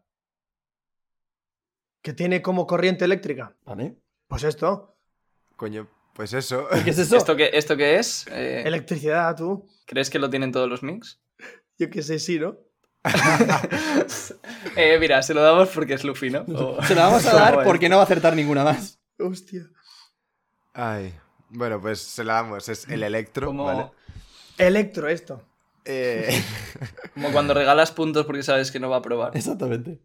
Que 2.02 2.12
tiene 2.12 2.42
como 2.42 2.66
corriente 2.66 3.04
eléctrica. 3.04 3.54
¿Vale? 3.64 3.96
Pues 4.26 4.42
esto. 4.42 4.96
Coño, 5.56 5.88
pues 6.14 6.32
eso. 6.32 6.66
¿Qué 6.82 6.90
es 6.90 6.98
eso? 6.98 7.16
¿Esto 7.16 7.36
qué, 7.36 7.50
¿Esto 7.52 7.76
qué 7.76 7.98
es? 7.98 8.26
Eh, 8.28 8.62
Electricidad, 8.66 9.36
tú. 9.36 9.68
¿Crees 9.86 10.10
que 10.10 10.18
lo 10.18 10.28
tienen 10.30 10.50
todos 10.52 10.68
los 10.68 10.82
Minks? 10.82 11.20
Yo 11.78 11.90
qué 11.90 12.02
sé, 12.02 12.18
sí, 12.18 12.38
¿no? 12.38 12.56
Eh, 14.76 14.98
mira, 14.98 15.22
se 15.22 15.34
lo 15.34 15.42
damos 15.42 15.68
porque 15.68 15.94
es 15.94 16.04
Luffy, 16.04 16.30
¿no? 16.30 16.40
O- 16.48 16.82
Se 16.82 16.94
la 16.94 17.06
vamos 17.06 17.24
a 17.26 17.30
¿Cómo 17.30 17.44
dar 17.44 17.64
porque 17.64 17.88
no 17.88 17.96
va 17.96 18.02
a 18.02 18.04
acertar 18.06 18.34
ninguna 18.34 18.64
más. 18.64 18.98
Hostia. 19.18 19.62
Ay. 20.74 21.14
Bueno, 21.50 21.80
pues 21.80 22.00
se 22.00 22.24
la 22.24 22.34
damos. 22.34 22.68
Es 22.68 22.88
el 22.88 23.02
electro, 23.02 23.46
Como, 23.46 23.64
¿vale? 23.64 23.86
Electro 24.58 25.08
esto. 25.08 25.42
Eh, 25.84 26.42
como 27.14 27.30
cuando 27.32 27.54
regalas 27.54 27.92
puntos 27.92 28.26
porque 28.26 28.42
sabes 28.42 28.70
que 28.70 28.80
no 28.80 28.90
va 28.90 28.96
a 28.96 29.02
probar. 29.02 29.36
Exactamente. 29.36 30.00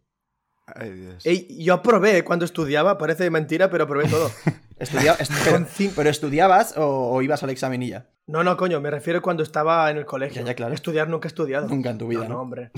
Ay, 0.66 0.90
Dios. 0.92 1.26
Ey, 1.26 1.62
yo 1.64 1.74
aprobé 1.74 2.22
cuando 2.22 2.44
estudiaba, 2.44 2.96
parece 2.98 3.28
mentira, 3.30 3.70
pero 3.70 3.84
aprobé 3.84 4.06
todo. 4.08 4.30
Estudia- 4.78 5.14
est- 5.18 5.32
pero, 5.44 5.66
pero 5.96 6.08
estudiabas 6.08 6.74
o, 6.78 7.10
o 7.12 7.20
ibas 7.22 7.42
al 7.42 7.50
examen 7.50 7.82
y 7.82 7.88
ya. 7.90 8.06
No, 8.26 8.44
no, 8.44 8.56
coño, 8.56 8.80
me 8.80 8.90
refiero 8.90 9.20
cuando 9.20 9.42
estaba 9.42 9.90
en 9.90 9.96
el 9.98 10.06
colegio. 10.06 10.40
Ya, 10.42 10.46
ya, 10.48 10.54
claro. 10.54 10.72
Estudiar 10.72 11.08
nunca 11.08 11.26
he 11.26 11.30
estudiado. 11.30 11.66
Nunca 11.68 11.90
en 11.90 11.98
tu 11.98 12.06
vida, 12.06 12.20
no, 12.20 12.28
no, 12.28 12.34
¿no? 12.36 12.40
hombre. 12.42 12.70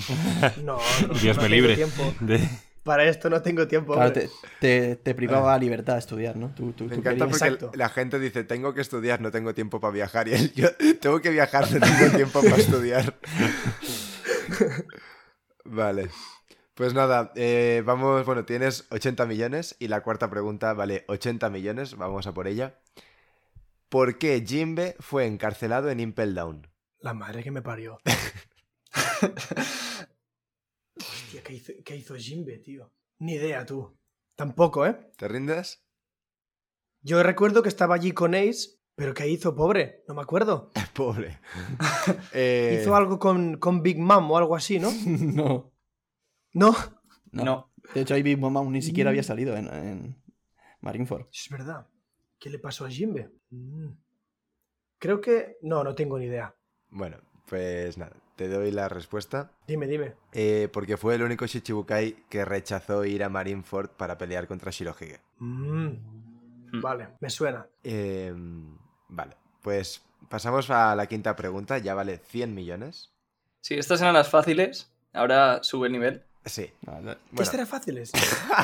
No, 0.64 0.78
no, 1.09 1.14
Dios 1.20 1.36
no 1.36 1.43
me 1.43 1.49
libre. 1.51 1.76
tiempo. 1.76 2.14
de- 2.20 2.49
Para 2.83 3.05
esto 3.05 3.30
no 3.30 3.41
tengo 3.43 3.66
tiempo. 3.68 3.95
Claro, 3.95 4.12
te, 4.12 4.28
te, 4.61 4.97
te 4.97 5.14
privaba 5.14 5.53
la 5.53 5.59
libertad 5.59 5.95
de 5.95 5.99
estudiar, 6.01 6.37
¿no? 6.37 6.49
Tú, 6.55 6.72
tú, 6.72 6.85
Me 6.85 6.91
tú 6.91 6.95
encanta 6.97 7.11
querías- 7.26 7.39
porque 7.39 7.55
Exacto. 7.55 7.70
la 7.78 7.89
gente 7.89 8.18
dice, 8.18 8.45
tengo 8.45 8.74
que 8.74 8.80
estudiar, 8.80 9.20
no 9.20 9.30
tengo 9.30 9.55
tiempo 9.55 9.80
para 9.80 9.93
viajar. 9.93 10.28
Y 10.28 10.35
él, 10.35 10.53
yo 10.55 10.68
tengo 11.01 11.20
que 11.20 11.30
viajar, 11.30 11.70
no 11.70 11.80
tengo 11.80 12.16
tiempo 12.16 12.43
para 12.43 12.57
estudiar. 12.57 13.16
vale. 15.64 16.11
Pues 16.74 16.95
nada, 16.95 17.33
eh, 17.37 17.83
vamos, 17.85 18.24
bueno, 18.24 18.45
tienes 18.45 18.87
80 18.91 19.26
millones 19.26 19.76
y 19.78 19.89
la 19.89 20.03
cuarta 20.03 20.30
pregunta 20.30 20.72
vale 20.72 21.05
80 21.07 21.51
millones, 21.51 21.97
vamos 21.97 22.26
a 22.26 22.33
por 22.35 22.49
ella. 22.49 22.74
¿Por 23.91 24.16
qué 24.18 24.43
Jimbe 24.45 24.97
fue 24.99 25.26
encarcelado 25.26 25.91
en 25.91 26.01
Impel 26.01 26.35
Down? 26.35 26.66
La 27.01 27.12
madre 27.14 27.43
que 27.43 27.51
me 27.51 27.62
parió. 27.62 27.99
Hostia, 31.03 31.42
¿qué 31.42 31.55
hizo, 31.55 31.72
qué 31.84 31.96
hizo 31.96 32.14
Jimbe, 32.16 32.59
tío? 32.59 32.92
Ni 33.18 33.34
idea, 33.34 33.64
tú. 33.66 33.96
Tampoco, 34.36 34.86
¿eh? 34.86 35.11
¿Te 35.16 35.28
rindes? 35.28 35.84
Yo 37.03 37.22
recuerdo 37.22 37.62
que 37.62 37.68
estaba 37.68 37.94
allí 37.94 38.12
con 38.12 38.34
Ace, 38.34 38.78
pero 38.94 39.14
¿qué 39.14 39.28
hizo, 39.28 39.55
pobre? 39.55 40.05
No 40.09 40.14
me 40.14 40.22
acuerdo. 40.22 40.70
Pobre. 40.94 41.38
Eh, 42.32 42.78
Hizo 42.80 42.94
algo 42.94 43.18
con, 43.18 43.57
con 43.59 43.82
Big 43.82 43.98
Mom 43.98 44.30
o 44.30 44.36
algo 44.36 44.55
así, 44.57 44.78
¿no? 44.78 44.90
no, 45.07 45.72
No, 46.53 46.74
no, 47.32 47.44
No. 47.44 47.72
De 47.94 48.03
hecho, 48.03 48.14
ahí 48.14 48.22
Big 48.22 48.38
Mom 48.38 48.57
aún 48.57 48.72
ni 48.72 48.82
siquiera 48.82 49.11
había 49.11 49.22
salido 49.22 49.57
en, 49.57 49.66
en 49.72 50.22
Marineford. 50.80 51.26
es 51.32 51.48
verdad. 51.50 51.86
¿Qué 52.38 52.48
le 52.50 52.59
pasó 52.59 52.84
a 52.84 52.90
Jimbe? 52.90 53.30
Mm. 53.50 53.90
Creo 54.98 55.20
que... 55.20 55.57
No, 55.62 55.82
no 55.82 55.94
tengo 55.94 56.18
ni 56.18 56.26
idea. 56.26 56.55
Bueno, 56.90 57.18
pues 57.48 57.98
nada, 57.98 58.16
te 58.37 58.49
doy 58.49 58.70
la 58.70 58.89
respuesta. 58.89 59.51
Dime, 59.66 59.87
dime. 59.87 60.14
Eh, 60.33 60.68
porque 60.72 60.97
fue 60.97 61.14
el 61.14 61.22
único 61.22 61.47
Shichibukai 61.47 62.24
que 62.28 62.45
rechazó 62.45 63.05
ir 63.05 63.22
a 63.24 63.28
Marineford 63.28 63.91
para 63.91 64.16
pelear 64.18 64.47
contra 64.47 64.70
Shirohige. 64.70 65.20
Mm. 65.39 65.91
Vale, 66.80 67.09
me 67.20 67.28
suena. 67.30 67.66
Eh, 67.85 68.33
vale, 69.09 69.37
pues 69.61 70.03
pasamos 70.28 70.70
a 70.70 70.95
la 70.97 71.07
quinta 71.07 71.37
pregunta. 71.37 71.78
Ya 71.78 71.95
vale 71.95 72.18
100 72.18 72.55
millones. 72.55 73.11
Sí, 73.61 73.74
estas 73.74 74.01
eran 74.01 74.14
las 74.14 74.30
fáciles. 74.30 74.91
Ahora 75.12 75.62
sube 75.62 75.89
el 75.89 75.93
nivel. 75.93 76.24
Sí. 76.47 76.72
No, 76.87 77.01
no, 77.01 77.12
¿Qué 77.14 77.18
Bueno, 77.33 77.51
será 77.51 77.66
fáciles? 77.66 78.11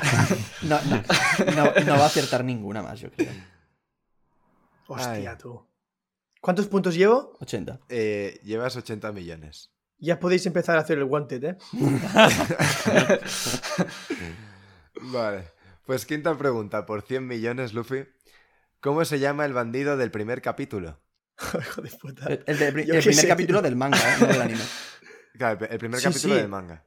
no, 0.62 0.80
no, 0.82 1.02
no- 1.54 1.84
no 1.84 1.92
va 1.92 2.04
a 2.04 2.06
acertar 2.06 2.42
ninguna 2.44 2.82
más, 2.82 2.98
yo 2.98 3.10
creo. 3.12 3.30
Hostia, 4.86 5.30
Ay. 5.32 5.38
tú. 5.38 5.62
¿Cuántos 6.40 6.66
puntos 6.68 6.94
llevo? 6.94 7.36
80. 7.40 7.80
eh, 7.88 8.40
llevas 8.44 8.76
80 8.76 9.12
millones. 9.12 9.70
Ya 9.98 10.20
podéis 10.20 10.46
empezar 10.46 10.76
a 10.76 10.80
hacer 10.82 10.98
el 10.98 11.04
wanted, 11.04 11.42
¿eh? 11.44 11.56
Vale, 15.00 15.48
pues 15.86 16.06
quinta 16.06 16.36
pregunta. 16.36 16.86
Por 16.86 17.02
100 17.02 17.26
millones, 17.26 17.72
Luffy. 17.74 18.06
¿Cómo 18.80 19.04
se 19.04 19.18
llama 19.18 19.44
el 19.44 19.52
bandido 19.52 19.96
del 19.96 20.10
primer 20.10 20.40
capítulo? 20.42 21.00
Hijo 21.60 21.82
de 21.82 21.90
puta. 21.90 22.26
El, 22.26 22.44
el 22.46 22.58
de- 22.58 22.86
Yo 22.86 22.94
el 22.94 23.00
qué 23.00 23.08
primer 23.08 23.14
sé, 23.14 23.28
capítulo 23.28 23.58
tío. 23.58 23.62
del 23.64 23.76
manga, 23.76 23.98
¿eh? 23.98 24.16
no 24.20 24.26
del 24.26 24.42
anime. 24.42 24.60
Claro, 25.38 25.66
el 25.70 25.78
primer 25.78 26.00
Sí, 26.00 26.06
capítulo 26.08 26.34
sí. 26.34 26.40
del 26.40 26.48
manga. 26.48 26.84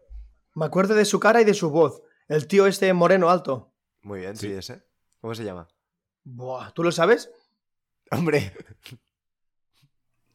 Me 0.55 0.65
acuerdo 0.65 0.93
de 0.93 1.05
su 1.05 1.21
cara 1.21 1.39
y 1.41 1.45
de 1.45 1.53
su 1.53 1.69
voz. 1.69 2.01
El 2.27 2.47
tío 2.47 2.67
este 2.67 2.91
moreno 2.91 3.29
alto. 3.29 3.73
Muy 4.01 4.19
bien, 4.19 4.35
sí, 4.35 4.47
Sí. 4.47 4.53
ese. 4.53 4.83
¿Cómo 5.21 5.33
se 5.35 5.45
llama? 5.45 5.69
Buah, 6.25 6.71
¿tú 6.73 6.83
lo 6.83 6.91
sabes? 6.91 7.29
Hombre, 8.09 8.53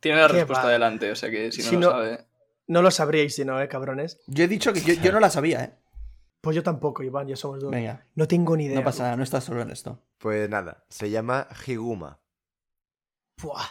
Tiene 0.07 0.21
la 0.21 0.29
respuesta 0.29 0.65
va. 0.67 0.73
delante, 0.73 1.11
o 1.11 1.17
sea 1.17 1.31
que 1.31 1.51
si 1.53 1.63
no 1.63 1.69
Si 1.69 1.75
lo 1.77 1.81
no- 1.81 1.91
sabe. 1.91 2.19
No 2.69 2.83
lo 2.83 2.91
sabríais 2.91 3.35
si 3.35 3.45
no, 3.45 3.61
¿eh, 3.63 3.69
cabrones? 3.69 4.21
Yo 4.27 4.45
he 4.45 4.49
dicho 4.49 4.73
que 4.73 4.81
yo, 4.81 4.95
yo 4.95 5.13
no 5.13 5.21
la 5.21 5.31
sabía, 5.31 5.63
¿eh? 5.65 5.73
Pues 6.41 6.57
yo 6.57 6.63
tampoco, 6.63 7.03
Iván, 7.05 7.29
ya 7.29 7.37
somos 7.37 7.61
dos. 7.61 7.71
Venga, 7.71 8.05
No 8.17 8.27
tengo 8.27 8.57
ni 8.57 8.65
idea. 8.67 8.77
no 8.77 8.85
pasa 8.85 9.05
nada, 9.05 9.17
no 9.17 9.23
estás 9.23 9.45
solo 9.45 9.63
en 9.63 9.71
esto. 9.71 10.03
pues 10.19 10.49
nada, 10.51 10.85
se 10.89 11.11
llama 11.11 11.47
Higuma. 11.67 12.21
Buah. 13.41 13.67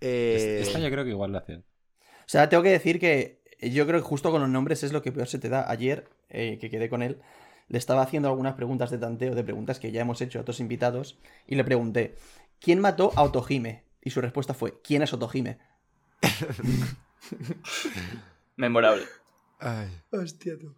Eh, 0.00 0.60
Esta 0.62 0.78
yo 0.78 0.90
creo 0.90 1.04
que 1.04 1.10
igual 1.10 1.32
la 1.32 1.38
hacen. 1.40 1.64
O 2.00 2.04
sea, 2.30 2.48
tengo 2.48 2.62
que 2.62 2.70
decir 2.70 3.00
que 3.00 3.42
yo 3.60 3.86
creo 3.86 4.00
que 4.00 4.06
justo 4.06 4.30
con 4.30 4.40
los 4.40 4.50
nombres 4.50 4.82
es 4.84 4.92
lo 4.92 5.02
que 5.02 5.12
peor 5.12 5.26
se 5.28 5.38
te 5.38 5.48
da. 5.48 5.68
Ayer, 5.70 6.08
eh, 6.28 6.58
que 6.60 6.70
quedé 6.70 6.88
con 6.88 7.02
él, 7.02 7.20
le 7.68 7.78
estaba 7.78 8.02
haciendo 8.02 8.28
algunas 8.28 8.54
preguntas 8.54 8.90
de 8.90 8.98
tanteo, 8.98 9.34
de 9.34 9.44
preguntas 9.44 9.80
que 9.80 9.90
ya 9.92 10.00
hemos 10.02 10.20
hecho 10.20 10.38
a 10.38 10.42
otros 10.42 10.60
invitados, 10.60 11.18
y 11.46 11.56
le 11.56 11.64
pregunté, 11.64 12.14
¿quién 12.60 12.80
mató 12.80 13.12
a 13.16 13.22
Otohime? 13.22 13.84
Y 14.08 14.10
su 14.10 14.22
respuesta 14.22 14.54
fue, 14.54 14.80
¿quién 14.82 15.02
es 15.02 15.12
Otohime? 15.12 15.58
Memorable. 18.56 19.04
ay. 19.60 20.00
Hostia, 20.10 20.54
tú. 20.58 20.74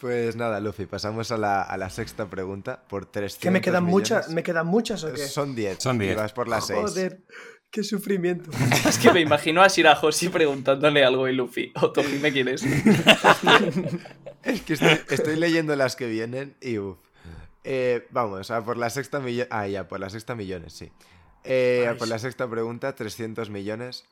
Pues 0.00 0.34
nada, 0.34 0.58
Luffy, 0.58 0.86
pasamos 0.86 1.30
a 1.30 1.36
la, 1.36 1.62
a 1.62 1.76
la 1.76 1.90
sexta 1.90 2.28
pregunta 2.28 2.82
por 2.88 3.06
300 3.06 3.40
¿Que 3.40 3.52
me 3.52 3.60
quedan 3.60 3.84
millones. 3.84 4.10
muchas? 4.10 4.30
¿Me 4.30 4.42
quedan 4.42 4.66
muchas 4.66 5.04
o 5.04 5.12
qué? 5.12 5.28
Son 5.28 5.54
10. 5.54 5.78
Son 5.80 5.96
10. 5.96 6.12
Y 6.12 6.16
vas 6.16 6.32
por 6.32 6.48
las 6.48 6.66
6. 6.66 6.80
Joder, 6.80 7.22
qué 7.70 7.84
sufrimiento. 7.84 8.50
Es 8.88 8.98
que 8.98 9.12
me 9.12 9.20
imagino 9.20 9.62
a 9.62 9.68
Shirahoshi 9.68 10.28
preguntándole 10.30 11.04
algo 11.04 11.28
y 11.28 11.36
Luffy. 11.36 11.72
Otohime, 11.80 12.32
¿quién 12.32 12.48
es? 12.48 12.62
Es 14.42 14.62
que 14.62 14.72
estoy, 14.72 14.98
estoy 15.08 15.36
leyendo 15.36 15.76
las 15.76 15.94
que 15.94 16.08
vienen 16.08 16.56
y 16.60 16.78
uff. 16.78 16.98
Eh, 17.62 18.08
vamos, 18.10 18.50
a 18.50 18.64
por 18.64 18.76
la 18.76 18.90
sexta 18.90 19.20
millones. 19.20 19.46
Ah, 19.52 19.68
ya, 19.68 19.86
por 19.86 20.00
la 20.00 20.10
sexta 20.10 20.34
millones, 20.34 20.72
sí. 20.72 20.90
Eh, 21.44 21.94
por 21.98 22.08
la 22.08 22.18
sexta 22.18 22.48
pregunta, 22.48 22.94
300 22.94 23.50
millones. 23.50 24.04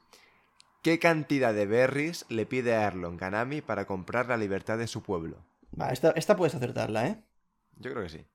¿Qué 0.83 0.99
cantidad 0.99 1.53
de 1.53 1.67
berries 1.67 2.25
le 2.29 2.47
pide 2.47 2.75
a 2.75 2.85
Erlon 2.87 3.17
Kanami 3.17 3.61
para 3.61 3.87
comprar 3.87 4.29
la 4.29 4.37
libertad 4.37 4.79
de 4.79 4.87
su 4.87 5.03
pueblo? 5.03 5.45
Va, 5.79 5.91
esta, 5.91 6.11
esta 6.13 6.37
puedes 6.37 6.55
acertarla, 6.55 7.07
¿eh? 7.09 7.25
Yo 7.77 7.91
creo 7.93 8.03
que 8.05 8.09
sí. 8.11 8.27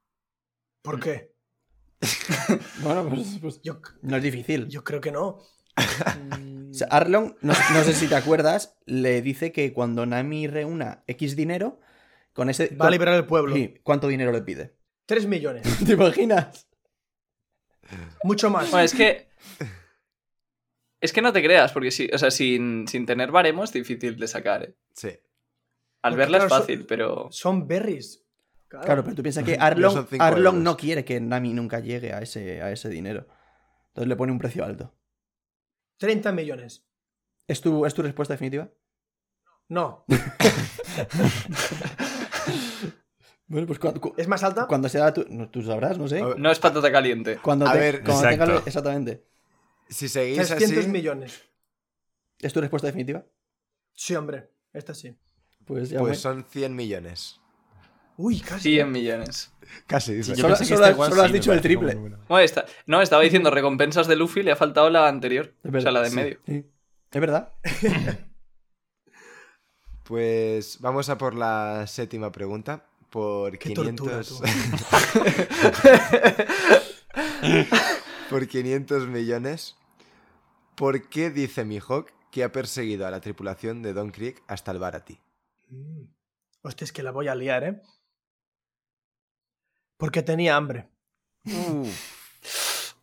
¿Por 0.82 1.00
qué? 1.00 1.34
Bueno, 2.82 3.08
pues, 3.10 3.38
pues 3.42 3.62
Yo, 3.62 3.80
no 4.02 4.18
es 4.18 4.24
difícil. 4.24 4.68
yo 4.68 4.84
creo 4.84 5.00
que 5.02 5.12
no. 5.12 5.40
O 6.74 6.76
sea, 6.76 6.88
Arlong, 6.88 7.36
no, 7.42 7.54
no 7.54 7.84
sé 7.84 7.94
si 7.94 8.08
te 8.08 8.16
acuerdas, 8.16 8.76
le 8.88 9.22
dice 9.22 9.52
que 9.52 9.74
cuando 9.74 10.08
Nami 10.08 10.48
reúna 10.48 11.04
X 11.06 11.36
dinero, 11.36 11.80
con 12.34 12.50
ese... 12.50 12.70
Va 12.70 12.74
a 12.74 12.78
con- 12.88 12.92
liberar 12.92 13.14
el 13.14 13.28
pueblo. 13.28 13.54
Sí, 13.56 13.76
¿Cuánto 13.84 14.08
dinero 14.08 14.32
le 14.32 14.42
pide? 14.42 14.76
3 15.06 15.28
millones. 15.28 15.68
¿Te 15.86 15.94
imaginas? 15.94 16.68
Mucho 18.24 18.50
más. 18.50 18.72
Bueno, 18.72 18.86
es 18.86 18.94
que. 18.94 19.28
Es 21.02 21.12
que 21.12 21.22
no 21.22 21.34
te 21.34 21.44
creas, 21.44 21.74
porque 21.74 21.92
sí, 21.92 22.10
o 22.14 22.18
sea, 22.18 22.32
sin, 22.32 22.88
sin 22.88 23.06
tener 23.06 23.30
baremos 23.30 23.70
es 23.70 23.74
difícil 23.74 24.18
de 24.18 24.28
sacar. 24.28 24.64
¿eh? 24.64 24.76
Sí. 24.94 25.10
Al 26.02 26.14
Porque, 26.14 26.18
verla 26.18 26.38
es 26.38 26.46
claro, 26.46 26.62
fácil, 26.62 26.86
pero. 26.86 27.28
Son 27.32 27.68
berries. 27.68 28.24
Claro, 28.70 29.04
pero 29.04 29.16
tú 29.16 29.22
piensas 29.22 29.44
que 29.44 29.58
No 29.58 29.64
Arlong, 29.64 30.08
cinco 30.10 30.24
Arlong 30.24 30.64
no 30.64 30.78
quiere 30.78 31.06
que 31.06 31.20
Nami 31.20 31.54
nunca 31.54 31.80
llegue 31.80 32.14
a 32.14 32.22
ese, 32.22 32.62
a 32.62 32.72
ese 32.72 32.90
dinero. 32.90 33.28
Entonces 33.90 34.08
le 34.08 34.16
pone 34.16 34.32
un 34.32 34.40
precio 34.40 34.66
alto. 34.66 34.96
30 35.98 36.32
millones. 36.32 36.88
¿Es 37.48 37.62
tu, 37.62 37.86
¿Es 37.86 37.94
tu 37.94 38.02
respuesta 38.02 38.34
definitiva? 38.34 38.70
No. 39.70 40.06
Bueno, 43.48 43.68
pues 43.68 43.80
¿Es 44.18 44.28
más 44.28 44.44
alta? 44.44 44.68
cuando 44.68 44.88
sea 44.90 45.14
tu... 45.14 45.26
no, 45.30 45.50
tú 45.50 45.62
sabrás, 45.62 45.98
no 45.98 46.08
sé. 46.08 46.24
Ver, 46.24 46.40
No 46.40 46.50
es 46.52 46.60
patata 46.60 46.92
caliente. 46.92 47.38
Cuando 47.38 47.68
A 47.68 47.74
te- 47.74 47.80
ver, 47.80 48.04
cuando. 48.04 48.58
Exactamente. 48.66 49.26
Si 49.90 50.08
seguís 50.08 50.38
300 50.48 50.78
así. 50.80 50.88
millones. 50.88 51.42
¿Es 52.40 52.54
tu 52.54 52.62
respuesta 52.62 52.88
definitiva? 52.88 53.26
Sí, 53.94 54.16
hombre. 54.16 54.50
Esta 54.72 54.94
sí. 54.94 55.16
Pues 55.66 55.90
ya 55.90 56.00
Pues 56.00 56.20
son 56.20 56.46
100 56.50 56.76
millones. 56.76 57.40
Uy, 58.18 58.40
casi. 58.40 58.74
100 58.76 58.92
millones. 58.92 59.52
Casi. 59.88 60.14
dice. 60.14 60.36
Yo 60.36 60.42
Solo- 60.44 60.54
has- 60.56 60.70
igual 60.70 61.10
solo 61.10 61.22
has 61.22 61.28
sí 61.28 61.34
me 61.34 61.40
dicho 61.40 61.54
el 61.54 61.62
triple. 61.62 61.96
Bueno, 61.96 62.18
está- 62.40 62.66
no, 62.86 63.02
estaba 63.02 63.22
diciendo 63.24 63.50
recompensas 63.52 64.08
de 64.08 64.16
Luffy, 64.16 64.42
le 64.44 64.52
ha 64.52 64.56
faltado 64.56 64.90
la 64.90 65.08
anterior. 65.08 65.54
Es 65.64 65.74
O 65.74 65.82
sea, 65.82 65.92
la 65.92 66.02
de 66.02 66.08
en 66.08 66.12
sí. 66.12 66.16
medio. 66.18 66.40
Sí. 66.46 66.66
Es 67.12 67.22
verdad. 67.22 67.54
Pues 70.04 70.80
vamos 70.82 71.08
a 71.10 71.18
por 71.18 71.34
la 71.34 71.86
séptima 71.88 72.32
pregunta. 72.32 72.86
Por 73.14 73.60
Qué 73.60 73.76
500. 73.76 74.40
tortura, 74.40 74.52
por 78.32 78.48
500 78.48 79.08
millones. 79.08 79.76
¿Por 80.74 81.08
qué 81.10 81.30
dice 81.30 81.64
Mihawk 81.64 82.12
que 82.32 82.44
ha 82.44 82.52
perseguido 82.52 83.06
a 83.06 83.12
la 83.12 83.22
tripulación 83.22 83.84
de 83.84 83.94
Don 83.94 84.10
Creek 84.10 84.42
hasta 84.48 84.72
el 84.72 84.80
Barati? 84.80 85.20
Mm. 85.70 86.06
Hostia, 86.64 86.86
es 86.86 86.92
que 86.92 87.04
la 87.04 87.12
voy 87.12 87.28
a 87.28 87.36
liar, 87.36 87.64
¿eh? 87.64 87.84
Porque 89.98 90.24
tenía 90.24 90.56
hambre. 90.56 90.90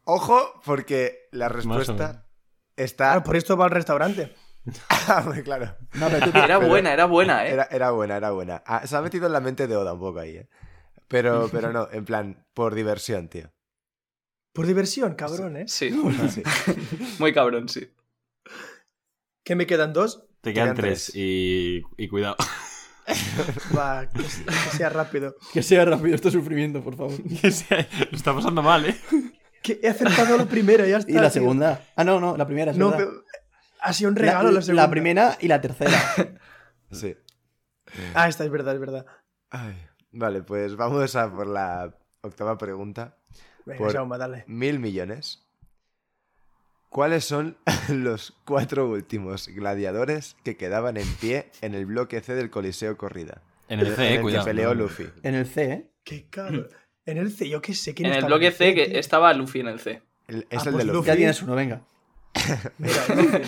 Ojo, 0.03 0.61
porque 0.65 1.29
la 1.31 1.49
respuesta 1.49 2.27
está. 2.75 3.11
Claro, 3.11 3.23
por 3.23 3.37
esto 3.37 3.57
va 3.57 3.67
al 3.67 3.71
restaurante. 3.71 4.35
Ah, 4.91 5.25
claro. 5.43 5.77
No, 5.95 6.09
pero 6.09 6.31
tú, 6.31 6.39
Era 6.39 6.59
Pero- 6.59 6.69
buena, 6.69 6.93
era 6.93 7.05
buena, 7.07 7.47
¿eh? 7.47 7.53
Era, 7.53 7.65
era 7.71 7.91
buena, 7.91 8.17
era 8.17 8.31
buena. 8.31 8.63
Ah, 8.67 8.87
se 8.87 8.97
ha 8.97 9.01
metido 9.03 9.27
en 9.27 9.33
la 9.33 9.41
mente 9.41 9.67
de 9.67 9.77
Oda 9.77 9.93
un 9.95 10.01
poco 10.01 10.21
ahí, 10.21 10.37
¿eh? 10.37 10.49
Pero, 11.09 11.49
pero 11.53 11.73
no, 11.73 11.89
en 11.91 12.05
plan, 12.05 12.47
por 12.55 12.75
diversión, 12.75 13.29
tío. 13.29 13.53
Por 14.53 14.67
diversión, 14.67 15.15
cabrón, 15.15 15.57
¿eh? 15.57 15.65
Sí, 15.69 15.91
Sí. 16.31 16.43
muy 17.19 17.33
cabrón, 17.33 17.69
sí. 17.69 17.89
¿Qué 19.45 19.55
me 19.57 19.67
quedan 19.67 19.93
dos? 19.93 20.25
Te 20.43 20.53
quedan 20.53 20.69
quedan 20.69 20.77
tres 20.77 21.05
tres. 21.07 21.17
y, 21.17 21.83
y 21.97 22.09
cuidado. 22.09 22.37
Va, 23.77 24.09
que, 24.09 24.23
se- 24.23 24.45
que 24.45 24.53
sea 24.77 24.89
rápido. 24.89 25.35
que 25.53 25.63
sea 25.63 25.85
rápido 25.85 26.15
este 26.15 26.31
sufrimiento, 26.31 26.83
por 26.83 26.97
favor. 26.97 27.17
Que 27.41 27.51
sea- 27.51 27.89
Lo 28.11 28.17
está 28.17 28.35
pasando 28.35 28.63
mal, 28.63 28.87
¿eh? 28.87 28.97
Que 29.63 29.81
he 29.83 29.89
acertado 29.89 30.37
la 30.37 30.45
primera, 30.47 30.87
ya 30.87 30.99
está. 30.99 31.11
Y 31.11 31.15
la 31.15 31.23
tío. 31.23 31.31
segunda. 31.43 31.85
Ah, 31.97 32.05
no, 32.05 32.21
no, 32.21 32.37
la 32.37 32.47
primera 32.47 32.71
es 32.71 32.77
No, 32.77 32.91
verdad. 32.91 33.07
pero 33.09 33.25
ha 33.83 33.93
sido 33.93 34.11
un 34.11 34.17
regalo 34.17 34.51
la, 34.51 34.63
segunda. 34.63 34.83
la 34.85 34.91
primera 34.91 35.37
y 35.41 35.49
la 35.49 35.61
tercera. 35.61 35.99
Sí. 36.93 37.17
Ah, 38.15 38.27
esta 38.29 38.43
es 38.45 38.51
verdad, 38.51 38.75
es 38.75 38.81
verdad. 38.81 39.07
Ay, 39.51 39.77
Vale, 40.11 40.43
pues 40.43 40.75
vamos 40.75 41.15
a 41.15 41.33
por 41.33 41.47
la 41.47 41.95
octava 42.21 42.59
pregunta. 42.59 43.17
Venga, 43.65 43.79
Por- 43.79 43.93
Jaume, 43.93 44.19
dale. 44.19 44.43
Mil 44.49 44.81
millones. 44.81 45.47
¿Cuáles 46.89 47.25
son 47.25 47.57
los 47.89 48.35
cuatro 48.45 48.89
últimos 48.89 49.47
gladiadores 49.49 50.37
que 50.43 50.57
quedaban 50.57 50.97
en 50.97 51.07
pie 51.21 51.51
en 51.61 51.75
el 51.75 51.87
bloque 51.87 52.21
C 52.21 52.35
del 52.35 52.51
Coliseo 52.51 52.97
Corrida? 52.97 53.41
En 53.69 53.79
el 53.81 53.95
C, 53.95 54.07
en 54.07 54.13
eh, 54.13 54.17
el 54.17 54.23
cuidado. 54.23 54.45
que 54.45 54.51
peleó. 54.51 54.75
Luffy. 54.75 55.09
En 55.23 55.35
el 55.37 55.47
C, 55.47 55.63
¿eh? 55.73 55.91
Qué 56.03 56.27
cabrón. 56.29 56.69
En 57.07 57.19
el 57.19 57.31
C, 57.33 57.49
yo 57.49 57.63
qué 57.63 57.75
sé. 57.75 57.95
¿quién 57.95 58.09
En 58.11 58.19
el 58.19 58.25
bloque 58.25 58.51
C 58.51 58.75
que 58.75 58.99
estaba 58.99 59.33
Luffy 59.33 59.61
en 59.61 59.69
el 59.69 59.79
C. 59.79 60.03
El- 60.27 60.47
es 60.51 60.61
Ah, 60.61 60.65
el 60.67 60.73
pues 60.73 60.87
de 60.87 60.93
Luffy. 60.93 61.07
Ya 61.07 61.17
tienes 61.17 61.41
uno, 61.43 61.55
venga. 61.55 61.83
Mira, 62.79 63.05
Luffy. 63.15 63.43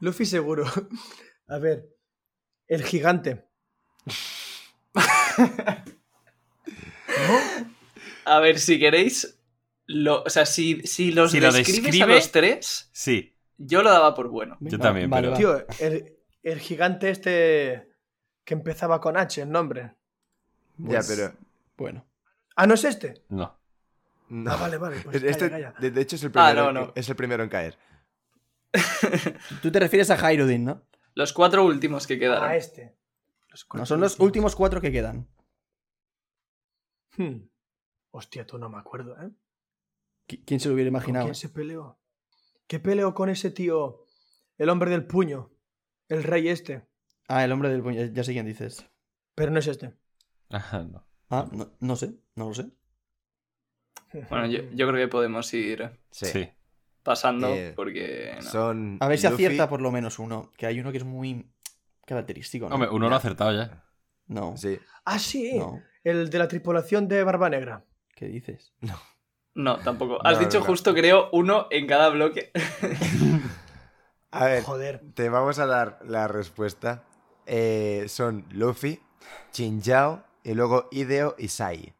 Luffy 0.00 0.26
seguro. 0.26 0.64
A 1.48 1.58
ver. 1.58 1.88
El 2.68 2.82
gigante. 2.84 3.44
A 8.24 8.38
ver, 8.40 8.58
si 8.58 8.78
queréis. 8.78 9.38
Lo, 9.86 10.22
o 10.22 10.30
sea, 10.30 10.46
si, 10.46 10.80
si 10.82 11.10
los 11.12 11.32
Si 11.32 11.40
lo 11.40 11.52
describes 11.52 11.84
describe- 11.92 12.12
a 12.12 12.16
los 12.16 12.30
tres, 12.32 12.88
Sí. 12.92 13.36
yo 13.58 13.82
lo 13.82 13.90
daba 13.90 14.14
por 14.14 14.28
bueno. 14.28 14.56
Yo 14.60 14.78
también, 14.78 15.10
vale, 15.10 15.28
pero-. 15.32 15.36
Tío, 15.36 15.66
el, 15.80 16.16
el 16.42 16.60
gigante 16.60 17.10
este 17.10 17.88
que 18.44 18.54
empezaba 18.54 19.00
con 19.00 19.16
H, 19.16 19.42
el 19.42 19.50
nombre. 19.50 19.94
Ya, 20.78 21.00
Pues, 21.00 21.08
pero. 21.08 21.34
Bueno. 21.76 22.06
Ah, 22.56 22.66
¿no 22.66 22.74
es 22.74 22.84
este? 22.84 23.22
No. 23.28 23.58
No. 24.28 24.50
Ah, 24.50 24.56
vale, 24.56 24.78
vale. 24.78 25.00
Pues 25.02 25.16
Este, 25.22 25.50
calla, 25.50 25.72
calla. 25.72 25.80
de, 25.80 25.90
de 25.90 26.00
hecho, 26.00 26.16
es 26.16 26.22
el, 26.24 26.30
Ah, 26.34 26.50
primero, 26.50 26.72
no, 26.72 26.80
en- 26.80 26.86
no. 26.86 26.92
es 26.94 27.08
el 27.08 27.16
primero 27.16 27.42
en 27.42 27.48
caer. 27.48 27.78
Tú 29.62 29.70
te 29.70 29.78
refieres 29.80 30.10
a 30.10 30.16
Hyrudin, 30.16 30.64
¿no? 30.64 30.82
Los 31.14 31.32
cuatro 31.32 31.64
últimos 31.64 32.06
que 32.06 32.18
quedaron. 32.18 32.44
Ah, 32.48 32.56
este. 32.56 32.96
Los 33.50 33.66
No, 33.74 33.84
son 33.84 34.00
los 34.00 34.18
últimos 34.20 34.56
cuatro 34.56 34.80
que 34.80 34.90
quedan. 34.92 35.28
Hmm. 37.16 37.48
Hostia, 38.10 38.46
tú 38.46 38.58
no 38.58 38.68
me 38.70 38.78
acuerdo, 38.78 39.16
¿eh? 39.20 39.30
Qui- 40.26 40.42
¿Quién 40.46 40.60
se 40.60 40.68
lo 40.68 40.74
hubiera 40.74 40.88
¿Con 40.90 40.96
imaginado? 40.96 41.24
quién 41.26 41.34
se 41.34 41.48
peleó? 41.50 41.98
¿Qué 42.66 42.80
peleó 42.80 43.14
con 43.14 43.28
ese 43.28 43.50
tío? 43.50 44.04
El 44.56 44.68
hombre 44.70 44.90
del 44.90 45.06
puño. 45.06 45.50
El 46.08 46.22
rey 46.22 46.48
este. 46.48 46.86
Ah, 47.28 47.44
el 47.44 47.52
hombre 47.52 47.68
del 47.68 47.82
puño. 47.82 48.02
Ya 48.06 48.24
sé 48.24 48.32
quién 48.32 48.46
dices. 48.46 48.86
Pero 49.34 49.50
no 49.50 49.58
es 49.58 49.66
este. 49.66 49.94
Ajá, 50.50 50.82
no. 50.84 51.06
Ah, 51.30 51.48
no, 51.52 51.72
no 51.80 51.96
sé, 51.96 52.14
no 52.34 52.48
lo 52.48 52.54
sé. 52.54 52.70
Bueno, 54.28 54.46
yo, 54.46 54.62
yo 54.72 54.88
creo 54.88 54.96
que 55.04 55.08
podemos 55.08 55.52
ir 55.54 55.90
Sí. 56.10 56.48
Pasando 57.02 57.48
Eh, 57.48 57.72
porque. 57.74 58.32
no. 58.36 58.42
Son. 58.42 58.96
A 59.00 59.08
ver 59.08 59.18
si 59.18 59.26
Luffy- 59.26 59.34
acierta 59.34 59.68
por 59.68 59.80
lo 59.80 59.90
menos 59.90 60.18
uno. 60.18 60.50
Que 60.56 60.66
hay 60.66 60.78
uno 60.80 60.92
que 60.92 60.98
es 60.98 61.04
muy 61.04 61.46
característico, 62.06 62.68
¿no? 62.68 62.74
Hombre, 62.76 62.90
uno 62.90 63.08
lo 63.08 63.14
ha 63.14 63.18
acertado 63.18 63.52
ya. 63.52 63.84
No, 64.26 64.56
Sí. 64.56 64.78
Ah, 65.04 65.18
sí. 65.18 65.58
no. 65.58 65.80
El 66.04 66.30
de 66.30 66.38
la 66.38 66.46
tripulación 66.48 67.08
de 67.08 67.24
Barba 67.24 67.48
Negra. 67.50 67.84
¿Qué 68.14 68.26
dices? 68.26 68.72
No, 69.54 69.78
tampoco. 69.78 70.24
Has 70.24 70.34
No, 70.38 70.44
dicho 70.44 70.60
no. 70.60 70.64
justo, 70.66 70.94
creo, 70.94 71.28
uno 71.32 71.66
en 71.70 71.86
cada 71.86 72.08
bloque. 72.10 72.50
A 74.30 74.46
ver, 74.46 74.62
Joder. 74.62 75.02
te 75.14 75.28
vamos 75.28 75.58
a 75.58 75.66
dar 75.66 75.98
la 76.06 76.26
respuesta. 76.28 77.04
Eh, 77.46 78.06
son 78.08 78.46
Luffy, 78.50 79.00
Chinjao 79.50 80.24
y 80.42 80.54
luego 80.54 80.88
Hideo 80.90 81.34
y 81.38 81.48
Sai. 81.48 81.94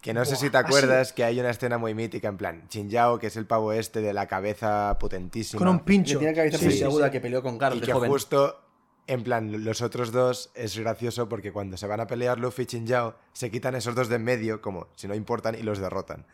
Que 0.00 0.14
no 0.14 0.24
sé 0.24 0.36
si 0.36 0.48
te 0.48 0.56
así- 0.56 0.66
acuerdas 0.66 1.12
que 1.12 1.24
hay 1.24 1.38
una 1.40 1.50
escena 1.50 1.76
muy 1.76 1.92
mítica 1.94 2.28
en 2.28 2.38
plan 2.38 2.66
Chinjao, 2.68 3.18
que 3.18 3.26
es 3.26 3.36
el 3.36 3.46
pavo 3.46 3.72
este 3.72 4.00
de 4.00 4.14
la 4.14 4.26
cabeza 4.26 4.96
potentísima. 4.98 5.58
Con 5.58 5.68
un 5.68 5.78
Que 5.80 5.84
pincho. 5.84 6.18
tiene 6.18 6.34
cabeza 6.34 6.56
Sí, 6.58 6.64
muy 6.64 6.74
sí, 6.74 6.82
aguda 6.84 7.06
sí. 7.06 7.12
que 7.12 7.20
peleó 7.20 7.42
con 7.42 7.58
Garl 7.58 7.76
y 7.76 7.80
de 7.80 7.86
que 7.86 7.92
joven. 7.92 8.10
justo, 8.10 8.58
en 9.06 9.22
plan, 9.24 9.62
los 9.64 9.82
otros 9.82 10.10
dos 10.10 10.52
es 10.54 10.78
gracioso 10.78 11.28
porque 11.28 11.52
cuando 11.52 11.76
se 11.76 11.86
van 11.86 12.00
a 12.00 12.06
pelear 12.06 12.38
Luffy 12.40 12.62
y 12.62 12.66
Chinjao, 12.66 13.14
se 13.34 13.50
quitan 13.50 13.74
esos 13.74 13.94
dos 13.94 14.08
de 14.08 14.16
en 14.16 14.24
medio, 14.24 14.62
como 14.62 14.86
si 14.96 15.06
no 15.06 15.14
importan, 15.14 15.54
y 15.54 15.62
los 15.62 15.78
derrotan. 15.78 16.26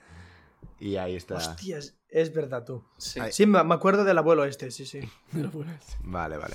Y 0.79 0.97
ahí 0.97 1.17
está. 1.17 1.35
Hostias, 1.35 1.95
es 2.09 2.33
verdad 2.33 2.65
tú. 2.65 2.85
Sí. 2.99 3.19
Sí, 3.33 3.47
me 3.47 3.65
me 3.65 3.75
acuerdo 3.75 4.05
del 4.05 4.19
abuelo 4.19 4.45
este, 4.45 4.71
sí, 4.71 4.87
sí. 4.87 5.01
Vale, 6.05 6.37
vale. 6.37 6.55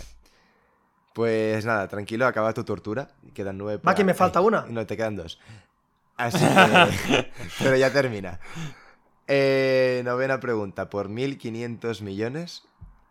Pues 1.14 1.66
nada, 1.66 1.88
tranquilo, 1.90 2.26
acaba 2.26 2.54
tu 2.54 2.64
tortura. 2.64 3.10
Quedan 3.34 3.58
nueve. 3.58 3.78
Va, 3.78 3.84
para- 3.84 3.96
que 3.96 4.04
me 4.06 4.14
falta 4.14 4.40
Ay, 4.40 4.46
una. 4.46 4.66
No, 4.70 4.86
te 4.86 4.96
quedan 4.96 5.18
dos. 5.18 5.40
Así 6.26 6.46
que. 7.08 7.32
Pero 7.60 7.76
ya 7.78 7.92
termina. 7.92 8.40
Eh, 9.28 10.02
novena 10.06 10.40
pregunta. 10.40 10.90
Por 10.90 11.10
1.500 11.10 12.02
millones. 12.02 12.64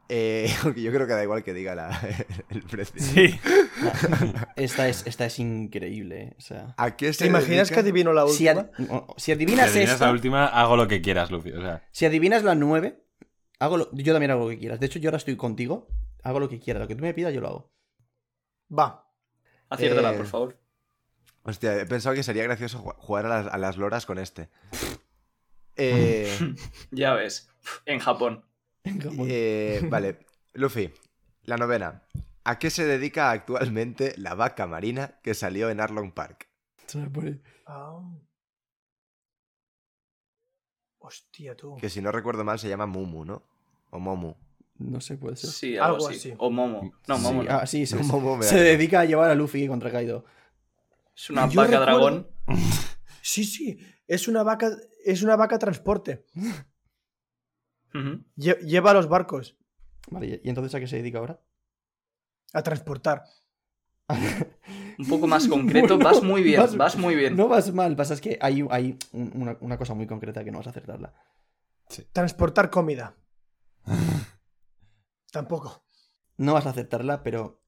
eh, 0.09 0.53
aunque 0.65 0.83
yo 0.83 0.93
creo 0.93 1.07
que 1.07 1.13
da 1.15 1.23
igual 1.23 1.43
que 1.45 1.55
diga 1.55 1.75
la- 1.75 2.01
el 2.51 2.63
precio. 2.63 3.01
Sí. 3.01 3.39
Esta 4.57 4.89
es, 4.89 5.07
esta 5.07 5.25
es 5.27 5.39
increíble. 5.39 6.23
eh. 6.23 6.35
O 6.39 6.41
sea, 6.41 6.75
¿A 6.77 6.97
qué 6.97 7.13
se 7.13 7.25
¿Te 7.25 7.29
imaginas 7.31 7.69
dedica? 7.69 7.75
que 7.75 7.81
adivino 7.81 8.13
la 8.13 8.27
si, 8.29 8.49
última? 8.49 8.61
ad- 8.61 8.91
o- 8.91 9.15
si 9.17 9.25
Si 9.27 9.33
adivinas 9.33 9.71
adivinas 9.71 9.93
esta, 9.95 10.07
la 10.07 10.13
última, 10.13 10.47
hago 10.47 10.77
lo 10.77 10.89
que 10.89 11.01
quieras, 11.01 11.31
Luffy. 11.31 11.53
O 11.53 11.61
sea, 11.63 11.87
si 11.93 12.07
adivinas 12.07 12.43
la 12.43 12.55
9, 12.55 13.03
hago 13.59 13.77
lo- 13.77 13.91
yo 13.93 14.13
también 14.13 14.31
hago 14.33 14.45
lo 14.45 14.51
que 14.51 14.59
quieras. 14.59 14.81
De 14.81 14.87
hecho, 14.87 14.99
yo 14.99 15.09
ahora 15.11 15.19
estoy 15.19 15.37
contigo. 15.37 15.89
Hago 16.23 16.39
lo 16.41 16.49
que 16.49 16.59
quieras. 16.61 16.83
Lo 16.83 16.89
que 16.89 16.95
tú 16.97 17.03
me 17.03 17.15
pidas, 17.15 17.33
yo 17.33 17.41
lo 17.41 17.49
hago. 17.49 17.73
Va. 18.77 19.07
Aciértala, 19.71 20.13
Eh, 20.13 20.17
por 20.17 20.27
favor. 20.27 20.59
Hostia, 21.43 21.77
he 21.81 21.87
pensado 21.87 22.15
que 22.15 22.23
sería 22.23 22.43
gracioso 22.45 22.79
ju- 22.83 22.95
jugar 22.99 23.27
a 23.27 23.29
las, 23.43 23.53
a 23.55 23.59
las 23.59 23.77
loras 23.77 24.07
con 24.07 24.19
este. 24.19 24.49
Eh, 25.83 26.37
Ya 26.91 27.15
ves. 27.15 27.49
En 27.87 28.01
Japón. 28.01 28.45
eh, 28.85 29.81
vale, 29.89 30.19
Luffy, 30.53 30.93
la 31.45 31.57
novena. 31.57 32.03
¿A 32.45 32.59
qué 32.59 32.69
se 32.69 32.85
dedica 32.85 33.31
actualmente 33.31 34.13
la 34.19 34.35
vaca 34.35 34.67
marina 34.67 35.19
que 35.23 35.33
salió 35.33 35.71
en 35.71 35.81
Arlong 35.81 36.13
Park? 36.13 36.49
Ah. 37.67 37.99
Hostia, 40.99 41.57
tú. 41.57 41.77
Que 41.77 41.89
si 41.89 42.03
no 42.03 42.13
recuerdo 42.13 42.45
mal 42.45 42.59
se 42.59 42.69
llama 42.69 42.87
Mumu, 42.87 43.25
¿no? 43.25 43.43
O 43.91 43.99
Momu. 43.99 44.35
No 44.79 45.01
sé, 45.01 45.17
puede 45.17 45.37
ser. 45.37 45.51
Sí, 45.51 45.77
algo, 45.79 45.97
Algo 45.97 46.09
así. 46.09 46.17
así. 46.31 46.35
O 46.39 46.51
Momo. 46.51 46.93
No, 47.07 47.17
Sí, 47.17 47.23
Momo 47.23 47.43
no. 47.43 47.51
ah, 47.51 47.67
sí, 47.67 47.87
se, 47.87 47.97
No, 47.97 48.03
Momo 48.05 48.43
se 48.43 48.59
dedica 48.61 49.01
a 49.01 49.05
llevar 49.05 49.31
a 49.31 49.35
Luffy 49.35 49.67
contra 49.67 49.91
Kaido. 49.91 50.25
Es 51.23 51.29
una 51.31 51.49
Yo 51.49 51.61
vaca 51.61 51.79
recuerdo- 51.81 51.85
dragón. 51.85 52.31
Sí, 53.23 53.45
sí. 53.45 53.79
Es 54.07 54.27
una 54.29 54.43
vaca. 54.43 54.71
Es 55.05 55.23
una 55.23 55.37
vaca 55.37 55.59
transporte. 55.59 56.25
Lle- 58.37 58.59
lleva 58.61 58.95
los 58.95 59.09
barcos 59.09 59.57
Vale, 60.11 60.41
¿y 60.43 60.49
entonces 60.49 60.75
a 60.75 60.81
qué 60.81 60.87
se 60.87 60.97
dedica 60.97 61.19
ahora? 61.19 61.41
a 62.53 62.63
transportar. 62.63 63.23
Un 64.99 65.07
poco 65.09 65.27
más 65.27 65.47
concreto. 65.49 65.97
Bueno, 65.97 66.05
vas 66.11 66.23
muy 66.23 66.43
bien, 66.43 66.61
vas- 66.61 66.77
vas, 66.77 66.97
muy 66.97 67.15
bien. 67.15 67.37
No 67.37 67.47
vas 67.49 67.73
mal, 67.73 67.95
pasa 67.95 68.15
es 68.15 68.21
que 68.21 68.39
hay, 68.41 68.67
hay 68.71 68.97
un- 69.13 69.31
una, 69.35 69.57
una 69.61 69.77
cosa 69.79 69.95
muy 69.95 70.07
concreta 70.07 70.43
que 70.43 70.51
no 70.51 70.59
vas 70.59 70.67
a 70.67 70.71
acertarla. 70.71 71.13
Transportar 72.13 72.71
comida. 72.71 73.15
Tampoco. 75.33 75.85
No 76.39 76.55
vas 76.55 76.67
a 76.67 76.71
acertarla, 76.71 77.23
pero 77.23 77.63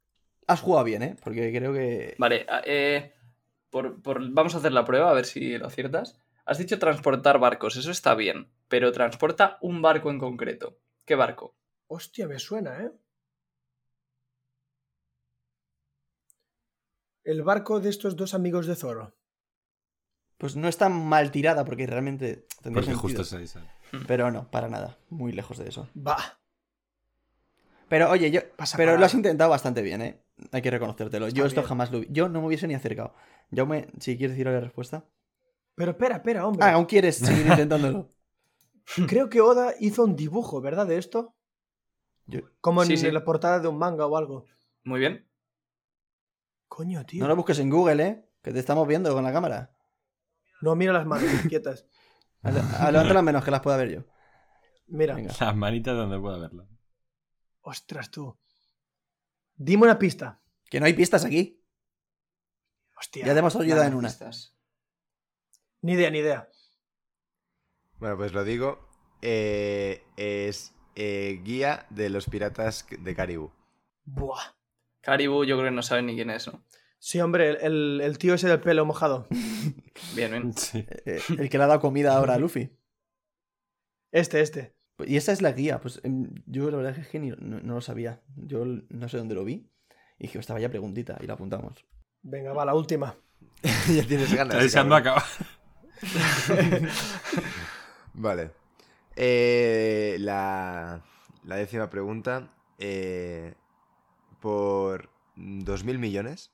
has 0.49 0.61
jugado 0.61 0.85
bien, 0.85 1.03
¿eh? 1.03 1.17
Porque 1.23 1.53
creo 1.53 1.73
que... 1.73 2.17
Vale, 2.19 2.47
a- 2.49 2.63
eh, 2.65 3.13
por, 3.73 4.01
por- 4.03 4.31
vamos 4.31 4.55
a 4.55 4.59
hacer 4.59 4.73
la 4.73 4.85
prueba 4.85 5.11
a 5.11 5.15
ver 5.15 5.25
si 5.25 5.59
lo 5.59 5.67
aciertas. 5.67 6.21
Has 6.45 6.59
dicho 6.59 6.79
transportar 6.79 7.39
barcos, 7.41 7.77
eso 7.77 7.91
está 7.91 8.15
bien, 8.15 8.49
pero 8.69 8.93
transporta 8.93 9.59
un 9.63 9.81
barco 9.83 10.11
en 10.11 10.19
concreto. 10.21 10.79
¿Qué 11.05 11.15
barco? 11.17 11.57
Hostia, 11.89 12.29
me 12.29 12.39
suena, 12.39 12.81
¿eh? 12.83 12.91
El 17.25 17.43
barco 17.43 17.81
de 17.81 17.89
estos 17.91 18.17
dos 18.17 18.35
amigos 18.35 18.67
de 18.67 18.75
Zoro. 18.77 19.15
Pues 20.39 20.57
no 20.57 20.67
está 20.69 20.89
mal 20.89 21.31
tirada 21.31 21.65
porque 21.65 21.87
realmente 21.87 22.47
tendría 22.63 22.85
porque 22.87 22.99
sentido. 23.01 23.23
justo 23.23 23.25
se 23.25 23.39
dice. 23.39 23.61
Pero 24.09 24.31
no, 24.33 24.51
para 24.51 24.69
nada. 24.69 24.99
Muy 25.09 25.33
lejos 25.33 25.59
de 25.59 25.69
eso. 25.69 25.89
Va. 25.97 26.41
Pero 27.93 28.09
oye, 28.11 28.31
yo, 28.31 28.41
Pasa 28.57 28.79
pero 28.79 28.93
para- 28.93 29.01
lo 29.01 29.05
has 29.05 29.13
intentado 29.13 29.51
bastante 29.51 29.83
bien, 29.83 30.01
¿eh? 30.01 30.25
Hay 30.51 30.63
que 30.63 30.71
reconocértelo. 30.71 31.29
Yo 31.29 31.45
esto 31.45 31.61
bien. 31.61 31.69
jamás 31.69 31.93
lo 31.93 32.03
Yo 32.05 32.27
no 32.31 32.41
me 32.41 32.47
hubiese 32.47 32.67
ni 32.67 32.73
acercado. 32.73 33.13
Yo 33.51 33.67
me... 33.67 33.89
Si 34.01 34.17
quieres 34.17 34.31
decir 34.35 34.47
la 34.51 34.59
respuesta. 34.61 35.05
Pero 35.75 35.91
espera, 35.91 36.17
espera, 36.17 36.47
hombre. 36.47 36.65
Ah, 36.65 36.73
aún 36.73 36.87
quieres 36.87 37.17
seguir 37.17 37.47
intentándolo. 37.47 38.11
Creo 39.07 39.29
que 39.29 39.43
Oda 39.43 39.75
hizo 39.79 40.05
un 40.05 40.17
dibujo, 40.17 40.63
¿verdad? 40.63 40.87
De 40.87 40.97
esto. 40.97 41.35
Yo- 42.25 42.41
Como 42.63 42.81
en, 42.83 42.89
Sí, 42.89 42.97
sí. 42.97 43.11
la 43.11 43.25
portada 43.25 43.61
de 43.61 43.69
un 43.69 43.77
manga 43.77 44.07
o 44.07 44.17
algo. 44.17 44.47
Muy 44.85 44.99
bien. 44.99 45.29
Coño, 46.69 47.05
tío. 47.05 47.21
No 47.23 47.29
lo 47.29 47.37
busques 47.37 47.59
en 47.59 47.69
Google, 47.69 48.03
¿eh? 48.03 48.25
Que 48.43 48.53
te 48.55 48.59
estamos 48.59 48.89
viendo 48.89 49.13
con 49.13 49.23
la 49.23 49.35
cámara. 49.35 49.71
No, 50.63 50.75
mira 50.77 50.95
las 50.95 51.05
manos 51.05 51.29
quietas. 51.47 51.87
A- 52.43 52.49
a- 52.87 52.91
Levántala 52.91 53.21
menos 53.21 53.45
que 53.45 53.51
las 53.51 53.61
pueda 53.61 53.77
ver 53.77 53.91
yo. 53.91 54.01
Mira. 54.87 55.15
Venga. 55.15 55.31
Las 55.39 55.55
manitas 55.55 55.95
donde 55.95 56.19
pueda 56.19 56.39
verlo. 56.39 56.67
Ostras, 57.63 58.11
tú. 58.11 58.37
Dime 59.55 59.85
una 59.85 59.99
pista. 59.99 60.41
Que 60.69 60.81
no 60.81 60.87
hay 60.87 60.93
pistas 60.95 61.25
aquí. 61.25 61.63
Hostia. 62.97 63.27
Ya 63.27 63.33
te 63.33 63.39
hemos 63.41 63.55
ayudado 63.57 63.85
en 63.85 63.95
una. 63.95 64.09
pistas. 64.09 64.57
Ni 65.83 65.93
idea, 65.93 66.11
ni 66.11 66.19
idea. 66.19 66.49
Bueno, 67.99 68.17
pues 68.17 68.33
lo 68.33 68.45
digo. 68.45 68.89
eh, 69.23 70.05
es 70.17 70.75
eh, 70.97 71.41
guía 71.45 71.87
de 71.91 72.11
los 72.11 72.27
piratas 72.27 72.87
de 72.91 73.15
Caribú. 73.15 73.53
Buah. 74.05 74.55
Caribou 75.01 75.45
yo 75.45 75.57
creo 75.57 75.69
que 75.71 75.75
no 75.77 75.83
saben 75.83 76.07
ni 76.07 76.15
quién 76.15 76.31
es, 76.31 76.47
¿no? 76.49 76.65
Sí, 76.99 77.21
hombre, 77.21 77.51
el- 77.51 77.57
el, 77.63 78.01
el 78.03 78.19
tío 78.19 78.35
ese 78.35 78.49
del 78.49 78.61
pelo 78.61 78.85
mojado. 78.85 79.27
Bien, 80.17 80.31
bien. 80.31 80.53
Sí. 80.57 80.85
Eh, 81.07 81.21
el 81.39 81.49
que 81.51 81.59
le 81.59 81.65
ha 81.65 81.67
dado 81.69 81.81
comida 81.81 82.17
ahora 82.17 82.35
a 82.35 82.39
Luffy. 82.39 82.77
Este, 84.11 84.41
este. 84.41 84.77
Y 85.05 85.17
esa 85.17 85.33
es 85.33 85.43
la 85.43 85.53
guía. 85.53 85.81
Pues 85.81 86.01
em, 86.05 86.31
yo 86.47 86.71
la 86.71 86.77
verdad 86.79 86.99
es 86.99 87.09
que 87.09 87.19
ni- 87.19 87.31
no, 87.31 87.61
no 87.61 87.75
lo 87.75 87.81
sabía. 87.81 88.21
Yo 88.37 88.65
no 88.65 89.09
sé 89.09 89.19
dónde 89.19 89.35
lo 89.35 89.45
vi. 89.45 89.69
Y 90.19 90.27
dije, 90.27 90.39
estaba 90.39 90.61
ya 90.61 90.69
preguntita 90.69 91.19
y 91.21 91.27
la 91.27 91.35
apuntamos. 91.35 91.85
Venga, 92.23 92.53
va, 92.53 92.65
la 92.65 92.75
última. 92.75 93.17
ya 93.63 94.07
tienes 94.07 94.33
ganas. 94.33 94.55
Está 94.55 94.63
deseando 94.63 94.95
acabar. 94.97 95.23
Vale. 98.15 98.51
Eh, 99.17 100.17
la, 100.21 101.03
la 101.45 101.57
décima 101.57 101.91
pregunta. 101.91 102.53
eh, 102.79 103.55
por 104.41 105.11
2.000 105.37 105.99
millones. 105.99 106.53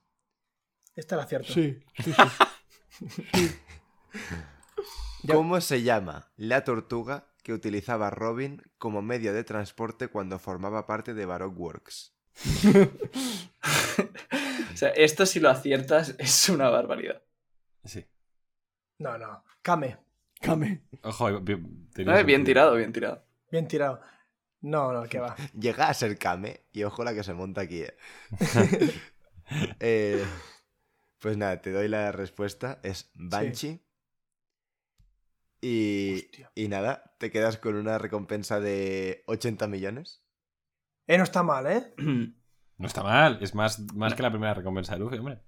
Esta 0.95 1.17
la 1.17 1.23
acierto. 1.23 1.53
Sí. 1.53 1.79
¿Cómo 5.31 5.61
se 5.61 5.83
llama 5.83 6.31
la 6.37 6.65
tortuga 6.65 7.28
que 7.49 7.55
utilizaba 7.55 8.11
Robin 8.11 8.61
como 8.77 9.01
medio 9.01 9.33
de 9.33 9.43
transporte 9.43 10.09
cuando 10.09 10.39
formaba 10.39 10.85
parte 10.85 11.15
de 11.15 11.25
Baroque 11.25 11.57
Works? 11.57 12.15
O 14.73 14.77
sea, 14.77 14.91
esto 14.91 15.25
si 15.27 15.41
lo 15.41 15.49
aciertas 15.49 16.15
es 16.19 16.49
una 16.51 16.69
barbaridad. 16.69 17.23
Sí. 17.85 18.05
No, 18.99 19.17
no. 19.19 19.43
Kame. 19.63 19.97
Kame. 20.41 20.83
Ojo, 21.03 21.29
Eh, 21.31 21.41
bien 21.41 21.89
sentido. 21.95 22.45
tirado, 22.45 22.75
bien 22.77 22.93
tirado. 22.93 23.25
Bien 23.51 23.67
tirado. 23.67 24.01
No, 24.61 24.93
no, 24.93 25.05
que 25.09 25.19
va. 25.19 25.35
Llega 25.59 25.89
a 25.89 25.95
ser 25.95 26.19
Kame 26.19 26.67
y 26.71 26.85
ojo 26.85 27.03
la 27.03 27.15
que 27.15 27.25
se 27.25 27.33
monta 27.33 27.63
aquí. 27.63 27.81
eh. 27.83 27.97
Eh, 29.81 30.23
pues 31.19 31.37
nada, 31.39 31.61
te 31.63 31.73
doy 31.73 31.89
la 31.89 32.13
respuesta. 32.13 32.79
Es 32.83 33.11
Banshee. 33.15 33.81
Y, 35.61 36.15
Hostia. 36.17 36.53
y 36.55 36.69
nada, 36.69 37.15
te 37.19 37.31
quedas 37.31 37.57
con 37.59 37.75
una 37.75 37.99
recompensa 37.99 38.61
de 38.61 39.25
80 39.27 39.67
millones. 39.67 40.23
Eh, 41.07 41.19
no 41.19 41.25
está 41.25 41.43
mal, 41.43 41.67
¿eh? 41.67 41.95
No 42.79 42.87
está 42.87 43.03
mal. 43.03 43.39
Es 43.41 43.57
más, 43.57 43.81
más 43.95 44.15
que 44.15 44.23
la 44.23 44.31
primera 44.31 44.55
recompensa 44.55 44.93
de 44.93 45.01
Luffy, 45.01 45.19
hombre. 45.19 45.41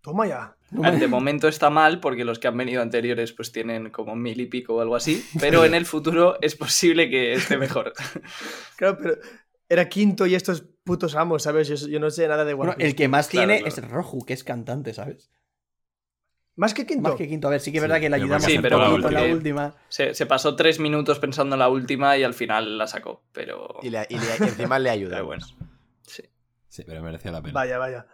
Toma 0.00 0.26
ya. 0.26 0.56
A 0.82 0.90
ver, 0.90 0.98
de 0.98 1.06
momento 1.06 1.48
está 1.48 1.68
mal 1.68 2.00
porque 2.00 2.24
los 2.24 2.38
que 2.38 2.48
han 2.48 2.56
venido 2.56 2.80
anteriores 2.80 3.34
pues 3.34 3.52
tienen 3.52 3.90
como 3.90 4.16
mil 4.16 4.40
y 4.40 4.46
pico 4.46 4.76
o 4.76 4.80
algo 4.80 4.96
así, 4.96 5.22
pero 5.38 5.66
en 5.66 5.74
el 5.74 5.84
futuro 5.84 6.38
es 6.40 6.54
posible 6.56 7.10
que 7.10 7.34
esté 7.34 7.58
mejor. 7.58 7.92
Claro, 8.76 8.96
pero 9.02 9.16
era 9.68 9.86
quinto 9.90 10.24
y 10.26 10.34
estos 10.34 10.62
putos 10.82 11.14
amos, 11.14 11.42
¿sabes? 11.42 11.68
Yo, 11.68 11.74
yo 11.88 12.00
no 12.00 12.08
sé 12.08 12.26
nada 12.26 12.46
de 12.46 12.54
One 12.54 12.58
Bueno, 12.68 12.74
el 12.78 12.94
que 12.94 13.06
más 13.08 13.28
Claro, 13.28 13.48
tiene 13.48 13.62
claro. 13.62 13.74
es 13.86 13.90
Roju, 13.90 14.24
que 14.24 14.32
es 14.32 14.44
cantante, 14.44 14.94
¿sabes? 14.94 15.30
Más 16.58 16.74
que 16.74 16.84
quinto. 16.86 17.08
Más 17.08 17.16
que 17.18 17.26
quinto. 17.28 17.46
A 17.48 17.52
ver, 17.52 17.60
sí 17.60 17.70
que 17.72 17.78
es 17.78 17.82
Sí, 17.82 17.88
verdad 17.88 18.00
que 18.00 18.10
le 18.10 18.16
pero 18.16 18.24
ayudamos 18.24 18.44
porque 18.44 18.56
un 18.74 18.80
la 18.80 18.88
poquito 18.90 19.08
en 19.08 19.14
la 19.14 19.34
última. 19.34 19.74
Se, 19.88 20.12
se 20.14 20.26
pasó 20.26 20.56
tres 20.56 20.80
minutos 20.80 21.18
pensando 21.20 21.54
en 21.54 21.60
la 21.60 21.68
última 21.68 22.16
y 22.16 22.24
al 22.24 22.34
final 22.34 22.76
la 22.78 22.86
sacó, 22.88 23.22
pero... 23.32 23.78
Y, 23.82 23.90
le- 23.90 24.06
y 24.10 24.14
le- 24.18 24.24
y 24.40 24.42
encima 24.48 24.78
le 24.78 24.90
ayuda. 24.90 25.10
Pero 25.16 25.26
bueno. 25.26 25.46
Sí. 26.02 26.22
Sí, 26.68 26.82
pero 26.84 27.02
merecía 27.02 27.30
la 27.32 27.40
pena. 27.42 27.54
Vaya, 27.54 27.78
vaya. 27.78 28.06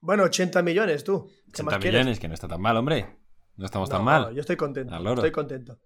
Bueno, 0.00 0.22
80 0.24 0.62
millones, 0.62 1.04
tú. 1.04 1.26
¿Qué 1.46 1.62
80 1.62 1.64
más 1.64 1.78
quieres? 1.78 2.00
millones, 2.00 2.20
que 2.20 2.28
no 2.28 2.34
está 2.34 2.48
tan 2.48 2.60
mal, 2.60 2.76
hombre. 2.76 3.18
No 3.56 3.66
estamos 3.66 3.88
tan 3.90 3.98
No, 3.98 4.04
mal. 4.04 4.34
Yo 4.34 4.40
estoy 4.40 4.56
contento. 4.56 4.94
Estoy 5.14 5.30
contento. 5.32 5.78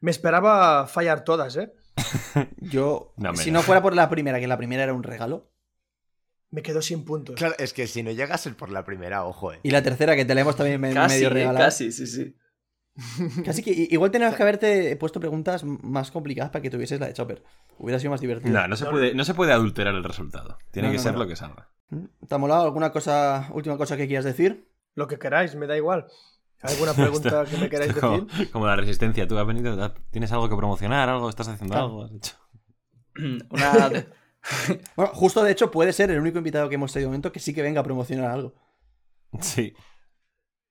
Me 0.00 0.10
esperaba 0.10 0.86
fallar 0.86 1.24
todas, 1.24 1.56
¿eh? 1.56 1.72
Yo, 2.58 3.12
No, 3.16 3.34
si 3.36 3.50
no 3.50 3.62
fuera 3.62 3.82
por 3.82 3.94
la 3.94 4.08
primera, 4.08 4.40
que 4.40 4.46
la 4.46 4.56
primera 4.56 4.84
era 4.84 4.94
un 4.94 5.02
regalo, 5.02 5.50
Me 6.50 6.62
quedo 6.62 6.82
sin 6.82 7.04
puntos. 7.04 7.36
Claro, 7.36 7.54
es 7.58 7.72
que 7.72 7.86
si 7.86 8.02
no 8.02 8.10
llegas 8.10 8.44
el 8.46 8.56
por 8.56 8.70
la 8.70 8.84
primera, 8.84 9.24
ojo, 9.24 9.52
eh. 9.52 9.60
y 9.62 9.70
la 9.70 9.82
tercera, 9.82 10.16
que 10.16 10.24
te 10.24 10.34
la 10.34 10.40
hemos 10.40 10.56
también 10.56 10.80
me- 10.80 10.92
Casi, 10.92 11.14
medio 11.16 11.30
regalado. 11.30 11.64
casi, 11.64 11.92
sí, 11.92 12.06
sí. 12.06 12.34
Casi 13.44 13.62
que 13.62 13.70
i- 13.70 13.88
igual 13.92 14.10
teníamos 14.10 14.36
que 14.36 14.42
haberte 14.42 14.96
puesto 14.96 15.20
preguntas 15.20 15.62
más 15.64 16.10
complicadas 16.10 16.50
para 16.50 16.60
que 16.60 16.70
tuvieses 16.70 16.98
la 17.00 17.06
de 17.06 17.12
Chopper. 17.14 17.42
Hubiera 17.78 17.98
sido 18.00 18.10
más 18.10 18.20
divertido. 18.20 18.52
No, 18.52 18.66
no 18.68 18.76
se, 18.76 18.84
puede, 18.86 19.14
no 19.14 19.24
se 19.24 19.32
puede 19.34 19.52
adulterar 19.52 19.94
el 19.94 20.02
resultado. 20.04 20.58
Tiene 20.72 20.88
No, 20.88 20.92
que 20.92 20.96
no, 20.98 21.02
ser 21.04 21.12
no. 21.14 21.20
lo 21.20 21.28
que 21.28 21.36
salga. 21.36 21.70
¿Mm? 21.90 22.04
¿Te 22.28 22.34
ha 22.34 22.38
molado 22.38 22.64
alguna 22.64 22.90
cosa, 22.90 23.48
última 23.52 23.76
cosa 23.78 23.96
que 23.96 24.06
quieras 24.08 24.24
decir? 24.24 24.68
Lo 24.96 25.06
que 25.06 25.18
queráis, 25.20 25.54
me 25.54 25.66
da 25.68 25.76
igual. 25.76 26.08
¿Alguna 26.62 26.92
pregunta 26.94 27.44
que 27.48 27.56
me 27.56 27.70
queráis 27.70 27.92
como, 27.94 28.22
decir? 28.22 28.50
como 28.50 28.66
la 28.66 28.74
resistencia. 28.76 29.26
Tú 29.28 29.38
has 29.38 29.46
venido, 29.46 29.94
tienes 30.10 30.32
algo 30.32 30.48
que 30.48 30.56
promocionar, 30.56 31.08
algo, 31.08 31.30
estás 31.30 31.46
haciendo 31.48 31.74
Claro. 31.74 31.86
algo. 31.86 32.04
has 32.04 32.12
hecho. 32.12 32.34
Una 33.50 33.90
Bueno, 34.96 35.12
justo 35.14 35.42
de 35.42 35.52
hecho 35.52 35.70
puede 35.70 35.92
ser 35.92 36.10
el 36.10 36.20
único 36.20 36.38
invitado 36.38 36.68
que 36.68 36.76
hemos 36.76 36.92
tenido 36.92 37.06
de 37.06 37.10
momento 37.10 37.32
que 37.32 37.40
sí 37.40 37.54
que 37.54 37.62
venga 37.62 37.80
a 37.80 37.84
promocionar 37.84 38.30
algo. 38.30 38.54
Sí. 39.40 39.74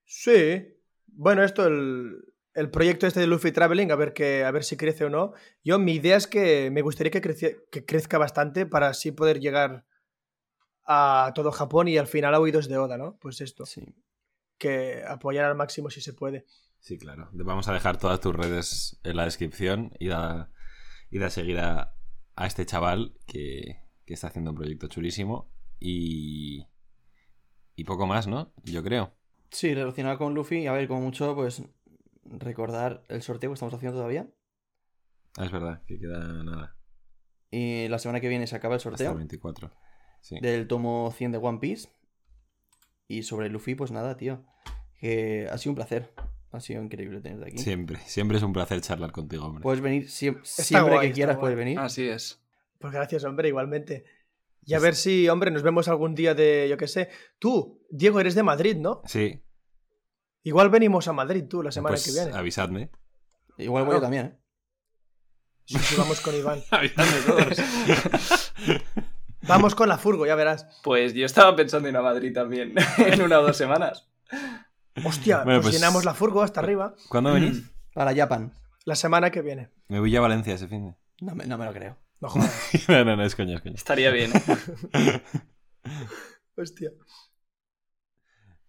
Sí. 0.05 0.76
Bueno, 1.07 1.43
esto, 1.43 1.67
el, 1.67 2.34
el 2.53 2.72
proyecto 2.72 3.07
este 3.07 3.20
de 3.22 3.28
Luffy 3.28 3.51
Traveling, 3.51 3.91
a 3.91 3.95
ver, 3.95 4.13
que, 4.13 4.43
a 4.43 4.51
ver 4.51 4.63
si 4.63 4.78
crece 4.78 5.05
o 5.05 5.09
no. 5.09 5.34
Yo, 5.63 5.80
mi 5.80 5.93
idea 5.93 6.17
es 6.17 6.28
que 6.28 6.70
me 6.72 6.82
gustaría 6.82 7.11
que, 7.11 7.22
que 7.72 7.86
crezca 7.86 8.17
bastante 8.17 8.65
para 8.65 8.89
así 8.89 9.11
poder 9.11 9.39
llegar 9.39 9.86
a 10.86 11.32
todo 11.36 11.51
Japón 11.51 11.88
y 11.88 11.97
al 11.97 12.07
final 12.07 12.34
a 12.34 12.39
oídos 12.39 12.67
de 12.67 12.78
Oda, 12.78 12.97
¿no? 12.97 13.17
Pues 13.20 13.41
esto, 13.41 13.65
Sí. 13.65 13.84
que 14.57 15.03
apoyar 15.07 15.45
al 15.45 15.55
máximo 15.55 15.89
si 15.89 16.01
se 16.01 16.13
puede. 16.13 16.45
Sí, 16.80 16.97
claro. 16.97 17.30
Vamos 17.34 17.67
a 17.67 17.74
dejar 17.74 17.97
todas 17.97 18.20
tus 18.20 18.36
redes 18.36 18.99
en 19.03 19.15
la 19.17 19.26
descripción 19.26 19.91
y 19.99 20.07
da, 20.07 20.51
y 21.11 21.20
da 21.20 21.30
seguir 21.30 21.59
a, 21.59 21.93
a 22.40 22.48
este 22.48 22.66
chaval 22.66 23.14
que, 23.28 23.82
que 24.06 24.14
está 24.14 24.28
haciendo 24.28 24.52
un 24.52 24.56
proyecto 24.56 24.88
chulísimo 24.88 25.52
y, 25.78 26.66
y 27.76 27.84
poco 27.84 28.08
más, 28.08 28.28
¿no? 28.28 28.54
Yo 28.64 28.82
creo. 28.82 29.14
Sí, 29.52 29.74
relacionado 29.74 30.18
con 30.18 30.34
Luffy, 30.34 30.66
a 30.66 30.72
ver, 30.72 30.88
como 30.88 31.02
mucho, 31.02 31.36
pues 31.36 31.62
recordar 32.24 33.04
el 33.10 33.22
sorteo 33.22 33.50
que 33.50 33.56
estamos 33.56 33.74
haciendo 33.74 33.98
todavía. 33.98 34.30
Ah, 35.38 35.46
es 35.46 35.52
verdad, 35.52 35.84
que 35.86 36.00
queda 36.00 36.20
nada. 36.44 36.78
Y 37.52 37.90
la 37.90 38.00
semana 38.00 38.22
que 38.22 38.30
viene 38.30 38.48
se 38.48 38.56
acaba 38.56 38.76
el 38.76 38.78
Hasta 38.78 38.90
sorteo 38.90 39.12
el 39.12 39.18
24. 39.18 39.72
Sí. 40.22 40.40
del 40.40 40.68
tomo 40.68 41.12
100 41.12 41.34
de 41.34 41.38
One 41.40 41.60
Piece. 41.60 41.90
Y 43.10 43.24
sobre 43.24 43.50
Luffy, 43.50 43.76
pues 43.76 43.92
nada, 43.92 44.16
tío. 44.16 44.46
Que 44.98 45.50
ha 45.52 45.58
sido 45.58 45.72
un 45.72 45.76
placer. 45.76 46.14
Ha 46.52 46.60
sido 46.60 46.82
increíble 46.82 47.22
tenerte 47.22 47.47
aquí. 47.47 47.58
Siempre, 47.60 48.00
siempre 48.06 48.38
es 48.38 48.43
un 48.43 48.54
placer 48.54 48.82
charlar 48.82 49.12
contigo, 49.12 49.45
hombre. 49.45 49.62
Puedes 49.62 49.82
venir 49.82 50.06
siem- 50.08 50.39
siempre 50.43 50.95
guay, 50.95 51.08
que 51.10 51.14
quieras, 51.14 51.36
guay. 51.36 51.41
puedes 51.43 51.58
venir. 51.58 51.80
Así 51.80 52.08
es. 52.08 52.41
Pues 52.80 52.91
gracias, 52.93 53.24
hombre, 53.24 53.50
igualmente. 53.50 54.06
Y 54.66 54.74
a 54.74 54.80
ver 54.80 54.95
si, 54.95 55.30
hombre, 55.30 55.52
nos 55.52 55.62
vemos 55.64 55.88
algún 55.88 56.16
día 56.16 56.34
de, 56.34 56.68
yo 56.70 56.78
qué 56.78 56.88
sé. 56.88 57.10
Tú, 57.39 57.82
Diego, 57.89 58.20
eres 58.20 58.36
de 58.36 58.43
Madrid, 58.43 58.78
¿no? 58.78 59.02
Sí. 59.06 59.41
Igual 60.43 60.70
venimos 60.70 61.08
a 61.08 61.14
Madrid 61.14 61.43
tú 61.50 61.62
la 61.62 61.72
semana 61.72 61.93
pues 61.93 62.06
que 62.06 62.12
viene. 62.12 62.38
avisadme. 62.38 62.89
Igual 63.58 63.86
voy 63.86 63.95
yo 63.95 64.02
también, 64.02 64.26
¿eh? 64.28 64.39
Sí, 65.66 65.78
sí, 65.78 65.95
vamos 65.97 66.20
con 66.22 66.36
Iván. 66.36 66.62
avisadme 66.72 67.22
todos. 67.28 67.58
Vamos 69.47 69.74
con 69.74 69.88
la 69.88 69.97
furgo, 69.97 70.26
ya 70.26 70.36
verás. 70.36 70.66
Pues 70.84 71.14
yo 71.14 71.26
estaba 71.26 71.56
pensando 71.56 71.88
en 71.88 71.95
ir 71.95 71.97
a 71.97 72.02
Madrid 72.02 72.34
también 72.34 72.74
en 72.97 73.22
una 73.22 73.39
o 73.39 73.43
dos 73.43 73.56
semanas. 73.58 74.08
Hostia, 75.06 75.44
Bueno, 75.44 75.60
pues, 75.62 75.68
pues- 75.68 75.76
llenamos 75.76 76.04
la 76.06 76.14
furgo 76.14 76.42
hasta 76.42 76.60
arriba 76.60 76.94
¿Cuándo 77.10 77.34
venís? 77.34 77.64
Para 77.94 78.16
Japan. 78.16 78.54
la 78.86 78.96
semana 78.96 79.32
que 79.32 79.42
viene. 79.42 79.70
Me 79.88 80.00
voy 80.00 80.16
a 80.16 80.22
Valencia 80.22 80.54
ese 80.54 80.68
fin 80.68 80.86
de. 80.88 80.96
No 81.26 81.36
me, 81.36 81.46
no 81.46 81.58
me 81.58 81.66
lo 81.66 81.74
creo. 81.74 81.98
No 82.22 82.30
jodas. 82.30 82.70
no, 82.90 83.04
no, 83.06 83.16
no, 83.16 83.24
es 83.24 83.36
coña, 83.36 83.56
es 83.56 83.62
coña. 83.62 83.76
Estaría 83.76 84.12
bien. 84.12 84.32
¿eh? 84.94 85.22
Hostia. 86.56 86.92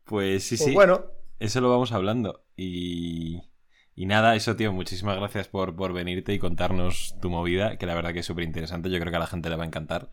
Pues 0.05 0.45
sí, 0.45 0.57
Pues 0.57 0.69
sí. 0.69 0.75
bueno, 0.75 1.05
Eso 1.39 1.61
lo 1.61 1.71
vamos 1.71 1.93
hablando. 1.93 2.45
Y. 2.57 3.41
Y 3.97 4.07
nada, 4.07 4.35
eso, 4.35 4.57
tío, 4.57 4.73
muchísimas 4.73 5.17
gracias 5.19 5.49
por, 5.49 5.77
por 5.77 5.93
venirte 5.93 6.33
y 6.33 6.39
contarnos 6.39 7.17
tu 7.21 7.29
movida, 7.29 7.77
que 7.77 7.85
la 7.87 7.95
verdad 7.95 8.13
que 8.15 8.21
es 8.21 8.27
súper 8.27 8.45
interesante. 8.45 8.89
Yo 8.89 8.99
creo 8.99 9.11
que 9.11 9.17
a 9.17 9.21
la 9.21 9.27
gente 9.27 9.51
le 9.51 9.57
va 9.57 9.65
a 9.65 9.67
encantar 9.67 10.11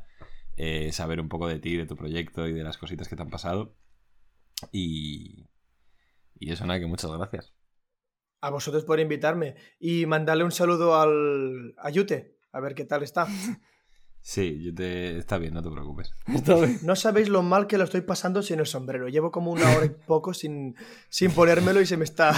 eh, 0.57 0.91
saber 0.91 1.21
un 1.21 1.29
poco 1.29 1.47
de 1.47 1.59
ti, 1.59 1.77
de 1.77 1.85
tu 1.85 1.95
proyecto 1.95 2.47
y 2.47 2.53
de 2.53 2.63
las 2.63 2.77
cositas 2.77 3.07
que 3.07 3.15
te 3.15 3.21
han 3.21 3.29
pasado. 3.29 3.75
Y, 4.73 5.47
y 6.39 6.51
eso, 6.51 6.65
nada, 6.65 6.79
que 6.79 6.85
muchas 6.85 7.11
gracias. 7.11 7.53
A 8.41 8.49
vosotros 8.49 8.85
por 8.85 8.99
invitarme 8.99 9.55
y 9.79 10.05
mandarle 10.05 10.43
un 10.43 10.51
saludo 10.51 10.99
al 10.99 11.73
a 11.77 11.89
Yute, 11.89 12.37
a 12.51 12.59
ver 12.59 12.75
qué 12.75 12.85
tal 12.85 13.03
está. 13.03 13.27
Sí, 14.19 14.61
yo 14.61 14.75
te... 14.75 15.17
está 15.17 15.37
bien, 15.37 15.53
no 15.53 15.63
te 15.63 15.69
preocupes. 15.69 16.11
Está 16.27 16.55
bien. 16.55 16.79
No 16.83 16.97
sabéis 16.97 17.29
lo 17.29 17.43
mal 17.43 17.65
que 17.65 17.77
lo 17.77 17.85
estoy 17.85 18.01
pasando 18.01 18.43
sin 18.43 18.59
el 18.59 18.65
sombrero. 18.65 19.07
Llevo 19.07 19.31
como 19.31 19.51
una 19.51 19.73
hora 19.73 19.85
y 19.85 19.89
poco 19.89 20.33
sin, 20.33 20.75
sin 21.07 21.31
ponérmelo 21.31 21.79
y 21.79 21.85
se 21.85 21.95
me 21.95 22.03
está... 22.03 22.35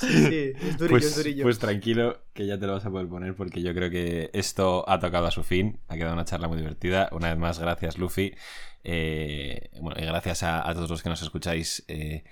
Sí, 0.00 0.06
sí, 0.28 0.52
es 0.60 0.78
durillo, 0.78 0.88
Pues, 0.88 1.04
es 1.04 1.16
durillo. 1.16 1.42
pues 1.44 1.58
tranquilo, 1.58 2.24
que 2.32 2.46
ya 2.46 2.58
te 2.58 2.66
lo 2.66 2.72
vas 2.74 2.86
a 2.86 2.90
poder 2.90 3.08
poner 3.08 3.34
porque 3.34 3.62
yo 3.62 3.74
creo 3.74 3.90
que 3.90 4.30
esto 4.32 4.88
ha 4.88 4.98
tocado 4.98 5.26
a 5.26 5.30
su 5.30 5.42
fin. 5.44 5.80
Ha 5.88 5.96
quedado 5.96 6.14
una 6.14 6.24
charla 6.24 6.48
muy 6.48 6.56
divertida. 6.58 7.08
Una 7.12 7.28
vez 7.30 7.38
más, 7.38 7.58
gracias, 7.58 7.98
Luffy. 7.98 8.34
Eh, 8.82 9.70
bueno, 9.80 10.00
y 10.00 10.06
gracias 10.06 10.42
a, 10.42 10.68
a 10.68 10.74
todos 10.74 10.88
los 10.90 11.02
que 11.02 11.08
nos 11.10 11.22
escucháis 11.22 11.84
eh, 11.88 12.24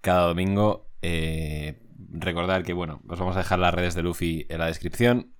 cada 0.00 0.26
domingo. 0.28 0.90
Eh, 1.02 1.80
recordad 2.10 2.62
que, 2.64 2.72
bueno, 2.72 3.00
os 3.08 3.18
vamos 3.18 3.36
a 3.36 3.40
dejar 3.40 3.58
las 3.58 3.74
redes 3.74 3.94
de 3.94 4.02
Luffy 4.02 4.46
en 4.48 4.58
la 4.58 4.66
descripción. 4.66 5.34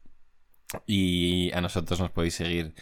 Y 0.87 1.51
a 1.53 1.61
nosotros 1.61 1.99
nos 2.01 2.11
podéis 2.11 2.35
seguir 2.35 2.75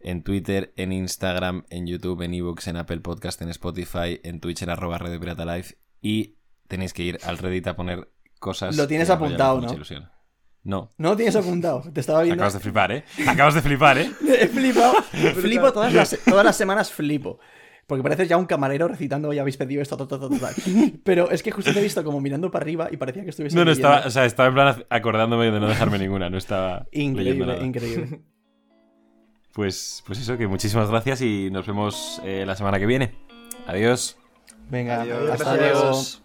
en 0.00 0.22
Twitter, 0.22 0.72
en 0.76 0.92
Instagram, 0.92 1.64
en 1.70 1.86
YouTube, 1.86 2.22
en 2.22 2.34
ebooks, 2.34 2.68
en 2.68 2.76
Apple 2.76 3.00
Podcast, 3.00 3.40
en 3.42 3.48
Spotify, 3.50 4.20
en 4.22 4.40
Twitch, 4.40 4.62
en 4.62 4.70
arroba 4.70 4.98
Radio 4.98 5.18
Pirata 5.20 5.44
Live. 5.44 5.76
Y 6.00 6.36
tenéis 6.68 6.92
que 6.92 7.02
ir 7.02 7.18
al 7.24 7.38
Reddit 7.38 7.66
a 7.66 7.76
poner 7.76 8.11
cosas. 8.42 8.76
Lo 8.76 8.86
tienes 8.86 9.08
apuntado, 9.08 9.60
¿no? 9.60 9.72
ilusión. 9.72 10.10
No. 10.64 10.90
No 10.98 11.10
lo 11.10 11.16
tienes 11.16 11.34
apuntado. 11.34 11.82
Te 11.92 12.00
estaba 12.00 12.22
viendo. 12.22 12.42
Acabas 12.42 12.54
de 12.54 12.60
flipar, 12.60 12.92
¿eh? 12.92 13.04
Acabas 13.26 13.54
de 13.54 13.62
flipar, 13.62 13.98
¿eh? 13.98 14.10
He 14.40 14.46
flipado. 14.48 14.94
Flipo 15.40 15.72
todas 15.72 15.92
las, 15.92 16.18
todas 16.24 16.44
las 16.44 16.56
semanas, 16.56 16.92
flipo. 16.92 17.38
Porque 17.86 18.02
pareces 18.02 18.28
ya 18.28 18.36
un 18.36 18.46
camarero 18.46 18.86
recitando, 18.86 19.32
ya 19.32 19.40
habéis 19.42 19.56
pedido 19.56 19.82
esto, 19.82 19.96
todo, 19.96 20.06
todo. 20.06 20.30
Pero 21.04 21.30
es 21.30 21.42
que 21.42 21.50
justo 21.50 21.72
te 21.72 21.80
he 21.80 21.82
visto 21.82 22.04
como 22.04 22.20
mirando 22.20 22.50
para 22.50 22.62
arriba 22.62 22.88
y 22.90 22.96
parecía 22.96 23.24
que 23.24 23.30
estuviese. 23.30 23.56
No, 23.56 23.64
no, 23.64 23.70
leyendo. 23.70 23.88
estaba, 23.88 24.06
o 24.06 24.10
sea, 24.10 24.24
estaba 24.24 24.48
en 24.48 24.54
plan 24.54 24.84
acordándome 24.88 25.50
de 25.50 25.60
no 25.60 25.68
dejarme 25.68 25.98
ninguna, 25.98 26.30
no 26.30 26.38
estaba 26.38 26.86
Increíble, 26.92 27.46
nada. 27.46 27.64
increíble. 27.64 28.20
Pues, 29.54 30.02
pues 30.06 30.18
eso, 30.18 30.38
que 30.38 30.46
muchísimas 30.46 30.88
gracias 30.88 31.20
y 31.20 31.50
nos 31.50 31.66
vemos 31.66 32.22
eh, 32.24 32.44
la 32.46 32.56
semana 32.56 32.78
que 32.78 32.86
viene. 32.86 33.14
Adiós. 33.66 34.16
Venga, 34.70 35.02
Adiós. 35.02 35.30
hasta 35.30 35.56
Gracias. 35.56 35.82
luego. 35.82 36.21